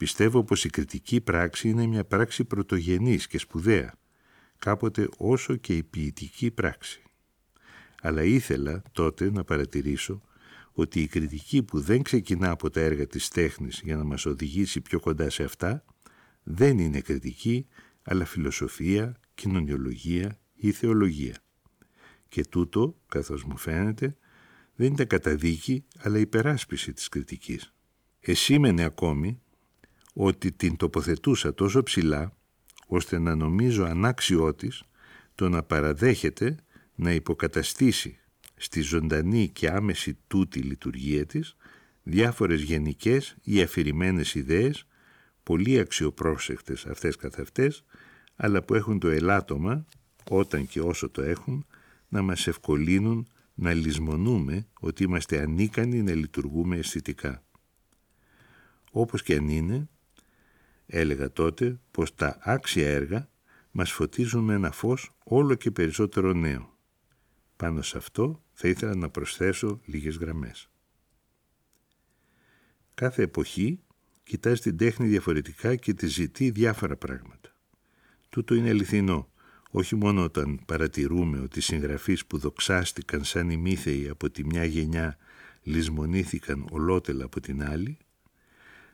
πιστεύω 0.00 0.44
πως 0.44 0.64
η 0.64 0.70
κριτική 0.70 1.20
πράξη 1.20 1.68
είναι 1.68 1.86
μια 1.86 2.04
πράξη 2.04 2.44
πρωτογενής 2.44 3.26
και 3.26 3.38
σπουδαία, 3.38 3.94
κάποτε 4.58 5.08
όσο 5.16 5.56
και 5.56 5.76
η 5.76 5.82
ποιητική 5.82 6.50
πράξη. 6.50 7.02
Αλλά 8.02 8.22
ήθελα 8.22 8.82
τότε 8.92 9.30
να 9.30 9.44
παρατηρήσω 9.44 10.22
ότι 10.72 11.00
η 11.00 11.06
κριτική 11.06 11.62
που 11.62 11.80
δεν 11.80 12.02
ξεκινά 12.02 12.50
από 12.50 12.70
τα 12.70 12.80
έργα 12.80 13.06
της 13.06 13.28
τέχνης 13.28 13.80
για 13.84 13.96
να 13.96 14.04
μας 14.04 14.26
οδηγήσει 14.26 14.80
πιο 14.80 15.00
κοντά 15.00 15.30
σε 15.30 15.42
αυτά, 15.42 15.84
δεν 16.42 16.78
είναι 16.78 17.00
κριτική, 17.00 17.66
αλλά 18.02 18.24
φιλοσοφία, 18.24 19.20
κοινωνιολογία 19.34 20.38
ή 20.54 20.72
θεολογία. 20.72 21.36
Και 22.28 22.44
τούτο, 22.44 22.96
καθώς 23.08 23.44
μου 23.44 23.56
φαίνεται, 23.56 24.16
δεν 24.74 24.92
ήταν 24.92 25.06
καταδίκη, 25.06 25.84
αλλά 25.98 26.18
υπεράσπιση 26.18 26.92
της 26.92 27.08
κριτικής. 27.08 27.74
Εσήμενε 28.20 28.84
ακόμη 28.84 29.40
ότι 30.14 30.52
την 30.52 30.76
τοποθετούσα 30.76 31.54
τόσο 31.54 31.82
ψηλά, 31.82 32.36
ώστε 32.86 33.18
να 33.18 33.34
νομίζω 33.34 33.84
ανάξιό 33.84 34.54
της 34.54 34.82
το 35.34 35.48
να 35.48 35.62
παραδέχεται 35.62 36.56
να 36.94 37.12
υποκαταστήσει 37.12 38.18
στη 38.56 38.80
ζωντανή 38.80 39.48
και 39.48 39.68
άμεση 39.68 40.18
τούτη 40.26 40.60
λειτουργία 40.60 41.26
της 41.26 41.56
διάφορες 42.02 42.62
γενικές 42.62 43.36
ή 43.42 43.62
αφηρημένες 43.62 44.34
ιδέες, 44.34 44.86
πολύ 45.42 45.78
αξιοπρόσεκτες 45.78 46.86
αυτές 46.86 47.16
καθ' 47.16 47.38
αυτές, 47.38 47.84
αλλά 48.34 48.62
που 48.62 48.74
έχουν 48.74 48.98
το 48.98 49.08
ελάττωμα, 49.08 49.86
όταν 50.30 50.66
και 50.66 50.80
όσο 50.80 51.10
το 51.10 51.22
έχουν, 51.22 51.66
να 52.08 52.22
μας 52.22 52.46
ευκολύνουν 52.46 53.28
να 53.54 53.74
λησμονούμε 53.74 54.66
ότι 54.80 55.02
είμαστε 55.02 55.40
ανίκανοι 55.40 56.02
να 56.02 56.14
λειτουργούμε 56.14 56.76
αισθητικά. 56.76 57.42
Όπως 58.90 59.22
και 59.22 59.34
αν 59.34 59.48
είναι, 59.48 59.88
έλεγα 60.90 61.32
τότε 61.32 61.80
πως 61.90 62.14
τα 62.14 62.38
άξια 62.40 62.88
έργα 62.88 63.28
μας 63.70 63.92
φωτίζουν 63.92 64.44
με 64.44 64.54
ένα 64.54 64.70
φως 64.70 65.14
όλο 65.24 65.54
και 65.54 65.70
περισσότερο 65.70 66.32
νέο. 66.32 66.78
Πάνω 67.56 67.82
σε 67.82 67.96
αυτό 67.96 68.42
θα 68.52 68.68
ήθελα 68.68 68.94
να 68.94 69.10
προσθέσω 69.10 69.80
λίγες 69.84 70.16
γραμμές. 70.16 70.70
Κάθε 72.94 73.22
εποχή 73.22 73.80
κοιτάζει 74.22 74.60
την 74.60 74.76
τέχνη 74.76 75.06
διαφορετικά 75.06 75.76
και 75.76 75.94
τη 75.94 76.06
ζητεί 76.06 76.50
διάφορα 76.50 76.96
πράγματα. 76.96 77.54
Τούτο 78.28 78.54
είναι 78.54 78.68
αληθινό, 78.68 79.30
όχι 79.70 79.96
μόνο 79.96 80.22
όταν 80.22 80.60
παρατηρούμε 80.66 81.38
ότι 81.38 81.58
οι 81.58 81.62
συγγραφείς 81.62 82.26
που 82.26 82.38
δοξάστηκαν 82.38 83.24
σαν 83.24 83.50
ημίθεοι 83.50 84.08
από 84.08 84.30
τη 84.30 84.44
μια 84.44 84.64
γενιά 84.64 85.18
λησμονήθηκαν 85.62 86.66
ολότελα 86.70 87.24
από 87.24 87.40
την 87.40 87.62
άλλη, 87.62 87.98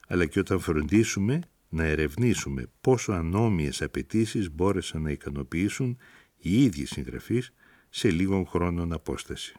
αλλά 0.08 0.26
και 0.26 0.38
όταν 0.38 0.60
φροντίσουμε 0.60 1.40
να 1.76 1.84
ερευνήσουμε 1.84 2.70
πόσο 2.80 3.12
ανώμιες 3.12 3.82
απαιτήσεις 3.82 4.50
μπόρεσαν 4.50 5.02
να 5.02 5.10
ικανοποιήσουν 5.10 5.98
οι 6.36 6.62
ίδιοι 6.64 6.84
συγγραφείς 6.84 7.52
σε 7.88 8.10
λίγων 8.10 8.46
χρόνων 8.46 8.92
απόσταση. 8.92 9.54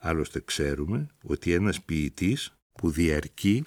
Άλλωστε 0.00 0.40
ξέρουμε 0.40 1.06
ότι 1.24 1.52
ένας 1.52 1.82
ποιητής 1.82 2.58
που 2.72 2.90
διαρκεί 2.90 3.64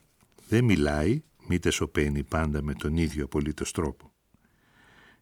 δεν 0.47 0.64
μιλάει 0.64 1.22
μήτε 1.47 1.70
σωπαίνει 1.70 2.24
πάντα 2.24 2.62
με 2.62 2.74
τον 2.74 2.97
ίδιο 2.97 3.24
απολύτως 3.24 3.72
τρόπο. 3.72 4.12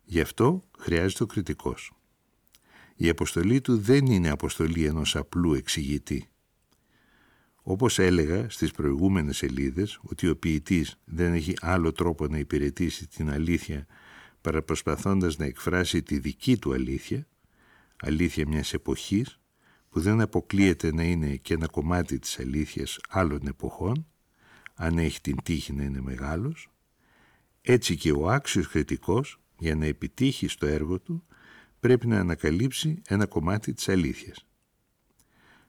Γι' 0.03 0.21
αυτό 0.21 0.63
χρειάζεται 0.79 1.23
ο 1.23 1.25
κριτικός. 1.25 1.91
Η 2.95 3.09
αποστολή 3.09 3.61
του 3.61 3.77
δεν 3.77 4.05
είναι 4.05 4.29
αποστολή 4.29 4.85
ενός 4.85 5.15
απλού 5.15 5.53
εξηγητή. 5.53 6.29
Όπως 7.67 7.99
έλεγα 7.99 8.49
στις 8.49 8.71
προηγούμενες 8.71 9.37
σελίδες 9.37 9.99
ότι 10.01 10.27
ο 10.27 10.37
ποιητής 10.37 10.95
δεν 11.05 11.33
έχει 11.33 11.53
άλλο 11.61 11.91
τρόπο 11.91 12.27
να 12.27 12.37
υπηρετήσει 12.37 13.07
την 13.07 13.29
αλήθεια 13.29 13.85
παρά 14.41 14.61
προσπαθώντας 14.61 15.37
να 15.37 15.45
εκφράσει 15.45 16.03
τη 16.03 16.19
δική 16.19 16.57
του 16.57 16.73
αλήθεια, 16.73 17.27
αλήθεια 17.95 18.47
μιας 18.47 18.73
εποχής 18.73 19.39
που 19.89 19.99
δεν 19.99 20.21
αποκλείεται 20.21 20.93
να 20.93 21.03
είναι 21.03 21.35
και 21.35 21.53
ένα 21.53 21.67
κομμάτι 21.67 22.19
της 22.19 22.39
αλήθειας 22.39 22.99
άλλων 23.09 23.47
εποχών, 23.47 24.07
αν 24.75 24.97
έχει 24.97 25.21
την 25.21 25.37
τύχη 25.43 25.73
να 25.73 25.83
είναι 25.83 26.01
μεγάλος, 26.01 26.69
έτσι 27.61 27.95
και 27.95 28.11
ο 28.11 28.29
άξιος 28.29 28.67
κριτικός 28.67 29.39
για 29.59 29.75
να 29.75 29.85
επιτύχει 29.85 30.47
στο 30.47 30.65
έργο 30.65 30.99
του 30.99 31.25
πρέπει 31.79 32.07
να 32.07 32.19
ανακαλύψει 32.19 33.01
ένα 33.07 33.25
κομμάτι 33.25 33.73
της 33.73 33.89
αλήθειας. 33.89 34.45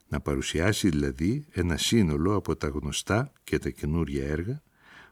Να 0.09 0.21
παρουσιάσει 0.21 0.89
δηλαδή 0.89 1.47
ένα 1.51 1.77
σύνολο 1.77 2.35
από 2.35 2.57
τα 2.57 2.69
γνωστά 2.69 3.33
και 3.45 3.59
τα 3.59 3.71
καινούρια 3.71 4.27
έργα, 4.27 4.63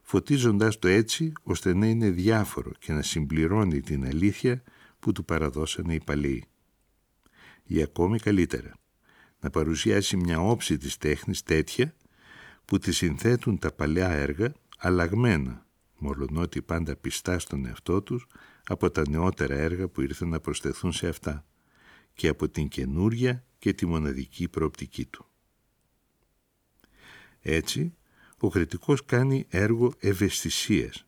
φωτίζοντας 0.02 0.78
το 0.78 0.88
έτσι 0.88 1.32
ώστε 1.42 1.74
να 1.74 1.86
είναι 1.86 2.10
διάφορο 2.10 2.70
και 2.78 2.92
να 2.92 3.02
συμπληρώνει 3.02 3.80
την 3.80 4.06
αλήθεια 4.06 4.62
που 4.98 5.12
του 5.12 5.24
παραδώσανε 5.24 5.94
οι 5.94 6.00
παλαιοί. 6.04 6.44
Ή 7.64 7.82
ακόμη 7.82 8.18
καλύτερα, 8.18 8.74
να 9.40 9.50
παρουσιάσει 9.50 10.16
μια 10.16 10.40
όψη 10.40 10.76
της 10.76 10.96
τέχνης 10.96 11.42
τέτοια 11.42 11.94
που 12.64 12.78
τη 12.78 12.92
συνθέτουν 12.92 13.58
τα 13.58 13.72
παλιά 13.72 14.10
έργα 14.10 14.52
αλλαγμένα, 14.78 15.66
μολονότι 15.98 16.62
πάντα 16.62 16.96
πιστά 16.96 17.38
στον 17.38 17.66
εαυτό 17.66 18.02
τους 18.02 18.26
από 18.64 18.90
τα 18.90 19.02
νεότερα 19.08 19.54
έργα 19.54 19.88
που 19.88 20.00
ήρθαν 20.00 20.28
να 20.28 20.40
προσθεθούν 20.40 20.92
σε 20.92 21.08
αυτά 21.08 21.44
και 22.14 22.28
από 22.28 22.48
την 22.48 22.68
καινούρια 22.68 23.44
και 23.64 23.72
τη 23.72 23.86
μοναδική 23.86 24.48
προοπτική 24.48 25.06
του. 25.06 25.26
Έτσι, 27.40 27.94
ο 28.38 28.48
κριτικός 28.48 29.04
κάνει 29.04 29.46
έργο 29.48 29.94
ευαισθησίας, 29.98 31.06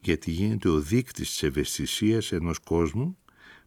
γιατί 0.00 0.30
γίνεται 0.30 0.68
ο 0.68 0.80
δείκτης 0.80 1.28
της 1.28 1.42
ευαισθησίας 1.42 2.32
ενός 2.32 2.58
κόσμου, 2.58 3.18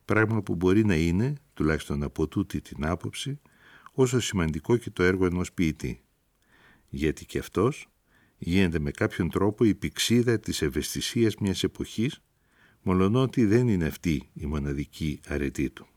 πράγμα 0.06 0.42
που 0.42 0.56
μπορεί 0.56 0.86
να 0.86 0.96
είναι, 0.96 1.34
τουλάχιστον 1.54 2.04
από 2.04 2.28
τούτη 2.28 2.62
την 2.62 2.86
άποψη, 2.86 3.40
όσο 3.92 4.20
σημαντικό 4.20 4.78
και 4.78 4.90
το 4.90 5.04
έργο 5.04 5.26
ενός 5.26 5.54
ποιητή. 5.54 6.04
Γιατί 6.90 7.26
και 7.26 7.40
αυτός 7.40 7.88
γίνεται 8.38 8.80
με 8.80 8.92
κάποιον 8.92 9.30
τρόπο 9.30 9.64
η 9.64 9.76
πηξίδα 9.76 10.40
της 10.40 10.62
ευαισθησίας 10.62 11.36
μιας 11.36 11.64
εποχής, 11.64 12.22
μολονότι 12.82 13.46
δεν 13.46 13.68
είναι 13.68 13.86
αυτή 13.86 14.30
η 14.34 14.46
μοναδική 14.46 15.20
αρετή 15.28 15.70
του. 15.70 15.88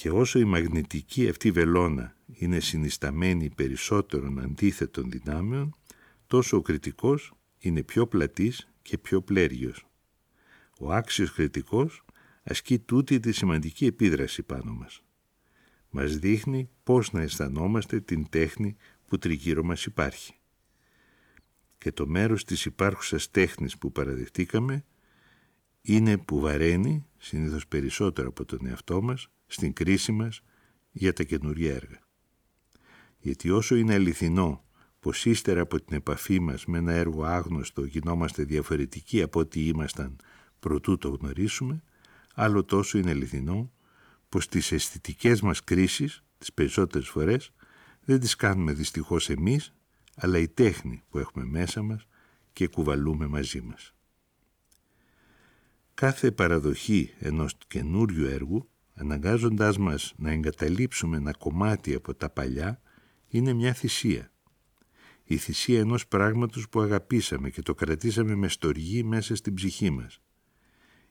Και 0.00 0.10
όσο 0.10 0.38
η 0.38 0.44
μαγνητική 0.44 1.28
αυτή 1.28 1.50
βελόνα 1.50 2.16
είναι 2.26 2.60
συνισταμένη 2.60 3.50
περισσότερων 3.50 4.38
αντίθετων 4.38 5.10
δυνάμεων, 5.10 5.76
τόσο 6.26 6.56
ο 6.56 6.60
κριτικός 6.60 7.32
είναι 7.58 7.82
πιο 7.82 8.06
πλατής 8.06 8.68
και 8.82 8.98
πιο 8.98 9.22
πλέργιος. 9.22 9.86
Ο 10.78 10.92
άξιος 10.92 11.32
κριτικός 11.32 12.04
ασκεί 12.42 12.78
τούτη 12.78 13.20
τη 13.20 13.32
σημαντική 13.32 13.86
επίδραση 13.86 14.42
πάνω 14.42 14.72
μας. 14.72 15.02
Μας 15.90 16.18
δείχνει 16.18 16.70
πώς 16.82 17.12
να 17.12 17.22
αισθανόμαστε 17.22 18.00
την 18.00 18.28
τέχνη 18.28 18.76
που 19.06 19.18
τριγύρω 19.18 19.62
μας 19.62 19.84
υπάρχει. 19.84 20.34
Και 21.78 21.92
το 21.92 22.06
μέρος 22.06 22.44
της 22.44 22.64
υπάρχουσας 22.64 23.30
τέχνης 23.30 23.78
που 23.78 23.92
παραδεχτήκαμε 23.92 24.84
είναι 25.82 26.18
που 26.18 26.40
βαραίνει, 26.40 27.06
συνήθως 27.18 27.66
περισσότερο 27.66 28.28
από 28.28 28.44
τον 28.44 28.66
εαυτό 28.66 29.02
μας, 29.02 29.28
στην 29.46 29.72
κρίση 29.72 30.12
μας 30.12 30.40
για 30.90 31.12
τα 31.12 31.22
καινούργια 31.22 31.74
έργα. 31.74 31.98
Γιατί 33.18 33.50
όσο 33.50 33.76
είναι 33.76 33.94
αληθινό 33.94 34.64
πως 35.00 35.24
ύστερα 35.24 35.60
από 35.60 35.80
την 35.80 35.96
επαφή 35.96 36.40
μας 36.40 36.66
με 36.66 36.78
ένα 36.78 36.92
έργο 36.92 37.24
άγνωστο 37.24 37.84
γινόμαστε 37.84 38.42
διαφορετικοί 38.44 39.22
από 39.22 39.40
ό,τι 39.40 39.66
ήμασταν 39.66 40.16
προτού 40.58 40.98
το 40.98 41.08
γνωρίσουμε, 41.08 41.82
άλλο 42.34 42.64
τόσο 42.64 42.98
είναι 42.98 43.10
αληθινό 43.10 43.72
πως 44.28 44.48
τις 44.48 44.72
αισθητικές 44.72 45.40
μας 45.40 45.64
κρίσεις, 45.64 46.22
τις 46.38 46.52
περισσότερες 46.52 47.08
φορές, 47.08 47.52
δεν 48.04 48.20
τις 48.20 48.36
κάνουμε 48.36 48.72
δυστυχώς 48.72 49.30
εμείς, 49.30 49.74
αλλά 50.16 50.38
η 50.38 50.48
τέχνη 50.48 51.02
που 51.08 51.18
έχουμε 51.18 51.44
μέσα 51.44 51.82
μας 51.82 52.06
και 52.52 52.68
κουβαλούμε 52.68 53.26
μαζί 53.26 53.60
μας. 53.60 53.94
Κάθε 55.98 56.30
παραδοχή 56.30 57.14
ενός 57.18 57.54
καινούριου 57.68 58.26
έργου, 58.26 58.68
αναγκάζοντάς 58.94 59.78
μας 59.78 60.14
να 60.16 60.30
εγκαταλείψουμε 60.30 61.16
ένα 61.16 61.32
κομμάτι 61.32 61.94
από 61.94 62.14
τα 62.14 62.30
παλιά, 62.30 62.80
είναι 63.28 63.52
μια 63.52 63.72
θυσία. 63.72 64.32
Η 65.24 65.36
θυσία 65.36 65.78
ενός 65.78 66.08
πράγματος 66.08 66.68
που 66.68 66.80
αγαπήσαμε 66.80 67.50
και 67.50 67.62
το 67.62 67.74
κρατήσαμε 67.74 68.34
με 68.34 68.48
στοργή 68.48 69.02
μέσα 69.02 69.36
στην 69.36 69.54
ψυχή 69.54 69.90
μας. 69.90 70.20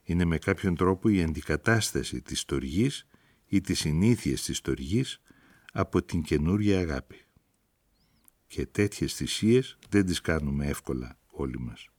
Είναι 0.04 0.26
με 0.26 0.38
κάποιον 0.38 0.76
τρόπο 0.76 1.10
η 1.10 1.24
αντικατάσταση 1.24 2.22
της 2.22 2.40
στοργής 2.40 3.08
ή 3.46 3.62
της 3.62 3.80
συνήθειες 3.80 4.42
της 4.42 4.58
στοργής 4.58 5.22
από 5.74 6.04
την 6.04 6.22
καινούρια 6.22 6.80
αγάπη. 6.80 7.26
Και 8.48 8.66
τέτοιες 8.66 9.14
θυσίες 9.14 9.78
δεν 9.90 10.06
τις 10.06 10.22
κάνουμε 10.22 10.68
εύκολα 10.68 11.18
όλοι 11.28 11.60
μας. 11.60 11.90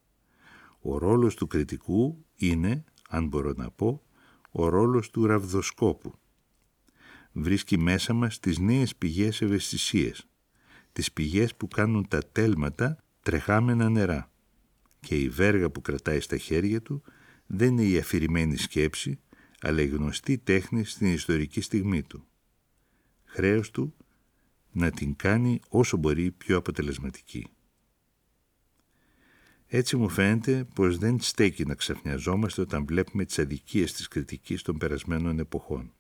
Ο 0.91 0.99
ρόλος 0.99 1.35
του 1.35 1.47
κριτικού 1.47 2.25
είναι, 2.37 2.85
αν 3.09 3.27
μπορώ 3.27 3.53
να 3.57 3.71
πω, 3.71 4.03
ο 4.51 4.69
ρόλος 4.69 5.11
του 5.11 5.27
ραβδοσκόπου. 5.27 6.15
Βρίσκει 7.33 7.79
μέσα 7.79 8.13
μας 8.13 8.41
τις 8.41 8.59
νέες 8.59 8.97
πηγές 8.97 9.41
ευαισθησίες, 9.41 10.29
τις 10.93 11.13
πηγές 11.13 11.55
που 11.55 11.69
κάνουν 11.69 12.09
τα 12.09 12.19
τέλματα 12.33 13.05
τρεχάμενα 13.23 13.89
νερά. 13.89 14.31
Και 15.01 15.21
η 15.21 15.29
βέργα 15.29 15.71
που 15.71 15.81
κρατάει 15.81 16.21
στα 16.21 16.37
χέρια 16.37 16.83
του 16.83 17.03
δεν 17.47 17.69
είναι 17.69 17.83
η 17.83 17.99
αφηρημένη 17.99 18.57
σκέψη, 18.57 19.21
αλλά 19.61 19.83
η 19.83 19.87
γνωστή 19.87 20.39
τέχνη 20.39 20.85
στην 20.85 21.13
ιστορική 21.13 21.61
στιγμή 21.61 22.03
του. 22.03 22.27
Χρέος 23.25 23.71
του 23.71 23.95
να 24.73 24.91
την 24.91 25.17
κάνει 25.17 25.61
όσο 25.69 25.97
μπορεί 25.97 26.31
πιο 26.31 26.57
αποτελεσματική. 26.57 27.47
Έτσι 29.71 29.97
μου 29.97 30.09
φαίνεται 30.09 30.67
πως 30.75 30.99
δεν 30.99 31.21
στέκει 31.21 31.65
να 31.65 31.75
ξαφνιαζόμαστε 31.75 32.61
όταν 32.61 32.87
βλέπουμε 32.87 33.25
τις 33.25 33.39
αδικίες 33.39 33.93
της 33.93 34.09
κριτικής 34.09 34.63
των 34.63 34.79
περασμένων 34.79 35.39
εποχών. 35.39 35.93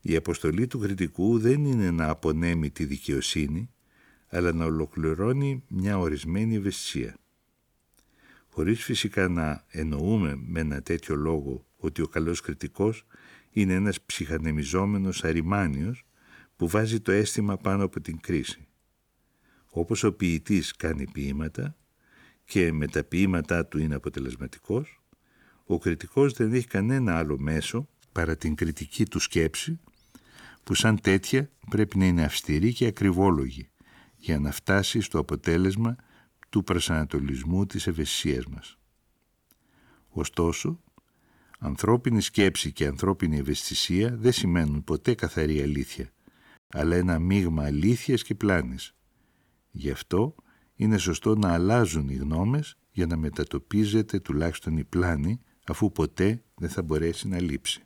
Η 0.00 0.16
αποστολή 0.16 0.66
του 0.66 0.78
κριτικού 0.78 1.38
δεν 1.38 1.64
είναι 1.64 1.90
να 1.90 2.08
απονέμει 2.08 2.70
τη 2.70 2.84
δικαιοσύνη, 2.84 3.70
αλλά 4.28 4.52
να 4.52 4.64
ολοκληρώνει 4.64 5.64
μια 5.68 5.98
ορισμένη 5.98 6.56
ευαισθησία. 6.56 7.16
Χωρίς 8.48 8.84
φυσικά 8.84 9.28
να 9.28 9.64
εννοούμε 9.68 10.36
με 10.46 10.60
ένα 10.60 10.82
τέτοιο 10.82 11.14
λόγο 11.16 11.66
ότι 11.76 12.02
ο 12.02 12.06
καλός 12.06 12.40
κριτικός 12.40 13.06
είναι 13.50 13.74
ένας 13.74 14.00
ψυχανεμιζόμενος 14.00 15.24
αριμάνιος 15.24 16.06
που 16.56 16.68
βάζει 16.68 17.00
το 17.00 17.12
αίσθημα 17.12 17.56
πάνω 17.56 17.84
από 17.84 18.00
την 18.00 18.20
κρίση. 18.20 18.66
Όπως 19.70 20.02
ο 20.02 20.12
ποιητής 20.12 20.76
κάνει 20.76 21.10
ποίηματα 21.12 21.76
και 22.50 22.72
με 22.72 22.86
τα 22.86 23.04
ποίηματά 23.04 23.66
του 23.66 23.78
είναι 23.78 23.94
αποτελεσματικός, 23.94 25.00
ο 25.64 25.78
κριτικός 25.78 26.32
δεν 26.32 26.52
έχει 26.52 26.66
κανένα 26.66 27.18
άλλο 27.18 27.38
μέσο 27.38 27.88
παρά 28.12 28.36
την 28.36 28.54
κριτική 28.54 29.04
του 29.04 29.18
σκέψη 29.18 29.80
που 30.64 30.74
σαν 30.74 31.00
τέτοια 31.00 31.50
πρέπει 31.70 31.98
να 31.98 32.04
είναι 32.04 32.24
αυστηρή 32.24 32.72
και 32.72 32.86
ακριβόλογη 32.86 33.68
για 34.16 34.38
να 34.38 34.52
φτάσει 34.52 35.00
στο 35.00 35.18
αποτέλεσμα 35.18 35.96
του 36.48 36.64
προσανατολισμού 36.64 37.66
της 37.66 37.86
ευαισθησίας 37.86 38.46
μας. 38.46 38.78
Ωστόσο, 40.08 40.80
ανθρώπινη 41.58 42.20
σκέψη 42.20 42.72
και 42.72 42.86
ανθρώπινη 42.86 43.38
ευαισθησία 43.38 44.16
δεν 44.16 44.32
σημαίνουν 44.32 44.84
ποτέ 44.84 45.14
καθαρή 45.14 45.62
αλήθεια, 45.62 46.10
αλλά 46.68 46.96
ένα 46.96 47.18
μείγμα 47.18 47.64
αλήθειας 47.64 48.22
και 48.22 48.34
πλάνης. 48.34 48.94
Γι' 49.70 49.90
αυτό 49.90 50.34
είναι 50.80 50.98
σωστό 50.98 51.36
να 51.36 51.52
αλλάζουν 51.52 52.08
οι 52.08 52.14
γνώμες 52.14 52.76
για 52.90 53.06
να 53.06 53.16
μετατοπίζεται 53.16 54.20
τουλάχιστον 54.20 54.76
η 54.76 54.84
πλάνη 54.84 55.40
αφού 55.66 55.92
ποτέ 55.92 56.42
δεν 56.54 56.68
θα 56.68 56.82
μπορέσει 56.82 57.28
να 57.28 57.40
λείψει. 57.40 57.84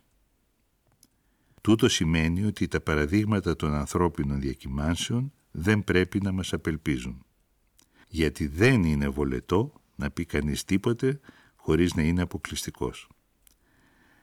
Τούτο 1.61 1.89
σημαίνει 1.89 2.43
ότι 2.43 2.67
τα 2.67 2.81
παραδείγματα 2.81 3.55
των 3.55 3.73
ανθρώπινων 3.73 4.39
διακυμάνσεων 4.39 5.33
δεν 5.51 5.83
πρέπει 5.83 6.21
να 6.21 6.31
μας 6.31 6.53
απελπίζουν. 6.53 7.25
Γιατί 8.09 8.47
δεν 8.47 8.83
είναι 8.83 9.09
βολετό 9.09 9.73
να 9.95 10.11
πει 10.11 10.25
κανείς 10.25 10.63
τίποτε 10.63 11.19
χωρίς 11.55 11.93
να 11.93 12.01
είναι 12.01 12.21
αποκλειστικός. 12.21 13.09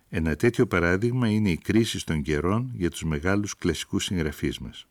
Ένα 0.08 0.36
τέτοιο 0.36 0.66
παράδειγμα 0.66 1.28
είναι 1.28 1.50
η 1.50 1.56
κρίση 1.56 2.06
των 2.06 2.22
καιρών 2.22 2.70
για 2.74 2.90
τους 2.90 3.02
μεγάλους 3.04 3.56
κλασικούς 3.56 4.04
συγγραφείς 4.04 4.58
μας. 4.58 4.86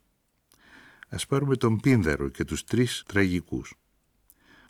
Ας 1.13 1.25
πάρουμε 1.25 1.55
τον 1.55 1.79
Πίνδαρο 1.79 2.29
και 2.29 2.43
τους 2.43 2.63
τρεις 2.63 3.03
τραγικούς. 3.07 3.73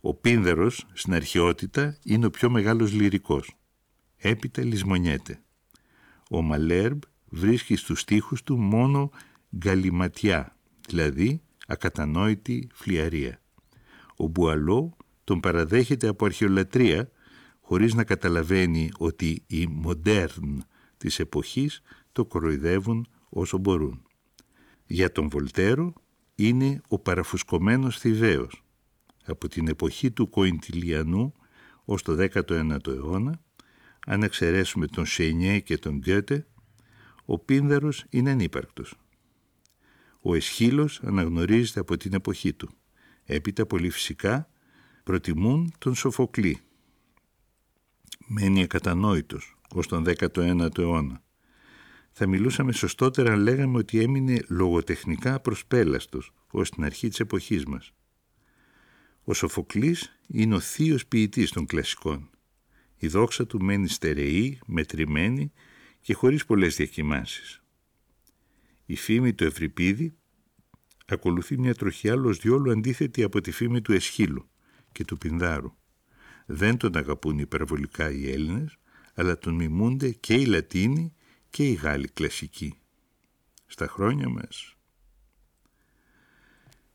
Ο 0.02 0.14
Πίνδαρος 0.14 0.86
στην 0.94 1.14
αρχαιότητα 1.14 1.98
είναι 2.04 2.26
ο 2.26 2.30
πιο 2.30 2.50
μεγάλος 2.50 2.92
λυρικός. 2.92 3.56
Έπειτα 4.18 4.64
λησμονιέται. 4.64 5.42
Ο 6.30 6.42
Μαλέρμπ 6.42 7.02
βρίσκει 7.30 7.76
στους 7.76 8.00
στίχους 8.00 8.44
του 8.44 8.58
μόνο 8.58 9.12
γκαλιματιά, 9.58 10.58
δηλαδή 10.88 11.42
ακατανόητη 11.68 12.68
φλιαρία. 12.74 13.42
Ο 14.16 14.28
Μπουαλό 14.28 14.98
τον 15.24 15.40
παραδέχεται 15.40 16.08
από 16.08 16.26
αρχαιολατρία 16.26 17.12
χωρίς 17.60 17.94
να 17.94 18.04
καταλαβαίνει 18.04 18.92
ότι 18.98 19.44
οι 19.48 19.68
μοντέρν 19.68 20.64
της 20.98 21.20
εποχής 21.20 21.82
το 22.12 22.26
κοροϊδεύουν 22.26 23.08
όσο 23.30 23.58
μπορούν. 23.58 24.04
Για 24.86 25.12
τον 25.12 25.30
Βολτέρο 25.30 25.94
είναι 26.36 26.82
ο 26.88 27.00
παραφουσκωμένος 27.00 28.00
Θηβαίος. 28.00 28.64
Από 29.26 29.48
την 29.48 29.68
εποχή 29.68 30.12
του 30.12 30.30
Κοϊντιλιανού 30.30 31.34
ως 31.86 32.02
το 32.02 32.14
19ο 32.14 32.88
αιώνα, 32.88 33.42
αν 34.06 34.24
εξαιρέσουμε 34.24 34.88
τον 34.88 35.06
Σενιέ 35.06 35.60
και 35.60 35.78
τον 35.78 35.98
Γκέτε, 35.98 36.48
ο 37.26 37.40
Πίνδαρος 37.40 38.06
είναι 38.10 38.32
ανύπαρκτος. 38.32 38.96
Ο 40.22 40.36
Εσχύλος 40.36 41.02
αναγνωρίζεται 41.04 41.80
από 41.80 41.98
την 41.98 42.14
εποχή 42.14 42.54
του. 42.54 42.70
Έπειτα 43.26 43.66
πολύ 43.66 43.90
φυσικά 43.90 44.50
προτιμούν 45.04 45.74
τον 45.78 45.96
Σοφοκλή. 45.96 46.60
Μένει 48.28 48.64
ακατανόητος 48.64 49.56
ως 49.74 49.88
τον 49.88 50.04
19ο 50.04 50.78
αιώνα. 50.78 51.24
Θα 52.12 52.28
μιλούσαμε 52.28 52.72
σωστότερα 52.72 53.34
αν 53.34 53.40
λέγαμε 53.40 53.78
ότι 53.78 54.00
έμεινε 54.00 54.42
λογοτεχνικά 54.48 55.40
προσπέλαστος 55.40 56.32
ως 56.52 56.70
την 56.70 56.84
αρχή 56.84 57.08
της 57.08 57.20
εποχής 57.20 57.66
μας. 57.66 57.92
Ο 59.24 59.34
Σοφοκλής 59.34 60.20
είναι 60.28 60.56
ο 60.56 60.60
θείος 60.60 61.08
ποιητής 61.08 61.52
των 61.52 61.66
κλασικών. 61.66 62.30
Η 62.98 63.08
δόξα 63.08 63.48
του 63.48 63.64
μένει 63.64 63.88
στερεή, 63.88 64.60
μετρημένη 64.66 65.52
και 66.02 66.14
χωρίς 66.14 66.46
πολλές 66.46 66.76
διακοιμάνσεις. 66.76 67.62
Η 68.86 68.96
φήμη 68.96 69.34
του 69.34 69.44
Ευρυπίδη 69.44 70.16
ακολουθεί 71.06 71.58
μια 71.58 71.76
τροχή 71.76 72.10
άλλος 72.10 72.38
διόλου 72.38 72.72
αντίθετη 72.72 73.24
από 73.24 73.42
τη 73.42 73.52
φήμη 73.52 73.82
του 73.82 73.94
Εσχύλου 73.94 74.50
και 74.92 75.06
του 75.06 75.18
Πινδάρου. 75.18 75.74
Δεν 76.46 76.78
τον 76.78 76.98
αγαπούν 76.98 77.40
υπερβολικά 77.40 78.12
οι 78.12 78.32
Έλληνες, 78.32 78.78
αλλά 79.14 79.38
τον 79.38 79.56
μιμούνται 79.56 80.12
και 80.12 80.34
οι 80.34 80.46
Λατίνοι 80.46 81.14
και 81.52 81.68
οι 81.68 81.74
Γάλλοι 81.74 82.08
κλασικοί. 82.08 82.78
Στα 83.68 83.88
χρόνια 83.88 84.30
μας. 84.30 84.76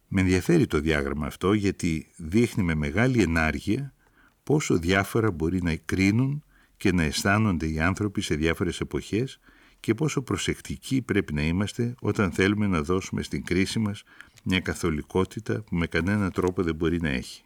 Με 0.08 0.20
ενδιαφέρει 0.20 0.66
το 0.66 0.80
διάγραμμα 0.80 1.26
αυτό 1.26 1.52
γιατί 1.52 2.12
δείχνει 2.16 2.62
με 2.62 2.74
μεγάλη 2.74 3.22
ενάργεια 3.22 3.94
πόσο 4.42 4.78
διάφορα 4.78 5.30
μπορεί 5.30 5.62
να 5.62 5.76
κρίνουν 5.76 6.44
και 6.76 6.92
να 6.92 7.02
αισθάνονται 7.02 7.68
οι 7.68 7.80
άνθρωποι 7.80 8.20
σε 8.20 8.34
διάφορες 8.34 8.80
εποχές 8.80 9.40
και 9.80 9.94
πόσο 9.94 10.22
προσεκτικοί 10.22 11.02
πρέπει 11.02 11.32
να 11.32 11.42
είμαστε 11.42 11.94
όταν 12.00 12.32
θέλουμε 12.32 12.66
να 12.66 12.82
δώσουμε 12.82 13.22
στην 13.22 13.44
κρίση 13.44 13.78
μας 13.78 14.02
μια 14.42 14.60
καθολικότητα 14.60 15.62
που 15.62 15.76
με 15.76 15.86
κανένα 15.86 16.30
τρόπο 16.30 16.62
δεν 16.62 16.74
μπορεί 16.74 17.00
να 17.00 17.08
έχει. 17.08 17.42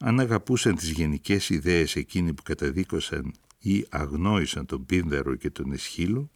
Αν 0.00 0.20
αγαπούσαν 0.20 0.74
τις 0.74 0.90
γενικές 0.90 1.48
ιδέες 1.48 1.96
εκείνοι 1.96 2.34
που 2.34 2.42
καταδίκωσαν 2.42 3.34
ή 3.58 3.86
αγνόησαν 3.88 4.66
τον 4.66 4.86
Πίνδαρο 4.86 5.34
και 5.34 5.50
τον 5.50 5.72
Εσχύλο, 5.72 6.30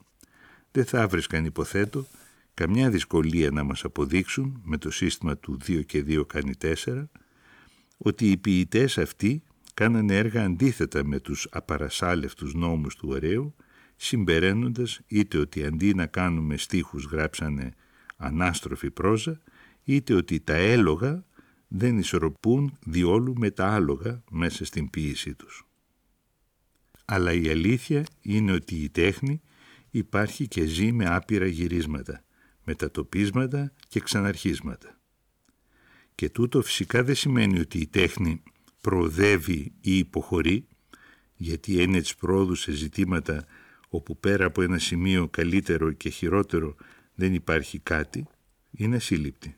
δεν 0.72 0.84
θα 0.84 1.08
βρίσκαν 1.08 1.44
υποθέτω 1.44 2.06
καμιά 2.54 2.90
δυσκολία 2.90 3.50
να 3.50 3.64
μας 3.64 3.84
αποδείξουν 3.84 4.60
με 4.64 4.78
το 4.78 4.90
σύστημα 4.90 5.36
του 5.36 5.58
2 5.66 5.84
και 5.86 6.04
2 6.08 6.26
κάνει 6.26 6.52
4 6.84 7.04
ότι 7.96 8.30
οι 8.30 8.36
ποιητές 8.36 8.98
αυτοί 8.98 9.42
κάνανε 9.74 10.16
έργα 10.16 10.44
αντίθετα 10.44 11.04
με 11.04 11.20
τους 11.20 11.48
απαρασάλευτους 11.50 12.54
νόμους 12.54 12.96
του 12.96 13.08
ωραίου, 13.08 13.54
συμπεραίνοντας 13.96 15.00
είτε 15.06 15.38
ότι 15.38 15.64
αντί 15.64 15.94
να 15.94 16.06
κάνουμε 16.06 16.56
στίχους 16.56 17.04
γράψανε 17.04 17.74
ανάστροφη 18.16 18.90
πρόζα, 18.90 19.40
είτε 19.84 20.14
ότι 20.14 20.40
τα 20.40 20.54
έλογα 20.54 21.24
δεν 21.68 21.98
ισορροπούν 21.98 22.78
διόλου 22.86 23.34
με 23.38 23.50
τα 23.50 23.66
άλογα 23.66 24.22
μέσα 24.30 24.64
στην 24.64 24.90
ποίησή 24.90 25.34
τους. 25.34 25.66
Αλλά 27.12 27.32
η 27.32 27.48
αλήθεια 27.48 28.04
είναι 28.20 28.52
ότι 28.52 28.74
η 28.74 28.88
τέχνη 28.88 29.40
υπάρχει 29.90 30.48
και 30.48 30.64
ζει 30.64 30.92
με 30.92 31.06
άπειρα 31.06 31.46
γυρίσματα, 31.46 32.24
μετατοπίσματα 32.64 33.72
και 33.88 34.00
ξαναρχίσματα. 34.00 35.00
Και 36.14 36.30
τούτο 36.30 36.62
φυσικά 36.62 37.04
δεν 37.04 37.14
σημαίνει 37.14 37.58
ότι 37.58 37.78
η 37.78 37.86
τέχνη 37.86 38.42
προοδεύει 38.80 39.72
ή 39.80 39.98
υποχωρεί, 39.98 40.66
γιατί 41.34 41.82
είναι 41.82 42.00
της 42.00 42.14
πρόοδου 42.14 42.54
σε 42.54 42.72
ζητήματα 42.72 43.46
όπου 43.88 44.18
πέρα 44.18 44.44
από 44.44 44.62
ένα 44.62 44.78
σημείο 44.78 45.28
καλύτερο 45.28 45.92
και 45.92 46.08
χειρότερο 46.08 46.76
δεν 47.14 47.34
υπάρχει 47.34 47.78
κάτι, 47.78 48.26
είναι 48.70 48.96
ασύλληπτη. 48.96 49.56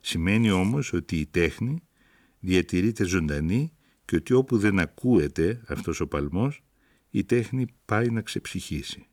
Σημαίνει 0.00 0.50
όμως 0.50 0.92
ότι 0.92 1.16
η 1.16 1.26
τέχνη 1.26 1.82
διατηρείται 2.40 3.04
ζωντανή 3.04 3.72
και 4.10 4.16
ότι 4.16 4.32
όπου 4.32 4.58
δεν 4.58 4.78
ακούεται 4.78 5.62
αυτός 5.66 6.00
ο 6.00 6.06
παλμός, 6.06 6.62
η 7.10 7.24
τέχνη 7.24 7.66
πάει 7.84 8.10
να 8.10 8.20
ξεψυχήσει. 8.20 9.06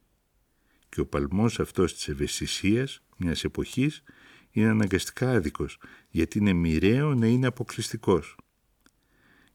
Και 0.90 1.00
ο 1.00 1.06
παλμός 1.06 1.60
αυτός 1.60 1.94
της 1.94 2.08
ευαισθησίας 2.08 3.04
μιας 3.18 3.44
εποχής 3.44 4.04
είναι 4.52 4.68
αναγκαστικά 4.68 5.32
άδικος, 5.32 5.80
γιατί 6.10 6.38
είναι 6.38 6.54
μοιραίο 6.54 7.16
να 7.16 7.28
είναι 7.28 7.48
αποκλειστικός. 7.48 8.36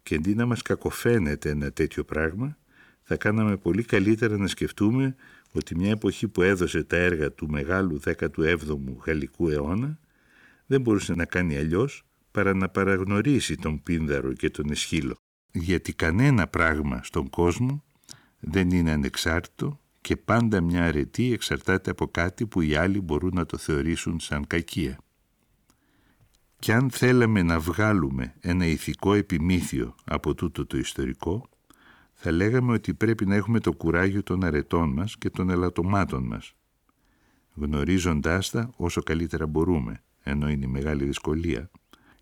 Και 0.02 0.14
αντί 0.14 0.34
να 0.34 0.46
μας 0.46 0.62
κακοφαίνεται 0.62 1.50
ένα 1.50 1.72
τέτοιο 1.72 2.04
πράγμα, 2.04 2.58
θα 3.02 3.16
κάναμε 3.16 3.56
πολύ 3.56 3.82
καλύτερα 3.84 4.36
να 4.36 4.46
σκεφτούμε 4.46 5.14
ότι 5.52 5.74
μια 5.74 5.90
εποχή 5.90 6.28
που 6.28 6.42
έδωσε 6.42 6.84
τα 6.84 6.96
έργα 6.96 7.32
του 7.32 7.48
μεγάλου 7.50 8.00
17ου 8.04 8.78
γαλλικού 9.04 9.48
αιώνα 9.48 9.98
δεν 10.66 10.80
μπορούσε 10.80 11.14
να 11.14 11.24
κάνει 11.24 11.56
αλλιώς 11.56 12.06
παρά 12.30 12.54
να 12.54 12.68
παραγνωρίσει 12.68 13.56
τον 13.56 13.82
Πίνδαρο 13.82 14.32
και 14.32 14.50
τον 14.50 14.70
Εσχύλο. 14.70 15.21
Γιατί 15.52 15.92
κανένα 15.92 16.46
πράγμα 16.46 17.00
στον 17.02 17.30
κόσμο 17.30 17.84
δεν 18.40 18.70
είναι 18.70 18.90
ανεξάρτητο 18.90 19.80
και 20.00 20.16
πάντα 20.16 20.60
μια 20.60 20.84
αρετή 20.84 21.32
εξαρτάται 21.32 21.90
από 21.90 22.06
κάτι 22.06 22.46
που 22.46 22.60
οι 22.60 22.74
άλλοι 22.74 23.00
μπορούν 23.00 23.30
να 23.34 23.46
το 23.46 23.56
θεωρήσουν 23.56 24.20
σαν 24.20 24.46
κακία. 24.46 24.98
Και 26.58 26.72
αν 26.72 26.90
θέλαμε 26.90 27.42
να 27.42 27.60
βγάλουμε 27.60 28.34
ένα 28.40 28.66
ηθικό 28.66 29.14
επιμήθειο 29.14 29.94
από 30.04 30.34
τούτο 30.34 30.66
το 30.66 30.78
ιστορικό, 30.78 31.48
θα 32.12 32.30
λέγαμε 32.30 32.72
ότι 32.72 32.94
πρέπει 32.94 33.26
να 33.26 33.34
έχουμε 33.34 33.60
το 33.60 33.72
κουράγιο 33.72 34.22
των 34.22 34.44
αρετών 34.44 34.92
μας 34.92 35.16
και 35.16 35.30
των 35.30 35.50
ελαττωμάτων 35.50 36.24
μας, 36.24 36.54
γνωρίζοντάς 37.54 38.50
τα 38.50 38.72
όσο 38.76 39.02
καλύτερα 39.02 39.46
μπορούμε, 39.46 40.02
ενώ 40.22 40.48
είναι 40.48 40.64
η 40.64 40.68
μεγάλη 40.68 41.04
δυσκολία, 41.04 41.70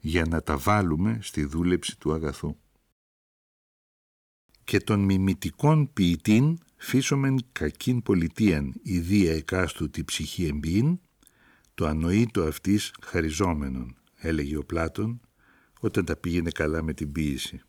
για 0.01 0.24
να 0.28 0.43
τα 0.43 0.57
βάλουμε 0.57 1.18
στη 1.22 1.45
δούλεψη 1.45 1.99
του 1.99 2.12
αγαθού. 2.12 2.57
Και 4.65 4.79
των 4.79 5.01
μιμητικών 5.01 5.93
ποιητήν 5.93 6.59
φύσομεν 6.77 7.39
κακήν 7.53 8.03
πολιτείαν 8.03 8.75
ιδία 8.83 9.33
εκάστου 9.35 9.91
τη 9.91 10.05
ψυχή 10.05 10.45
εμπείν, 10.45 11.01
το 11.75 11.87
ανοήτο 11.87 12.43
αυτής 12.43 12.95
χαριζόμενον, 13.03 13.97
έλεγε 14.17 14.57
ο 14.57 14.65
Πλάτων, 14.65 15.21
όταν 15.81 16.05
τα 16.05 16.17
πήγαινε 16.17 16.51
καλά 16.51 16.83
με 16.83 16.93
την 16.93 17.13
ποίηση. 17.13 17.61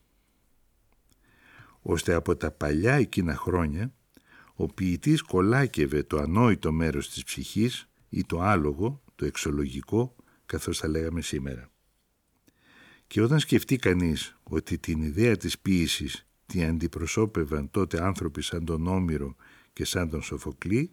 Ώστε 1.82 2.14
από 2.14 2.36
τα 2.36 2.52
παλιά 2.52 2.94
εκείνα 2.94 3.36
χρόνια, 3.36 3.94
ο 4.54 4.66
ποιητής 4.66 5.22
κολάκευε 5.22 6.04
το 6.04 6.18
ανόητο 6.18 6.72
μέρος 6.72 7.10
της 7.10 7.24
ψυχής 7.24 7.90
ή 8.10 8.24
το 8.24 8.42
άλογο, 8.42 9.04
το 9.16 9.26
εξολογικό, 9.26 10.16
καθώς 10.46 10.78
θα 10.78 10.88
λέγαμε 10.88 11.22
σήμερα. 11.22 11.72
Και 13.08 13.22
όταν 13.22 13.40
σκεφτεί 13.40 13.76
κανείς 13.76 14.38
ότι 14.44 14.78
την 14.78 15.02
ιδέα 15.02 15.38
της 15.38 15.60
ποίησης 15.60 16.26
την 16.52 16.64
αντιπροσώπευαν 16.64 17.72
τότε 17.72 18.04
άνθρωποι 18.04 18.42
σαν 18.42 18.66
τον 18.66 18.88
Όμηρο 18.88 19.36
και 19.74 19.86
σαν 19.86 20.10
τον 20.10 20.22
Σοφοκλή, 20.22 20.90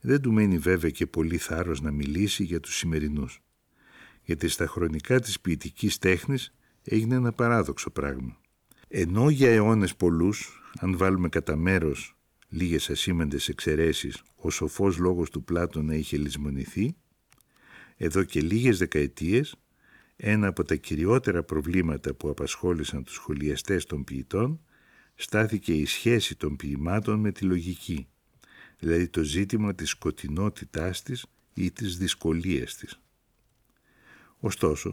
δεν 0.00 0.20
του 0.20 0.32
μένει 0.32 0.58
βέβαια 0.58 0.90
και 0.90 1.06
πολύ 1.06 1.36
θάρρος 1.36 1.80
να 1.80 1.90
μιλήσει 1.90 2.44
για 2.44 2.60
τους 2.60 2.76
σημερινούς. 2.76 3.40
Γιατί 4.22 4.48
στα 4.48 4.66
χρονικά 4.66 5.20
της 5.20 5.40
ποιητικής 5.40 5.98
τέχνης 5.98 6.54
έγινε 6.82 7.14
ένα 7.14 7.32
παράδοξο 7.32 7.90
πράγμα. 7.90 8.40
Ενώ 8.88 9.30
για 9.30 9.50
αιώνες 9.50 9.96
πολλούς, 9.96 10.62
αν 10.78 10.96
βάλουμε 10.96 11.28
κατά 11.28 11.56
μέρος 11.56 12.16
λίγες 12.48 12.90
ασήμαντες 12.90 13.48
εξαιρέσεις, 13.48 14.22
ο 14.36 14.50
σοφός 14.50 14.98
λόγος 14.98 15.30
του 15.30 15.44
Πλάτωνα 15.44 15.94
είχε 15.94 16.16
λησμονηθεί, 16.16 16.96
εδώ 17.96 18.22
και 18.22 18.40
λίγες 18.40 18.78
δεκαετίες 18.78 19.56
ένα 20.16 20.46
από 20.46 20.64
τα 20.64 20.74
κυριότερα 20.74 21.42
προβλήματα 21.42 22.14
που 22.14 22.28
απασχόλησαν 22.28 23.04
τους 23.04 23.14
σχολιαστές 23.14 23.86
των 23.86 24.04
ποιητών 24.04 24.60
στάθηκε 25.16 25.72
η 25.72 25.86
σχέση 25.86 26.36
των 26.36 26.56
ποιημάτων 26.56 27.20
με 27.20 27.32
τη 27.32 27.44
λογική, 27.44 28.08
δηλαδή 28.78 29.08
το 29.08 29.22
ζήτημα 29.22 29.74
της 29.74 29.90
σκοτεινότητάς 29.90 31.02
της 31.02 31.26
ή 31.54 31.70
της 31.70 31.96
δυσκολίας 31.96 32.76
της. 32.76 33.00
Ωστόσο, 34.38 34.92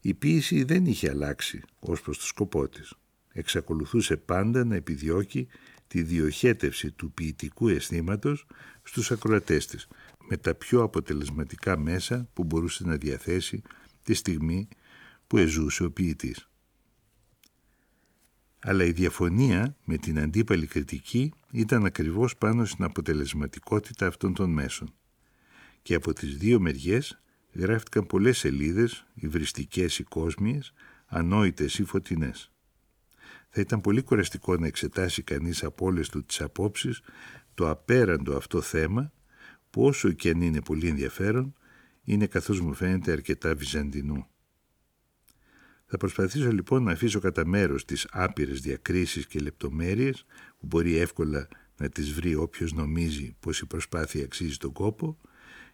η 0.00 0.14
ποίηση 0.14 0.64
δεν 0.64 0.86
είχε 0.86 1.10
αλλάξει 1.10 1.62
ως 1.78 2.00
προς 2.00 2.18
το 2.18 2.24
σκοπό 2.24 2.68
της. 2.68 2.94
Εξακολουθούσε 3.32 4.16
πάντα 4.16 4.64
να 4.64 4.74
επιδιώκει 4.74 5.48
τη 5.86 6.02
διοχέτευση 6.02 6.90
του 6.90 7.12
ποιητικού 7.12 7.68
αισθήματος 7.68 8.46
στους 8.82 9.10
ακροατές 9.10 9.66
της, 9.66 9.88
με 10.28 10.36
τα 10.36 10.54
πιο 10.54 10.82
αποτελεσματικά 10.82 11.78
μέσα 11.78 12.28
που 12.32 12.44
μπορούσε 12.44 12.84
να 12.84 12.96
διαθέσει 12.96 13.62
τη 14.02 14.14
στιγμή 14.14 14.68
που 15.26 15.36
εζούσε 15.38 15.84
ο 15.84 15.90
ποιητής. 15.90 16.48
Αλλά 18.64 18.84
η 18.84 18.92
διαφωνία 18.92 19.76
με 19.84 19.96
την 19.96 20.18
αντίπαλη 20.18 20.66
κριτική 20.66 21.32
ήταν 21.50 21.84
ακριβώς 21.84 22.36
πάνω 22.36 22.64
στην 22.64 22.84
αποτελεσματικότητα 22.84 24.06
αυτών 24.06 24.34
των 24.34 24.50
μέσων. 24.50 24.94
Και 25.82 25.94
από 25.94 26.12
τις 26.12 26.36
δύο 26.36 26.60
μεριές 26.60 27.20
γράφτηκαν 27.52 28.06
πολλές 28.06 28.38
σελίδες, 28.38 29.06
υβριστικές 29.14 29.98
ή 29.98 30.02
κόσμιες, 30.02 30.72
ανόητες 31.06 31.78
ή 31.78 31.84
φωτεινές. 31.84 32.50
Θα 33.48 33.60
ήταν 33.60 33.80
πολύ 33.80 34.02
κουραστικό 34.02 34.56
να 34.56 34.66
εξετάσει 34.66 35.22
κανείς 35.22 35.64
από 35.64 35.86
όλες 35.86 36.08
του 36.08 36.24
τις 36.24 36.40
απόψεις 36.40 37.00
το 37.54 37.70
απέραντο 37.70 38.36
αυτό 38.36 38.60
θέμα 38.60 39.12
που 39.70 39.84
όσο 39.84 40.12
και 40.12 40.30
αν 40.30 40.40
είναι 40.40 40.62
πολύ 40.62 40.88
ενδιαφέρον 40.88 41.54
είναι 42.04 42.26
καθώς 42.26 42.60
μου 42.60 42.74
φαίνεται 42.74 43.12
αρκετά 43.12 43.54
βυζαντινού. 43.54 44.26
Θα 45.92 45.98
προσπαθήσω 45.98 46.52
λοιπόν 46.52 46.82
να 46.82 46.92
αφήσω 46.92 47.20
κατά 47.20 47.46
μέρος 47.46 47.84
τις 47.84 48.06
άπειρες 48.10 48.60
διακρίσεις 48.60 49.26
και 49.26 49.38
λεπτομέρειες 49.38 50.24
που 50.58 50.66
μπορεί 50.66 50.96
εύκολα 50.96 51.48
να 51.76 51.88
τις 51.88 52.12
βρει 52.12 52.34
όποιος 52.34 52.72
νομίζει 52.72 53.36
πως 53.40 53.60
η 53.60 53.66
προσπάθεια 53.66 54.24
αξίζει 54.24 54.56
τον 54.56 54.72
κόπο 54.72 55.18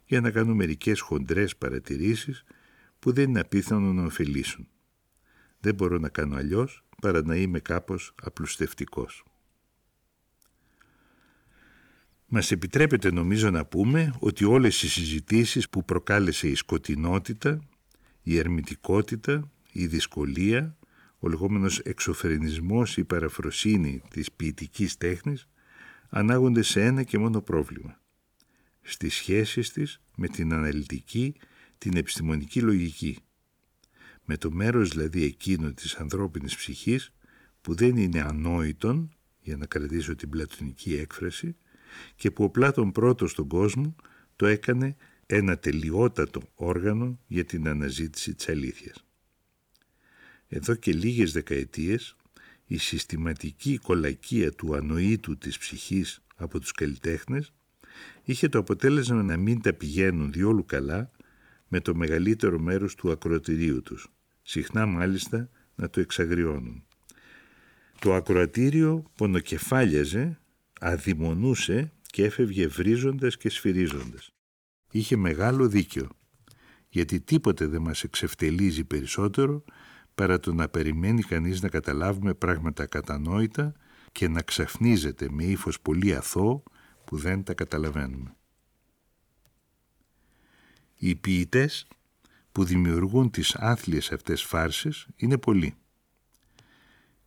για 0.05 0.21
να 0.21 0.31
κάνω 0.31 0.55
μερικές 0.55 1.01
χοντρές 1.01 1.57
παρατηρήσεις 1.57 2.45
που 2.99 3.12
δεν 3.12 3.29
είναι 3.29 3.41
απίθανο 3.41 3.93
να 3.93 4.05
ωφελήσουν. 4.05 4.69
Δεν 5.61 5.75
μπορώ 5.75 5.99
να 5.99 6.09
κάνω 6.09 6.37
αλλιώς 6.37 6.85
παρά 7.03 7.23
να 7.23 7.37
είμαι 7.37 7.59
κάπως 7.59 8.14
απλουστευτικός. 8.23 9.25
Μας 12.27 12.51
επιτρέπεται 12.51 13.11
νομίζω 13.11 13.51
να 13.51 13.66
πούμε 13.66 14.14
ότι 14.19 14.45
όλες 14.45 14.83
οι 14.83 14.89
συζητήσεις 14.89 15.69
που 15.69 15.85
προκάλεσε 15.85 16.49
η 16.49 16.55
σκοτεινότητα, 16.55 17.61
η 18.23 18.39
ερμητικότητα, 18.39 19.51
η 19.73 19.87
δυσκολία, 19.87 20.77
ο 21.19 21.29
λεγόμενος 21.29 21.79
εξωφρενισμός 21.79 22.97
ή 22.97 23.05
παραφροσύνη 23.05 24.03
της 24.11 24.33
ποιητικής 24.33 24.97
τέχνης 24.97 25.49
ανάγονται 26.09 26.62
σε 26.62 26.85
ένα 26.85 27.03
και 27.03 27.19
μόνο 27.19 27.41
πρόβλημα. 27.41 28.01
Στις 28.83 29.14
σχέσεις 29.14 29.73
της 29.73 30.01
με 30.16 30.29
την 30.29 30.53
αναλυτική, 30.53 31.35
την 31.79 31.97
επιστημονική 31.97 32.61
λογική. 32.61 33.19
Με 34.25 34.37
το 34.37 34.51
μέρος 34.51 34.89
δηλαδή 34.89 35.25
εκείνο 35.25 35.73
της 35.73 35.95
ανθρώπινης 35.95 36.57
ψυχής 36.57 37.12
που 37.61 37.75
δεν 37.75 37.97
είναι 37.97 38.21
ανόητον, 38.21 39.12
για 39.41 39.57
να 39.57 39.66
κρατήσω 39.66 40.14
την 40.14 40.29
πλατωνική 40.29 40.95
έκφραση, 40.95 41.57
και 42.16 42.31
που 42.31 42.45
ο 42.45 42.51
Πλάτων 42.51 42.93
πρώτος 42.93 43.31
στον 43.31 43.49
κόσμο 43.49 43.95
το 44.37 44.47
έκανε 44.47 44.97
ένα 45.27 45.59
τελειότατο 45.59 46.41
όργανο 46.55 47.19
για 47.27 47.45
την 47.45 47.69
αναζήτηση 47.69 48.35
της 48.35 48.49
αλήθειας. 48.49 49.07
Εδώ 50.49 50.74
και 50.74 50.92
λίγες 50.92 51.32
δεκαετίες 51.32 52.16
η 52.66 52.76
συστηματική 52.76 53.78
κολακία 53.78 54.53
του 54.53 54.74
ανοήτου 54.74 55.38
της 55.38 55.59
ψυχής 55.59 56.22
από 56.36 56.61
τους 56.61 56.72
καλλιτέχνες 56.72 57.53
είχε 58.22 58.49
το 58.49 58.59
αποτέλεσμα 58.59 59.22
να 59.22 59.36
μην 59.36 59.61
τα 59.61 59.72
πηγαίνουν 59.72 60.32
διόλου 60.32 60.64
καλά 60.64 61.11
με 61.68 61.80
το 61.80 61.94
μεγαλύτερο 61.94 62.59
μέρος 62.59 62.94
του 62.94 63.11
ακροατηρίου 63.11 63.82
τους, 63.82 64.09
συχνά 64.42 64.86
μάλιστα 64.86 65.51
να 65.74 65.90
το 65.90 66.01
εξαγριώνουν. 66.01 66.84
Το 67.99 68.14
ακροατήριο 68.14 69.05
πονοκεφάλιαζε 69.16 70.38
αδειμονούσε 70.80 71.92
και 72.07 72.24
έφευγε 72.24 72.66
βρίζοντας 72.66 73.36
και 73.36 73.49
σφυρίζοντας. 73.49 74.30
Είχε 74.90 75.16
μεγάλο 75.16 75.68
δίκιο, 75.68 76.09
γιατί 76.88 77.20
τίποτε 77.20 77.66
δεν 77.66 77.82
μας 77.82 78.03
εξευτελίζει 78.03 78.84
περισσότερο 78.84 79.64
παρά 80.19 80.41
το 80.41 80.55
να 80.55 80.69
περιμένει 80.69 81.23
κανείς 81.23 81.62
να 81.62 81.69
καταλάβουμε 81.69 82.35
πράγματα 82.35 82.87
κατανόητα 82.87 83.73
και 84.12 84.29
να 84.29 84.43
ξαφνίζεται 84.43 85.29
με 85.31 85.45
ύφος 85.45 85.81
πολύ 85.81 86.14
αθώο 86.14 86.62
που 87.05 87.16
δεν 87.16 87.43
τα 87.43 87.55
καταλαβαίνουμε. 87.55 88.37
Οι 90.97 91.14
ποιητές 91.14 91.87
που 92.53 92.64
δημιουργούν 92.64 93.31
τις 93.31 93.55
άθλιες 93.55 94.12
αυτές 94.12 94.43
φάρσες 94.43 95.07
είναι 95.16 95.39
πολλοί 95.39 95.75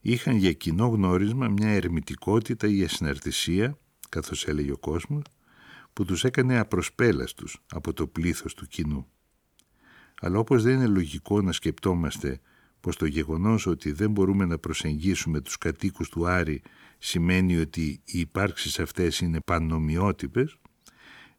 είχαν 0.02 0.36
για 0.36 0.54
κοινό 0.54 0.88
γνώρισμα 0.88 1.48
μια 1.48 1.70
ερμητικότητα 1.70 2.68
ή 2.68 2.84
ασυναρτησία, 2.84 3.78
καθώς 4.10 4.48
έλεγε 4.48 4.72
ο 4.72 4.78
κόσμος, 4.78 5.24
που 5.94 6.06
τους 6.06 6.24
έκανε 6.24 6.60
απροσπέλαστους 6.60 7.64
από 7.72 7.94
το 7.94 8.08
πλήθος 8.08 8.54
του 8.54 8.68
κοινού. 8.68 9.08
Αλλά 10.22 10.39
όπως 10.39 10.64
δεν 10.64 10.74
είναι 10.74 10.88
λογικό 10.88 11.42
να 11.42 11.52
σκεπτόμαστε 11.52 12.42
πως 12.82 12.95
το 12.95 13.05
γεγονός 13.05 13.65
ότι 13.65 13.91
δεν 13.91 14.11
μπορούμε 14.11 14.45
να 14.45 14.57
προσεγγίσουμε 14.57 15.41
τους 15.41 15.57
κατοίκους 15.57 16.09
του 16.09 16.27
Άρη 16.27 16.61
σημαίνει 16.97 17.57
ότι 17.57 18.01
οι 18.05 18.19
υπάρξεις 18.19 18.79
αυτές 18.79 19.19
είναι 19.19 19.39
πανομοιότυπες, 19.39 20.57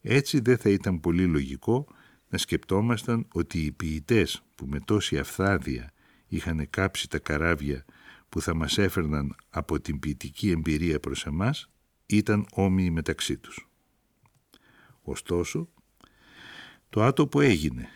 έτσι 0.00 0.40
δεν 0.40 0.56
θα 0.56 0.70
ήταν 0.70 1.00
πολύ 1.00 1.24
λογικό 1.26 1.86
να 2.28 2.38
σκεπτόμασταν 2.38 3.26
ότι 3.32 3.58
οι 3.58 3.72
ποιητές 3.72 4.42
που 4.54 4.66
με 4.66 4.80
τόση 4.80 5.18
αυθάδεια 5.18 5.92
είχαν 6.26 6.66
κάψει 6.70 7.08
τα 7.08 7.18
καράβια 7.18 7.84
που 8.28 8.40
θα 8.40 8.54
μας 8.54 8.78
έφερναν 8.78 9.36
από 9.50 9.80
την 9.80 9.98
ποιητική 9.98 10.50
εμπειρία 10.50 11.00
προς 11.00 11.26
εμάς 11.26 11.70
ήταν 12.06 12.46
όμοιοι 12.50 12.90
μεταξύ 12.92 13.36
τους. 13.36 13.68
Ωστόσο, 15.02 15.68
το 16.88 17.02
άτομο 17.02 17.30
έγινε 17.34 17.88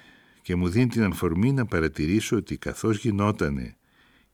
και 0.46 0.56
μου 0.56 0.68
δίνει 0.68 0.86
την 0.86 1.02
αφορμή 1.02 1.52
να 1.52 1.66
παρατηρήσω 1.66 2.36
ότι 2.36 2.56
καθώς 2.56 2.98
γινότανε 2.98 3.76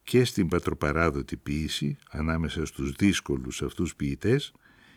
και 0.03 0.25
στην 0.25 0.49
πατροπαράδοτη 0.49 1.37
ποίηση, 1.37 1.97
ανάμεσα 2.11 2.67
στους 2.67 2.93
δύσκολους 2.93 3.63
αυτούς 3.63 3.97
ποιητές, 3.97 4.53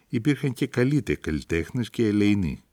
υπήρχαν 0.08 0.54
και 0.54 0.68
καλύτεροι 0.68 1.20
καλλιτέχνες 1.20 1.90
και 1.90 2.08
ελεηνοί. 2.08 2.64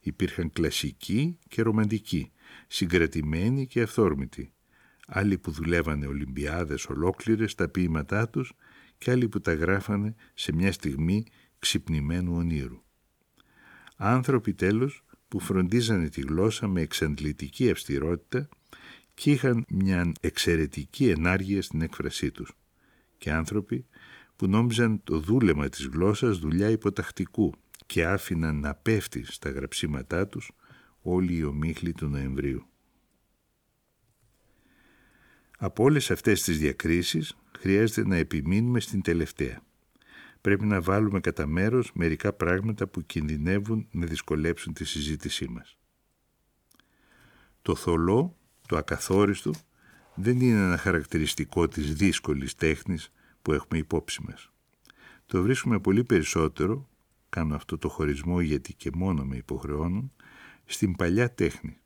Υπήρχαν 0.00 0.50
κλασικοί 0.50 1.38
και 1.48 1.62
ρομαντικοί, 1.62 2.32
συγκρατημένοι 2.66 3.66
και 3.66 3.82
αυθόρμητοι, 3.82 4.52
άλλοι 5.06 5.38
που 5.38 5.50
δουλεύανε 5.50 6.06
Ολυμπιάδες 6.06 6.86
ολόκληρες 6.86 7.50
στα 7.50 7.68
ποίηματά 7.68 8.28
τους 8.28 8.52
και 8.98 9.10
άλλοι 9.10 9.28
που 9.28 9.40
τα 9.40 9.54
γράφανε 9.54 10.14
σε 10.34 10.52
μια 10.52 10.72
στιγμή 10.72 11.24
ξυπνημένου 11.58 12.34
ονείρου. 12.36 12.82
Άνθρωποι 13.96 14.54
τέλος 14.54 15.04
που 15.28 15.40
φροντίζανε 15.40 16.08
τη 16.08 16.20
γλώσσα 16.20 16.68
με 16.68 16.80
εξαντλητική 16.80 17.70
αυστηρότητα 17.70 18.48
και 19.14 19.30
είχαν 19.30 19.64
μια 19.68 20.12
εξαιρετική 20.20 21.08
ενάργεια 21.08 21.62
στην 21.62 21.80
έκφρασή 21.80 22.30
τους. 22.30 22.52
Και 23.18 23.32
άνθρωποι 23.32 23.86
που 24.36 24.46
νόμιζαν 24.46 25.00
το 25.04 25.18
δούλεμα 25.18 25.68
της 25.68 25.86
γλώσσας 25.86 26.38
δουλειά 26.38 26.70
υποτακτικού 26.70 27.54
και 27.86 28.06
άφηναν 28.06 28.60
να 28.60 28.74
πέφτει 28.74 29.24
στα 29.24 29.50
γραψίματά 29.50 30.26
τους 30.26 30.52
όλη 31.00 31.36
η 31.36 31.44
ομίχλη 31.44 31.92
του 31.92 32.06
Νοεμβρίου. 32.08 32.66
Από 35.58 35.82
όλες 35.82 36.10
αυτές 36.10 36.42
τις 36.42 36.58
διακρίσεις 36.58 37.36
χρειάζεται 37.58 38.08
να 38.08 38.16
επιμείνουμε 38.16 38.80
στην 38.80 39.02
τελευταία. 39.02 39.62
Πρέπει 40.46 40.66
να 40.66 40.80
βάλουμε 40.80 41.20
κατά 41.20 41.46
μέρος 41.46 41.90
μερικά 41.94 42.32
πράγματα 42.32 42.86
που 42.86 43.06
κινδυνεύουν 43.06 43.88
να 43.90 44.06
δυσκολέψουν 44.06 44.72
τη 44.72 44.84
συζήτησή 44.84 45.48
μας. 45.48 45.78
Το 47.62 47.74
θολό, 47.74 48.36
το 48.68 48.76
ακαθόριστο, 48.76 49.50
δεν 50.14 50.40
είναι 50.40 50.60
ένα 50.60 50.76
χαρακτηριστικό 50.76 51.68
της 51.68 51.94
δύσκολης 51.94 52.54
τέχνης 52.54 53.12
που 53.42 53.52
έχουμε 53.52 53.78
υπόψη 53.78 54.22
μας. 54.22 54.52
Το 55.26 55.42
βρίσκουμε 55.42 55.80
πολύ 55.80 56.04
περισσότερο, 56.04 56.88
κάνω 57.28 57.54
αυτό 57.54 57.78
το 57.78 57.88
χωρισμό 57.88 58.40
γιατί 58.40 58.74
και 58.74 58.90
μόνο 58.94 59.24
με 59.24 59.36
υποχρεώνουν, 59.36 60.12
στην 60.64 60.96
παλιά 60.96 61.34
τέχνη. 61.34 61.78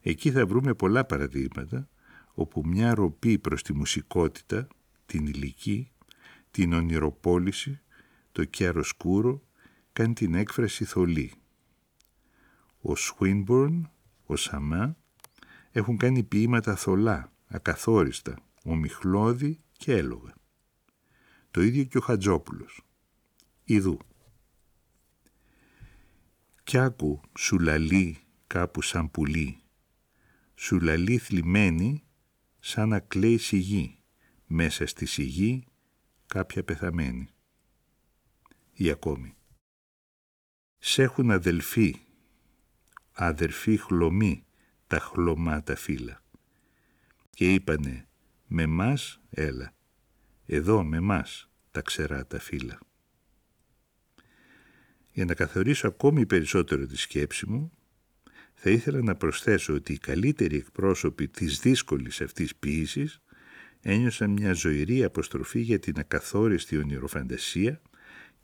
Εκεί 0.00 0.30
θα 0.30 0.46
βρούμε 0.46 0.74
πολλά 0.74 1.04
παραδείγματα 1.04 1.88
όπου 2.34 2.62
μια 2.66 2.94
ροπή 2.94 3.38
προς 3.38 3.62
τη 3.62 3.74
μουσικότητα, 3.74 4.66
την 5.06 5.26
ηλική, 5.26 5.92
την 6.50 6.72
ονειροπόληση, 6.72 7.78
το 8.34 8.44
κιαροσκούρο 8.44 9.42
κάνει 9.92 10.12
την 10.12 10.34
έκφραση 10.34 10.84
θολή. 10.84 11.32
Ο 12.80 12.94
Σουίνμπορν, 12.96 13.90
ο 14.26 14.36
Σαμά 14.36 14.96
έχουν 15.70 15.96
κάνει 15.96 16.22
ποίηματα 16.22 16.76
θολά, 16.76 17.32
ακαθόριστα, 17.46 18.38
ομιχλώδη 18.64 19.60
και 19.72 19.92
έλογα. 19.92 20.34
Το 21.50 21.62
ίδιο 21.62 21.84
και 21.84 21.98
ο 21.98 22.00
Χατζόπουλος. 22.00 22.82
Ιδού. 23.64 23.98
Κι 26.64 26.78
άκου 26.78 27.20
σου 27.38 27.58
λαλεί 27.58 28.18
κάπου 28.46 28.82
σαν 28.82 29.10
πουλί, 29.10 29.62
σου 30.54 30.80
λαλεί 30.80 31.18
θλιμμένη 31.18 32.02
σαν 32.60 32.88
να 32.88 33.00
κλαίει 33.00 33.38
σιγή, 33.38 33.98
μέσα 34.46 34.86
στη 34.86 35.06
σιγή 35.06 35.64
κάποια 36.26 36.64
πεθαμένη. 36.64 37.33
Ή 38.74 38.90
ακόμη. 38.90 39.36
Σ' 40.78 40.98
έχουν 40.98 41.30
αδελφοί, 41.30 41.96
αδερφοί 43.12 43.76
χλωμοί, 43.76 44.44
τα 44.86 44.98
χλωμά 44.98 45.62
τα 45.62 45.76
φύλλα. 45.76 46.22
Και 47.30 47.52
είπανε, 47.52 48.08
με 48.46 48.66
μας 48.66 49.20
έλα, 49.30 49.74
εδώ 50.46 50.84
με 50.84 51.00
μας 51.00 51.50
τα 51.70 51.80
ξερά 51.80 52.26
τα 52.26 52.38
φύλλα. 52.38 52.78
Για 55.12 55.24
να 55.24 55.34
καθορίσω 55.34 55.86
ακόμη 55.88 56.26
περισσότερο 56.26 56.86
τη 56.86 56.96
σκέψη 56.96 57.48
μου, 57.48 57.72
θα 58.54 58.70
ήθελα 58.70 59.02
να 59.02 59.14
προσθέσω 59.14 59.74
ότι 59.74 59.92
οι 59.92 59.98
καλύτεροι 59.98 60.56
εκπρόσωποι 60.56 61.28
της 61.28 61.58
δύσκολης 61.58 62.20
αυτής 62.20 62.56
ποίησης 62.56 63.20
ένιωσαν 63.80 64.30
μια 64.30 64.52
ζωηρή 64.52 65.04
αποστροφή 65.04 65.60
για 65.60 65.78
την 65.78 65.98
ακαθόριστη 65.98 66.76
ονειροφαντασία 66.76 67.80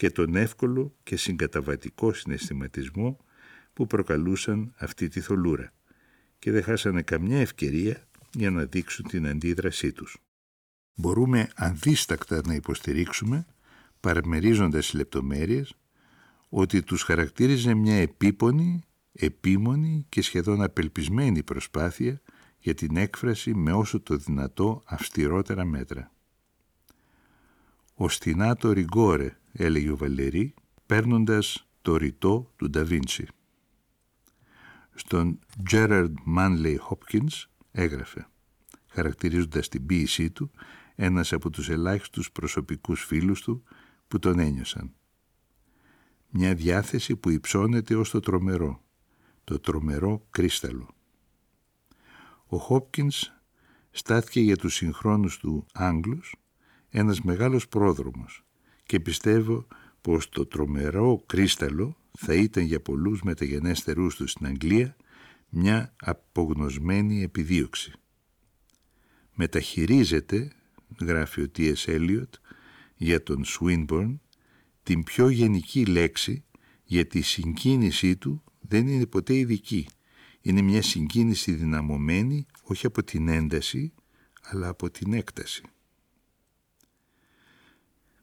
και 0.01 0.11
τον 0.11 0.37
εύκολο 0.37 0.97
και 1.03 1.17
συγκαταβατικό 1.17 2.13
συναισθηματισμό 2.13 3.17
που 3.73 3.87
προκαλούσαν 3.87 4.75
αυτή 4.77 5.09
τη 5.09 5.21
θολούρα 5.21 5.73
και 6.39 6.51
δεν 6.51 6.63
χάσανε 6.63 7.03
καμιά 7.03 7.41
ευκαιρία 7.41 8.09
για 8.33 8.51
να 8.51 8.65
δείξουν 8.65 9.09
την 9.09 9.27
αντίδρασή 9.27 9.93
τους. 9.93 10.19
Μπορούμε 10.95 11.51
αντίστακτα 11.55 12.41
να 12.45 12.55
υποστηρίξουμε, 12.55 13.47
παραμερίζοντας 14.01 14.95
λεπτομέρειες, 14.95 15.75
ότι 16.49 16.83
τους 16.83 17.03
χαρακτήριζε 17.03 17.75
μια 17.75 17.97
επίπονη 17.97 18.83
επίμονη 19.13 20.07
και 20.09 20.23
σχεδόν 20.23 20.63
απελπισμένη 20.63 21.43
προσπάθεια 21.43 22.21
για 22.59 22.75
την 22.75 22.97
έκφραση 22.97 23.55
με 23.55 23.73
όσο 23.73 24.01
το 24.01 24.17
δυνατό 24.17 24.83
αυστηρότερα 24.87 25.65
μέτρα. 25.65 26.13
«Ο 27.95 28.09
στινάτο 28.09 28.73
ριγκόρε», 28.73 29.40
έλεγε 29.53 29.91
ο 29.91 29.97
Βαλερή, 29.97 30.55
παίρνοντας 30.87 31.69
το 31.83 31.97
ρητό 31.97 32.53
του 32.57 32.71
Νταβίντσι. 32.71 33.27
Στον 34.95 35.39
Gerard 35.71 36.13
Manley 36.37 36.77
Hopkins 36.89 37.45
έγραφε, 37.71 38.27
χαρακτηρίζοντας 38.87 39.69
την 39.69 39.87
ποίησή 39.87 40.31
του, 40.31 40.51
ένας 40.95 41.33
από 41.33 41.51
τους 41.51 41.69
ελάχιστους 41.69 42.33
προσωπικούς 42.33 43.05
φίλους 43.05 43.43
του 43.43 43.63
που 44.09 44.19
τον 44.19 44.39
ένιωσαν. 44.39 44.95
Μια 46.29 46.55
διάθεση 46.55 47.17
που 47.17 47.31
υψώνεται 47.31 47.95
ως 47.95 48.11
το 48.11 48.21
τρομερό, 48.21 48.83
το 49.45 49.61
τρομερό 49.61 50.27
κρίσταλο. 50.31 50.95
Ο 52.47 52.57
Χόπκινς 52.57 53.33
στάθηκε 53.91 54.41
για 54.41 54.57
τους 54.57 54.75
συγχρόνους 54.75 55.39
του 55.39 55.67
Άγγλους 55.73 56.35
ένας 56.89 57.21
μεγάλος 57.21 57.69
πρόδρομος 57.69 58.45
και 58.91 59.01
πιστεύω 59.01 59.67
πως 60.01 60.29
το 60.29 60.47
τρομερό 60.47 61.23
κρίσταλο 61.27 61.97
θα 62.19 62.35
ήταν 62.35 62.65
για 62.65 62.81
πολλούς 62.81 63.23
μεταγενέστερούς 63.23 64.17
τους 64.17 64.31
στην 64.31 64.47
Αγγλία 64.47 64.97
μια 65.49 65.95
απογνωσμένη 66.01 67.23
επιδίωξη. 67.23 67.93
Μεταχειρίζεται, 69.35 70.53
γράφει 71.01 71.41
ο 71.41 71.51
T.S. 71.57 71.75
Eliot, 71.87 72.31
για 72.97 73.23
τον 73.23 73.45
Swinburne, 73.47 74.19
την 74.83 75.03
πιο 75.03 75.29
γενική 75.29 75.85
λέξη 75.85 76.45
για 76.85 77.07
τη 77.07 77.21
συγκίνησή 77.21 78.17
του 78.17 78.43
δεν 78.61 78.89
είναι 78.89 79.07
ποτέ 79.07 79.35
ειδική. 79.35 79.89
Είναι 80.41 80.61
μια 80.61 80.83
συγκίνηση 80.83 81.53
δυναμωμένη 81.53 82.47
όχι 82.63 82.87
από 82.87 83.03
την 83.03 83.29
ένταση 83.29 83.93
αλλά 84.41 84.69
από 84.69 84.91
την 84.91 85.13
έκταση. 85.13 85.63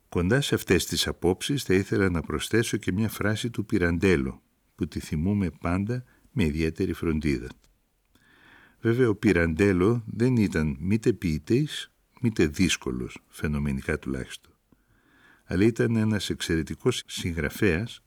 Κοντά 0.09 0.41
σε 0.41 0.55
αυτές 0.55 0.85
τις 0.85 1.07
απόψεις 1.07 1.63
θα 1.63 1.73
ήθελα 1.73 2.09
να 2.09 2.21
προσθέσω 2.21 2.77
και 2.77 2.91
μια 2.91 3.09
φράση 3.09 3.49
του 3.49 3.65
Πυραντέλο 3.65 4.41
που 4.75 4.87
τη 4.87 4.99
θυμούμε 4.99 5.49
πάντα 5.49 6.03
με 6.31 6.43
ιδιαίτερη 6.43 6.93
φροντίδα. 6.93 7.47
Βέβαια 8.79 9.09
ο 9.09 9.15
Πυραντέλο 9.15 10.03
δεν 10.05 10.35
ήταν 10.35 10.77
μήτε 10.79 11.13
ποιητής 11.13 11.91
μήτε 12.21 12.47
δύσκολος, 12.47 13.17
φαινομενικά 13.27 13.99
τουλάχιστον. 13.99 14.53
Αλλά 15.43 15.63
ήταν 15.63 15.95
ένας 15.95 16.29
εξαιρετικός 16.29 17.03
συγγραφέας 17.05 18.01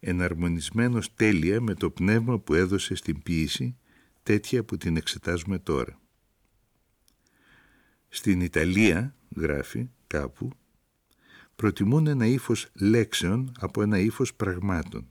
εναρμονισμένος 0.00 1.14
τέλεια 1.14 1.60
με 1.60 1.74
το 1.74 1.90
πνεύμα 1.90 2.38
που 2.38 2.54
έδωσε 2.54 2.94
στην 2.94 3.22
ποίηση, 3.22 3.76
τέτοια 4.22 4.64
που 4.64 4.76
την 4.76 4.96
εξετάζουμε 4.96 5.58
τώρα. 5.58 6.00
Στην 8.08 8.40
Ιταλία, 8.40 9.14
γράφει 9.36 9.90
κάπου, 10.06 10.50
προτιμούν 11.58 12.06
ένα 12.06 12.26
ύφος 12.26 12.68
λέξεων 12.72 13.52
από 13.60 13.82
ένα 13.82 13.98
ύφος 13.98 14.34
πραγμάτων. 14.34 15.08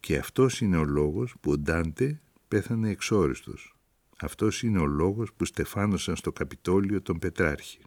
Και 0.00 0.18
αυτός 0.18 0.60
είναι 0.60 0.76
ο 0.76 0.84
λόγος 0.84 1.34
που 1.40 1.50
ο 1.50 1.58
Ντάντε 1.58 2.20
πέθανε 2.48 2.90
εξόριστος. 2.90 3.76
Αυτός 4.20 4.62
είναι 4.62 4.78
ο 4.78 4.86
λόγος 4.86 5.32
που 5.32 5.44
στεφάνωσαν 5.44 6.16
στο 6.16 6.32
Καπιτόλιο 6.32 7.02
τον 7.02 7.18
Πετράρχη. 7.18 7.78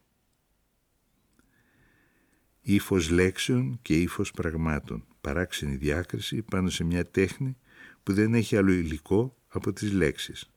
Ήφος 2.61 3.09
λέξεων 3.09 3.79
και 3.81 4.01
ύφος 4.01 4.31
πραγμάτων 4.31 5.05
παράξενη 5.21 5.75
διάκριση 5.75 6.41
πάνω 6.41 6.69
σε 6.69 6.83
μια 6.83 7.05
τέχνη 7.05 7.57
που 8.03 8.13
δεν 8.13 8.33
έχει 8.33 8.57
άλλο 8.57 8.71
υλικό 8.71 9.37
από 9.47 9.73
τις 9.73 9.91
λέξεις. 9.91 10.49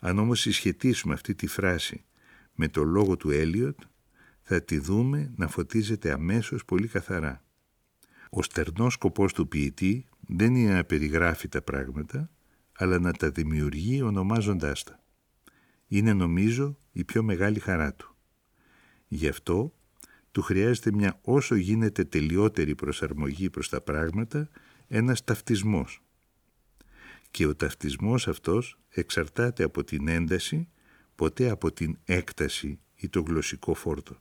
Αν 0.00 0.18
όμως 0.18 0.40
συσχετίσουμε 0.40 1.14
αυτή 1.14 1.34
τη 1.34 1.46
φράση 1.46 2.04
με 2.54 2.68
το 2.68 2.84
λόγο 2.84 3.16
του 3.16 3.30
Έλιοτ, 3.30 3.78
θα 4.52 4.62
τη 4.62 4.78
δούμε 4.78 5.32
να 5.36 5.48
φωτίζεται 5.48 6.12
αμέσως 6.12 6.64
πολύ 6.64 6.88
καθαρά. 6.88 7.44
Ο 8.30 8.42
στερνός 8.42 8.92
σκοπός 8.92 9.32
του 9.32 9.48
ποιητή 9.48 10.06
δεν 10.20 10.54
είναι 10.54 10.72
να 10.72 10.84
περιγράφει 10.84 11.48
τα 11.48 11.62
πράγματα, 11.62 12.30
αλλά 12.72 12.98
να 12.98 13.12
τα 13.12 13.30
δημιουργεί 13.30 14.02
ονομάζοντάς 14.02 14.82
τα. 14.82 15.02
Είναι 15.86 16.12
νομίζω 16.12 16.78
η 16.92 17.04
πιο 17.04 17.22
μεγάλη 17.22 17.58
χαρά 17.58 17.94
του. 17.94 18.16
Γι' 19.08 19.28
αυτό 19.28 19.74
του 20.30 20.42
χρειάζεται 20.42 20.92
μια 20.92 21.18
όσο 21.22 21.54
γίνεται 21.54 22.04
τελειότερη 22.04 22.74
προσαρμογή 22.74 23.50
προς 23.50 23.68
τα 23.68 23.80
πράγματα, 23.80 24.48
ένας 24.88 25.24
ταυτισμός. 25.24 26.02
Και 27.30 27.46
ο 27.46 27.54
ταυτισμός 27.54 28.28
αυτός 28.28 28.78
εξαρτάται 28.88 29.62
από 29.62 29.84
την 29.84 30.08
ένταση, 30.08 30.68
ποτέ 31.14 31.50
από 31.50 31.72
την 31.72 31.98
έκταση 32.04 32.80
ή 32.94 33.08
το 33.08 33.20
γλωσσικό 33.20 33.74
φόρτο. 33.74 34.20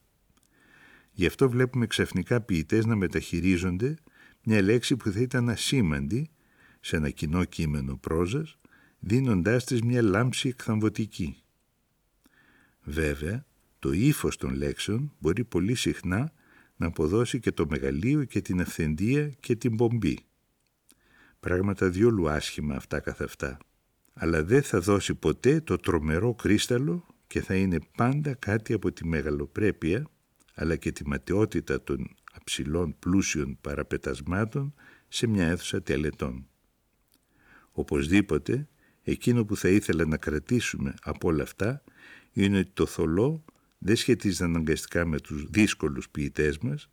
Γι' 1.11 1.25
αυτό 1.25 1.49
βλέπουμε 1.49 1.87
ξαφνικά 1.87 2.41
ποιητές 2.41 2.85
να 2.85 2.95
μεταχειρίζονται 2.95 3.95
μια 4.43 4.61
λέξη 4.61 4.95
που 4.95 5.11
θα 5.11 5.19
ήταν 5.19 5.49
ασήμαντη 5.49 6.29
σε 6.79 6.95
ένα 6.95 7.09
κοινό 7.09 7.43
κείμενο 7.43 7.97
πρόζας, 7.97 8.57
δίνοντάς 8.99 9.63
της 9.63 9.81
μια 9.81 10.01
λάμψη 10.01 10.47
εκθαμβωτική. 10.47 11.43
Βέβαια, 12.83 13.45
το 13.79 13.91
ύφος 13.91 14.37
των 14.37 14.53
λέξεων 14.53 15.13
μπορεί 15.19 15.43
πολύ 15.43 15.75
συχνά 15.75 16.31
να 16.75 16.87
αποδώσει 16.87 17.39
και 17.39 17.51
το 17.51 17.65
μεγαλείο 17.69 18.23
και 18.23 18.41
την 18.41 18.61
αυθεντία 18.61 19.29
και 19.29 19.55
την 19.55 19.75
πομπή. 19.75 20.17
Πράγματα 21.39 21.89
διόλου 21.89 22.29
άσχημα 22.29 22.75
αυτά 22.75 22.99
καθ' 22.99 23.21
αυτά. 23.21 23.57
Αλλά 24.13 24.43
δεν 24.43 24.63
θα 24.63 24.79
δώσει 24.79 25.15
ποτέ 25.15 25.61
το 25.61 25.75
τρομερό 25.75 26.33
κρίσταλο 26.33 27.05
και 27.27 27.41
θα 27.41 27.55
είναι 27.55 27.79
πάντα 27.97 28.33
κάτι 28.33 28.73
από 28.73 28.91
τη 28.91 29.07
μεγαλοπρέπεια 29.07 30.09
αλλά 30.61 30.75
και 30.75 30.91
τη 30.91 31.07
ματαιότητα 31.07 31.83
των 31.83 32.15
αψηλών 32.33 32.95
πλούσιων 32.99 33.57
παραπετασμάτων 33.61 34.73
σε 35.07 35.27
μια 35.27 35.47
αίθουσα 35.47 35.81
τελετών. 35.81 36.47
Οπωσδήποτε, 37.71 38.67
εκείνο 39.03 39.45
που 39.45 39.55
θα 39.55 39.69
ήθελα 39.69 40.05
να 40.05 40.17
κρατήσουμε 40.17 40.93
από 41.01 41.27
όλα 41.27 41.43
αυτά 41.43 41.83
είναι 42.31 42.57
ότι 42.57 42.71
το 42.73 42.85
θολό 42.85 43.45
δεν 43.77 43.95
σχετίζεται 43.95 44.43
αναγκαστικά 44.43 45.05
με 45.05 45.19
τους 45.19 45.45
δύσκολους 45.49 46.09
ποιητές 46.09 46.57
μας 46.57 46.89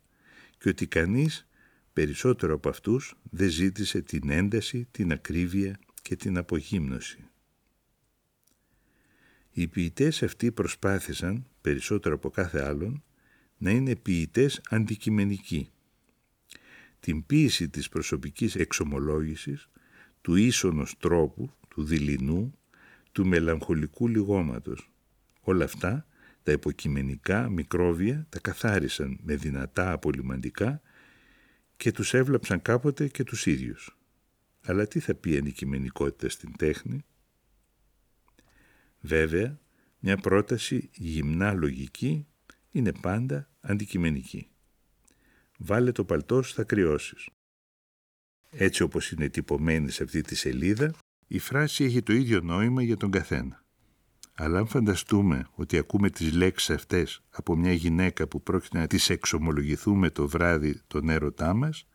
και 0.57 0.69
ότι 0.69 0.87
κανείς 0.87 1.47
περισσότερο 1.93 2.53
από 2.53 2.69
αυτούς 2.69 3.15
δεν 3.29 3.49
ζήτησε 3.49 4.01
την 4.01 4.29
ένταση, 4.29 4.87
την 4.91 5.11
ακρίβεια 5.11 5.79
και 6.01 6.15
την 6.15 6.37
απογύμνωση. 6.37 7.29
Οι 9.51 9.67
ποιητές 9.67 10.23
αυτοί 10.23 10.51
προσπάθησαν, 10.51 11.47
περισσότερο 11.61 12.15
από 12.15 12.29
κάθε 12.29 12.65
άλλον, 12.65 13.03
να 13.57 13.71
είναι 13.71 13.95
ποιητές 13.95 14.61
αντικειμενικοί. 14.69 15.69
Την 16.99 17.25
ποίηση 17.25 17.69
της 17.69 17.89
προσωπικής 17.89 18.55
εξομολόγησης, 18.55 19.69
του 20.21 20.35
ίσονος 20.35 20.97
τρόπου, 20.97 21.51
του 21.67 21.83
δειλινού, 21.83 22.57
του 23.11 23.25
μελαγχολικού 23.25 24.07
λιγώματος. 24.07 24.91
Όλα 25.41 25.63
αυτά, 25.65 26.07
τα 26.43 26.51
υποκειμενικά 26.51 27.49
μικρόβια, 27.49 28.25
τα 28.29 28.39
καθάρισαν 28.39 29.19
με 29.21 29.35
δυνατά 29.35 29.91
απολυμαντικά 29.91 30.81
και 31.77 31.91
τους 31.91 32.13
έβλαψαν 32.13 32.61
κάποτε 32.61 33.07
και 33.07 33.23
τους 33.23 33.45
ίδιους. 33.45 33.97
Αλλά 34.61 34.87
τι 34.87 34.99
θα 34.99 35.15
πει 35.15 35.37
αντικειμενικότητα 35.37 36.29
στην 36.29 36.57
τέχνη; 36.57 37.05
Βέβαια, 39.01 39.59
μια 39.99 40.17
πρόταση 40.17 40.89
γυμνά 40.93 41.53
λογική 41.53 42.27
είναι 42.77 42.91
πάντα 42.91 43.49
αντικειμενική. 43.59 44.47
Βάλε 45.57 45.91
το 45.91 46.03
παλτό 46.03 46.43
θα 46.43 46.63
κρυώσεις. 46.63 47.29
Έτσι 48.49 48.83
όπως 48.83 49.11
είναι 49.11 49.29
τυπωμένη 49.29 49.91
σε 49.91 50.03
αυτή 50.03 50.21
τη 50.21 50.35
σελίδα, 50.35 50.93
η 51.27 51.39
φράση 51.39 51.83
έχει 51.83 52.01
το 52.01 52.13
ίδιο 52.13 52.41
νόημα 52.41 52.81
για 52.81 52.97
τον 52.97 53.11
καθένα. 53.11 53.65
Αλλά 54.33 54.59
αν 54.59 54.67
φανταστούμε 54.67 55.47
ότι 55.51 55.77
ακούμε 55.77 56.09
τις 56.09 56.33
λέξεις 56.33 56.69
αυτές 56.69 57.21
από 57.29 57.55
μια 57.55 57.73
γυναίκα 57.73 58.27
που 58.27 58.41
πρόκειται 58.41 58.77
να 58.77 58.87
τις 58.87 59.09
εξομολογηθούμε 59.09 60.09
το 60.09 60.27
βράδυ 60.27 60.81
τον 60.87 61.09
έρωτά 61.09 61.53
μας, 61.53 61.87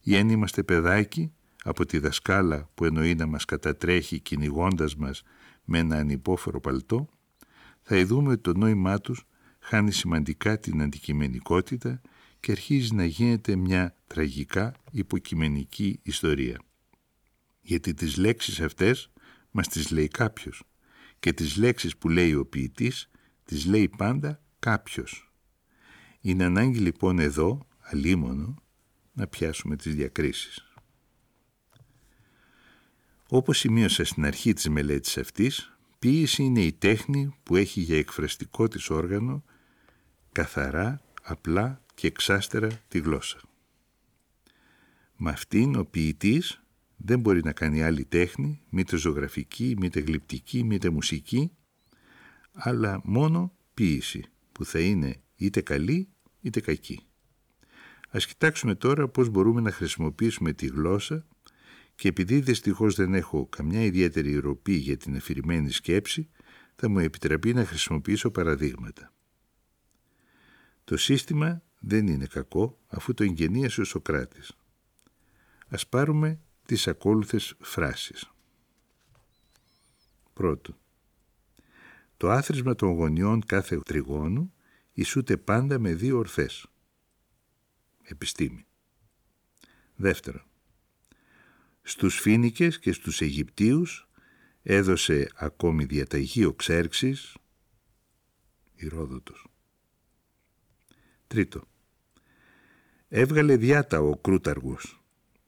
ή 0.00 0.16
αν 0.16 0.28
είμαστε 0.28 0.62
παιδάκι 0.62 1.32
από 1.62 1.86
τη 1.86 1.98
δασκάλα 1.98 2.70
που 2.74 2.84
εννοεί 2.84 3.14
να 3.14 3.26
μας 3.26 3.44
κατατρέχει 3.44 4.20
κυνηγώντας 4.20 4.96
μας 4.96 5.22
με 5.64 5.78
ένα 5.78 5.96
ανυπόφορο 5.96 6.60
παλτό, 6.60 7.08
θα 7.82 7.96
ειδούμε 7.96 8.32
ότι 8.32 8.40
το 8.40 8.56
νόημά 8.56 9.00
τους 9.00 9.24
χάνει 9.66 9.92
σημαντικά 9.92 10.58
την 10.58 10.82
αντικειμενικότητα 10.82 12.00
και 12.40 12.52
αρχίζει 12.52 12.94
να 12.94 13.04
γίνεται 13.04 13.56
μια 13.56 13.96
τραγικά 14.06 14.74
υποκειμενική 14.90 16.00
ιστορία. 16.02 16.60
Γιατί 17.60 17.94
τις 17.94 18.16
λέξεις 18.16 18.60
αυτές 18.60 19.10
μας 19.50 19.68
τις 19.68 19.90
λέει 19.90 20.08
κάποιος 20.08 20.62
και 21.20 21.32
τις 21.32 21.56
λέξεις 21.56 21.96
που 21.96 22.08
λέει 22.08 22.34
ο 22.34 22.46
ποιητής 22.46 23.10
τις 23.44 23.66
λέει 23.66 23.88
πάντα 23.88 24.42
κάποιος. 24.58 25.32
Είναι 26.20 26.44
ανάγκη 26.44 26.78
λοιπόν 26.78 27.18
εδώ, 27.18 27.66
αλίμονο, 27.80 28.54
να 29.12 29.26
πιάσουμε 29.26 29.76
τις 29.76 29.94
διακρίσεις. 29.94 30.64
Όπως 33.28 33.58
σημείωσα 33.58 34.04
στην 34.04 34.24
αρχή 34.24 34.52
της 34.52 34.68
μελέτης 34.68 35.18
αυτής, 35.18 35.76
ποίηση 35.98 36.42
είναι 36.42 36.62
η 36.62 36.72
τέχνη 36.72 37.34
που 37.42 37.56
έχει 37.56 37.80
για 37.80 37.98
εκφραστικό 37.98 38.68
της 38.68 38.90
όργανο 38.90 39.44
καθαρά, 40.34 41.00
απλά 41.22 41.82
και 41.94 42.06
εξάστερα 42.06 42.68
τη 42.88 42.98
γλώσσα. 42.98 43.40
Με 45.16 45.30
αυτήν 45.30 45.76
ο 45.76 45.84
ποιητής 45.84 46.62
δεν 46.96 47.20
μπορεί 47.20 47.44
να 47.44 47.52
κάνει 47.52 47.82
άλλη 47.82 48.04
τέχνη, 48.04 48.62
μήτε 48.68 48.96
ζωγραφική, 48.96 49.74
μήτε 49.78 50.00
γλυπτική, 50.00 50.64
μήτε 50.64 50.90
μουσική, 50.90 51.50
αλλά 52.52 53.00
μόνο 53.04 53.52
ποίηση 53.74 54.24
που 54.52 54.64
θα 54.64 54.80
είναι 54.80 55.16
είτε 55.36 55.60
καλή 55.60 56.08
είτε 56.40 56.60
κακή. 56.60 57.00
Ας 58.08 58.26
κοιτάξουμε 58.26 58.74
τώρα 58.74 59.08
πώς 59.08 59.28
μπορούμε 59.28 59.60
να 59.60 59.70
χρησιμοποιήσουμε 59.70 60.52
τη 60.52 60.66
γλώσσα 60.66 61.26
και 61.94 62.08
επειδή 62.08 62.40
δυστυχώς 62.40 62.94
δεν 62.94 63.14
έχω 63.14 63.46
καμιά 63.46 63.84
ιδιαίτερη 63.84 64.38
ροπή 64.38 64.74
για 64.74 64.96
την 64.96 65.16
αφηρημένη 65.16 65.70
σκέψη, 65.70 66.28
θα 66.76 66.88
μου 66.88 66.98
επιτραπεί 66.98 67.52
να 67.52 67.64
χρησιμοποιήσω 67.64 68.30
παραδείγματα. 68.30 69.13
Το 70.84 70.96
σύστημα 70.96 71.62
δεν 71.78 72.06
είναι 72.06 72.26
κακό 72.26 72.78
αφού 72.86 73.14
το 73.14 73.22
εγγενίασε 73.22 73.80
ο 73.80 73.84
Σοκράτης. 73.84 74.52
Ας 75.68 75.86
πάρουμε 75.86 76.40
τις 76.66 76.88
ακόλουθες 76.88 77.54
φράσεις. 77.60 78.30
Πρώτο. 80.32 80.78
Το 82.16 82.30
άθροισμα 82.30 82.74
των 82.74 82.92
γωνιών 82.92 83.44
κάθε 83.46 83.80
τριγώνου 83.80 84.52
ισούται 84.92 85.36
πάντα 85.36 85.78
με 85.78 85.94
δύο 85.94 86.18
ορθές. 86.18 86.66
Επιστήμη. 88.02 88.66
Δεύτερο. 89.94 90.44
Στους 91.82 92.20
Φίνικες 92.20 92.78
και 92.78 92.92
στους 92.92 93.20
Αιγυπτίους 93.20 94.08
έδωσε 94.62 95.30
ακόμη 95.34 95.84
διαταγή 95.84 96.44
ο 96.44 96.54
Ξέρξης, 96.54 97.36
Ηρόδοτος. 98.74 99.53
Τρίτο. 101.34 101.64
Έβγαλε 103.08 103.56
διάτα 103.56 104.00
ο 104.00 104.16
Κρούταργος, 104.16 105.02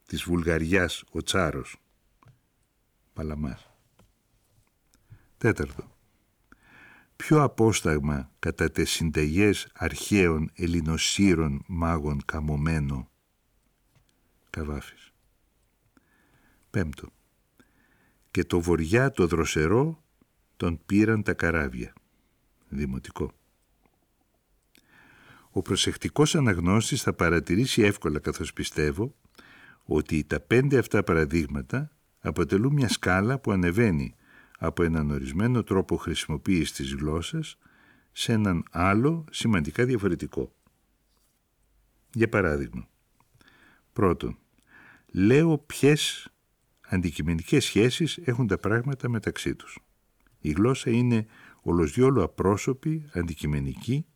της 0.06 0.22
Βουλγαριάς 0.22 1.04
ο 1.10 1.22
Τσάρος, 1.22 1.76
Παλαμάς. 3.12 3.70
Τέταρτο. 5.38 5.96
Ποιο 7.16 7.42
απόσταγμα 7.42 8.30
κατά 8.38 8.70
τες 8.70 8.90
συνταγές 8.90 9.68
αρχαίων 9.74 10.50
ελληνοσύρων 10.54 11.64
μάγων 11.66 12.22
καμωμένο, 12.24 13.10
Καβάφης. 14.50 15.12
Πέμπτο. 16.70 17.08
Και 18.30 18.44
το 18.44 18.60
βοριά 18.60 19.10
το 19.10 19.26
δροσερό 19.26 20.02
τον 20.56 20.80
πήραν 20.86 21.22
τα 21.22 21.34
καράβια. 21.34 21.92
Δημοτικό. 22.68 23.32
Ο 25.56 25.62
προσεκτικός 25.62 26.34
αναγνώστης 26.34 27.02
θα 27.02 27.12
παρατηρήσει 27.12 27.82
εύκολα 27.82 28.18
καθώς 28.18 28.52
πιστεύω 28.52 29.14
ότι 29.84 30.24
τα 30.24 30.40
πέντε 30.40 30.78
αυτά 30.78 31.02
παραδείγματα 31.02 31.90
αποτελούν 32.20 32.72
μια 32.72 32.88
σκάλα 32.88 33.38
που 33.38 33.50
ανεβαίνει 33.50 34.14
από 34.58 34.82
έναν 34.82 35.10
ορισμένο 35.10 35.62
τρόπο 35.62 35.96
χρησιμοποίησης 35.96 36.72
της 36.72 36.94
γλώσσας 36.94 37.58
σε 38.12 38.32
έναν 38.32 38.64
άλλο 38.70 39.24
σημαντικά 39.30 39.84
διαφορετικό. 39.84 40.52
Για 42.12 42.28
παράδειγμα, 42.28 42.88
πρώτον, 43.92 44.38
λέω 45.06 45.58
ποιες 45.58 46.28
αντικειμενικές 46.80 47.64
σχέσεις 47.64 48.18
έχουν 48.24 48.46
τα 48.46 48.58
πράγματα 48.58 49.08
μεταξύ 49.08 49.54
τους. 49.54 49.78
Η 50.40 50.50
γλώσσα 50.50 50.90
είναι 50.90 51.26
ολοσδιόλου 51.62 52.22
απρόσωπη, 52.22 53.08
αντικειμενική 53.12 54.06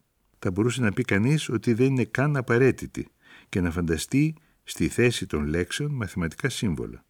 θα 0.43 0.51
μπορούσε 0.51 0.81
να 0.81 0.93
πει 0.93 1.03
κανείς 1.03 1.49
ότι 1.49 1.73
δεν 1.73 1.87
είναι 1.87 2.05
καν 2.05 2.37
απαραίτητη 2.37 3.09
και 3.49 3.61
να 3.61 3.71
φανταστεί 3.71 4.35
στη 4.65 4.89
θέση 4.89 5.27
των 5.27 5.47
λέξεων 5.47 5.91
μαθηματικά 5.91 6.49
σύμβολα. 6.49 7.05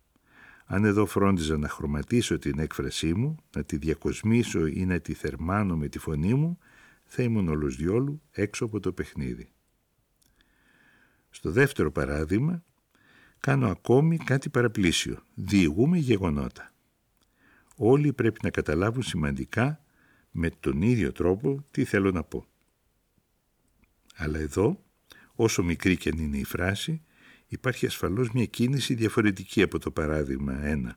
Αν 0.64 0.84
εδώ 0.84 1.06
φρόντιζα 1.06 1.56
να 1.56 1.68
χρωματίσω 1.68 2.38
την 2.38 2.58
έκφρασή 2.58 3.14
μου, 3.14 3.36
να 3.56 3.64
τη 3.64 3.76
διακοσμήσω 3.76 4.66
ή 4.66 4.84
να 4.84 5.00
τη 5.00 5.14
θερμάνω 5.14 5.76
με 5.76 5.88
τη 5.88 5.98
φωνή 5.98 6.34
μου, 6.34 6.58
θα 7.04 7.22
ήμουν 7.22 7.48
όλος 7.48 7.76
διόλου 7.76 8.22
έξω 8.30 8.64
από 8.64 8.80
το 8.80 8.92
παιχνίδι. 8.92 9.48
Στο 11.30 11.50
δεύτερο 11.50 11.92
παράδειγμα, 11.92 12.62
κάνω 13.40 13.68
ακόμη 13.68 14.16
κάτι 14.16 14.48
παραπλήσιο. 14.48 15.22
Διηγούμε 15.34 15.98
γεγονότα. 15.98 16.72
Όλοι 17.76 18.12
πρέπει 18.12 18.40
να 18.42 18.50
καταλάβουν 18.50 19.02
σημαντικά 19.02 19.80
με 20.30 20.50
τον 20.60 20.82
ίδιο 20.82 21.12
τρόπο 21.12 21.64
τι 21.70 21.84
θέλω 21.84 22.10
να 22.10 22.22
πω. 22.22 22.49
Αλλά 24.16 24.38
εδώ 24.38 24.84
όσο 25.34 25.62
μικρή 25.62 25.96
και 25.96 26.08
αν 26.08 26.18
είναι 26.18 26.38
η 26.38 26.44
φράση, 26.44 27.02
υπάρχει 27.46 27.86
ασφαλώς 27.86 28.30
μια 28.30 28.44
κίνηση 28.44 28.94
διαφορετική 28.94 29.62
από 29.62 29.78
το 29.78 29.90
παράδειγμα 29.90 30.60
1. 30.62 30.90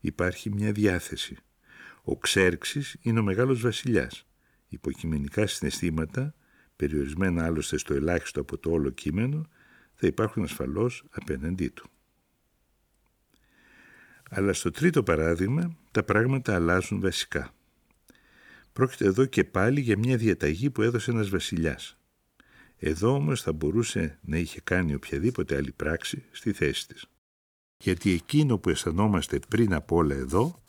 Υπάρχει 0.00 0.50
μια 0.50 0.72
διάθεση. 0.72 1.36
Ο 2.02 2.18
Ξέρξης 2.18 2.96
είναι 3.00 3.20
ο 3.20 3.22
μεγάλος 3.22 3.60
βασιλιάς. 3.60 4.26
Υποκειμενικά 4.68 5.46
συναισθήματα, 5.46 6.34
περιορισμένα 6.76 7.44
άλλωστε 7.44 7.78
στο 7.78 7.94
ελάχιστο 7.94 8.40
από 8.40 8.58
το 8.58 8.70
όλο 8.70 8.90
κείμενο, 8.90 9.48
θα 9.94 10.06
υπάρχουν 10.06 10.42
ασφαλώς 10.42 11.04
απέναντί 11.10 11.68
του. 11.68 11.90
Αλλά 14.30 14.52
στο 14.52 14.70
τρίτο 14.70 15.02
παράδειγμα 15.02 15.76
τα 15.90 16.04
πράγματα 16.04 16.54
αλλάζουν 16.54 17.00
βασικά. 17.00 17.54
Πρόκειται 18.72 19.04
εδώ 19.04 19.24
και 19.24 19.44
πάλι 19.44 19.80
για 19.80 19.98
μια 19.98 20.16
διαταγή 20.16 20.70
που 20.70 20.82
έδωσε 20.82 21.10
ένας 21.10 21.28
βασιλιάς. 21.28 21.95
Εδώ 22.78 23.14
όμως 23.14 23.42
θα 23.42 23.52
μπορούσε 23.52 24.18
να 24.22 24.36
είχε 24.36 24.60
κάνει 24.60 24.94
οποιαδήποτε 24.94 25.56
άλλη 25.56 25.72
πράξη 25.72 26.24
στη 26.30 26.52
θέση 26.52 26.88
της. 26.88 27.06
Γιατί 27.78 28.10
εκείνο 28.10 28.58
που 28.58 28.68
αισθανόμαστε 28.68 29.38
πριν 29.48 29.74
από 29.74 29.96
όλα 29.96 30.14
εδώ 30.14 30.62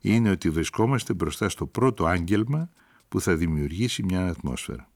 είναι 0.00 0.30
ότι 0.30 0.50
βρισκόμαστε 0.50 1.14
μπροστά 1.14 1.48
στο 1.48 1.66
πρώτο 1.66 2.06
άγγελμα 2.06 2.70
που 3.08 3.20
θα 3.20 3.36
δημιουργήσει 3.36 4.02
μια 4.02 4.26
ατμόσφαιρα. 4.26 4.90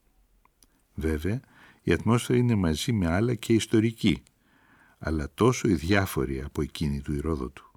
Βέβαια, 0.94 1.40
η 1.82 1.92
ατμόσφαιρα 1.92 2.38
είναι 2.38 2.54
μαζί 2.54 2.92
με 2.92 3.06
άλλα 3.10 3.34
και 3.34 3.52
ιστορική, 3.52 4.22
αλλά 4.98 5.30
τόσο 5.34 5.68
ιδιάφορη 5.68 6.42
από 6.42 6.62
εκείνη 6.62 7.00
του 7.00 7.12
Ηρόδοτου. 7.14 7.70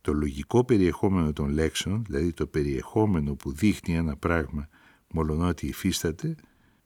Το 0.00 0.12
λογικό 0.12 0.64
περιεχόμενο 0.64 1.32
των 1.32 1.48
λέξεων, 1.48 2.04
δηλαδή 2.04 2.32
το 2.32 2.46
περιεχόμενο 2.46 3.34
που 3.34 3.52
δείχνει 3.52 3.96
ένα 3.96 4.16
πράγμα 4.16 4.68
μολονότι 5.10 5.66
υφίσταται, 5.66 6.34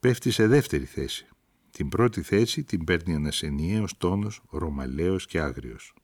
πέφτει 0.04 0.30
σε 0.30 0.46
δεύτερη 0.46 0.84
θέση. 0.84 1.26
Την 1.70 1.88
πρώτη 1.88 2.22
θέση 2.22 2.64
την 2.64 2.84
παίρνει 2.84 3.14
ένας 3.14 3.42
ενιαίος 3.42 3.96
τόνος, 3.96 4.42
ρωμαλαίος 4.50 5.26
και 5.26 5.40
άγριος. 5.40 5.94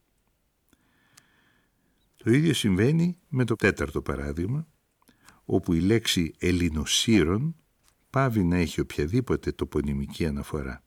Το 2.15 2.31
ίδιο 2.31 2.53
συμβαίνει 2.53 3.17
με 3.27 3.45
το 3.45 3.55
τέταρτο 3.55 4.01
παράδειγμα, 4.01 4.67
όπου 5.45 5.73
η 5.73 5.79
λέξη 5.79 6.33
«ελληνοσύρων» 6.37 7.55
πάβει 8.09 8.43
να 8.43 8.57
έχει 8.57 8.81
οποιαδήποτε 8.81 9.51
τοπονημική 9.51 10.25
αναφορά. 10.25 10.83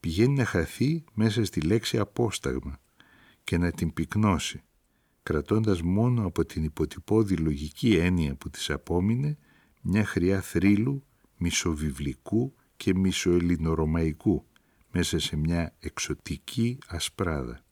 Πηγαίνει 0.00 0.34
να 0.34 0.44
χαθεί 0.44 1.04
μέσα 1.12 1.44
στη 1.44 1.60
λέξη 1.60 1.98
«απόσταγμα» 1.98 2.80
και 3.44 3.58
να 3.58 3.70
την 3.70 3.92
πυκνώσει, 3.92 4.62
κρατώντας 5.22 5.82
μόνο 5.82 6.26
από 6.26 6.44
την 6.44 6.64
υποτυπώδη 6.64 7.36
λογική 7.36 7.96
έννοια 7.96 8.34
που 8.34 8.50
της 8.50 8.70
απόμεινε 8.70 9.38
μια 9.82 10.04
χρειά 10.04 10.40
θρύλου, 10.40 11.04
μισοβιβλικού 11.36 12.54
και 12.76 12.94
μισοελληνορωμαϊκού 12.94 14.46
μέσα 14.90 15.18
σε 15.18 15.36
μια 15.36 15.74
εξωτική 15.78 16.78
ασπράδα. 16.86 17.64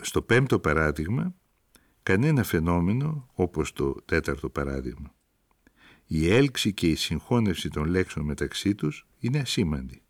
Στο 0.00 0.22
πέμπτο 0.22 0.58
παράδειγμα, 0.58 1.34
κανένα 2.02 2.42
φαινόμενο 2.42 3.28
όπως 3.34 3.72
το 3.72 3.94
τέταρτο 4.04 4.50
παράδειγμα. 4.50 5.14
Η 6.06 6.32
έλξη 6.32 6.72
και 6.72 6.88
η 6.88 6.94
συγχώνευση 6.94 7.68
των 7.68 7.84
λέξεων 7.84 8.26
μεταξύ 8.26 8.74
τους 8.74 9.06
είναι 9.18 9.38
ασήμαντη. 9.38 10.02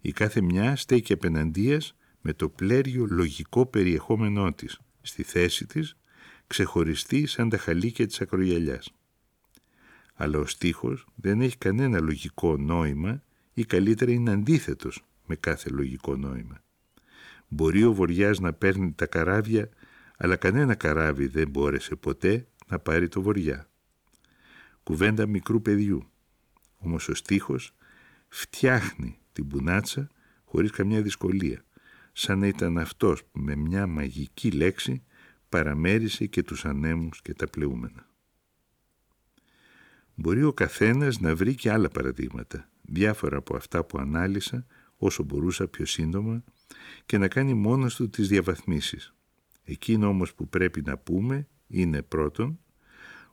Η 0.00 0.12
κάθε 0.12 0.40
μια 0.40 0.76
στέκει 0.76 1.12
απέναντίας 1.12 1.96
με 2.20 2.32
το 2.32 2.48
πλέριο 2.48 3.06
λογικό 3.10 3.66
περιεχόμενό 3.66 4.52
της, 4.52 4.80
στη 5.02 5.22
θέση 5.22 5.66
της, 5.66 5.96
ξεχωριστή 6.46 7.26
σαν 7.26 7.48
τα 7.48 7.58
χαλίκια 7.58 8.06
της 8.06 8.20
ακρογιαλιάς. 8.20 8.92
Αλλά 10.14 10.38
ο 10.38 10.46
στίχος 10.46 11.06
δεν 11.14 11.40
έχει 11.40 11.58
κανένα 11.58 12.00
λογικό 12.00 12.56
νόημα 12.56 13.22
ή 13.54 13.64
καλύτερα 13.64 14.10
είναι 14.10 14.30
αντίθετος 14.30 15.04
με 15.26 15.36
κάθε 15.36 15.70
λογικό 15.70 16.16
νόημα. 16.16 16.62
Μπορεί 17.48 17.84
ο 17.84 17.92
Βοριάς 17.92 18.40
να 18.40 18.52
παίρνει 18.52 18.92
τα 18.92 19.06
καράβια, 19.06 19.68
αλλά 20.16 20.36
κανένα 20.36 20.74
καράβι 20.74 21.26
δεν 21.26 21.48
μπόρεσε 21.48 21.94
ποτέ 21.94 22.46
να 22.66 22.78
πάρει 22.78 23.08
το 23.08 23.22
Βοριά. 23.22 23.68
Κουβέντα 24.82 25.26
μικρού 25.26 25.62
παιδιού. 25.62 26.08
Όμως 26.78 27.08
ο 27.08 27.14
στίχος 27.14 27.74
φτιάχνει 28.28 29.18
την 29.32 29.48
πουνάτσα 29.48 30.08
χωρίς 30.44 30.70
καμιά 30.70 31.02
δυσκολία 31.02 31.64
σαν 32.12 32.38
να 32.38 32.46
ήταν 32.46 32.78
αυτός 32.78 33.24
που 33.24 33.40
με 33.40 33.56
μια 33.56 33.86
μαγική 33.86 34.50
λέξη 34.50 35.02
παραμέρισε 35.48 36.26
και 36.26 36.42
τους 36.42 36.64
ανέμους 36.64 37.22
και 37.22 37.34
τα 37.34 37.46
πλεούμενα. 37.46 38.08
Μπορεί 40.14 40.42
ο 40.42 40.52
καθένας 40.52 41.20
να 41.20 41.34
βρει 41.34 41.54
και 41.54 41.70
άλλα 41.70 41.88
παραδείγματα, 41.88 42.70
διάφορα 42.82 43.36
από 43.36 43.56
αυτά 43.56 43.84
που 43.84 43.98
ανάλυσα 43.98 44.66
όσο 44.96 45.22
μπορούσα 45.22 45.68
πιο 45.68 45.86
σύντομα 45.86 46.44
και 47.06 47.18
να 47.18 47.28
κάνει 47.28 47.54
μόνος 47.54 47.94
του 47.94 48.08
τις 48.08 48.28
διαβαθμίσεις. 48.28 49.14
Εκείνο 49.64 50.08
όμως 50.08 50.34
που 50.34 50.48
πρέπει 50.48 50.82
να 50.84 50.98
πούμε 50.98 51.48
είναι 51.66 52.02
πρώτον 52.02 52.58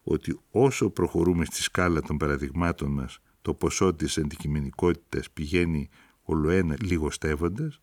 ότι 0.04 0.40
όσο 0.50 0.90
προχωρούμε 0.90 1.46
στη 1.46 1.62
σκάλα 1.62 2.02
των 2.02 2.18
παραδειγμάτων 2.18 2.92
μας 2.92 3.20
το 3.42 3.54
ποσό 3.54 3.94
της 3.94 4.18
αντικειμενικότητας 4.18 5.32
πηγαίνει 5.32 5.90
ολοένα 6.22 6.78
λιγοστεύοντας 6.82 7.82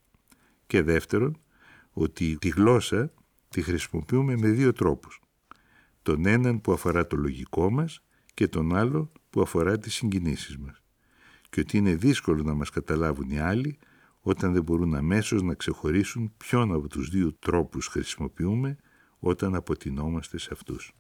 και 0.67 0.83
δεύτερον, 0.83 1.41
ότι 1.91 2.37
τη 2.39 2.49
γλώσσα 2.49 3.13
τη 3.49 3.63
χρησιμοποιούμε 3.63 4.37
με 4.37 4.49
δύο 4.49 4.73
τρόπους. 4.73 5.21
Τον 6.03 6.27
έναν 6.27 6.61
που 6.61 6.73
αφορά 6.73 7.07
το 7.07 7.17
λογικό 7.17 7.71
μας 7.71 8.03
και 8.39 8.49
τον 8.49 8.77
άλλο 8.77 9.13
που 9.31 9.41
αφορά 9.41 9.79
τις 9.79 9.95
συγκινήσεις 9.95 10.59
μας. 10.59 10.83
Και 11.51 11.61
ότι 11.61 11.77
είναι 11.77 11.95
δύσκολο 11.95 12.43
να 12.43 12.55
μας 12.55 12.71
καταλάβουν 12.71 13.31
οι 13.31 13.39
άλλοι 13.39 13.79
όταν 14.21 14.53
δεν 14.53 14.63
μπορούν 14.63 14.95
αμέσως 14.95 15.43
να 15.43 15.55
ξεχωρίσουν 15.55 16.33
ποιον 16.37 16.73
από 16.73 16.89
τους 16.89 17.09
δύο 17.09 17.33
τρόπους 17.33 17.87
χρησιμοποιούμε 17.87 18.77
όταν 19.19 19.55
αποτινόμαστε 19.55 20.39
σε 20.39 20.49
αυτούς. 20.53 20.93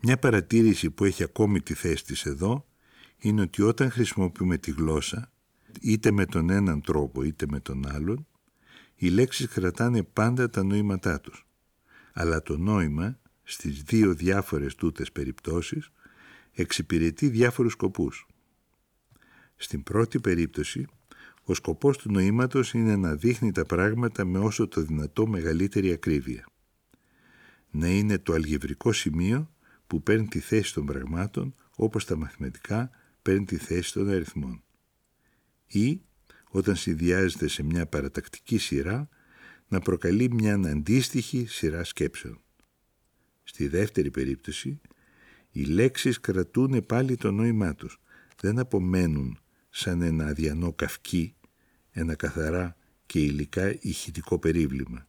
Μια 0.00 0.18
παρατήρηση 0.18 0.90
που 0.90 1.04
έχει 1.04 1.22
ακόμη 1.22 1.60
τη 1.60 1.74
θέση 1.74 2.04
της 2.04 2.24
εδώ 2.24 2.66
είναι 3.18 3.40
ότι 3.40 3.62
όταν 3.62 3.90
χρησιμοποιούμε 3.90 4.58
τη 4.58 4.70
γλώσσα 4.70 5.32
είτε 5.80 6.10
με 6.10 6.26
τον 6.26 6.50
έναν 6.50 6.80
τρόπο 6.80 7.22
είτε 7.22 7.46
με 7.48 7.60
τον 7.60 7.88
άλλον, 7.88 8.26
οι 8.94 9.08
λέξεις 9.08 9.48
κρατάνε 9.48 10.02
πάντα 10.02 10.50
τα 10.50 10.62
νοήματά 10.62 11.20
τους. 11.20 11.46
Αλλά 12.12 12.42
το 12.42 12.56
νόημα 12.56 13.18
στις 13.50 13.82
δύο 13.82 14.14
διάφορες 14.14 14.74
τούτες 14.74 15.12
περιπτώσεις 15.12 15.90
εξυπηρετεί 16.52 17.28
διάφορους 17.28 17.72
σκοπούς. 17.72 18.26
Στην 19.56 19.82
πρώτη 19.82 20.20
περίπτωση, 20.20 20.86
ο 21.42 21.54
σκοπός 21.54 21.98
του 21.98 22.12
νοήματος 22.12 22.72
είναι 22.72 22.96
να 22.96 23.14
δείχνει 23.14 23.52
τα 23.52 23.64
πράγματα 23.64 24.24
με 24.24 24.38
όσο 24.38 24.68
το 24.68 24.80
δυνατό 24.80 25.26
μεγαλύτερη 25.26 25.92
ακρίβεια. 25.92 26.46
Να 27.70 27.88
είναι 27.88 28.18
το 28.18 28.32
αλγευρικό 28.32 28.92
σημείο 28.92 29.50
που 29.86 30.02
παίρνει 30.02 30.26
τη 30.26 30.38
θέση 30.38 30.74
των 30.74 30.86
πραγμάτων 30.86 31.54
όπως 31.76 32.04
τα 32.04 32.16
μαθηματικά 32.16 32.90
παίρνει 33.22 33.44
τη 33.44 33.56
θέση 33.56 33.92
των 33.92 34.08
αριθμών 34.08 34.62
ή 35.66 36.00
όταν 36.48 36.76
συνδυάζεται 36.76 37.48
σε 37.48 37.62
μια 37.62 37.86
παρατακτική 37.86 38.58
σειρά 38.58 39.08
να 39.68 39.80
προκαλεί 39.80 40.32
μια 40.32 40.54
αντίστοιχη 40.54 41.46
σειρά 41.46 41.84
σκέψεων. 41.84 42.42
Στη 43.48 43.68
δεύτερη 43.68 44.10
περίπτωση, 44.10 44.80
οι 45.50 45.64
λέξεις 45.64 46.20
κρατούν 46.20 46.86
πάλι 46.86 47.16
το 47.16 47.30
νόημά 47.30 47.74
τους, 47.74 48.00
δεν 48.40 48.58
απομένουν 48.58 49.38
σαν 49.70 50.02
ένα 50.02 50.26
αδιανό 50.26 50.72
καυκί, 50.72 51.34
ένα 51.90 52.14
καθαρά 52.14 52.76
και 53.06 53.20
υλικά 53.20 53.76
ηχητικό 53.80 54.38
περίβλημα. 54.38 55.06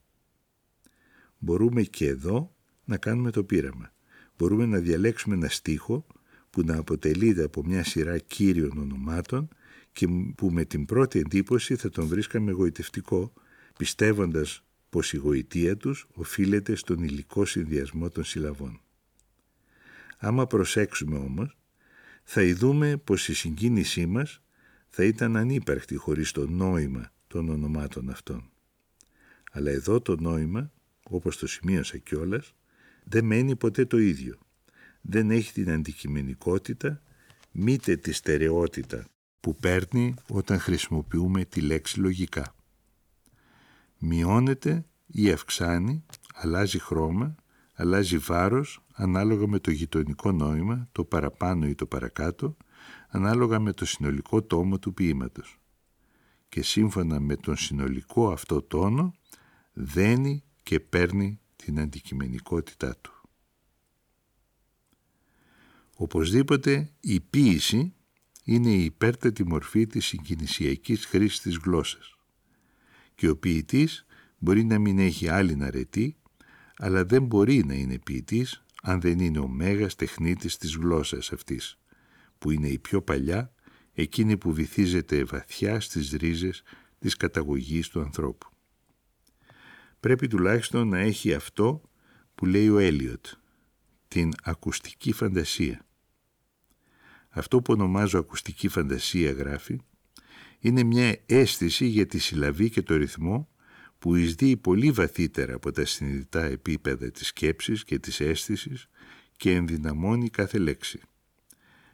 Μπορούμε 1.37 1.81
και 1.81 2.07
εδώ 2.07 2.55
να 2.83 2.97
κάνουμε 2.97 3.31
το 3.31 3.43
πείραμα. 3.43 3.93
Μπορούμε 4.37 4.65
να 4.65 4.77
διαλέξουμε 4.77 5.35
ένα 5.35 5.49
στίχο 5.49 6.05
που 6.49 6.61
να 6.61 6.77
αποτελείται 6.77 7.43
από 7.43 7.63
μια 7.65 7.83
σειρά 7.83 8.17
κύριων 8.17 8.77
ονομάτων 8.77 9.47
και 9.91 10.07
που 10.35 10.51
με 10.51 10.65
την 10.65 10.85
πρώτη 10.85 11.19
εντύπωση 11.19 11.75
θα 11.75 11.89
τον 11.89 12.07
βρίσκαμε 12.07 12.51
γοητευτικό, 12.51 13.33
πιστεύοντας 13.77 14.63
πως 14.89 15.13
η 15.13 15.17
γοητεία 15.17 15.77
τους 15.77 16.07
οφείλεται 16.13 16.75
στον 16.75 17.03
υλικό 17.03 17.45
συνδυασμό 17.45 18.09
των 18.09 18.23
συλλαβών. 18.23 18.81
Άμα 20.17 20.47
προσέξουμε 20.47 21.17
όμως, 21.17 21.57
θα 22.23 22.41
ειδούμε 22.41 22.97
πως 22.97 23.27
η 23.27 23.33
συγκίνησή 23.33 24.05
μας 24.05 24.41
θα 24.89 25.03
ήταν 25.03 25.35
ανύπαρκτη 25.35 25.95
χωρίς 25.95 26.31
το 26.31 26.47
νόημα 26.47 27.11
των 27.27 27.49
ονομάτων 27.49 28.09
αυτών. 28.09 28.49
Αλλά 29.51 29.71
εδώ 29.71 30.01
το 30.01 30.15
νόημα, 30.15 30.71
όπως 31.03 31.37
το 31.37 31.47
σημείωσα 31.47 31.97
κιόλας, 31.97 32.53
δεν 33.03 33.25
μένει 33.25 33.55
ποτέ 33.55 33.85
το 33.85 33.97
ίδιο. 33.97 34.37
Δεν 35.01 35.31
έχει 35.31 35.53
την 35.53 35.69
αντικειμενικότητα, 35.71 37.01
μήτε 37.51 37.95
τη 37.95 38.11
στερεότητα 38.11 39.05
που 39.39 39.55
παίρνει 39.55 40.13
όταν 40.29 40.59
χρησιμοποιούμε 40.59 41.45
τη 41.45 41.61
λέξη 41.61 41.99
λογικά. 41.99 42.55
Μειώνεται 43.99 44.85
ή 45.07 45.31
αυξάνει, 45.31 46.05
αλλάζει 46.33 46.79
χρώμα, 46.79 47.35
αλλάζει 47.73 48.17
βάρος 48.17 48.83
ανάλογα 48.93 49.47
με 49.47 49.59
το 49.59 49.71
γειτονικό 49.71 50.31
νόημα, 50.31 50.87
το 50.91 51.03
παραπάνω 51.03 51.67
ή 51.67 51.75
το 51.75 51.85
παρακάτω, 51.85 52.57
ανάλογα 53.07 53.59
με 53.59 53.73
το 53.73 53.85
συνολικό 53.85 54.41
τόμο 54.43 54.79
του 54.79 54.93
ποίηματος. 54.93 55.59
Και 56.49 56.61
σύμφωνα 56.61 57.19
με 57.19 57.35
τον 57.35 57.57
συνολικό 57.57 58.31
αυτό 58.31 58.61
τόνο, 58.61 59.13
δένει 59.73 60.43
και 60.63 60.79
παίρνει 60.79 61.39
την 61.55 61.79
αντικειμενικότητά 61.79 62.97
του. 63.01 63.13
Οπωσδήποτε 65.95 66.91
η 66.99 67.19
ποίηση 67.19 67.93
είναι 68.43 68.69
η 68.69 68.83
υπέρτατη 68.83 69.47
μορφή 69.47 69.87
της 69.87 70.05
συγκινησιακής 70.05 71.05
χρήσης 71.05 71.41
της 71.41 71.57
γλώσσας 71.57 72.18
και 73.19 73.29
ο 73.29 73.37
ποιητής 73.37 74.05
μπορεί 74.37 74.63
να 74.63 74.79
μην 74.79 74.99
έχει 74.99 75.27
άλλη 75.27 75.57
αρετή 75.61 76.15
αλλά 76.77 77.05
δεν 77.05 77.23
μπορεί 77.23 77.63
να 77.65 77.73
είναι 77.73 77.99
ποιητής 77.99 78.63
αν 78.81 79.01
δεν 79.01 79.19
είναι 79.19 79.39
ο 79.39 79.47
μέγας 79.47 79.95
τεχνίτης 79.95 80.57
της 80.57 80.75
γλώσσας 80.75 81.31
αυτής 81.31 81.79
που 82.37 82.51
είναι 82.51 82.67
η 82.67 82.79
πιο 82.79 83.01
παλιά 83.01 83.53
εκείνη 83.93 84.37
που 84.37 84.53
βυθίζεται 84.53 85.23
βαθιά 85.23 85.79
στις 85.79 86.11
ρίζες 86.11 86.63
της 86.99 87.15
καταγωγής 87.15 87.87
του 87.87 88.01
ανθρώπου. 88.01 88.47
Πρέπει 89.99 90.27
τουλάχιστον 90.27 90.87
να 90.87 90.99
έχει 90.99 91.33
αυτό 91.33 91.81
που 92.35 92.45
λέει 92.45 92.69
ο 92.69 92.77
Έλιοτ, 92.77 93.25
την 94.07 94.31
ακουστική 94.43 95.11
φαντασία. 95.11 95.85
Αυτό 97.29 97.61
που 97.61 97.73
ονομάζω 97.73 98.19
ακουστική 98.19 98.67
φαντασία 98.67 99.31
γράφει, 99.31 99.79
είναι 100.59 100.83
μια 100.83 101.17
αίσθηση 101.25 101.85
για 101.85 102.05
τη 102.05 102.19
συλλαβή 102.19 102.69
και 102.69 102.81
το 102.81 102.95
ρυθμό 102.95 103.49
που 103.99 104.15
εισδύει 104.15 104.57
πολύ 104.57 104.91
βαθύτερα 104.91 105.53
από 105.53 105.71
τα 105.71 105.85
συνειδητά 105.85 106.43
επίπεδα 106.43 107.11
της 107.11 107.27
σκέψης 107.27 107.83
και 107.83 107.99
της 107.99 108.19
αίσθησης 108.19 108.89
και 109.37 109.51
ενδυναμώνει 109.51 110.29
κάθε 110.29 110.57
λέξη. 110.57 110.99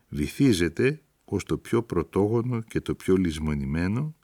Βυθίζεται 0.08 1.02
ως 1.26 1.44
το 1.44 1.58
πιο 1.58 1.84
πρωτόγονο 1.84 2.62
και 2.62 2.82
το 2.82 2.96
πιο 2.96 3.16
λησμονημένο, 3.16 4.16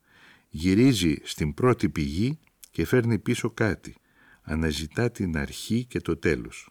γυρίζει 0.49 1.15
στην 1.23 1.53
πρώτη 1.53 1.89
πηγή 1.89 2.39
και 2.71 2.85
φέρνει 2.85 3.19
πίσω 3.19 3.49
κάτι, 3.49 3.95
αναζητά 4.41 5.11
την 5.11 5.37
αρχή 5.37 5.85
και 5.85 5.99
το 5.99 6.17
τέλος. 6.17 6.69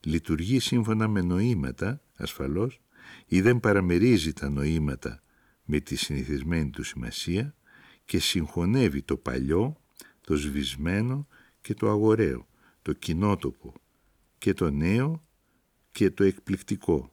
Λειτουργεί 0.00 0.58
σύμφωνα 0.58 1.08
με 1.08 1.20
νοήματα, 1.20 2.00
ασφαλώς, 2.14 2.80
ή 3.26 3.40
δεν 3.40 3.60
παραμερίζει 3.60 4.32
τα 4.32 4.50
νοήματα 4.50 5.22
με 5.66 5.80
τη 5.80 5.96
συνηθισμένη 5.96 6.70
του 6.70 6.82
σημασία 6.82 7.54
και 8.04 8.18
συγχωνεύει 8.18 9.02
το 9.02 9.16
παλιό, 9.16 9.76
το 10.20 10.36
σβησμένο 10.36 11.26
και 11.60 11.74
το 11.74 11.88
αγοραίο, 11.88 12.48
το 12.82 12.92
κοινότοπο 12.92 13.74
και 14.38 14.52
το 14.52 14.70
νέο 14.70 15.26
και 15.92 16.10
το 16.10 16.24
εκπληκτικό, 16.24 17.12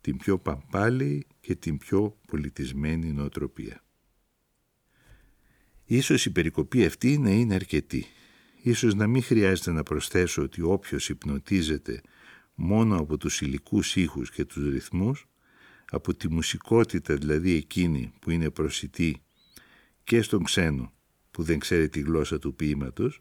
την 0.00 0.16
πιο 0.16 0.38
παμπάλη 0.38 1.26
και 1.40 1.54
την 1.54 1.78
πιο 1.78 2.18
πολιτισμένη 2.26 3.12
νοοτροπία. 3.12 3.82
Ίσως 5.84 6.26
η 6.26 6.30
περικοπή 6.30 6.84
αυτή 6.84 7.18
να 7.18 7.30
είναι 7.30 7.54
αρκετή. 7.54 8.06
Ίσως 8.62 8.94
να 8.94 9.06
μην 9.06 9.22
χρειάζεται 9.22 9.72
να 9.72 9.82
προσθέσω 9.82 10.42
ότι 10.42 10.62
όποιος 10.62 11.08
υπνοτίζεται 11.08 12.00
μόνο 12.54 12.96
από 12.96 13.16
τους 13.16 13.40
υλικούς 13.40 13.96
ήχους 13.96 14.30
και 14.30 14.44
τους 14.44 14.70
ρυθμούς, 14.70 15.26
από 15.90 16.14
τη 16.14 16.32
μουσικότητα 16.32 17.14
δηλαδή 17.14 17.54
εκείνη 17.54 18.12
που 18.20 18.30
είναι 18.30 18.50
προσιτή 18.50 19.22
και 20.04 20.22
στον 20.22 20.44
ξένο 20.44 20.92
που 21.30 21.42
δεν 21.42 21.58
ξέρει 21.58 21.88
τη 21.88 22.00
γλώσσα 22.00 22.38
του 22.38 22.54
ποίηματος, 22.54 23.20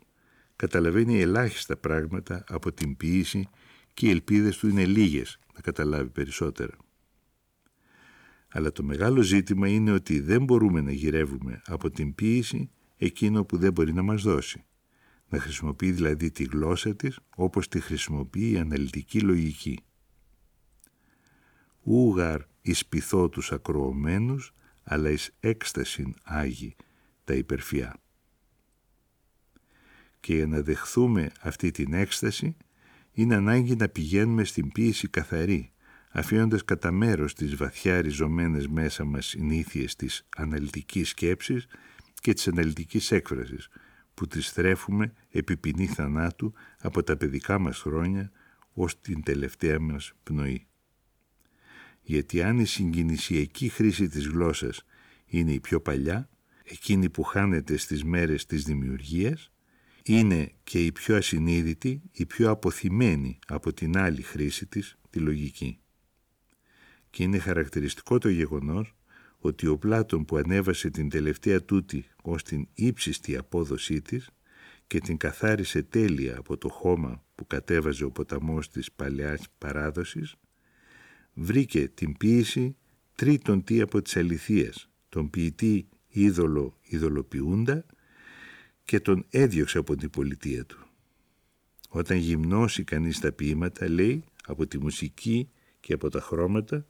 καταλαβαίνει 0.55 1.19
ελάχιστα 1.19 1.77
πράγματα 1.77 2.43
από 2.47 2.71
την 2.71 2.97
ποίηση 2.97 3.49
και 3.93 4.07
οι 4.07 4.09
ελπίδες 4.09 4.57
του 4.57 4.67
είναι 4.67 4.85
λίγες 4.85 5.39
να 5.55 5.61
καταλάβει 5.61 6.09
περισσότερα. 6.09 6.77
Αλλά 8.47 8.71
το 8.71 8.83
μεγάλο 8.83 9.21
ζήτημα 9.21 9.67
είναι 9.67 9.91
ότι 9.91 10.19
δεν 10.19 10.43
μπορούμε 10.43 10.81
να 10.81 10.91
γυρεύουμε 10.91 11.61
από 11.65 11.91
την 11.91 12.15
ποίηση 12.15 12.69
εκείνο 12.97 13.45
που 13.45 13.57
δεν 13.57 13.71
μπορεί 13.71 13.93
να 13.93 14.01
μας 14.01 14.21
δώσει. 14.21 14.63
Να 15.29 15.39
χρησιμοποιεί 15.39 15.91
δηλαδή 15.91 16.31
τη 16.31 16.43
γλώσσα 16.43 16.95
της 16.95 17.19
όπως 17.35 17.67
τη 17.67 17.79
χρησιμοποιεί 17.79 18.51
η 18.51 18.57
αναλυτική 18.57 19.19
λογική. 19.19 19.79
Ούγαρ 21.81 22.41
εις 22.67 22.85
πειθώ 22.85 23.29
τους 23.29 23.51
ακροωμένους, 23.51 24.53
αλλά 24.83 25.09
εις 25.09 25.35
έκστασιν 25.39 26.15
άγι 26.23 26.75
τα 27.23 27.33
υπερφιά. 27.33 27.95
Και 30.19 30.35
για 30.35 30.47
να 30.47 30.61
δεχθούμε 30.61 31.31
αυτή 31.41 31.71
την 31.71 31.93
έκσταση, 31.93 32.57
είναι 33.11 33.35
ανάγκη 33.35 33.75
να 33.75 33.89
πηγαίνουμε 33.89 34.43
στην 34.43 34.71
ποίηση 34.71 35.07
καθαρή, 35.07 35.71
αφήνοντας 36.11 36.65
κατά 36.65 36.91
μέρος 36.91 37.33
τις 37.33 37.55
βαθιά 37.55 38.01
ριζωμένες 38.01 38.67
μέσα 38.67 39.03
μας 39.03 39.25
συνήθειες 39.25 39.95
της 39.95 40.27
αναλυτικής 40.37 41.09
σκέψης 41.09 41.67
και 42.13 42.33
της 42.33 42.47
αναλυτικής 42.47 43.11
έκφρασης, 43.11 43.69
που 44.13 44.27
τις 44.27 44.51
θρέφουμε 44.51 45.13
επί 45.29 45.57
ποινή 45.57 45.87
θανάτου 45.87 46.53
από 46.79 47.03
τα 47.03 47.17
παιδικά 47.17 47.59
μας 47.59 47.79
χρόνια 47.79 48.31
ως 48.73 49.01
την 49.01 49.23
τελευταία 49.23 49.79
μας 49.79 50.13
πνοή. 50.23 50.67
Γιατί 52.09 52.41
αν 52.41 52.59
η 52.59 52.65
συγκινησιακή 52.65 53.69
χρήση 53.69 54.07
της 54.07 54.27
γλώσσας 54.27 54.83
είναι 55.25 55.51
η 55.51 55.59
πιο 55.59 55.81
παλιά, 55.81 56.29
εκείνη 56.63 57.09
που 57.09 57.23
χάνεται 57.23 57.77
στις 57.77 58.03
μέρες 58.03 58.45
της 58.45 58.63
δημιουργίας, 58.63 59.51
είναι 60.03 60.51
και 60.63 60.85
η 60.85 60.91
πιο 60.91 61.15
ασυνείδητη, 61.15 62.01
η 62.11 62.25
πιο 62.25 62.49
αποθυμένη 62.49 63.39
από 63.47 63.73
την 63.73 63.97
άλλη 63.97 64.21
χρήση 64.21 64.65
της, 64.65 64.97
τη 65.09 65.19
λογική. 65.19 65.79
Και 67.09 67.23
είναι 67.23 67.37
χαρακτηριστικό 67.37 68.17
το 68.17 68.29
γεγονός 68.29 68.95
ότι 69.37 69.67
ο 69.67 69.77
Πλάτων 69.77 70.25
που 70.25 70.37
ανέβασε 70.37 70.89
την 70.89 71.09
τελευταία 71.09 71.63
τούτη 71.63 72.05
ως 72.21 72.43
την 72.43 72.67
ύψιστη 72.73 73.37
απόδοσή 73.37 74.01
της 74.01 74.29
και 74.87 74.99
την 74.99 75.17
καθάρισε 75.17 75.83
τέλεια 75.83 76.37
από 76.37 76.57
το 76.57 76.69
χώμα 76.69 77.23
που 77.35 77.47
κατέβαζε 77.47 78.03
ο 78.03 78.11
ποταμός 78.11 78.69
της 78.69 78.91
παλαιάς 78.91 79.41
παράδοσης, 79.57 80.35
βρήκε 81.37 81.87
την 81.87 82.17
ποίηση 82.17 82.75
τρίτον 83.15 83.63
τι 83.63 83.81
από 83.81 84.01
τις 84.01 84.17
αληθείες, 84.17 84.89
τον 85.09 85.29
ποιητή 85.29 85.87
είδωλο 86.07 86.77
ειδωλοποιούντα 86.83 87.85
και 88.83 88.99
τον 88.99 89.25
έδιωξε 89.29 89.77
από 89.77 89.95
την 89.95 90.09
πολιτεία 90.09 90.65
του. 90.65 90.87
Όταν 91.89 92.17
γυμνώσει 92.17 92.83
κανείς 92.83 93.19
τα 93.19 93.31
ποίηματα, 93.31 93.89
λέει, 93.89 94.23
από 94.45 94.67
τη 94.67 94.79
μουσική 94.79 95.49
και 95.79 95.93
από 95.93 96.09
τα 96.09 96.21
χρώματα, 96.21 96.85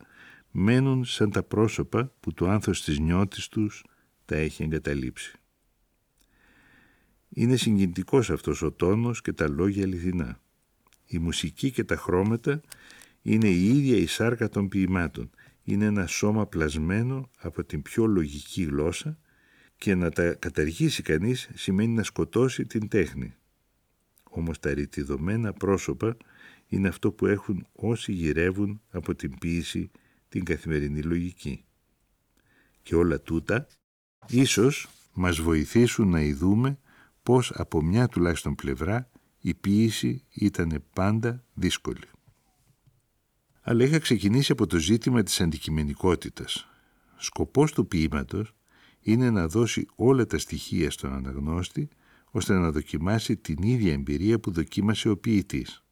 μένουν 0.52 1.06
σαν 1.06 1.32
τα 1.32 1.44
πρόσωπα 1.44 2.14
που 2.20 2.34
το 2.34 2.50
άνθος 2.50 2.84
της 2.84 3.00
νιώτης 3.00 3.48
τους 3.48 3.84
τα 4.26 4.36
έχει 4.36 4.64
εγκαταλείψει. 4.64 5.40
Είναι 7.30 7.56
συγκινητικός 7.56 8.30
αυτός 8.30 8.62
ο 8.62 8.72
τόνος 8.72 9.22
και 9.22 9.34
τα 9.34 9.50
λόγια 9.50 9.84
αληθινά. 9.84 10.42
Η 11.06 11.18
μουσική 11.18 11.72
και 11.72 11.84
τα 11.84 11.96
χρώματα 11.96 12.62
είναι 13.28 13.48
η 13.48 13.68
ίδια 13.78 13.98
η 13.98 14.06
σάρκα 14.06 14.50
των 14.50 14.68
ποιημάτων. 14.68 15.30
Είναι 15.64 15.86
ένα 15.86 16.08
σώμα 16.08 16.48
πλασμένο 16.48 17.30
από 17.38 17.64
την 17.64 17.82
πιο 17.82 18.06
λογική 18.06 18.64
γλώσσα 18.64 19.18
και 19.78 19.96
να 19.96 20.10
τα 20.10 20.34
καταργήσει 20.34 21.02
κανείς 21.02 21.50
σημαίνει 21.54 21.94
να 21.94 22.04
σκοτώσει 22.04 22.66
την 22.66 22.88
τέχνη. 22.88 23.34
Όμως 24.24 24.60
τα 24.60 24.74
ρητιδωμένα 24.74 25.54
πρόσωπα 25.54 26.18
είναι 26.68 26.88
αυτό 26.88 27.12
που 27.12 27.26
έχουν 27.26 27.68
όσοι 27.72 28.12
γυρεύουν 28.12 28.82
από 28.90 29.16
την 29.16 29.38
ποίηση 29.38 29.92
την 30.30 30.44
καθημερινή 30.44 31.02
λογική. 31.02 31.64
Και 32.84 32.96
όλα 32.96 33.20
τούτα 33.20 33.68
ίσως 34.28 34.90
μας 35.14 35.40
βοηθήσουν 35.40 36.10
να 36.10 36.22
ειδούμε 36.22 36.80
πως 37.24 37.52
από 37.52 37.82
μια 37.82 38.08
τουλάχιστον 38.08 38.56
πλευρά 38.56 39.10
η 39.40 39.54
ποίηση 39.54 40.24
ήταν 40.30 40.84
πάντα 40.94 41.44
δύσκολη. 41.54 42.08
Αλλά 43.70 43.84
είχα 43.84 44.00
ξεκινήσει 44.00 44.52
από 44.52 44.68
το 44.68 44.78
ζήτημα 44.78 45.24
της 45.24 45.42
αντικειμενικότητας. 45.42 46.68
Σκοπός 47.18 47.72
του 47.72 47.88
ποίηματος 47.88 48.56
είναι 49.00 49.30
να 49.30 49.48
δώσει 49.48 49.88
όλα 49.96 50.26
τα 50.26 50.38
στοιχεία 50.38 50.92
στον 50.92 51.14
αναγνώστη 51.14 51.90
ώστε 52.32 52.54
να 52.54 52.72
δοκιμάσει 52.72 53.38
την 53.38 53.64
ίδια 53.64 53.94
εμπειρία 53.94 54.40
που 54.40 54.52
δοκίμασε 54.52 55.10
ο 55.10 55.18
ποιητής. 55.18 55.84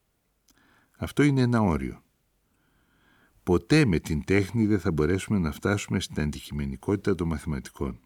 Αυτό 0.97 1.23
είναι 1.23 1.41
ένα 1.41 1.61
όριο. 1.61 2.03
Ποτέ 3.43 3.85
με 3.85 3.99
την 3.99 4.23
τέχνη 4.23 4.65
δεν 4.65 4.79
θα 4.79 4.91
μπορέσουμε 4.91 5.39
να 5.39 5.51
φτάσουμε 5.51 5.99
στην 5.99 6.21
αντικειμενικότητα 6.21 7.15
των 7.15 7.27
μαθηματικών. 7.27 7.99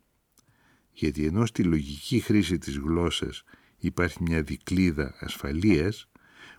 Γιατί 0.91 1.26
ενώ 1.26 1.46
στη 1.46 1.64
λογική 1.64 2.20
χρήση 2.20 2.58
της 2.58 2.78
γλώσσας 2.78 3.44
υπάρχει 3.78 4.24
μια 4.24 4.41
δικλίδα 4.41 5.16
ασφαλείας 5.20 6.10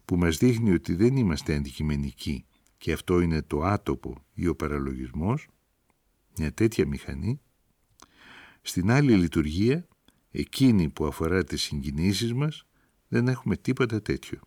που 0.04 0.16
μας 0.16 0.36
δείχνει 0.36 0.72
ότι 0.72 0.94
δεν 0.94 1.16
είμαστε 1.16 1.54
αντικειμενικοί 1.54 2.44
και 2.80 2.92
αυτό 2.92 3.20
είναι 3.20 3.42
το 3.42 3.62
άτοπο 3.62 4.24
ή 4.34 4.46
ο 4.46 4.56
παραλογισμός, 4.56 5.48
μια 6.38 6.52
τέτοια 6.52 6.86
μηχανή, 6.86 7.40
στην 8.62 8.90
άλλη 8.90 9.16
λειτουργία, 9.16 9.88
εκείνη 10.30 10.88
που 10.88 11.06
αφορά 11.06 11.44
τις 11.44 11.62
συγκινήσεις 11.62 12.34
μας, 12.34 12.66
δεν 13.08 13.28
έχουμε 13.28 13.56
τίποτα 13.56 14.02
τέτοιο. 14.02 14.40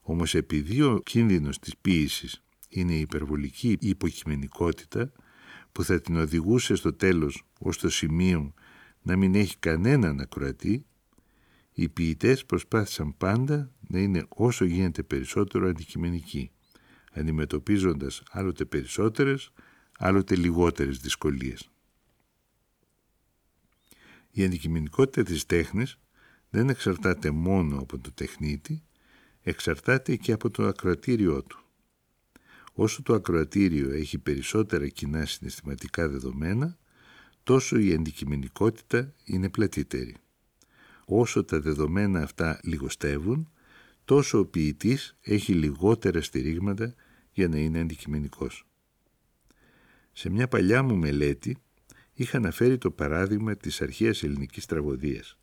Όμως 0.00 0.34
επειδή 0.34 0.82
ο 0.82 1.00
κίνδυνος 1.04 1.58
της 1.58 1.76
ποίησης 1.76 2.42
είναι 2.68 2.94
η 2.94 3.00
υπερβολική 3.00 3.76
υποκειμενικότητα, 3.80 5.12
που 5.72 5.84
θα 5.84 6.00
την 6.00 6.16
οδηγούσε 6.16 6.74
στο 6.74 6.94
τέλος 6.94 7.42
ως 7.58 7.78
το 7.78 7.90
σημείο 7.90 8.54
να 9.02 9.16
μην 9.16 9.34
έχει 9.34 9.58
κανέναν 9.58 10.20
ακροατή, 10.20 10.86
οι 11.72 11.88
ποιητές 11.88 12.44
προσπάθησαν 12.44 13.16
πάντα 13.16 13.72
να 13.88 13.98
είναι 13.98 14.24
όσο 14.28 14.64
γίνεται 14.64 15.02
περισσότερο 15.02 15.68
αντικειμενικοί, 15.68 16.50
αντιμετωπίζοντας 17.10 18.22
άλλοτε 18.30 18.64
περισσότερες, 18.64 19.52
άλλοτε 19.98 20.36
λιγότερες 20.36 20.98
δυσκολίες. 20.98 21.70
Η 24.30 24.44
αντικειμενικότητα 24.44 25.22
της 25.22 25.46
τέχνης 25.46 25.98
δεν 26.50 26.68
εξαρτάται 26.68 27.30
μόνο 27.30 27.78
από 27.78 27.98
το 27.98 28.12
τεχνίτη, 28.12 28.82
εξαρτάται 29.42 30.16
και 30.16 30.32
από 30.32 30.50
το 30.50 30.66
ακροατήριό 30.66 31.42
του. 31.42 31.64
Όσο 32.72 33.02
το 33.02 33.14
ακροατήριο 33.14 33.90
έχει 33.90 34.18
περισσότερα 34.18 34.88
κοινά 34.88 35.24
συναισθηματικά 35.26 36.08
δεδομένα, 36.08 36.78
τόσο 37.42 37.78
η 37.78 37.92
αντικειμενικότητα 37.92 39.14
είναι 39.24 39.48
πλατύτερη. 39.48 40.16
Όσο 41.04 41.44
τα 41.44 41.60
δεδομένα 41.60 42.22
αυτά 42.22 42.60
λιγοστεύουν, 42.62 43.50
τόσο 44.04 44.38
ο 44.38 44.44
ποιητής 44.46 45.16
έχει 45.20 45.52
λιγότερα 45.52 46.22
στηρίγματα 46.22 46.94
για 47.32 47.48
να 47.48 47.58
είναι 47.58 47.80
αντικειμενικός. 47.80 48.66
Σε 50.12 50.30
μια 50.30 50.48
παλιά 50.48 50.82
μου 50.82 50.96
μελέτη 50.96 51.56
είχα 52.12 52.36
αναφέρει 52.36 52.78
το 52.78 52.90
παράδειγμα 52.90 53.56
της 53.56 53.80
αρχαίας 53.80 54.22
ελληνικής 54.22 54.66
τραγωδίας. 54.66 55.38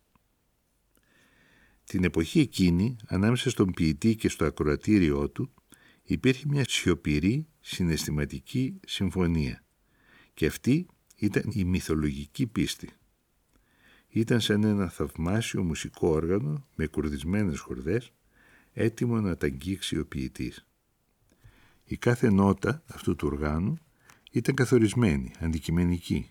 Την 1.84 2.04
εποχή 2.04 2.40
εκείνη, 2.40 2.96
ανάμεσα 3.06 3.50
στον 3.50 3.72
ποιητή 3.72 4.16
και 4.16 4.28
στο 4.28 4.44
ακροατήριό 4.44 5.30
του, 5.30 5.54
υπήρχε 6.02 6.44
μια 6.48 6.64
σιωπηρή 6.68 7.46
συναισθηματική 7.60 8.80
συμφωνία 8.86 9.64
και 10.34 10.46
αυτή 10.46 10.86
ήταν 11.16 11.42
η 11.52 11.64
μυθολογική 11.64 12.46
πίστη. 12.46 12.88
Ήταν 14.08 14.40
σαν 14.40 14.64
ένα 14.64 14.88
θαυμάσιο 14.88 15.62
μουσικό 15.62 16.08
όργανο 16.08 16.66
με 16.74 16.86
κουρδισμένες 16.86 17.58
χορδές 17.58 18.12
έτοιμο 18.78 19.20
να 19.20 19.36
τα 19.36 19.46
αγγίξει 19.46 19.98
ο 19.98 20.06
ποιητής. 20.06 20.66
Η 21.84 21.96
κάθε 21.96 22.30
νότα 22.30 22.82
αυτού 22.86 23.16
του 23.16 23.28
οργάνου 23.32 23.78
ήταν 24.30 24.54
καθορισμένη, 24.54 25.32
αντικειμενική. 25.40 26.30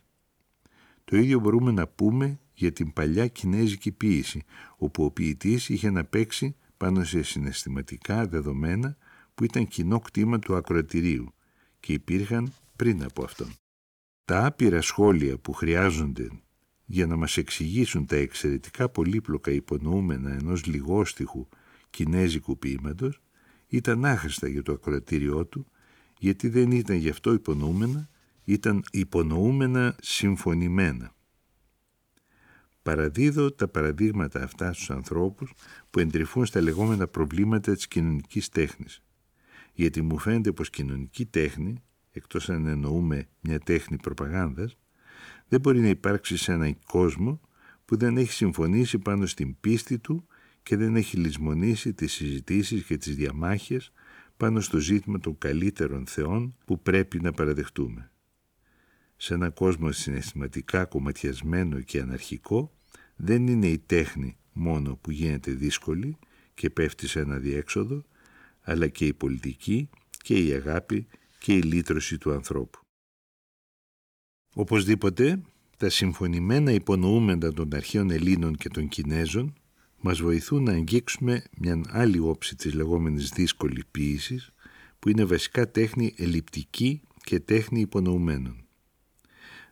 Το 1.03 1.17
ίδιο 1.17 1.39
μπορούμε 1.39 1.71
να 1.71 1.87
πούμε 1.87 2.39
για 2.53 2.71
την 2.71 2.93
παλιά 2.93 3.27
κινέζικη 3.27 3.91
ποίηση, 3.91 4.43
όπου 4.77 5.03
ο 5.03 5.11
ποιητής 5.11 5.69
είχε 5.69 5.89
να 5.89 6.03
παίξει 6.05 6.55
πάνω 6.77 7.03
σε 7.03 7.21
συναισθηματικά 7.21 8.27
δεδομένα 8.27 8.97
που 9.35 9.43
ήταν 9.43 9.67
κοινό 9.67 9.99
κτήμα 9.99 10.39
του 10.39 10.55
ακροατηρίου 10.55 11.33
και 11.79 11.93
υπήρχαν 11.93 12.53
πριν 12.75 13.03
από 13.03 13.23
αυτόν. 13.23 13.53
Τα 14.25 14.45
άπειρα 14.45 14.81
σχόλια 14.81 15.37
που 15.37 15.53
χρειάζονται 15.53 16.29
για 16.85 17.05
να 17.05 17.15
μας 17.15 17.37
εξηγήσουν 17.37 18.05
τα 18.05 18.15
εξαιρετικά 18.15 18.89
πολύπλοκα 18.89 19.51
υπονοούμενα 19.51 20.31
ενός 20.33 20.65
λιγόστιχου 20.65 21.47
κινέζικου 21.97 22.57
ποίηματος 22.57 23.21
ήταν 23.67 24.05
άχρηστα 24.05 24.47
για 24.47 24.63
το 24.63 24.71
ακροατήριό 24.71 25.45
του 25.45 25.67
γιατί 26.19 26.49
δεν 26.49 26.71
ήταν 26.71 26.95
γι' 26.95 27.09
αυτό 27.09 27.33
υπονοούμενα, 27.33 28.09
ήταν 28.43 28.83
υπονοούμενα 28.91 29.95
συμφωνημένα. 30.01 31.15
Παραδίδω 32.83 33.51
τα 33.51 33.67
παραδείγματα 33.67 34.43
αυτά 34.43 34.73
στους 34.73 34.89
ανθρώπους 34.89 35.53
που 35.89 35.99
εντρυφούν 35.99 36.45
στα 36.45 36.61
λεγόμενα 36.61 37.07
προβλήματα 37.07 37.73
της 37.73 37.87
κοινωνικής 37.87 38.49
τέχνης. 38.49 39.01
Γιατί 39.73 40.01
μου 40.01 40.17
φαίνεται 40.17 40.51
πως 40.51 40.69
κοινωνική 40.69 41.25
τέχνη, 41.25 41.83
εκτός 42.11 42.49
αν 42.49 42.67
εννοούμε 42.67 43.27
μια 43.41 43.59
τέχνη 43.59 43.97
προπαγάνδας, 43.97 44.77
δεν 45.47 45.59
μπορεί 45.59 45.79
να 45.79 45.89
υπάρξει 45.89 46.37
σε 46.37 46.51
έναν 46.51 46.77
κόσμο 46.85 47.41
που 47.85 47.97
δεν 47.97 48.17
έχει 48.17 48.31
συμφωνήσει 48.31 48.99
πάνω 48.99 49.25
στην 49.25 49.59
πίστη 49.59 49.99
του 49.99 50.27
και 50.67 50.75
δεν 50.75 50.95
έχει 50.95 51.17
λησμονήσει 51.17 51.93
τις 51.93 52.13
συζητήσεις 52.13 52.83
και 52.83 52.97
τις 52.97 53.15
διαμάχες 53.15 53.91
πάνω 54.37 54.59
στο 54.59 54.77
ζήτημα 54.77 55.19
των 55.19 55.37
καλύτερων 55.37 56.05
θεών 56.07 56.55
που 56.65 56.81
πρέπει 56.81 57.21
να 57.21 57.31
παραδεχτούμε. 57.31 58.11
Σε 59.15 59.33
έναν 59.33 59.53
κόσμο 59.53 59.91
συναισθηματικά 59.91 60.85
κομματιασμένο 60.85 61.79
και 61.81 61.99
αναρχικό, 61.99 62.73
δεν 63.15 63.47
είναι 63.47 63.67
η 63.67 63.79
τέχνη 63.79 64.37
μόνο 64.53 64.95
που 64.95 65.11
γίνεται 65.11 65.51
δύσκολη 65.51 66.17
και 66.53 66.69
πέφτει 66.69 67.07
σε 67.07 67.19
ένα 67.19 67.37
διέξοδο, 67.37 68.03
αλλά 68.61 68.87
και 68.87 69.05
η 69.05 69.13
πολιτική 69.13 69.89
και 70.17 70.45
η 70.45 70.51
αγάπη 70.51 71.07
και 71.39 71.53
η 71.53 71.61
λύτρωση 71.61 72.17
του 72.17 72.31
ανθρώπου. 72.31 72.79
Οπωσδήποτε, 74.53 75.41
τα 75.77 75.89
συμφωνημένα 75.89 76.71
υπονοούμενα 76.71 77.53
των 77.53 77.75
αρχαίων 77.75 78.11
Ελλήνων 78.11 78.55
και 78.55 78.69
των 78.69 78.87
Κινέζων 78.87 79.55
μας 80.01 80.21
βοηθούν 80.21 80.63
να 80.63 80.71
αγγίξουμε 80.71 81.43
μια 81.57 81.81
άλλη 81.87 82.19
όψη 82.19 82.55
της 82.55 82.73
λεγόμενης 82.73 83.29
δύσκολης 83.29 83.83
ποίησης, 83.91 84.51
που 84.99 85.09
είναι 85.09 85.23
βασικά 85.23 85.71
τέχνη 85.71 86.13
ελλειπτική 86.17 87.01
και 87.23 87.39
τέχνη 87.39 87.79
υπονοουμένων. 87.79 88.65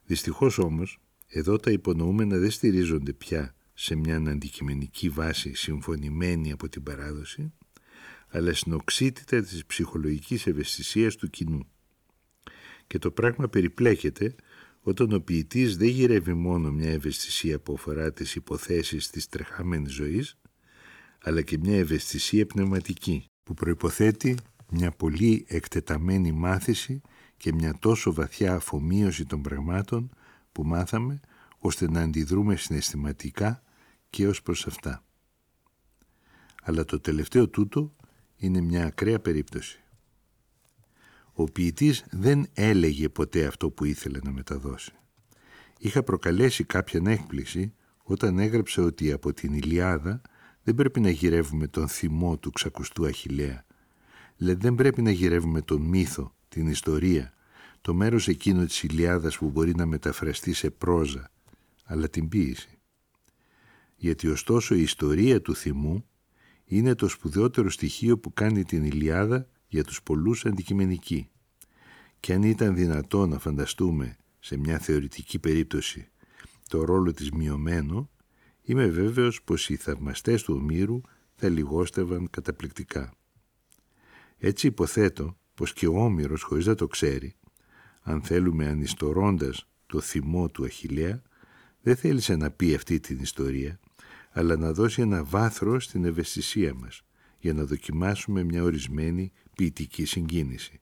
Δυστυχώς 0.06 0.58
όμως, 0.58 1.00
εδώ 1.28 1.58
τα 1.58 1.72
υπονοούμενα 1.72 2.38
δεν 2.38 2.52
στηρίζονται 2.52 3.14
πια 3.14 3.56
σε 3.74 3.96
μια 3.96 4.18
αντικειμενική 4.18 5.10
βάση 5.10 5.54
συμφωνημένη 5.54 6.52
από 6.52 6.70
την 6.70 6.84
παράδοση, 6.84 7.54
αλλά 8.28 8.54
στην 8.54 8.74
οξύτητα 8.74 9.42
της 9.42 9.66
ψυχολογικής 9.66 10.48
ευαισθησίας 10.48 11.16
του 11.16 11.30
κοινού. 11.30 11.68
Και 12.88 13.00
το 13.00 13.12
πράγμα 13.12 13.48
περιπλέκεται 13.48 14.36
όταν 14.88 15.14
ο 15.14 15.20
ποιητής 15.20 15.78
δεν 15.78 15.88
γυρεύει 15.88 16.34
μόνο 16.34 16.72
μια 16.72 16.92
ευαισθησία 16.92 17.60
που 17.60 17.74
αφορά 17.74 18.14
τις 18.14 18.36
υποθέσεις 18.36 19.10
της 19.10 19.28
τρεχάμενης 19.28 19.94
ζωής, 19.94 20.38
αλλά 21.24 21.42
και 21.42 21.58
μια 21.58 21.78
ευαισθησία 21.78 22.46
πνευματική 22.46 23.26
που 23.44 23.54
προϋποθέτει 23.54 24.38
μια 24.70 24.92
πολύ 24.92 25.46
εκτεταμένη 25.48 26.32
μάθηση 26.32 27.02
και 27.38 27.54
μια 27.54 27.78
τόσο 27.80 28.14
βαθιά 28.14 28.56
αφομοίωση 28.56 29.26
των 29.26 29.42
πραγμάτων 29.42 30.10
που 30.52 30.64
μάθαμε 30.64 31.20
ώστε 31.58 31.90
να 31.90 32.02
αντιδρούμε 32.02 32.56
συναισθηματικά 32.56 33.64
και 34.10 34.28
ως 34.28 34.42
προς 34.42 34.68
αυτά. 34.68 35.04
Αλλά 36.64 36.86
το 36.86 37.00
τελευταίο 37.00 37.50
τούτο 37.50 37.96
είναι 38.36 38.62
μια 38.62 38.86
ακραία 38.86 39.20
περίπτωση. 39.20 39.84
Ο 41.38 41.44
ποιητής 41.44 42.06
δεν 42.12 42.48
έλεγε 42.54 43.10
ποτέ 43.10 43.46
αυτό 43.46 43.70
που 43.70 43.86
ήθελε 43.86 44.20
να 44.24 44.32
μεταδώσει. 44.32 44.92
Είχα 45.80 46.04
προκαλέσει 46.04 46.64
κάποια 46.64 47.02
έκπληξη 47.06 47.74
όταν 48.04 48.40
έγραψε 48.40 48.82
ότι 48.82 49.12
από 49.12 49.34
την 49.34 49.54
Ηλιάδα 49.54 50.22
δεν 50.64 50.76
πρέπει 50.76 51.00
να 51.00 51.10
γυρεύουμε 51.10 51.68
τον 51.68 51.88
θυμό 51.88 52.38
του 52.38 52.52
ξακουστού 52.52 53.06
Αχιλέα. 53.06 53.66
Δηλαδή 54.38 54.62
δεν 54.62 54.76
πρέπει 54.76 55.02
να 55.02 55.12
γυρεύουμε 55.12 55.62
τον 55.62 55.82
μύθο, 55.82 56.36
την 56.48 56.68
ιστορία, 56.68 57.34
το 57.82 57.94
μέρος 57.94 58.28
εκείνο 58.28 58.66
της 58.66 58.84
Ηλιάδας 58.84 59.38
που 59.38 59.50
μπορεί 59.50 59.76
να 59.76 59.86
μεταφραστεί 59.86 60.54
σε 60.54 60.70
πρόζα, 60.70 61.32
αλλά 61.84 62.10
την 62.10 62.30
ποίηση. 62.30 62.80
Γιατί 63.96 64.28
ωστόσο 64.28 64.76
η 64.76 64.82
ιστορία 64.82 65.42
του 65.42 65.56
θυμού 65.56 66.06
είναι 66.66 66.96
το 66.96 67.08
σπουδαιότερο 67.08 67.70
στοιχείο 67.70 68.20
που 68.20 68.34
κάνει 68.34 68.64
την 68.64 68.84
Ηλιάδα 68.84 69.48
για 69.68 69.84
τους 69.84 70.04
πολλούς 70.04 70.46
αντικειμενική. 70.46 71.30
Και 72.20 72.34
αν 72.34 72.44
ήταν 72.44 72.76
δυνατό 72.76 73.28
να 73.28 73.40
φανταστούμε 73.40 74.18
σε 74.40 74.58
μια 74.58 74.80
θεωρητική 74.80 75.40
περίπτωση 75.40 76.10
το 76.68 76.84
ρόλο 76.84 77.14
της 77.14 77.32
μειωμένο, 77.32 78.10
είμαι 78.62 78.88
βέβαιος 78.88 79.42
πως 79.44 79.70
οι 79.70 79.76
θαυμαστές 79.76 80.44
του 80.44 80.56
Ομήρου 80.62 81.02
θα 81.36 81.50
λιγόστευαν 81.50 82.30
καταπληκτικά. 82.30 83.14
Έτσι 84.38 84.68
υποθέτω 84.68 85.38
πως 85.54 85.74
και 85.74 85.88
ο 85.88 86.04
Όμηρος 86.04 86.42
χωρίς 86.42 86.66
να 86.66 86.76
το 86.76 86.88
ξέρει, 86.88 87.36
αν 88.02 88.22
θέλουμε 88.22 88.68
ανιστορώντας 88.68 89.68
το 89.86 90.00
θυμό 90.00 90.50
του 90.50 90.64
Αχιλέα, 90.64 91.22
δεν 91.82 91.96
θέλησε 91.96 92.36
να 92.36 92.52
πει 92.52 92.76
αυτή 92.76 93.00
την 93.00 93.20
ιστορία, 93.20 93.80
αλλά 94.32 94.56
να 94.56 94.74
δώσει 94.74 95.02
ένα 95.02 95.24
βάθρο 95.24 95.80
στην 95.80 96.06
ευαισθησία 96.06 96.74
μας, 96.74 97.02
για 97.40 97.54
να 97.54 97.66
δοκιμάσουμε 97.66 98.44
μια 98.44 98.64
ορισμένη 98.64 99.32
ποιητική 99.56 100.06
συγκίνηση. 100.06 100.80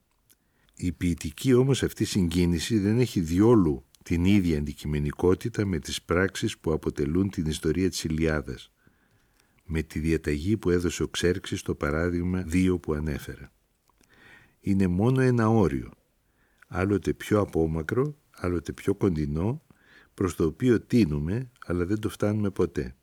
Η 0.76 0.92
ποιητική 0.92 1.54
όμως 1.54 1.84
αυτή 1.84 2.06
συγκίνηση 2.06 2.80
δεν 2.80 3.00
έχει 3.00 3.20
διόλου 3.20 3.86
την 4.04 4.26
ίδια 4.26 4.58
αντικειμενικότητα 4.58 5.66
με 5.66 5.80
τις 5.80 6.02
πράξεις 6.02 6.58
που 6.58 6.72
αποτελούν 6.72 7.30
την 7.30 7.46
ιστορία 7.46 7.90
της 7.90 8.04
Ηλιάδας, 8.04 8.72
με 9.66 9.82
τη 9.84 10.00
διαταγή 10.00 10.58
που 10.58 10.70
έδωσε 10.70 11.04
ο 11.04 11.08
Ξέρξης 11.08 11.60
στο 11.60 11.76
παράδειγμα 11.76 12.46
2 12.52 12.80
που 12.82 12.94
ανέφερα. 12.94 13.52
Είναι 14.60 14.88
μόνο 14.88 15.22
ένα 15.22 15.50
όριο, 15.50 15.92
άλλοτε 16.68 17.14
πιο 17.14 17.40
απόμακρο, 17.40 18.18
άλλοτε 18.32 18.72
πιο 18.72 18.96
κοντινό, 18.96 19.66
προς 20.14 20.36
το 20.36 20.46
οποίο 20.46 20.82
τίνουμε, 20.82 21.52
αλλά 21.66 21.86
δεν 21.86 22.00
το 22.00 22.10
φτάνουμε 22.10 22.50
ποτέ 22.50 22.96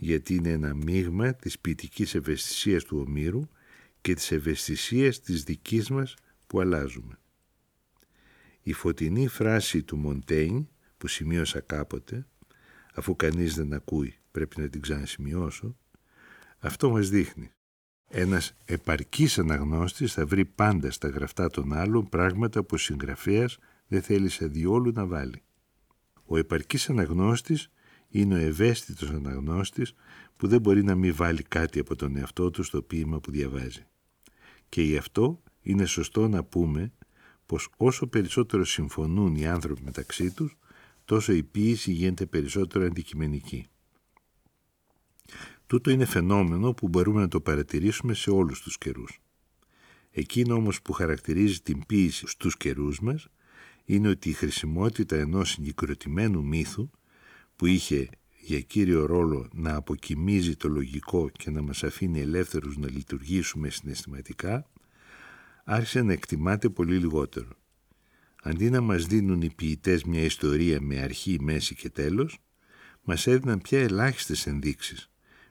γιατί 0.00 0.34
είναι 0.34 0.50
ένα 0.50 0.74
μείγμα 0.74 1.34
της 1.34 1.58
ποιητικής 1.58 2.14
ευαισθησίας 2.14 2.84
του 2.84 3.04
Ομήρου 3.06 3.48
και 4.08 4.14
της 4.14 4.32
ευαισθησίας 4.32 5.20
της 5.20 5.42
δικής 5.42 5.90
μας 5.90 6.14
που 6.46 6.60
αλλάζουμε. 6.60 7.18
Η 8.62 8.72
φωτεινή 8.72 9.28
φράση 9.28 9.82
του 9.82 9.96
Μοντέιν 9.96 10.68
που 10.98 11.06
σημείωσα 11.06 11.60
κάποτε, 11.60 12.26
αφού 12.94 13.16
κανείς 13.16 13.54
δεν 13.54 13.72
ακούει 13.72 14.18
πρέπει 14.30 14.60
να 14.60 14.68
την 14.68 14.80
ξανασημειώσω, 14.80 15.76
αυτό 16.58 16.90
μας 16.90 17.08
δείχνει. 17.08 17.50
Ένας 18.08 18.54
επαρκής 18.64 19.38
αναγνώστης 19.38 20.12
θα 20.12 20.26
βρει 20.26 20.44
πάντα 20.44 20.90
στα 20.90 21.08
γραφτά 21.08 21.48
των 21.48 21.72
άλλων 21.72 22.08
πράγματα 22.08 22.60
που 22.60 22.74
ο 22.74 22.76
συγγραφέας 22.76 23.58
δεν 23.86 24.02
θέλησε 24.02 24.46
διόλου 24.46 24.92
να 24.94 25.06
βάλει. 25.06 25.42
Ο 26.24 26.36
επαρκής 26.36 26.88
αναγνώστης 26.88 27.70
είναι 28.08 28.34
ο 28.34 28.38
ευαίσθητος 28.38 29.10
αναγνώστης 29.10 29.94
που 30.36 30.48
δεν 30.48 30.60
μπορεί 30.60 30.84
να 30.84 30.94
μην 30.94 31.14
βάλει 31.14 31.42
κάτι 31.42 31.78
από 31.78 31.96
τον 31.96 32.16
εαυτό 32.16 32.50
του 32.50 32.62
στο 32.62 32.82
ποίημα 32.82 33.20
που 33.20 33.30
διαβάζει. 33.30 33.86
Και 34.68 34.82
γι' 34.82 34.96
αυτό 34.96 35.42
είναι 35.62 35.84
σωστό 35.84 36.28
να 36.28 36.44
πούμε 36.44 36.92
πως 37.46 37.68
όσο 37.76 38.06
περισσότερο 38.06 38.64
συμφωνούν 38.64 39.36
οι 39.36 39.46
άνθρωποι 39.46 39.82
μεταξύ 39.82 40.30
τους, 40.30 40.56
τόσο 41.04 41.32
η 41.32 41.42
ποίηση 41.42 41.92
γίνεται 41.92 42.26
περισσότερο 42.26 42.84
αντικειμενική. 42.84 43.66
Τούτο 45.66 45.90
είναι 45.90 46.04
φαινόμενο 46.04 46.72
που 46.72 46.88
μπορούμε 46.88 47.20
να 47.20 47.28
το 47.28 47.40
παρατηρήσουμε 47.40 48.14
σε 48.14 48.30
όλους 48.30 48.62
τους 48.62 48.78
καιρούς. 48.78 49.20
Εκείνο 50.10 50.54
όμως 50.54 50.82
που 50.82 50.92
χαρακτηρίζει 50.92 51.60
την 51.60 51.86
ποίηση 51.86 52.26
στους 52.26 52.56
καιρούς 52.56 53.00
μας 53.00 53.28
είναι 53.84 54.08
ότι 54.08 54.28
η 54.28 54.32
χρησιμότητα 54.32 55.16
ενός 55.16 55.50
συγκεκριτημένου 55.50 56.44
μύθου 56.44 56.90
που 57.56 57.66
είχε 57.66 58.08
για 58.48 58.60
κύριο 58.60 59.06
ρόλο 59.06 59.48
να 59.52 59.74
αποκοιμίζει 59.74 60.56
το 60.56 60.68
λογικό 60.68 61.28
και 61.28 61.50
να 61.50 61.62
μας 61.62 61.84
αφήνει 61.84 62.20
ελεύθερους 62.20 62.76
να 62.76 62.90
λειτουργήσουμε 62.90 63.68
συναισθηματικά 63.68 64.66
άρχισε 65.64 66.02
να 66.02 66.12
εκτιμάται 66.12 66.68
πολύ 66.68 66.96
λιγότερο. 66.96 67.48
Αντί 68.42 68.70
να 68.70 68.80
μας 68.80 69.06
δίνουν 69.06 69.42
οι 69.42 69.50
ποιητές 69.54 70.04
μια 70.04 70.22
ιστορία 70.22 70.80
με 70.80 70.98
αρχή, 71.00 71.40
μέση 71.40 71.74
και 71.74 71.90
τέλος, 71.90 72.38
μας 73.02 73.26
έδιναν 73.26 73.60
πια 73.60 73.80
ελάχιστες 73.80 74.46
ενδείξεις, 74.46 75.10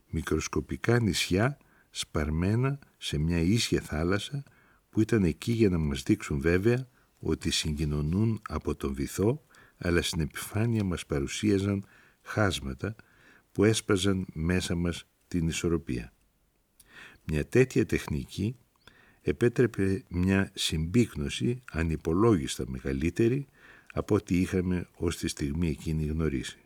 μικροσκοπικά 0.09 0.99
νησιά 0.99 1.57
σπαρμένα 1.89 2.79
σε 2.97 3.17
μια 3.17 3.39
ίσια 3.39 3.81
θάλασσα 3.81 4.43
που 4.89 5.01
ήταν 5.01 5.23
εκεί 5.23 5.51
για 5.51 5.69
να 5.69 5.77
μας 5.77 6.03
δείξουν 6.03 6.39
βέβαια 6.39 6.87
ότι 7.19 7.51
συγκοινωνούν 7.51 8.41
από 8.49 8.75
τον 8.75 8.93
βυθό 8.93 9.43
αλλά 9.77 10.01
στην 10.01 10.19
επιφάνεια 10.19 10.83
μας 10.83 11.05
παρουσίαζαν 11.05 11.85
χάσματα 12.27 12.95
που 13.51 13.63
έσπαζαν 13.63 14.25
μέσα 14.33 14.75
μας 14.75 15.07
την 15.27 15.47
ισορροπία. 15.47 16.13
Μια 17.23 17.45
τέτοια 17.45 17.85
τεχνική 17.85 18.55
επέτρεπε 19.21 20.03
μια 20.09 20.51
συμπίκνωση 20.53 21.63
ανυπολόγιστα 21.71 22.63
μεγαλύτερη 22.67 23.47
από 23.93 24.15
ό,τι 24.15 24.39
είχαμε 24.39 24.87
ως 24.97 25.17
τη 25.17 25.27
στιγμή 25.27 25.69
εκείνη 25.69 26.05
γνωρίσει. 26.05 26.59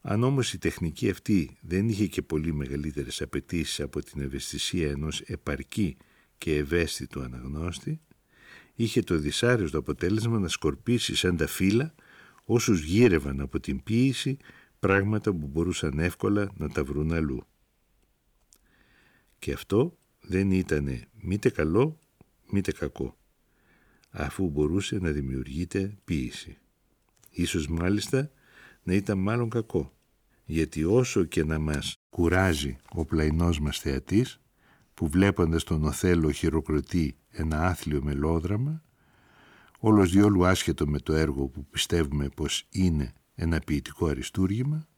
Αν 0.00 0.22
όμως 0.22 0.52
η 0.52 0.58
τεχνική 0.58 1.10
αυτή 1.10 1.56
δεν 1.60 1.88
είχε 1.88 2.06
και 2.06 2.22
πολύ 2.22 2.54
μεγαλύτερες 2.54 3.22
απαιτήσεις 3.22 3.80
από 3.80 4.02
την 4.02 4.20
ευαισθησία 4.20 4.90
ενός 4.90 5.20
επαρκή 5.20 5.96
και 6.38 6.56
ευαίσθητου 6.56 7.22
αναγνώστη, 7.22 8.00
είχε 8.74 9.02
το 9.02 9.18
δυσάρεστο 9.18 9.78
αποτέλεσμα 9.78 10.38
να 10.38 10.48
σκορπίσει 10.48 11.14
σαν 11.14 11.36
τα 11.36 11.46
φύλλα 11.46 11.94
όσους 12.52 12.82
γύρευαν 12.82 13.40
από 13.40 13.60
την 13.60 13.82
ποίηση 13.82 14.36
πράγματα 14.78 15.34
που 15.34 15.46
μπορούσαν 15.46 15.98
εύκολα 15.98 16.52
να 16.56 16.68
τα 16.68 16.84
βρουν 16.84 17.12
αλλού. 17.12 17.46
Και 19.38 19.52
αυτό 19.52 19.98
δεν 20.20 20.50
ήταν 20.50 21.04
μήτε 21.20 21.50
καλό 21.50 21.98
μήτε 22.50 22.72
κακό, 22.72 23.16
αφού 24.10 24.48
μπορούσε 24.48 24.98
να 24.98 25.10
δημιουργείται 25.10 25.96
ποίηση. 26.04 26.58
Ίσως 27.30 27.68
μάλιστα 27.68 28.30
να 28.82 28.94
ήταν 28.94 29.18
μάλλον 29.18 29.48
κακό, 29.48 29.92
γιατί 30.44 30.84
όσο 30.84 31.24
και 31.24 31.44
να 31.44 31.58
μας 31.58 31.94
κουράζει 32.10 32.76
ο 32.94 33.04
πλαϊνός 33.04 33.60
μας 33.60 33.78
θεατής, 33.78 34.40
που 34.94 35.08
βλέποντας 35.08 35.64
τον 35.64 35.84
Οθέλο 35.84 36.30
χειροκροτεί 36.30 37.16
ένα 37.30 37.66
άθλιο 37.66 38.02
μελόδραμα, 38.02 38.82
όλος 39.84 40.10
διόλου 40.10 40.46
άσχετο 40.46 40.86
με 40.86 40.98
το 40.98 41.12
έργο 41.12 41.46
που 41.48 41.66
πιστεύουμε 41.66 42.28
πως 42.28 42.66
είναι 42.70 43.12
ένα 43.34 43.58
ποιητικό 43.58 44.06
αριστούργημα, 44.06 44.88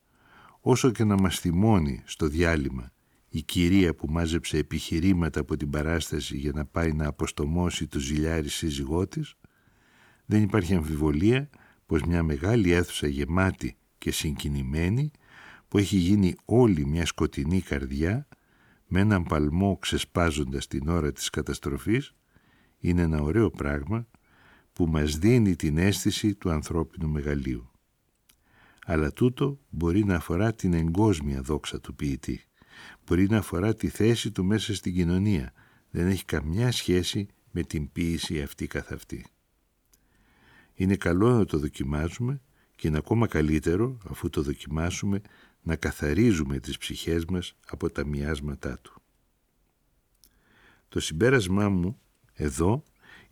όσο 0.61 0.91
και 0.91 1.05
να 1.05 1.21
μας 1.21 1.39
θυμώνει 1.39 2.03
στο 2.05 2.29
διάλειμμα 2.29 2.93
η 3.29 3.43
κυρία 3.43 3.95
που 3.95 4.07
μάζεψε 4.11 4.59
επιχειρήματα 4.59 5.41
από 5.41 5.57
την 5.57 5.71
παράσταση 5.71 6.37
για 6.37 6.53
να 6.55 6.65
πάει 6.65 6.93
να 6.93 7.07
αποστομώσει 7.07 7.87
το 7.87 7.99
ζηλιάρι 7.99 8.49
σύζυγό 8.49 9.09
της, 9.09 9.35
δεν 10.27 10.43
υπάρχει 10.43 10.75
αμφιβολία 10.75 11.51
πως 11.87 12.03
μια 12.03 12.23
μεγάλη 12.23 12.73
αίθουσα 12.73 13.07
γεμάτη 13.07 13.77
και 13.99 14.11
συγκινημένη 14.11 15.11
που 15.69 15.79
έχει 15.79 15.97
γίνει 15.97 16.35
όλη 16.45 16.87
μια 16.87 17.07
σκοτεινή 17.07 17.61
καρδιά 17.61 18.29
με 18.87 19.01
έναν 19.01 19.23
παλμό 19.23 19.77
ξεσπάζοντας 19.81 20.67
την 20.67 20.89
ώρα 20.89 21.13
της 21.13 21.31
καταστροφής 21.31 22.15
είναι 22.79 23.03
ένα 23.03 23.21
ωραίο 23.21 23.51
πράγμα 23.51 24.07
που 24.75 24.87
μας 24.87 25.19
δίνει 25.19 25.57
την 25.57 25.79
αίσθηση 25.79 26.35
του 26.35 26.51
ανθρώπινου 26.51 27.09
μεγαλείου. 27.09 27.71
Αλλά 28.85 29.13
τούτο 29.13 29.59
μπορεί 29.71 30.05
να 30.05 30.15
αφορά 30.15 30.55
την 30.55 30.73
εγκόσμια 30.73 31.43
δόξα 31.43 31.81
του 31.81 31.95
ποιητή. 31.95 32.45
Μπορεί 33.07 33.29
να 33.29 33.39
αφορά 33.39 33.75
τη 33.75 33.89
θέση 33.89 34.31
του 34.31 34.45
μέσα 34.45 34.75
στην 34.75 34.95
κοινωνία. 34.95 35.53
Δεν 35.91 36.07
έχει 36.07 36.25
καμιά 36.25 36.73
σχέση 36.73 37.27
με 37.51 37.63
την 37.63 37.93
ποίηση 37.93 38.43
αυτή 38.43 38.67
καθ' 38.67 38.93
αυτή. 38.93 39.27
Είναι 40.75 40.97
καλό 40.97 41.37
να 41.37 41.45
το 41.45 41.59
δοκιμάζουμε 41.59 42.41
και 42.77 42.89
είναι 42.89 42.99
ακόμα 42.99 43.27
καλύτερο, 43.27 43.99
αφού 44.09 44.31
το 44.31 44.43
δοκιμάσουμε, 44.43 45.21
να 45.63 45.77
καθαρίζουμε 45.77 46.59
τις 46.59 46.79
ψυχές 46.79 47.25
μας 47.25 47.57
από 47.67 47.91
τα 47.91 48.07
μοιάσματά 48.07 48.79
του. 48.79 49.03
Το 50.89 51.01
συμπέρασμά 51.01 51.69
μου 51.69 52.01
εδώ 52.33 52.85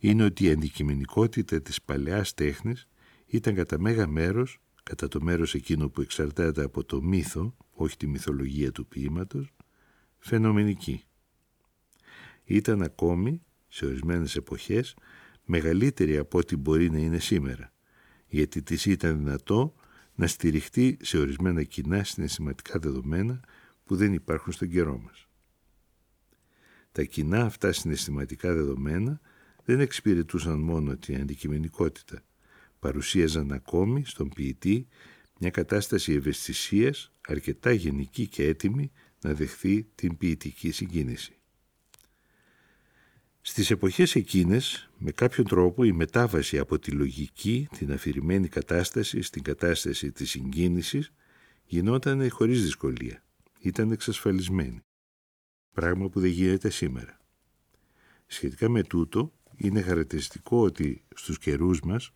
είναι 0.03 0.23
ότι 0.23 0.43
η 0.43 0.51
αντικειμενικότητα 0.51 1.61
της 1.61 1.81
παλαιάς 1.81 2.33
τέχνης 2.33 2.87
ήταν 3.25 3.55
κατά 3.55 3.79
μέγα 3.79 4.07
μέρος, 4.07 4.59
κατά 4.83 5.07
το 5.07 5.21
μέρος 5.21 5.53
εκείνο 5.53 5.89
που 5.89 6.01
εξαρτάται 6.01 6.63
από 6.63 6.83
το 6.83 7.01
μύθο, 7.01 7.55
όχι 7.71 7.97
τη 7.97 8.07
μυθολογία 8.07 8.71
του 8.71 8.87
ποίηματος, 8.87 9.53
φαινομενική. 10.17 11.03
Ήταν 12.43 12.81
ακόμη, 12.81 13.41
σε 13.67 13.85
ορισμένες 13.85 14.35
εποχές, 14.35 14.95
μεγαλύτερη 15.45 16.17
από 16.17 16.37
ό,τι 16.37 16.55
μπορεί 16.55 16.89
να 16.89 16.97
είναι 16.97 17.19
σήμερα, 17.19 17.73
γιατί 18.27 18.61
της 18.61 18.85
ήταν 18.85 19.17
δυνατό 19.17 19.75
να 20.15 20.27
στηριχτεί 20.27 20.97
σε 21.01 21.17
ορισμένα 21.17 21.63
κοινά 21.63 22.03
συναισθηματικά 22.03 22.79
δεδομένα 22.79 23.39
που 23.83 23.95
δεν 23.95 24.13
υπάρχουν 24.13 24.53
στον 24.53 24.69
καιρό 24.69 24.97
μας. 24.97 25.27
Τα 26.91 27.03
κοινά 27.03 27.45
αυτά 27.45 27.71
συναισθηματικά 27.71 28.53
δεδομένα 28.53 29.21
δεν 29.65 29.79
εξυπηρετούσαν 29.79 30.59
μόνο 30.59 30.97
την 30.97 31.21
αντικειμενικότητα, 31.21 32.23
παρουσίαζαν 32.79 33.51
ακόμη 33.51 34.05
στον 34.05 34.29
ποιητή 34.29 34.87
μια 35.39 35.49
κατάσταση 35.49 36.13
ευαισθησίας 36.13 37.11
αρκετά 37.27 37.71
γενική 37.71 38.27
και 38.27 38.47
έτοιμη 38.47 38.91
να 39.21 39.33
δεχθεί 39.33 39.83
την 39.95 40.17
ποιητική 40.17 40.71
συγκίνηση. 40.71 41.37
Στις 43.41 43.71
εποχές 43.71 44.15
εκείνες, 44.15 44.89
με 44.97 45.11
κάποιον 45.11 45.47
τρόπο, 45.47 45.83
η 45.83 45.91
μετάβαση 45.91 46.57
από 46.57 46.79
τη 46.79 46.91
λογική, 46.91 47.67
την 47.77 47.91
αφηρημένη 47.91 48.47
κατάσταση, 48.47 49.21
στην 49.21 49.43
κατάσταση 49.43 50.11
της 50.11 50.29
συγκίνησης, 50.29 51.13
γινόταν 51.65 52.29
χωρίς 52.29 52.63
δυσκολία. 52.63 53.23
Ήταν 53.59 53.91
εξασφαλισμένη. 53.91 54.79
Πράγμα 55.71 56.09
που 56.09 56.19
δεν 56.19 56.29
γίνεται 56.29 56.69
σήμερα. 56.69 57.17
Σχετικά 58.25 58.69
με 58.69 58.83
τούτο, 58.83 59.33
είναι 59.55 59.81
χαρακτηριστικό 59.81 60.61
ότι 60.61 61.03
στους 61.15 61.37
καιρούς 61.39 61.81
μας, 61.81 62.11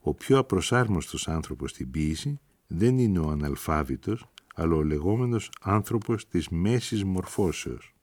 ο 0.00 0.14
πιο 0.14 0.38
απροσάρμοστος 0.38 1.28
άνθρωπος 1.28 1.70
στην 1.70 1.90
ποίηση 1.90 2.40
δεν 2.66 2.98
είναι 2.98 3.18
ο 3.18 3.28
αναλφάβητος, 3.28 4.32
αλλά 4.54 4.74
ο 4.74 4.82
λεγόμενος 4.82 5.50
άνθρωπος 5.60 6.28
της 6.28 6.48
μέσης 6.48 7.04
μορφώσεως, 7.04 7.94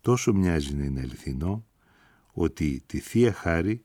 τόσο 0.00 0.32
μοιάζει 0.32 0.74
να 0.74 0.84
είναι 0.84 1.00
αληθινό 1.00 1.66
ότι 2.32 2.82
τη 2.86 2.98
Θεία 2.98 3.32
Χάρη 3.32 3.84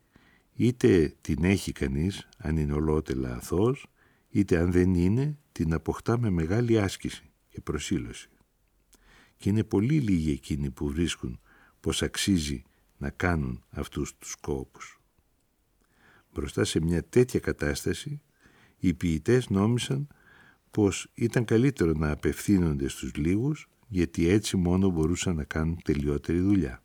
είτε 0.54 1.16
την 1.22 1.44
έχει 1.44 1.72
κανείς 1.72 2.28
αν 2.38 2.58
είναι 2.58 2.74
ολότελα 2.74 3.36
αθώος 3.36 3.88
είτε 4.30 4.58
αν 4.58 4.72
δεν 4.72 4.94
είναι 4.94 5.38
την 5.52 5.74
αποκτά 5.74 6.20
με 6.20 6.30
μεγάλη 6.30 6.80
άσκηση 6.80 7.24
και 7.50 7.62
προσήλωση. 7.62 8.30
Και 9.38 9.50
είναι 9.50 9.64
πολύ 9.64 10.00
λίγοι 10.00 10.32
εκείνοι 10.32 10.70
που 10.70 10.90
βρίσκουν 10.90 11.40
πως 11.80 12.02
αξίζει 12.02 12.64
να 12.98 13.10
κάνουν 13.10 13.64
αυτούς 13.70 14.18
τους 14.18 14.36
κόπους. 14.36 15.02
Μπροστά 16.34 16.64
σε 16.64 16.82
μια 16.82 17.04
τέτοια 17.04 17.40
κατάσταση 17.40 18.22
οι 18.78 18.94
ποιητές 18.94 19.50
νόμισαν 19.50 20.08
πως 20.72 21.08
ήταν 21.14 21.46
καλύτερο 21.46 21.94
να 21.94 22.12
απευθύνονται 22.12 22.88
στους 22.88 23.16
λίγους 23.16 23.68
γιατί 23.88 24.28
έτσι 24.30 24.58
μόνο 24.58 24.90
μπορούσαν 24.90 25.36
να 25.36 25.44
κάνουν 25.44 25.82
τελειότερη 25.84 26.40
δουλειά. 26.40 26.82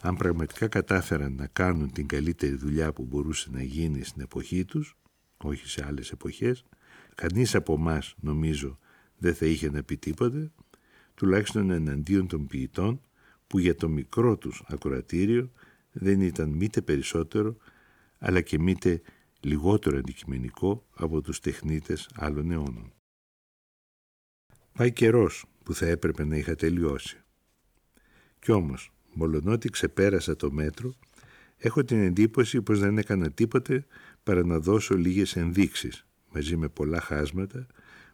αν 0.00 0.16
πραγματικά 0.16 0.68
κατάφεραν 0.68 1.34
να 1.34 1.46
κάνουν 1.46 1.92
την 1.92 2.06
καλύτερη 2.06 2.54
δουλειά 2.54 2.92
που 2.92 3.04
μπορούσε 3.04 3.48
να 3.52 3.62
γίνει 3.62 4.04
στην 4.04 4.22
εποχή 4.22 4.64
τους, 4.64 4.96
όχι 5.36 5.68
σε 5.68 5.84
άλλες 5.86 6.10
εποχές, 6.10 6.64
κανείς 7.14 7.54
από 7.54 7.74
εμάς 7.74 8.14
νομίζω 8.20 8.78
δεν 9.16 9.34
θα 9.34 9.46
είχε 9.46 9.70
να 9.70 9.82
πει 9.82 9.96
τίποτε, 9.96 10.52
τουλάχιστον 11.14 11.70
εναντίον 11.70 12.26
των 12.26 12.46
ποιητών 12.46 13.00
που 13.52 13.58
για 13.58 13.74
το 13.74 13.88
μικρό 13.88 14.36
τους 14.36 14.62
ακροατήριο 14.66 15.50
δεν 15.92 16.20
ήταν 16.20 16.48
μήτε 16.48 16.80
περισσότερο 16.80 17.56
αλλά 18.18 18.40
και 18.40 18.58
μήτε 18.58 19.02
λιγότερο 19.40 19.98
αντικειμενικό 19.98 20.86
από 20.94 21.20
τους 21.20 21.40
τεχνίτες 21.40 22.08
άλλων 22.14 22.50
αιώνων. 22.50 22.92
Πάει 24.72 24.92
καιρός 24.92 25.44
που 25.64 25.74
θα 25.74 25.86
έπρεπε 25.86 26.24
να 26.24 26.36
είχα 26.36 26.54
τελειώσει. 26.54 27.16
Κι 28.38 28.52
όμως, 28.52 28.92
μολονότι 29.12 29.70
ξεπέρασα 29.70 30.36
το 30.36 30.50
μέτρο, 30.50 30.94
έχω 31.56 31.84
την 31.84 32.02
εντύπωση 32.02 32.62
πως 32.62 32.78
δεν 32.78 32.98
έκανα 32.98 33.30
τίποτε 33.30 33.86
παρά 34.22 34.44
να 34.44 34.58
δώσω 34.58 34.96
λίγες 34.96 35.36
ενδείξεις, 35.36 36.06
μαζί 36.32 36.56
με 36.56 36.68
πολλά 36.68 37.00
χάσματα, 37.00 37.66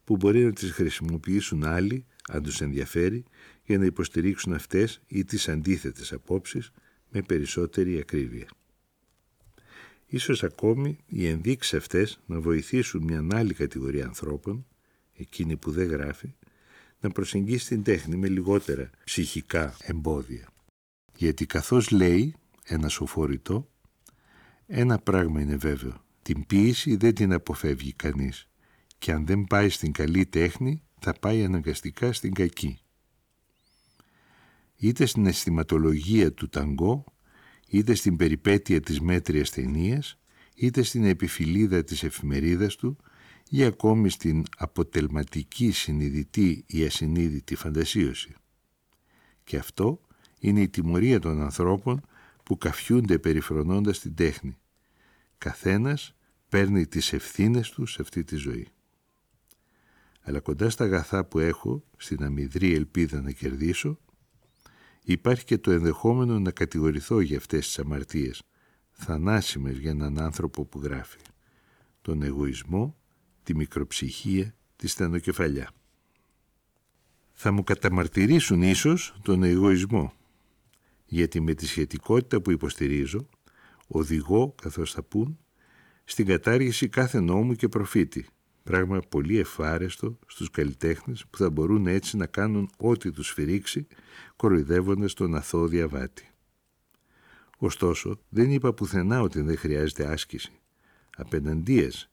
που 0.04 0.16
μπορεί 0.16 0.44
να 0.44 0.52
τις 0.52 0.72
χρησιμοποιήσουν 0.72 1.64
άλλοι, 1.64 2.04
αν 2.28 2.42
τους 2.42 2.60
ενδιαφέρει, 2.60 3.24
για 3.68 3.78
να 3.78 3.84
υποστηρίξουν 3.84 4.52
αυτές 4.52 5.00
ή 5.06 5.24
τις 5.24 5.48
αντίθετες 5.48 6.12
απόψεις 6.12 6.70
με 7.10 7.22
περισσότερη 7.22 7.98
ακρίβεια. 7.98 8.48
Ίσως 10.06 10.42
ακόμη 10.44 10.98
οι 11.06 11.26
ενδείξεις 11.26 11.74
αυτές 11.74 12.20
να 12.26 12.40
βοηθήσουν 12.40 13.02
μια 13.02 13.26
άλλη 13.32 13.54
κατηγορία 13.54 14.04
ανθρώπων, 14.04 14.66
εκείνη 15.12 15.56
που 15.56 15.70
δεν 15.70 15.88
γράφει, 15.88 16.34
να 17.00 17.10
προσεγγίσει 17.10 17.68
την 17.68 17.82
τέχνη 17.82 18.16
με 18.16 18.28
λιγότερα 18.28 18.90
ψυχικά 19.04 19.76
εμπόδια. 19.82 20.48
Γιατί 21.16 21.46
καθώς 21.46 21.90
λέει 21.90 22.34
ένα 22.64 22.88
σοφορητό, 22.88 23.70
ένα 24.66 24.98
πράγμα 24.98 25.40
είναι 25.40 25.56
βέβαιο, 25.56 26.04
την 26.22 26.46
ποίηση 26.46 26.96
δεν 26.96 27.14
την 27.14 27.32
αποφεύγει 27.32 27.92
κανείς 27.92 28.48
και 28.98 29.12
αν 29.12 29.26
δεν 29.26 29.44
πάει 29.44 29.68
στην 29.68 29.92
καλή 29.92 30.26
τέχνη 30.26 30.82
θα 31.00 31.12
πάει 31.12 31.44
αναγκαστικά 31.44 32.12
στην 32.12 32.34
κακή. 32.34 32.78
Είτε 34.80 35.06
στην 35.06 35.26
αισθηματολογία 35.26 36.32
του 36.32 36.48
ταγκό, 36.48 37.04
είτε 37.68 37.94
στην 37.94 38.16
περιπέτεια 38.16 38.80
της 38.80 39.00
μέτριας 39.00 39.50
ταινίας, 39.50 40.18
είτε 40.54 40.82
στην 40.82 41.04
επιφυλίδα 41.04 41.84
της 41.84 42.02
εφημερίδας 42.02 42.76
του 42.76 42.96
ή 43.50 43.64
ακόμη 43.64 44.10
στην 44.10 44.44
αποτελματική 44.56 45.70
συνειδητή 45.70 46.64
ή 46.66 46.84
ασυνείδητη 46.84 47.54
φαντασίωση. 47.54 48.34
Και 49.44 49.56
αυτό 49.56 50.00
είναι 50.38 50.60
η 50.60 50.68
τιμωρία 50.68 51.18
των 51.20 51.42
ανθρώπων 51.42 52.00
που 52.44 52.58
καφιούνται 52.58 53.18
περιφρονώντας 53.18 53.98
την 53.98 54.14
τέχνη. 54.14 54.56
Καθένας 55.38 56.14
παίρνει 56.48 56.86
τις 56.86 57.12
ευθύνες 57.12 57.70
του 57.70 57.86
σε 57.86 58.02
αυτή 58.02 58.24
τη 58.24 58.36
ζωή. 58.36 58.68
Αλλά 60.22 60.40
κοντά 60.40 60.70
στα 60.70 60.84
αγαθά 60.84 61.24
που 61.24 61.38
έχω, 61.38 61.84
στην 61.96 62.24
αμυδρή 62.24 62.74
ελπίδα 62.74 63.20
να 63.20 63.30
κερδίσω, 63.30 63.98
υπάρχει 65.12 65.44
και 65.44 65.58
το 65.58 65.70
ενδεχόμενο 65.70 66.38
να 66.38 66.50
κατηγορηθώ 66.50 67.20
για 67.20 67.36
αυτές 67.36 67.66
τις 67.66 67.78
αμαρτίες, 67.78 68.42
θανάσιμες 68.90 69.78
για 69.78 69.90
έναν 69.90 70.20
άνθρωπο 70.20 70.64
που 70.64 70.80
γράφει. 70.82 71.18
Τον 72.02 72.22
εγωισμό, 72.22 72.96
τη 73.42 73.54
μικροψυχία, 73.54 74.54
τη 74.76 74.88
στενοκεφαλιά. 74.88 75.70
Θα 77.32 77.52
μου 77.52 77.64
καταμαρτυρήσουν 77.64 78.62
ίσως 78.62 79.14
τον 79.22 79.42
εγωισμό, 79.42 80.12
γιατί 81.06 81.40
με 81.40 81.54
τη 81.54 81.66
σχετικότητα 81.66 82.40
που 82.40 82.50
υποστηρίζω, 82.50 83.28
οδηγώ, 83.86 84.54
καθώς 84.62 84.92
θα 84.92 85.02
πούν, 85.02 85.38
στην 86.04 86.26
κατάργηση 86.26 86.88
κάθε 86.88 87.20
νόμου 87.20 87.54
και 87.54 87.68
προφήτη, 87.68 88.26
πράγμα 88.62 89.00
πολύ 89.08 89.38
εφάρεστο 89.38 90.18
στους 90.26 90.50
καλλιτέχνες 90.50 91.26
που 91.30 91.38
θα 91.38 91.50
μπορούν 91.50 91.86
έτσι 91.86 92.16
να 92.16 92.26
κάνουν 92.26 92.70
ό,τι 92.76 93.10
τους 93.10 93.30
φυρίξει, 93.30 93.86
κοροϊδεύοντας 94.36 95.14
τον 95.14 95.34
αθώο 95.34 95.66
διαβάτη. 95.66 96.28
Ωστόσο, 97.58 98.20
δεν 98.28 98.50
είπα 98.50 98.74
πουθενά 98.74 99.20
ότι 99.20 99.40
δεν 99.40 99.56
χρειάζεται 99.56 100.06
άσκηση. 100.06 100.52
Απέναντίας, 101.16 102.10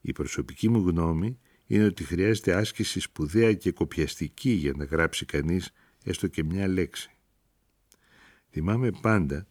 η 0.00 0.12
προσωπική 0.12 0.68
μου 0.68 0.88
γνώμη 0.88 1.38
είναι 1.66 1.84
ότι 1.84 2.04
χρειάζεται 2.04 2.54
άσκηση 2.54 3.00
σπουδαία 3.00 3.52
και 3.52 3.72
κοπιαστική 3.72 4.50
για 4.50 4.72
να 4.76 4.84
γράψει 4.84 5.24
κανείς 5.24 5.72
έστω 6.04 6.26
και 6.26 6.44
μια 6.44 6.68
λέξη. 6.68 7.10
Θυμάμαι 8.50 8.90
πάντα, 9.00 9.46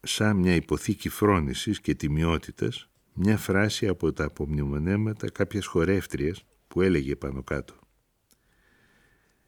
σαν 0.00 0.36
μια 0.36 0.54
υποθήκη 0.54 1.08
φρόνησης 1.08 1.80
και 1.80 1.94
τιμιότητας, 1.94 2.88
μια 3.14 3.36
φράση 3.36 3.88
από 3.88 4.12
τα 4.12 4.24
απομνημονέματα 4.24 5.30
κάποιας 5.30 5.66
χορεύτριας 5.66 6.44
που 6.68 6.80
έλεγε 6.80 7.16
πάνω 7.16 7.42
κάτω. 7.42 7.74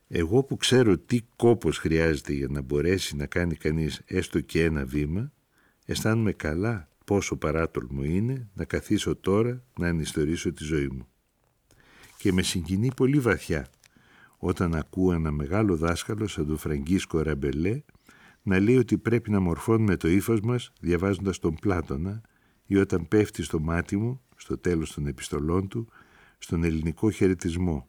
Εγώ 0.09 0.43
που 0.43 0.57
ξέρω 0.57 0.99
τι 0.99 1.21
κόπος 1.37 1.79
χρειάζεται 1.79 2.33
για 2.33 2.47
να 2.51 2.61
μπορέσει 2.61 3.17
να 3.17 3.27
κάνει 3.27 3.55
κανείς 3.55 4.03
έστω 4.07 4.41
και 4.41 4.65
ένα 4.65 4.85
βήμα, 4.85 5.33
αισθάνομαι 5.87 6.33
καλά 6.33 6.89
πόσο 7.05 7.37
παράτολμο 7.37 8.05
είναι 8.05 8.49
να 8.55 8.65
καθίσω 8.65 9.17
τώρα 9.17 9.65
να 9.79 9.89
ανιστορήσω 9.89 10.53
τη 10.53 10.65
ζωή 10.65 10.89
μου. 10.89 11.07
Και 12.19 12.33
με 12.33 12.43
συγκινεί 12.43 12.91
πολύ 12.97 13.19
βαθιά 13.19 13.69
όταν 14.37 14.75
ακούω 14.75 15.13
ένα 15.13 15.31
μεγάλο 15.31 15.77
δάσκαλο 15.77 16.27
σαν 16.27 16.47
τον 16.47 16.57
Φραγκίσκο 16.57 17.23
Ραμπελέ 17.23 17.83
να 18.43 18.61
λέει 18.61 18.77
ότι 18.77 18.99
πρέπει 18.99 19.31
να 19.31 19.41
μορφώνουμε 19.41 19.97
το 19.97 20.09
ύφος 20.09 20.41
μας 20.41 20.73
διαβάζοντας 20.81 21.39
τον 21.39 21.55
Πλάτωνα 21.55 22.21
ή 22.67 22.77
όταν 22.77 23.09
πέφτει 23.09 23.43
στο 23.43 23.61
μάτι 23.61 23.97
μου, 23.97 24.21
στο 24.37 24.59
τέλος 24.59 24.95
των 24.95 25.07
επιστολών 25.07 25.69
του, 25.69 25.89
στον 26.39 26.65
ελληνικό 26.65 27.11
χαιρετισμό. 27.11 27.89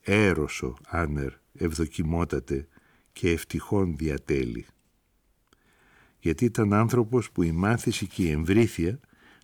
Έρωσο, 0.00 0.76
άνερ, 0.86 1.32
ευδοκιμότατε 1.52 2.68
και 3.12 3.30
ευτυχών 3.30 3.96
διατέλει. 3.96 4.66
Γιατί 6.18 6.44
ήταν 6.44 6.72
άνθρωπος 6.72 7.30
που 7.30 7.42
η 7.42 7.52
μάθηση 7.52 8.06
και 8.06 8.22
η 8.22 8.30
εμβρήθεια 8.30 9.00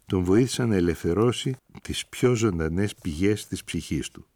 τον 0.07 0.25
βοήθησαν 0.25 0.69
να 0.69 0.77
ελευθερώσει 0.77 1.57
τις 1.83 2.07
πιο 2.07 2.35
ζωντανές 2.35 2.95
πηγές 2.95 3.47
της 3.47 3.65
ψυχής 3.65 4.11
του. 4.11 4.27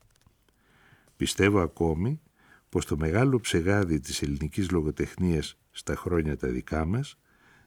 Πιστεύω 1.16 1.60
ακόμη 1.60 2.20
πως 2.68 2.86
το 2.86 2.96
μεγάλο 2.96 3.40
ψεγάδι 3.40 4.00
της 4.00 4.22
ελληνικής 4.22 4.70
λογοτεχνίας 4.70 5.58
στα 5.70 5.96
χρόνια 5.96 6.36
τα 6.36 6.48
δικά 6.48 6.84
μας 6.84 7.18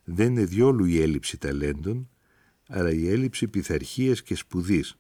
δεν 0.04 0.32
είναι 0.32 0.46
διόλου 0.46 0.86
η 0.86 1.02
έλλειψη 1.02 1.38
ταλέντων, 1.38 2.10
αλλά 2.72 2.92
η 2.92 3.10
έλλειψη 3.10 3.48
πειθαρχίας 3.48 4.22
και 4.22 4.36
σπουδής 4.36 5.00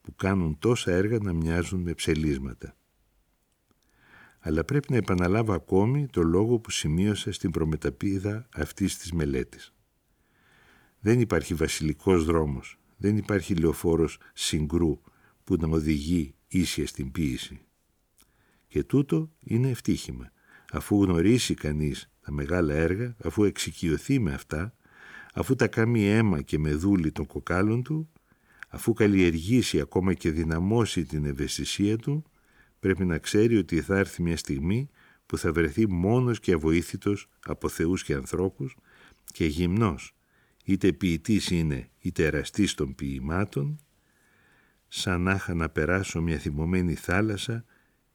που 0.00 0.14
κάνουν 0.14 0.58
τόσα 0.58 0.92
έργα 0.92 1.18
να 1.22 1.32
μοιάζουν 1.32 1.80
με 1.80 1.94
ψελίσματα. 1.94 2.76
Αλλά 4.38 4.64
πρέπει 4.64 4.90
να 4.90 4.96
επαναλάβω 4.96 5.52
ακόμη 5.52 6.06
το 6.06 6.22
λόγο 6.22 6.58
που 6.58 6.70
σημείωσα 6.70 7.32
στην 7.32 7.50
προμεταπίδα 7.50 8.48
αυτής 8.54 8.98
της 8.98 9.12
μελέτης. 9.12 9.74
Δεν 11.00 11.20
υπάρχει 11.20 11.54
βασιλικός 11.54 12.24
δρόμος, 12.24 12.78
δεν 12.96 13.16
υπάρχει 13.16 13.54
λεωφόρος 13.54 14.18
συγκρού 14.34 15.00
που 15.44 15.56
να 15.60 15.68
οδηγεί 15.68 16.34
ίσια 16.48 16.86
στην 16.86 17.12
ποίηση. 17.12 17.60
Και 18.66 18.84
τούτο 18.84 19.30
είναι 19.40 19.68
ευτύχημα. 19.68 20.32
Αφού 20.72 21.02
γνωρίσει 21.02 21.54
κανείς 21.54 22.10
τα 22.20 22.32
μεγάλα 22.32 22.74
έργα, 22.74 23.16
αφού 23.24 23.44
εξοικειωθεί 23.44 24.18
με 24.18 24.32
αυτά, 24.32 24.74
αφού 25.38 25.54
τα 25.54 25.66
κάνει 25.66 26.08
αίμα 26.08 26.42
και 26.42 26.58
με 26.58 26.74
δούλη 26.74 27.12
των 27.12 27.26
κοκάλων 27.26 27.82
του, 27.82 28.08
αφού 28.68 28.92
καλλιεργήσει 28.92 29.80
ακόμα 29.80 30.14
και 30.14 30.30
δυναμώσει 30.30 31.04
την 31.04 31.24
ευαισθησία 31.24 31.96
του, 31.96 32.24
πρέπει 32.80 33.04
να 33.04 33.18
ξέρει 33.18 33.56
ότι 33.56 33.80
θα 33.80 33.98
έρθει 33.98 34.22
μια 34.22 34.36
στιγμή 34.36 34.88
που 35.26 35.38
θα 35.38 35.52
βρεθεί 35.52 35.88
μόνος 35.88 36.40
και 36.40 36.52
αβοήθητος 36.52 37.28
από 37.46 37.68
θεούς 37.68 38.04
και 38.04 38.14
ανθρώπους 38.14 38.76
και 39.24 39.46
γυμνός, 39.46 40.14
είτε 40.64 40.92
ποιητής 40.92 41.50
είναι 41.50 41.90
είτε 41.98 42.24
εραστής 42.24 42.74
των 42.74 42.94
ποιημάτων, 42.94 43.78
σαν 44.88 45.22
να 45.22 45.34
είχα 45.34 45.54
να 45.54 45.68
περάσω 45.68 46.22
μια 46.22 46.38
θυμωμένη 46.38 46.94
θάλασσα 46.94 47.64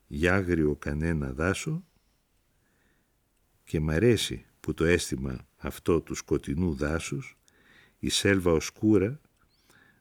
για 0.08 0.36
άγριο 0.36 0.76
κανένα 0.76 1.34
δάσο 1.34 1.84
και 3.64 3.80
μ' 3.80 3.90
αρέσει 3.90 4.46
που 4.64 4.74
το 4.74 4.84
αίσθημα 4.84 5.48
αυτό 5.58 6.02
του 6.02 6.16
σκοτεινού 6.16 6.76
δάσους, 6.76 7.38
η 8.00 8.10
σέλβα 8.10 8.52
οσκούρα, 8.52 9.22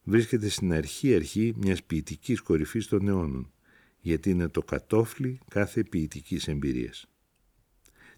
βρίσκεται 0.02 0.48
στην 0.48 0.72
αρχή-αρχή 0.72 1.54
μιας 1.56 1.82
ποιητικής 1.82 2.40
κορυφής 2.40 2.86
των 2.86 3.08
αιώνων, 3.08 3.52
γιατί 4.00 4.30
είναι 4.30 4.48
το 4.48 4.62
κατόφλι 4.62 5.40
κάθε 5.48 5.82
ποιητικής 5.84 6.48
εμπειρίας. 6.48 7.08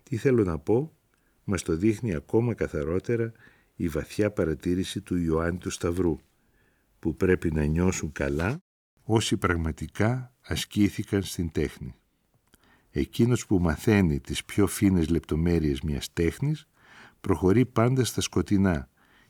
Τι 0.03 0.17
θέλω 0.17 0.45
να 0.45 0.59
πω, 0.59 0.97
μας 1.45 1.63
το 1.63 1.77
δείχνει 1.77 2.15
ακόμα 2.15 2.55
καθαρότερα 2.55 3.33
η 3.77 3.89
βαθιά 3.89 4.31
παρατήρηση 4.31 5.01
του 5.01 5.17
Ιωάννη 5.17 5.59
του 5.59 5.71
Σταυρού, 5.71 6.19
που 6.99 7.17
πρέπει 7.17 7.53
να 7.53 7.65
νιώσουν 7.65 8.13
καλά 8.13 8.59
όσοι 9.03 9.37
πραγματικά 9.37 10.35
ασκήθηκαν 10.41 11.23
στην 11.23 11.53
τέχνη. 11.53 11.95
Εκείνος 12.97 13.47
που 13.47 13.59
μαθαίνει 13.59 14.21
τις 14.21 14.45
πιο 14.45 14.67
φίνες 14.67 15.09
λεπτομέρειες 15.09 15.81
μιας 15.81 16.13
τέχνης 16.13 16.67
προχωρεί 17.21 17.67
πάντα 17.67 18.05
στα 18.05 18.21
σκοτεινά 18.21 18.89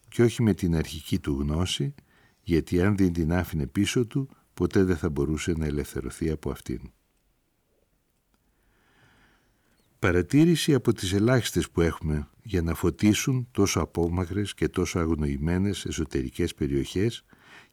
και 0.09 0.23
όχι 0.23 0.43
με 0.43 0.55
την 0.55 0.77
αρχική 0.77 1.19
του 1.19 1.39
γνώση, 1.41 1.95
γιατί 2.43 2.83
αν 2.83 2.97
δεν 2.97 3.13
την 3.13 3.33
άφηνε 3.33 3.67
πίσω 3.67 4.07
του, 4.07 4.29
ποτέ 4.55 4.85
δεν 4.85 4.97
θα 4.97 5.09
μπορούσε 5.09 5.53
να 5.53 5.67
ελευθερωθεί 5.67 6.31
από 6.31 6.51
αυτήν. 6.51 6.81
Παρατήρηση 9.99 10.75
από 10.75 10.93
τις 10.93 11.13
ελάχιστες 11.13 11.71
που 11.71 11.81
έχουμε 11.81 12.29
για 12.43 12.63
να 12.63 12.75
φωτίσουν 12.75 13.49
τόσο 13.51 13.81
απόμακρες 13.81 14.55
και 14.55 14.69
τόσο 14.69 14.99
αγνοημένες 14.99 15.85
εσωτερικές 15.85 16.55
περιοχές 16.55 17.25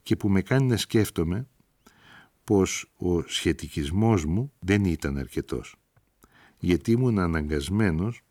και 0.04 0.16
που 0.16 0.30
με 0.30 0.42
κάνει 0.42 0.66
να 0.66 0.78
σκέφτομαι 0.78 1.48
πως 2.44 2.92
ο 2.96 3.22
σχετικισμός 3.22 4.26
μου 4.26 4.54
δεν 4.60 4.86
ήταν 4.86 5.18
αρκετός. 5.18 5.76
Γιατί 6.64 6.92
ήμουν 6.92 7.20
αναγκασμένος, 7.20 8.22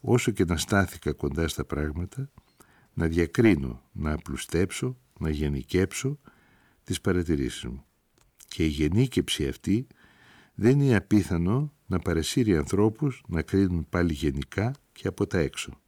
όσο 0.00 0.30
και 0.30 0.44
να 0.44 0.56
στάθηκα 0.56 1.12
κοντά 1.12 1.48
στα 1.48 1.64
πράγματα, 1.64 2.30
να 2.94 3.06
διακρίνω, 3.06 3.82
να 3.92 4.12
απλουστέψω, 4.12 4.96
να 5.18 5.30
γενικέψω 5.30 6.18
τις 6.84 7.00
παρατηρήσεις 7.00 7.64
μου. 7.64 7.84
Και 8.48 8.64
η 8.64 8.68
γενίκεψη 8.68 9.48
αυτή 9.48 9.86
δεν 10.54 10.80
είναι 10.80 10.96
απίθανο 10.96 11.72
να 11.86 11.98
παρεσύρει 11.98 12.56
ανθρώπους 12.56 13.22
να 13.28 13.42
κρίνουν 13.42 13.86
πάλι 13.88 14.12
γενικά 14.12 14.72
και 14.92 15.08
από 15.08 15.26
τα 15.26 15.38
έξω. 15.38 15.80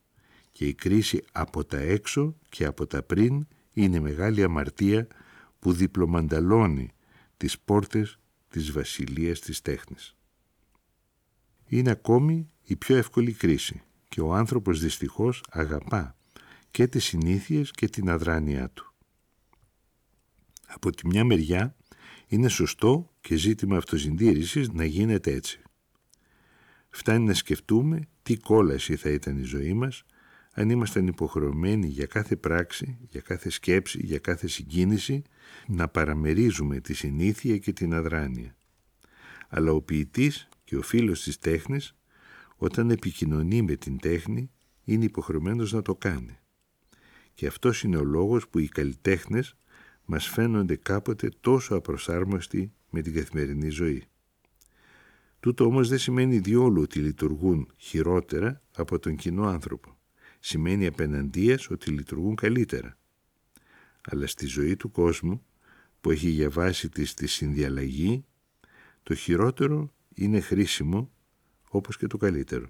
Και 0.53 0.67
η 0.67 0.75
κρίση 0.75 1.25
από 1.33 1.65
τα 1.65 1.79
έξω 1.79 2.37
και 2.49 2.65
από 2.65 2.87
τα 2.87 3.03
πριν 3.03 3.47
είναι 3.73 4.01
μεγάλη 4.01 4.43
αμαρτία 4.43 5.07
που 5.59 5.73
διπλωμανταλώνει 5.73 6.91
τις 7.37 7.59
πόρτες 7.59 8.19
της 8.49 8.73
βασιλείας 8.73 9.41
της 9.41 9.61
τέχνης. 9.61 10.16
Είναι 11.67 11.91
ακόμη 11.91 12.51
η 12.63 12.77
πιο 12.77 12.97
εύκολη 12.97 13.33
κρίση 13.33 13.83
και 14.09 14.21
ο 14.21 14.35
άνθρωπος 14.35 14.81
δυστυχώς 14.81 15.45
αγαπά 15.51 16.17
και 16.71 16.87
τις 16.87 17.05
συνήθειες 17.05 17.71
και 17.71 17.89
την 17.89 18.11
αδράνειά 18.11 18.71
του. 18.71 18.95
Από 20.67 20.91
τη 20.91 21.07
μια 21.07 21.25
μεριά 21.25 21.77
είναι 22.27 22.49
σωστό 22.49 23.11
και 23.21 23.37
ζήτημα 23.37 23.77
αυτοσυντήρησης 23.77 24.69
να 24.69 24.85
γίνεται 24.85 25.33
έτσι. 25.33 25.61
Φτάνει 26.91 27.25
να 27.25 27.35
σκεφτούμε 27.35 28.09
τι 28.23 28.37
κόλαση 28.37 28.97
θα 28.97 29.11
ήταν 29.11 29.39
η 29.39 29.43
ζωή 29.43 29.73
μας 29.73 30.05
αν 30.53 30.71
ήμασταν 30.71 31.07
υποχρεωμένοι 31.07 31.87
για 31.87 32.07
κάθε 32.07 32.37
πράξη, 32.37 32.99
για 33.09 33.21
κάθε 33.21 33.51
σκέψη, 33.51 34.01
για 34.03 34.19
κάθε 34.19 34.49
συγκίνηση 34.49 35.23
να 35.67 35.89
παραμερίζουμε 35.89 36.81
τη 36.81 36.95
συνήθεια 36.95 37.59
και 37.59 37.73
την 37.73 37.95
αδράνεια. 37.95 38.57
Αλλά 39.49 39.73
ο 39.73 39.81
ποιητής 39.81 40.49
και 40.67 40.77
ο 40.77 40.83
φίλος 40.83 41.23
της 41.23 41.39
τέχνης 41.39 41.97
όταν 42.57 42.91
επικοινωνεί 42.91 43.63
με 43.63 43.77
την 43.77 43.99
τέχνη 43.99 44.51
είναι 44.85 45.05
υποχρεωμένος 45.05 45.73
να 45.73 45.83
το 45.83 45.95
κάνει. 45.95 46.39
Και 47.35 47.47
αυτός 47.47 47.83
είναι 47.83 47.97
ο 47.97 48.05
λόγος 48.05 48.49
που 48.49 48.59
οι 48.59 48.69
καλλιτέχνες 48.69 49.57
μας 50.05 50.27
φαίνονται 50.27 50.77
κάποτε 50.77 51.29
τόσο 51.41 51.75
απροσάρμοστοι 51.75 52.73
με 52.91 53.01
την 53.03 53.15
καθημερινή 53.15 53.69
ζωή. 53.69 54.05
Τούτο 55.41 55.65
όμως 55.65 55.89
δεν 55.89 55.99
σημαίνει 55.99 56.39
διόλου 56.39 56.83
ότι 56.83 56.99
λειτουργούν 56.99 57.73
χειρότερα 57.77 58.63
από 58.77 58.99
τον 58.99 59.17
κοινό 59.17 59.47
άνθρωπο. 59.47 59.99
Σημαίνει 60.41 60.87
απέναντίας 60.87 61.71
ότι 61.71 61.91
λειτουργούν 61.91 62.35
καλύτερα. 62.35 62.99
Αλλά 64.11 64.27
στη 64.27 64.47
ζωή 64.47 64.77
του 64.77 64.91
κόσμου 64.91 65.45
που 66.01 66.11
έχει 66.11 66.29
για 66.29 66.51
βάση 66.51 66.89
της 66.89 67.15
τη 67.15 67.27
συνδιαλλαγή, 67.27 68.25
το 69.03 69.15
χειρότερο 69.15 69.95
είναι 70.17 70.41
χρήσιμο 70.41 71.11
όπως 71.69 71.97
και 71.97 72.07
το 72.07 72.17
καλύτερο. 72.17 72.67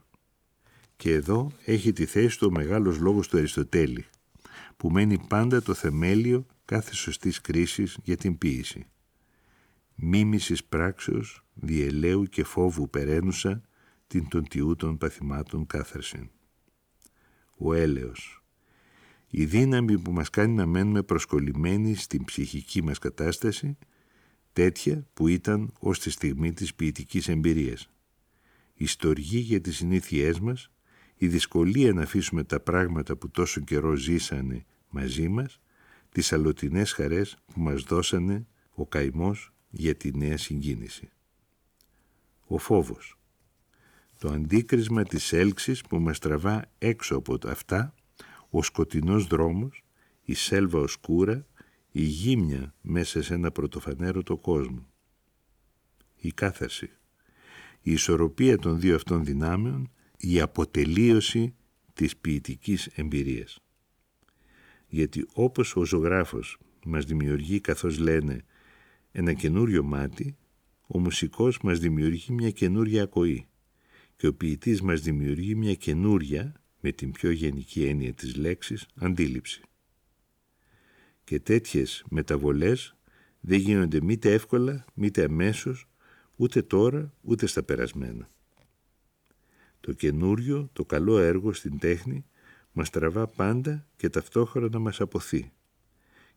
Και 0.97 1.13
εδώ 1.13 1.53
έχει 1.65 1.93
τη 1.93 2.05
θέση 2.05 2.39
του 2.39 2.47
ο 2.51 2.55
μεγάλος 2.55 2.99
λόγος 2.99 3.29
του 3.29 3.37
Αριστοτέλη, 3.37 4.05
που 4.77 4.91
μένει 4.91 5.19
πάντα 5.29 5.63
το 5.63 5.75
θεμέλιο 5.75 6.47
κάθε 6.65 6.95
σωστής 6.95 7.41
κρίσης 7.41 7.99
για 8.03 8.17
την 8.17 8.39
ποίηση. 8.39 8.87
Μίμησης 9.95 10.65
πράξεως, 10.65 11.45
διελαίου 11.55 12.25
και 12.25 12.45
φόβου 12.45 12.91
περαίνουσα 12.91 13.63
την 14.07 14.29
των 14.29 14.49
τιούτων 14.49 14.99
παθημάτων 14.99 15.67
κάθαρσιν. 15.67 16.31
Ο 17.59 17.73
έλεος. 17.73 18.45
Η 19.31 19.45
δύναμη 19.45 19.99
που 19.99 20.13
μας 20.13 20.31
κάνει 20.31 20.55
να 20.55 20.67
μένουμε 20.67 21.03
προσκολλημένοι 21.03 21.95
στην 21.95 22.25
ψυχική 22.25 22.83
μας 22.83 22.99
κατάσταση, 22.99 23.79
τέτοια 24.57 25.07
που 25.15 25.29
ήταν 25.29 25.73
ως 25.79 25.99
τη 25.99 26.11
στιγμή 26.11 26.53
της 26.53 26.75
ποιητικής 26.75 27.29
εμπειρίας. 27.29 27.89
Η 28.75 28.87
στοργή 28.87 29.39
για 29.39 29.61
τις 29.61 29.77
συνήθειές 29.77 30.41
μας, 30.41 30.71
η 31.17 31.27
δυσκολία 31.27 31.93
να 31.93 32.03
αφήσουμε 32.03 32.45
τα 32.45 32.61
πράγματα 32.61 33.17
που 33.17 33.31
τόσο 33.31 33.61
καιρό 33.61 33.95
ζήσανε 33.95 34.65
μαζί 34.91 35.29
μας, 35.29 35.61
τις 36.09 36.33
αλλοτινές 36.33 36.93
χαρές 36.93 37.37
που 37.47 37.61
μας 37.61 37.83
δώσανε 37.83 38.47
ο 38.75 38.87
καημός 38.87 39.53
για 39.71 39.95
τη 39.95 40.17
νέα 40.17 40.37
συγκίνηση. 40.37 41.09
Ο 42.47 42.59
φόβος. 42.59 43.19
Το 44.19 44.29
αντίκρισμα 44.29 45.03
της 45.03 45.33
έλξης 45.33 45.83
που 45.83 45.99
μας 45.99 46.19
τραβά 46.19 46.71
έξω 46.79 47.17
από 47.17 47.39
αυτά, 47.47 47.95
ο 48.51 48.63
σκοτεινός 48.63 49.27
δρόμος, 49.27 49.85
η 50.23 50.35
σέλβα 50.35 50.79
οσκούρα, 50.79 51.47
η 51.99 52.03
γύμνια 52.03 52.75
μέσα 52.81 53.23
σε 53.23 53.35
ένα 53.35 53.51
πρωτοφανέρωτο 53.51 54.37
κόσμο. 54.37 54.87
Η 56.17 56.33
κάθαρση. 56.33 56.91
Η 57.83 57.93
ισορροπία 57.93 58.59
των 58.59 58.81
δύο 58.81 58.95
αυτών 58.95 59.25
δυνάμεων, 59.25 59.91
η 60.19 60.41
αποτελείωση 60.41 61.55
της 61.95 62.17
ποιητικής 62.17 62.87
εμπειρίας. 62.87 63.59
Γιατί 64.89 65.27
όπως 65.33 65.77
ο 65.77 65.85
ζωγράφος 65.85 66.59
μας 66.85 67.05
δημιουργεί 67.05 67.61
καθώς 67.61 67.99
λένε 67.99 68.45
ένα 69.13 69.33
καινούριο 69.33 69.83
μάτι, 69.83 70.37
ο 70.87 70.99
μουσικός 70.99 71.61
μας 71.63 71.79
δημιουργεί 71.79 72.33
μια 72.33 72.51
καινούρια 72.51 73.03
ακοή 73.03 73.47
και 74.17 74.27
ο 74.27 74.35
ποιητής 74.35 74.83
μας 74.83 75.01
δημιουργεί 75.01 75.55
μια 75.55 75.75
καινούρια, 75.75 76.53
με 76.81 76.93
την 76.93 77.11
πιο 77.11 77.31
γενική 77.31 77.85
έννοια 77.85 78.13
της 78.13 78.37
λέξης, 78.37 78.87
αντίληψη. 78.95 79.61
Και 81.27 81.41
τέτοιες 81.41 82.05
μεταβολές 82.09 82.97
δεν 83.41 83.59
γίνονται 83.59 84.01
μήτε 84.01 84.33
εύκολα, 84.33 84.85
μήτε 84.95 85.25
αμέσως, 85.25 85.89
ούτε 86.37 86.63
τώρα, 86.63 87.13
ούτε 87.23 87.47
στα 87.47 87.63
περασμένα. 87.63 88.31
Το 89.81 89.93
καινούριο, 89.93 90.69
το 90.73 90.85
καλό 90.85 91.19
έργο 91.19 91.53
στην 91.53 91.79
τέχνη 91.79 92.25
μας 92.73 92.91
τραβά 92.91 93.27
πάντα 93.27 93.87
και 93.97 94.09
ταυτόχρονα 94.09 94.79
μας 94.79 95.01
αποθεί. 95.01 95.53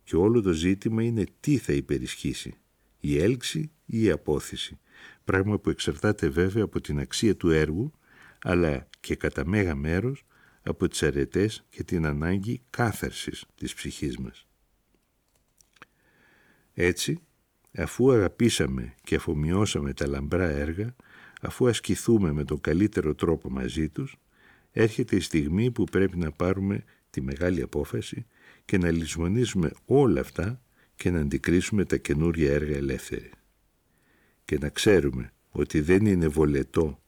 Και 0.04 0.16
όλο 0.16 0.42
το 0.42 0.52
ζήτημα 0.52 1.04
είναι 1.04 1.24
τι 1.40 1.58
θα 1.58 1.74
υπερισχύσει, 1.74 2.54
η 3.00 3.18
έλξη 3.18 3.72
ή 3.86 4.04
η 4.04 4.12
απόθεση, 4.12 4.80
πράγμα 5.24 5.60
που 5.60 5.70
εξαρτάται 5.70 6.30
βέβαια 6.30 6.64
από 6.64 6.82
την 6.82 7.00
αξία 7.00 7.36
του 7.36 7.50
έργου, 7.50 7.92
αλλά 8.42 8.90
και 9.00 9.16
κατά 9.16 9.46
μέγα 9.46 9.76
μέρος 9.76 10.26
από 10.62 10.88
τις 10.88 11.04
αρετές 11.04 11.66
και 11.70 11.84
την 11.84 12.06
ανάγκη 12.06 12.62
κάθαρσης 12.70 13.46
της 13.56 13.74
ψυχής 13.74 14.18
μας. 14.18 14.49
Έτσι, 16.82 17.20
αφού 17.78 18.12
αγαπήσαμε 18.12 18.96
και 19.04 19.16
αφομοιώσαμε 19.16 19.94
τα 19.94 20.08
λαμπρά 20.08 20.50
έργα, 20.50 20.96
αφού 21.42 21.68
ασκηθούμε 21.68 22.32
με 22.32 22.44
τον 22.44 22.62
καλύτερο 22.62 23.16
τρόπο 23.16 23.50
μαζί 23.50 23.90
τους, 23.90 24.18
έρχεται 24.72 25.16
η 25.16 25.20
στιγμή 25.20 25.72
που 25.72 25.84
πρέπει 25.84 26.18
να 26.18 26.32
πάρουμε 26.32 26.84
τη 27.10 27.22
μεγάλη 27.22 27.62
απόφαση 27.62 28.26
και 28.66 28.78
να 28.78 28.92
λησμονήσουμε 28.92 29.72
όλα 29.86 30.22
αυτά 30.22 30.62
και 30.96 31.12
να 31.12 31.20
αντικρίσουμε 31.20 31.86
τα 31.86 31.98
καινούρια 31.98 32.54
έργα 32.54 32.76
ελεύθερη. 32.76 33.32
Και 34.46 34.58
να 34.58 34.70
ξέρουμε 34.70 35.34
ότι 35.50 35.82
δεν 35.82 36.06
είναι 36.06 36.28
βολετό 36.28 37.00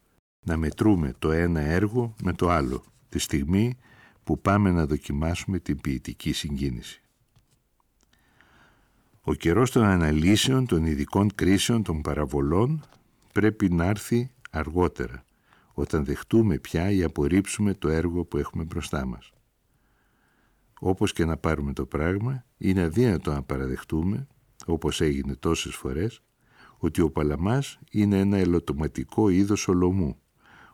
να 0.45 0.57
μετρούμε 0.57 1.13
το 1.19 1.31
ένα 1.31 1.61
έργο 1.61 2.15
με 2.23 2.33
το 2.33 2.49
άλλο, 2.49 2.83
τη 3.09 3.19
στιγμή 3.19 3.77
που 4.23 4.41
πάμε 4.41 4.71
να 4.71 4.85
δοκιμάσουμε 4.85 5.59
την 5.59 5.81
ποιητική 5.81 6.33
συγκίνηση. 6.33 7.00
Ο 9.23 9.33
καιρός 9.33 9.71
των 9.71 9.83
αναλύσεων, 9.83 10.65
των 10.65 10.85
ειδικών 10.85 11.35
κρίσεων, 11.35 11.83
των 11.83 12.01
παραβολών 12.01 12.83
πρέπει 13.33 13.69
να 13.69 13.85
έρθει 13.85 14.31
αργότερα, 14.51 15.25
όταν 15.73 16.05
δεχτούμε 16.05 16.57
πια 16.57 16.91
ή 16.91 17.03
απορρίψουμε 17.03 17.73
το 17.73 17.89
έργο 17.89 18.25
που 18.25 18.37
έχουμε 18.37 18.63
μπροστά 18.63 19.05
μας. 19.05 19.31
Όπως 20.79 21.13
και 21.13 21.25
να 21.25 21.37
πάρουμε 21.37 21.73
το 21.73 21.85
πράγμα, 21.85 22.45
είναι 22.57 22.81
αδύνατο 22.81 23.31
να 23.31 23.43
παραδεχτούμε, 23.43 24.27
όπως 24.65 25.01
έγινε 25.01 25.35
τόσες 25.35 25.75
φορές, 25.75 26.21
ότι 26.77 27.01
ο 27.01 27.09
Παλαμάς 27.11 27.79
είναι 27.91 28.19
ένα 28.19 28.37
ελαττωματικό 28.37 29.29
είδος 29.29 29.67
ολομού, 29.67 30.17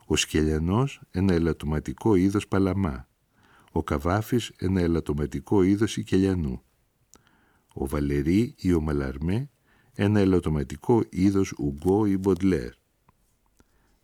ο 0.06 0.16
Σκελιανός 0.16 1.00
ένα 1.10 1.34
ελαττωματικό 1.34 2.14
είδος 2.14 2.48
Παλαμά, 2.48 3.08
ο 3.72 3.82
Καβάφης 3.82 4.52
ένα 4.58 4.80
ελαττωματικό 4.80 5.62
είδος 5.62 5.96
Ικελιανού, 5.96 6.62
ο 7.80 7.86
Βαλερή 7.86 8.54
ή 8.56 8.72
ο 8.72 8.80
Μαλαρμέ 8.80 9.50
ένα 9.94 10.20
ελαττωματικό 10.20 11.02
είδος 11.10 11.52
Ουγκό 11.58 12.06
ή 12.06 12.16
Μποντλέρ. 12.16 12.70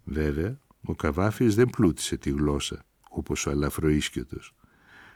Βέβαια, 0.05 0.60
ο 0.84 0.94
Καβάφης 0.94 1.55
δεν 1.55 1.70
πλούτησε 1.70 2.16
τη 2.16 2.30
γλώσσα, 2.30 2.84
όπως 3.10 3.46
ο 3.46 3.51
αλαφροίσκιωτος, 3.51 4.55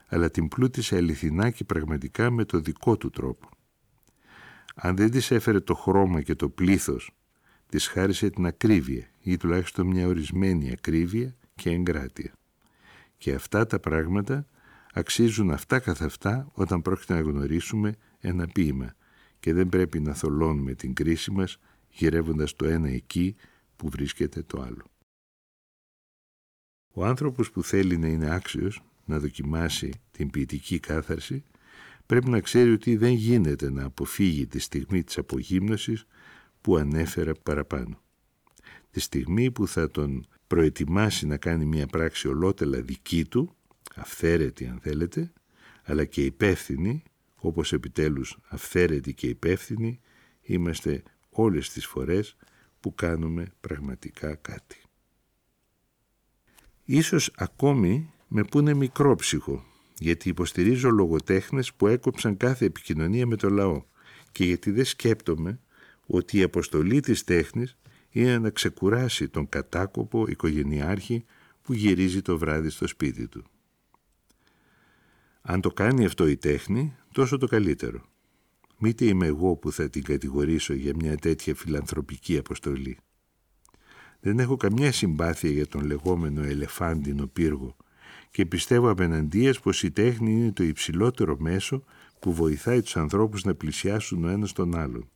αλλά 0.06 0.30
την 0.30 0.48
πλούτησε 0.48 0.96
αληθινά 0.96 1.50
και 1.50 1.64
πραγματικά 1.64 2.30
με 2.30 2.44
το 2.44 2.60
δικό 2.60 2.96
του 2.96 3.10
τρόπο. 3.10 3.48
Αν 4.74 4.96
δεν 4.96 5.10
της 5.10 5.30
έφερε 5.30 5.60
το 5.60 5.74
χρώμα 5.74 6.22
και 6.22 6.34
το 6.34 6.48
πλήθος, 6.48 7.10
της 7.68 7.86
χάρισε 7.86 8.30
την 8.30 8.46
ακρίβεια 8.46 9.06
ή 9.20 9.36
τουλάχιστον 9.36 9.86
μια 9.86 10.06
ορισμένη 10.06 10.70
ακρίβεια 10.70 11.36
και 11.54 11.70
εγκράτεια. 11.70 12.32
Και 13.16 13.34
αυτά 13.34 13.66
τα 13.66 13.78
πράγματα 13.80 14.46
αξίζουν 14.92 15.50
αυτά 15.50 15.78
καθ' 15.78 16.02
αυτά 16.02 16.48
όταν 16.52 16.82
πρόκειται 16.82 17.14
να 17.14 17.20
γνωρίσουμε 17.20 17.94
ένα 18.20 18.46
ποίημα 18.46 18.94
και 19.40 19.52
δεν 19.52 19.68
πρέπει 19.68 20.00
να 20.00 20.14
θολώνουμε 20.14 20.74
την 20.74 20.94
κρίση 20.94 21.30
μας 21.30 21.58
γυρεύοντας 21.90 22.56
το 22.56 22.66
ένα 22.66 22.88
εκεί 22.88 23.36
που 23.76 23.88
βρίσκεται 23.88 24.42
το 24.42 24.60
άλλο. 24.60 24.84
Ο 26.92 27.04
άνθρωπος 27.04 27.50
που 27.50 27.62
θέλει 27.62 27.96
να 27.98 28.08
είναι 28.08 28.34
άξιος 28.34 28.82
να 29.04 29.18
δοκιμάσει 29.18 29.92
την 30.10 30.30
ποιητική 30.30 30.78
κάθαρση 30.78 31.44
πρέπει 32.06 32.30
να 32.30 32.40
ξέρει 32.40 32.72
ότι 32.72 32.96
δεν 32.96 33.12
γίνεται 33.12 33.70
να 33.70 33.84
αποφύγει 33.84 34.46
τη 34.46 34.58
στιγμή 34.58 35.04
της 35.04 35.18
απογύμνωσης 35.18 36.04
που 36.60 36.76
ανέφερα 36.76 37.34
παραπάνω. 37.34 38.00
Τη 38.90 39.00
στιγμή 39.00 39.50
που 39.50 39.66
θα 39.66 39.90
τον 39.90 40.26
προετοιμάσει 40.46 41.26
να 41.26 41.36
κάνει 41.36 41.64
μια 41.64 41.86
πράξη 41.86 42.28
ολότελα 42.28 42.80
δική 42.80 43.24
του, 43.24 43.56
αυθαίρετη 43.94 44.66
αν 44.66 44.78
θέλετε, 44.80 45.32
αλλά 45.84 46.04
και 46.04 46.24
υπεύθυνη, 46.24 47.02
όπως 47.40 47.72
επιτέλους 47.72 48.38
αυθαίρετη 48.48 49.14
και 49.14 49.28
υπεύθυνη, 49.28 50.00
είμαστε 50.40 51.02
όλες 51.30 51.70
τις 51.70 51.86
φορές 51.86 52.36
που 52.80 52.94
κάνουμε 52.94 53.52
πραγματικά 53.60 54.34
κάτι. 54.34 54.82
Ίσως 56.84 57.32
ακόμη 57.36 58.12
με 58.28 58.44
πούνε 58.44 58.74
μικρόψυχο, 58.74 59.64
γιατί 59.98 60.28
υποστηρίζω 60.28 60.90
λογοτέχνες 60.90 61.74
που 61.74 61.86
έκοψαν 61.86 62.36
κάθε 62.36 62.64
επικοινωνία 62.64 63.26
με 63.26 63.36
το 63.36 63.50
λαό 63.50 63.82
και 64.32 64.44
γιατί 64.44 64.70
δεν 64.70 64.84
σκέπτομαι 64.84 65.60
ότι 66.06 66.38
η 66.38 66.42
αποστολή 66.42 67.00
της 67.00 67.24
τέχνης 67.24 67.76
είναι 68.10 68.38
να 68.38 68.50
ξεκουράσει 68.50 69.28
τον 69.28 69.48
κατάκοπο 69.48 70.26
οικογενειάρχη 70.28 71.24
που 71.62 71.72
γυρίζει 71.72 72.22
το 72.22 72.38
βράδυ 72.38 72.68
στο 72.68 72.86
σπίτι 72.86 73.28
του. 73.28 73.44
Αν 75.40 75.60
το 75.60 75.70
κάνει 75.70 76.04
αυτό 76.04 76.28
η 76.28 76.36
τέχνη, 76.36 76.96
τόσο 77.18 77.38
το 77.38 77.46
καλύτερο. 77.46 78.02
Μήτε 78.78 79.04
είμαι 79.04 79.26
εγώ 79.26 79.56
που 79.56 79.72
θα 79.72 79.90
την 79.90 80.02
κατηγορήσω 80.02 80.74
για 80.74 80.92
μια 80.96 81.16
τέτοια 81.16 81.54
φιλανθρωπική 81.54 82.38
αποστολή. 82.38 82.98
Δεν 84.20 84.38
έχω 84.38 84.56
καμιά 84.56 84.92
συμπάθεια 84.92 85.50
για 85.50 85.66
τον 85.66 85.84
λεγόμενο 85.84 86.42
ελεφάντινο 86.42 87.26
πύργο 87.26 87.76
και 88.30 88.46
πιστεύω 88.46 88.90
απέναντίας 88.90 89.60
πως 89.60 89.82
η 89.82 89.90
τέχνη 89.90 90.32
είναι 90.32 90.52
το 90.52 90.62
υψηλότερο 90.62 91.36
μέσο 91.38 91.84
που 92.18 92.32
βοηθάει 92.32 92.82
τους 92.82 92.96
ανθρώπους 92.96 93.44
να 93.44 93.54
πλησιάσουν 93.54 94.24
ο 94.24 94.28
ένας 94.28 94.52
τον 94.52 94.76
άλλον. 94.76 95.10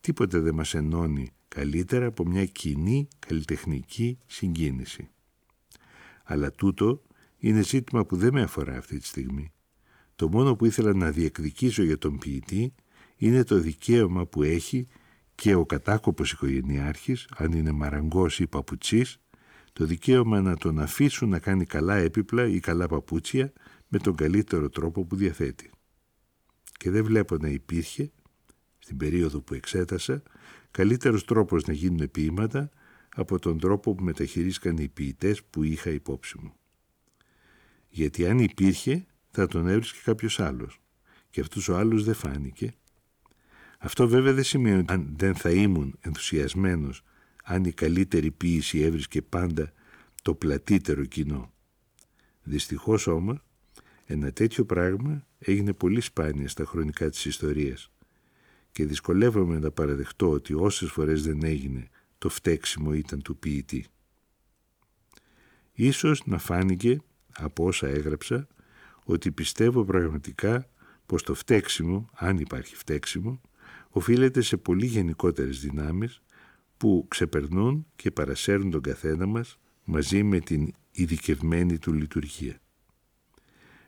Τίποτε 0.00 0.38
δεν 0.38 0.54
μας 0.54 0.74
ενώνει 0.74 1.30
καλύτερα 1.48 2.06
από 2.06 2.26
μια 2.26 2.44
κοινή 2.46 3.08
καλλιτεχνική 3.18 4.18
συγκίνηση. 4.26 5.08
Αλλά 6.24 6.52
τούτο 6.52 7.02
είναι 7.38 7.62
ζήτημα 7.62 8.06
που 8.06 8.16
δεν 8.16 8.32
με 8.32 8.42
αφορά 8.42 8.76
αυτή 8.76 8.98
τη 8.98 9.06
στιγμή. 9.06 9.52
Το 10.18 10.28
μόνο 10.28 10.56
που 10.56 10.64
ήθελα 10.64 10.94
να 10.94 11.10
διεκδικήσω 11.10 11.82
για 11.82 11.98
τον 11.98 12.18
ποιητή 12.18 12.74
είναι 13.16 13.44
το 13.44 13.58
δικαίωμα 13.58 14.26
που 14.26 14.42
έχει 14.42 14.86
και 15.34 15.54
ο 15.54 15.66
κατάκοπος 15.66 16.32
οικογενειάρχης, 16.32 17.28
αν 17.36 17.52
είναι 17.52 17.70
μαραγκός 17.70 18.40
ή 18.40 18.46
παπουτσής, 18.46 19.20
το 19.72 19.84
δικαίωμα 19.84 20.40
να 20.40 20.56
τον 20.56 20.78
αφήσουν 20.78 21.28
να 21.28 21.38
κάνει 21.38 21.64
καλά 21.64 21.94
έπιπλα 21.94 22.46
ή 22.46 22.60
καλά 22.60 22.86
παπούτσια 22.86 23.52
με 23.88 23.98
τον 23.98 24.14
καλύτερο 24.14 24.68
τρόπο 24.68 25.04
που 25.04 25.16
διαθέτει. 25.16 25.70
Και 26.72 26.90
δεν 26.90 27.04
βλέπω 27.04 27.36
να 27.36 27.48
υπήρχε, 27.48 28.10
στην 28.78 28.96
περίοδο 28.96 29.40
που 29.40 29.54
εξέτασα, 29.54 30.22
καλύτερος 30.70 31.24
τρόπος 31.24 31.64
να 31.64 31.72
γίνουν 31.72 32.10
ποίηματα 32.10 32.70
από 33.14 33.38
τον 33.38 33.58
τρόπο 33.58 33.94
που 33.94 34.04
μεταχειρίστηκαν 34.04 34.76
οι 34.76 34.88
ποιητές 34.88 35.44
που 35.44 35.62
είχα 35.62 35.90
υπόψη 35.90 36.38
μου. 36.40 36.52
Γιατί 37.88 38.26
αν 38.26 38.38
υπήρχε, 38.38 39.06
θα 39.30 39.46
τον 39.46 39.68
έβρισκε 39.68 39.98
κάποιος 40.04 40.40
άλλος. 40.40 40.80
Και 41.30 41.40
αυτός 41.40 41.68
ο 41.68 41.76
άλλος 41.76 42.04
δεν 42.04 42.14
φάνηκε. 42.14 42.74
Αυτό 43.78 44.08
βέβαια 44.08 44.32
δεν 44.32 44.44
σημαίνει 44.44 44.78
ότι 44.78 44.92
αν 44.92 45.14
δεν 45.16 45.34
θα 45.34 45.50
ήμουν 45.50 45.98
ενθουσιασμένος 46.00 47.02
αν 47.44 47.64
η 47.64 47.72
καλύτερη 47.72 48.30
ποίηση 48.30 48.80
έβρισκε 48.80 49.22
πάντα 49.22 49.72
το 50.22 50.34
πλατύτερο 50.34 51.04
κοινό. 51.04 51.52
Δυστυχώς 52.42 53.06
όμως, 53.06 53.38
ένα 54.04 54.32
τέτοιο 54.32 54.64
πράγμα 54.64 55.26
έγινε 55.38 55.72
πολύ 55.72 56.00
σπάνια 56.00 56.48
στα 56.48 56.64
χρονικά 56.64 57.10
της 57.10 57.24
ιστορίας 57.24 57.90
και 58.70 58.84
δυσκολεύομαι 58.84 59.58
να 59.58 59.70
παραδεχτώ 59.70 60.30
ότι 60.30 60.54
όσες 60.54 60.90
φορές 60.90 61.22
δεν 61.22 61.42
έγινε 61.42 61.88
το 62.18 62.28
φταίξιμο 62.28 62.92
ήταν 62.92 63.22
του 63.22 63.38
ποιητή. 63.38 63.86
Ίσως 65.72 66.26
να 66.26 66.38
φάνηκε 66.38 67.00
από 67.32 67.64
όσα 67.64 67.86
έγραψα 67.86 68.46
ότι 69.08 69.30
πιστεύω 69.30 69.84
πραγματικά 69.84 70.68
πως 71.06 71.22
το 71.22 71.34
φταίξιμο, 71.34 72.08
αν 72.14 72.38
υπάρχει 72.38 72.76
φταίξιμο, 72.76 73.40
οφείλεται 73.90 74.40
σε 74.40 74.56
πολύ 74.56 74.86
γενικότερες 74.86 75.60
δυνάμεις 75.60 76.22
που 76.76 77.04
ξεπερνούν 77.08 77.86
και 77.96 78.10
παρασέρουν 78.10 78.70
τον 78.70 78.80
καθένα 78.80 79.26
μας 79.26 79.58
μαζί 79.84 80.22
με 80.22 80.38
την 80.40 80.74
ειδικευμένη 80.90 81.78
του 81.78 81.92
λειτουργία. 81.92 82.60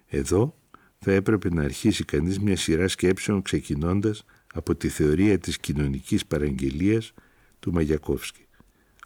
Εδώ 0.06 0.56
θα 0.98 1.12
έπρεπε 1.12 1.48
να 1.48 1.62
αρχίσει 1.62 2.04
κανείς 2.04 2.38
μια 2.38 2.56
σειρά 2.56 2.88
σκέψεων 2.88 3.42
ξεκινώντας 3.42 4.24
από 4.54 4.76
τη 4.76 4.88
θεωρία 4.88 5.38
της 5.38 5.58
κοινωνικής 5.58 6.26
παραγγελίας 6.26 7.12
του 7.58 7.72
Μαγιακόφσκι. 7.72 8.46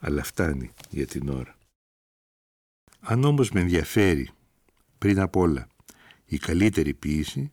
Αλλά 0.00 0.22
φτάνει 0.22 0.70
για 0.90 1.06
την 1.06 1.28
ώρα. 1.28 1.56
Αν 3.00 3.24
όμως 3.24 3.50
με 3.50 3.60
ενδιαφέρει 3.60 4.30
πριν 4.98 5.20
απ' 5.20 5.36
όλα 5.36 5.68
η 6.24 6.38
καλύτερη 6.38 6.94
ποίηση, 6.94 7.52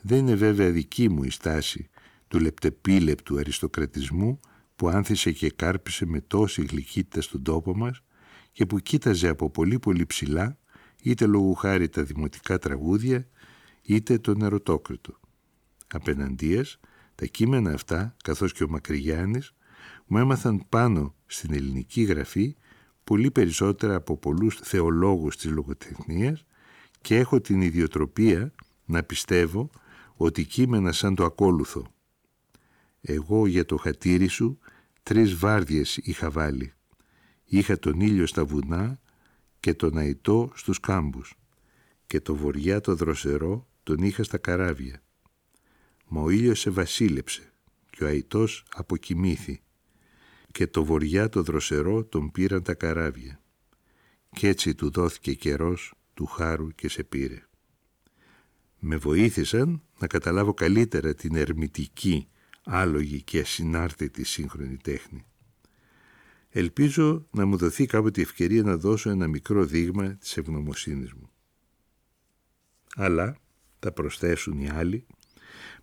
δεν 0.00 0.18
είναι 0.18 0.34
βέβαια 0.34 0.70
δική 0.70 1.08
μου 1.08 1.24
η 1.24 1.30
στάση 1.30 1.88
του 2.28 2.38
λεπτεπίλεπτου 2.38 3.38
αριστοκρατισμού 3.38 4.40
που 4.76 4.88
άνθησε 4.88 5.32
και 5.32 5.50
κάρπισε 5.50 6.06
με 6.06 6.20
τόση 6.20 6.62
γλυκύτητα 6.62 7.20
στον 7.20 7.42
τόπο 7.42 7.76
μας 7.76 8.02
και 8.52 8.66
που 8.66 8.78
κοίταζε 8.78 9.28
από 9.28 9.50
πολύ 9.50 9.78
πολύ 9.78 10.06
ψηλά 10.06 10.58
είτε 11.02 11.26
λόγου 11.26 11.54
χάρη 11.54 11.88
τα 11.88 12.02
δημοτικά 12.02 12.58
τραγούδια 12.58 13.28
είτε 13.82 14.18
τον 14.18 14.42
ερωτόκριτο. 14.42 15.20
Απέναντίας, 15.92 16.80
τα 17.14 17.26
κείμενα 17.26 17.72
αυτά, 17.72 18.16
καθώς 18.24 18.52
και 18.52 18.64
ο 18.64 18.68
Μακρυγιάννης, 18.68 19.52
μου 20.06 20.18
έμαθαν 20.18 20.66
πάνω 20.68 21.14
στην 21.26 21.54
ελληνική 21.54 22.02
γραφή 22.02 22.56
πολύ 23.04 23.30
περισσότερα 23.30 23.94
από 23.94 24.16
πολλούς 24.16 24.58
θεολόγους 24.62 25.36
της 25.36 25.50
λογοτεχνίας 25.50 26.44
και 27.00 27.16
έχω 27.16 27.40
την 27.40 27.60
ιδιοτροπία 27.60 28.52
να 28.84 29.02
πιστεύω 29.02 29.70
ότι 30.14 30.44
κείμενα 30.44 30.92
σαν 30.92 31.14
το 31.14 31.24
ακόλουθο 31.24 31.86
εγώ 33.00 33.46
για 33.46 33.64
το 33.64 33.76
χατήρι 33.76 34.26
σου 34.26 34.58
τρεις 35.02 35.34
βάρδιες 35.34 35.96
είχα 35.96 36.30
βάλει. 36.30 36.72
Είχα 37.44 37.78
τον 37.78 38.00
ήλιο 38.00 38.26
στα 38.26 38.44
βουνά 38.44 39.00
και 39.60 39.74
τον 39.74 39.98
αϊτό 39.98 40.52
στους 40.54 40.80
κάμπους 40.80 41.34
και 42.06 42.20
το 42.20 42.34
βοριά 42.34 42.80
το 42.80 42.94
δροσερό 42.94 43.68
τον 43.82 44.02
είχα 44.02 44.22
στα 44.22 44.38
καράβια. 44.38 45.02
Μα 46.08 46.20
ο 46.20 46.30
ήλιος 46.30 46.60
σε 46.60 46.70
βασίλεψε 46.70 47.52
και 47.90 48.04
ο 48.04 48.06
αϊτός 48.06 48.64
αποκοιμήθη 48.74 49.62
και 50.52 50.66
το 50.66 50.84
βοριά 50.84 51.28
το 51.28 51.42
δροσερό 51.42 52.04
τον 52.04 52.30
πήραν 52.30 52.62
τα 52.62 52.74
καράβια. 52.74 53.40
Κι 54.30 54.46
έτσι 54.46 54.74
του 54.74 54.90
δόθηκε 54.90 55.34
καιρός 55.34 55.94
του 56.20 56.26
χάρου 56.26 56.68
και 56.68 56.88
σε 56.88 57.02
πήρε. 57.02 57.46
Με 58.78 58.96
βοήθησαν 58.96 59.82
να 59.98 60.06
καταλάβω 60.06 60.54
καλύτερα 60.54 61.14
την 61.14 61.34
ερμητική 61.36 62.28
άλογη 62.64 63.22
και 63.22 63.40
ασυνάρτητη 63.40 64.24
σύγχρονη 64.24 64.76
τέχνη. 64.76 65.24
Ελπίζω 66.50 67.26
να 67.30 67.46
μου 67.46 67.56
δοθεί 67.56 67.86
κάποτε 67.86 68.20
η 68.20 68.22
ευκαιρία 68.22 68.62
να 68.62 68.76
δώσω 68.76 69.10
ένα 69.10 69.26
μικρό 69.26 69.64
δείγμα 69.64 70.14
της 70.14 70.36
ευγνωμοσύνης 70.36 71.12
μου. 71.12 71.30
Αλλά 72.94 73.36
θα 73.78 73.92
προσθέσουν 73.92 74.58
οι 74.58 74.70
άλλοι 74.70 75.06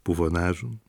που 0.01 0.13
φωνάζουν 0.13 0.81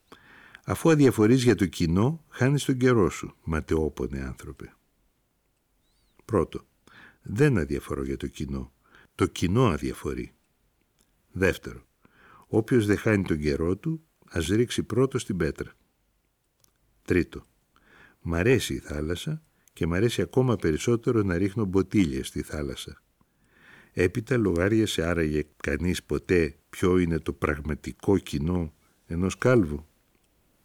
αφού 0.65 0.91
αδιαφορείς 0.91 1.43
για 1.43 1.55
το 1.55 1.66
κοινό 1.66 2.25
χάνεις 2.29 2.65
τον 2.65 2.77
καιρό 2.77 3.11
σου, 3.11 3.35
ματαιόπονε 3.45 4.20
άνθρωπε. 4.20 4.75
Πρώτο, 6.25 6.66
δεν 7.23 7.59
αδιαφορώ 7.59 8.05
για 8.05 8.16
το 8.16 8.27
κοινό. 8.27 8.73
Το 9.19 9.27
κοινό 9.27 9.66
αδιαφορεί. 9.66 10.32
Δεύτερο, 11.32 11.86
όποιος 12.47 12.86
δεν 12.86 12.97
χάνει 12.97 13.23
τον 13.23 13.39
καιρό 13.39 13.77
του, 13.77 14.05
ας 14.28 14.47
ρίξει 14.47 14.82
πρώτο 14.82 15.19
στην 15.19 15.36
πέτρα. 15.36 15.73
Τρίτο, 17.03 17.45
μ' 18.20 18.35
αρέσει 18.35 18.74
η 18.74 18.78
θάλασσα 18.78 19.43
και 19.73 19.86
μ' 19.86 19.95
αρέσει 19.95 20.23
ακόμα 20.23 20.57
περισσότερο 20.57 21.23
να 21.23 21.36
ρίχνω 21.36 21.65
μποτίλια 21.65 22.24
στη 22.24 22.43
θάλασσα. 22.43 23.03
Έπειτα 23.93 24.36
λογάριασε 24.36 25.03
άραγε 25.03 25.47
κανείς 25.57 26.03
ποτέ 26.03 26.57
ποιο 26.70 26.99
είναι 26.99 27.19
το 27.19 27.32
πραγματικό 27.32 28.19
κοινό 28.19 28.74
ενός 29.07 29.39
κάλβου, 29.39 29.86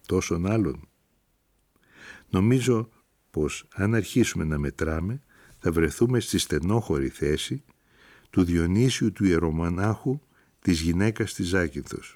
τόσων 0.06 0.46
άλλων. 0.46 0.90
Νομίζω 2.30 2.90
πως 3.32 3.68
αν 3.74 3.96
αρχίσουμε 3.96 4.44
να 4.44 4.58
μετράμε 4.58 5.22
θα 5.60 5.72
βρεθούμε 5.72 6.20
στη 6.20 6.38
στενόχωρη 6.38 7.10
θέση 7.10 7.64
του 8.34 8.44
Διονύσιου 8.44 9.12
του 9.12 9.26
Ιερομανάχου 9.26 10.20
της 10.60 10.82
γυναίκας 10.82 11.34
της 11.34 11.48
Ζάκυνθος. 11.48 12.16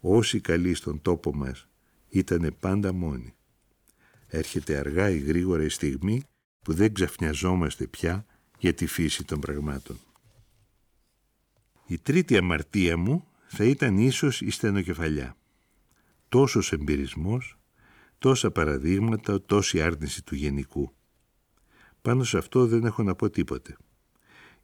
Όσοι 0.00 0.40
καλοί 0.40 0.74
στον 0.74 1.02
τόπο 1.02 1.34
μας 1.34 1.68
ήταν 2.08 2.56
πάντα 2.60 2.92
μόνοι. 2.92 3.34
Έρχεται 4.26 4.76
αργά 4.76 5.10
ή 5.10 5.18
γρήγορα 5.18 5.64
η 5.64 5.68
στιγμή 5.68 6.22
που 6.62 6.74
δεν 6.74 6.92
ξαφνιαζόμαστε 6.92 7.86
πια 7.86 8.26
για 8.58 8.74
τη 8.74 8.86
φύση 8.86 9.24
των 9.24 9.40
πραγμάτων. 9.40 9.98
Η 11.86 11.98
τρίτη 11.98 12.36
αμαρτία 12.36 12.96
μου 12.96 13.24
θα 13.46 13.64
ήταν 13.64 13.98
ίσως 13.98 14.40
η 14.40 14.50
στενοκεφαλιά. 14.50 15.36
Τόσος 16.28 16.72
εμπειρισμός, 16.72 17.58
τόσα 18.18 18.50
παραδείγματα, 18.50 19.42
τόση 19.42 19.82
άρνηση 19.82 20.24
του 20.24 20.34
γενικού. 20.34 20.92
Πάνω 22.02 22.24
σε 22.24 22.38
αυτό 22.38 22.66
δεν 22.66 22.84
έχω 22.84 23.02
να 23.02 23.14
πω 23.14 23.30
τίποτε. 23.30 23.76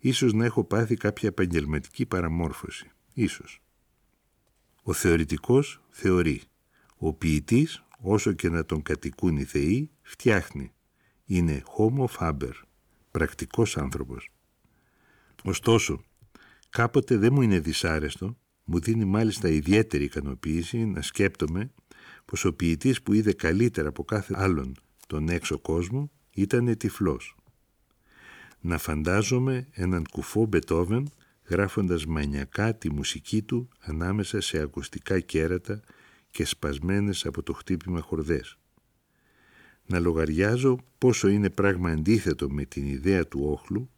Ίσως 0.05 0.33
να 0.33 0.45
έχω 0.45 0.65
πάθει 0.65 0.97
κάποια 0.97 1.29
επαγγελματική 1.29 2.07
παραμόρφωση. 2.07 2.91
Ίσως. 3.15 3.63
Ο 4.83 4.93
θεωρητικός 4.93 5.83
θεωρεί. 5.91 6.43
Ο 6.97 7.13
ποιητής, 7.13 7.85
όσο 7.99 8.33
και 8.33 8.49
να 8.49 8.65
τον 8.65 8.83
κατοικούν 8.83 9.37
οι 9.37 9.45
θεοί, 9.45 9.91
φτιάχνει. 10.03 10.73
Είναι 11.25 11.63
homo 11.77 12.07
faber, 12.19 12.53
πρακτικός 13.11 13.77
άνθρωπος. 13.77 14.31
Ωστόσο, 15.43 16.05
κάποτε 16.71 17.17
δεν 17.17 17.33
μου 17.33 17.43
είναι 17.43 17.61
δυσάρεστο, 17.61 18.37
μου 18.65 18.81
δίνει 18.81 19.05
μάλιστα 19.05 19.49
ιδιαίτερη 19.49 20.05
ικανοποίηση 20.05 20.85
να 20.85 21.03
σκέπτομαι 21.03 21.73
πως 22.25 22.45
ο 22.45 22.55
ποιητής 22.55 23.03
που 23.03 23.13
είδε 23.13 23.33
καλύτερα 23.33 23.89
από 23.89 24.05
κάθε 24.05 24.35
άλλον 24.37 24.77
τον 25.07 25.29
έξω 25.29 25.59
κόσμο 25.59 26.11
ήταν 26.35 26.77
τυφλός. 26.77 27.37
Να 28.65 28.79
φαντάζομαι 28.79 29.69
έναν 29.73 30.07
κουφό 30.11 30.47
Μπετόβεν 30.47 31.11
γράφοντας 31.49 32.07
μανιακά 32.07 32.75
τη 32.75 32.93
μουσική 32.93 33.43
του 33.43 33.69
ανάμεσα 33.81 34.41
σε 34.41 34.59
ακουστικά 34.59 35.21
κέρατα 35.21 35.81
και 36.31 36.45
σπασμένες 36.45 37.27
από 37.27 37.43
το 37.43 37.53
χτύπημα 37.53 38.01
χορδές. 38.01 38.59
Να 39.87 39.99
λογαριάζω 39.99 40.79
πόσο 40.99 41.29
είναι 41.29 41.51
πράγμα 41.51 41.91
αντίθετο 41.91 42.51
με 42.51 42.65
την 42.65 42.87
ιδέα 42.87 43.27
του 43.27 43.41
όχλου 43.45 43.91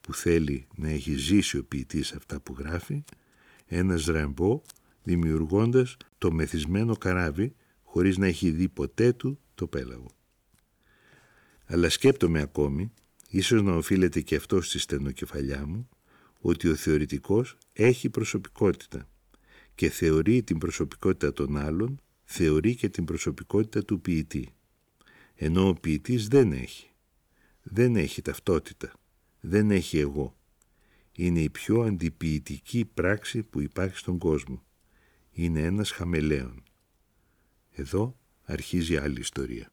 που 0.00 0.14
θέλει 0.14 0.66
να 0.74 0.88
έχει 0.88 1.14
ζήσει 1.14 1.58
ο 1.58 1.64
ποιητής 1.64 2.12
αυτά 2.12 2.40
που 2.40 2.54
γράφει, 2.58 3.04
ένας 3.66 4.04
ραμπό 4.04 4.62
δημιουργώντας 5.02 5.96
το 6.18 6.32
μεθυσμένο 6.32 6.96
καράβι 6.96 7.54
χωρίς 7.82 8.16
να 8.16 8.26
έχει 8.26 8.50
δει 8.50 8.68
ποτέ 8.68 9.12
του 9.12 9.38
το 9.54 9.66
πέλαγο. 9.66 10.10
Αλλά 11.66 11.88
σκέπτομαι 11.88 12.40
ακόμη, 12.40 12.92
ίσως 13.32 13.62
να 13.62 13.72
οφείλεται 13.72 14.20
και 14.20 14.36
αυτό 14.36 14.60
στη 14.60 14.78
στενοκεφαλιά 14.78 15.66
μου, 15.66 15.88
ότι 16.40 16.68
ο 16.68 16.74
θεωρητικός 16.74 17.56
έχει 17.72 18.10
προσωπικότητα 18.10 19.08
και 19.74 19.90
θεωρεί 19.90 20.42
την 20.42 20.58
προσωπικότητα 20.58 21.32
των 21.32 21.56
άλλων, 21.56 22.00
θεωρεί 22.24 22.74
και 22.74 22.88
την 22.88 23.04
προσωπικότητα 23.04 23.84
του 23.84 24.00
ποιητή. 24.00 24.54
Ενώ 25.34 25.68
ο 25.68 25.74
ποιητής 25.74 26.28
δεν 26.28 26.52
έχει. 26.52 26.90
Δεν 27.62 27.96
έχει 27.96 28.22
ταυτότητα. 28.22 28.92
Δεν 29.40 29.70
έχει 29.70 29.98
εγώ. 29.98 30.36
Είναι 31.12 31.40
η 31.40 31.50
πιο 31.50 31.82
αντιποιητική 31.82 32.84
πράξη 32.84 33.42
που 33.42 33.60
υπάρχει 33.60 33.96
στον 33.96 34.18
κόσμο. 34.18 34.62
Είναι 35.32 35.60
ένας 35.60 35.90
χαμελέον. 35.90 36.62
Εδώ 37.70 38.18
αρχίζει 38.42 38.96
άλλη 38.96 39.20
ιστορία. 39.20 39.70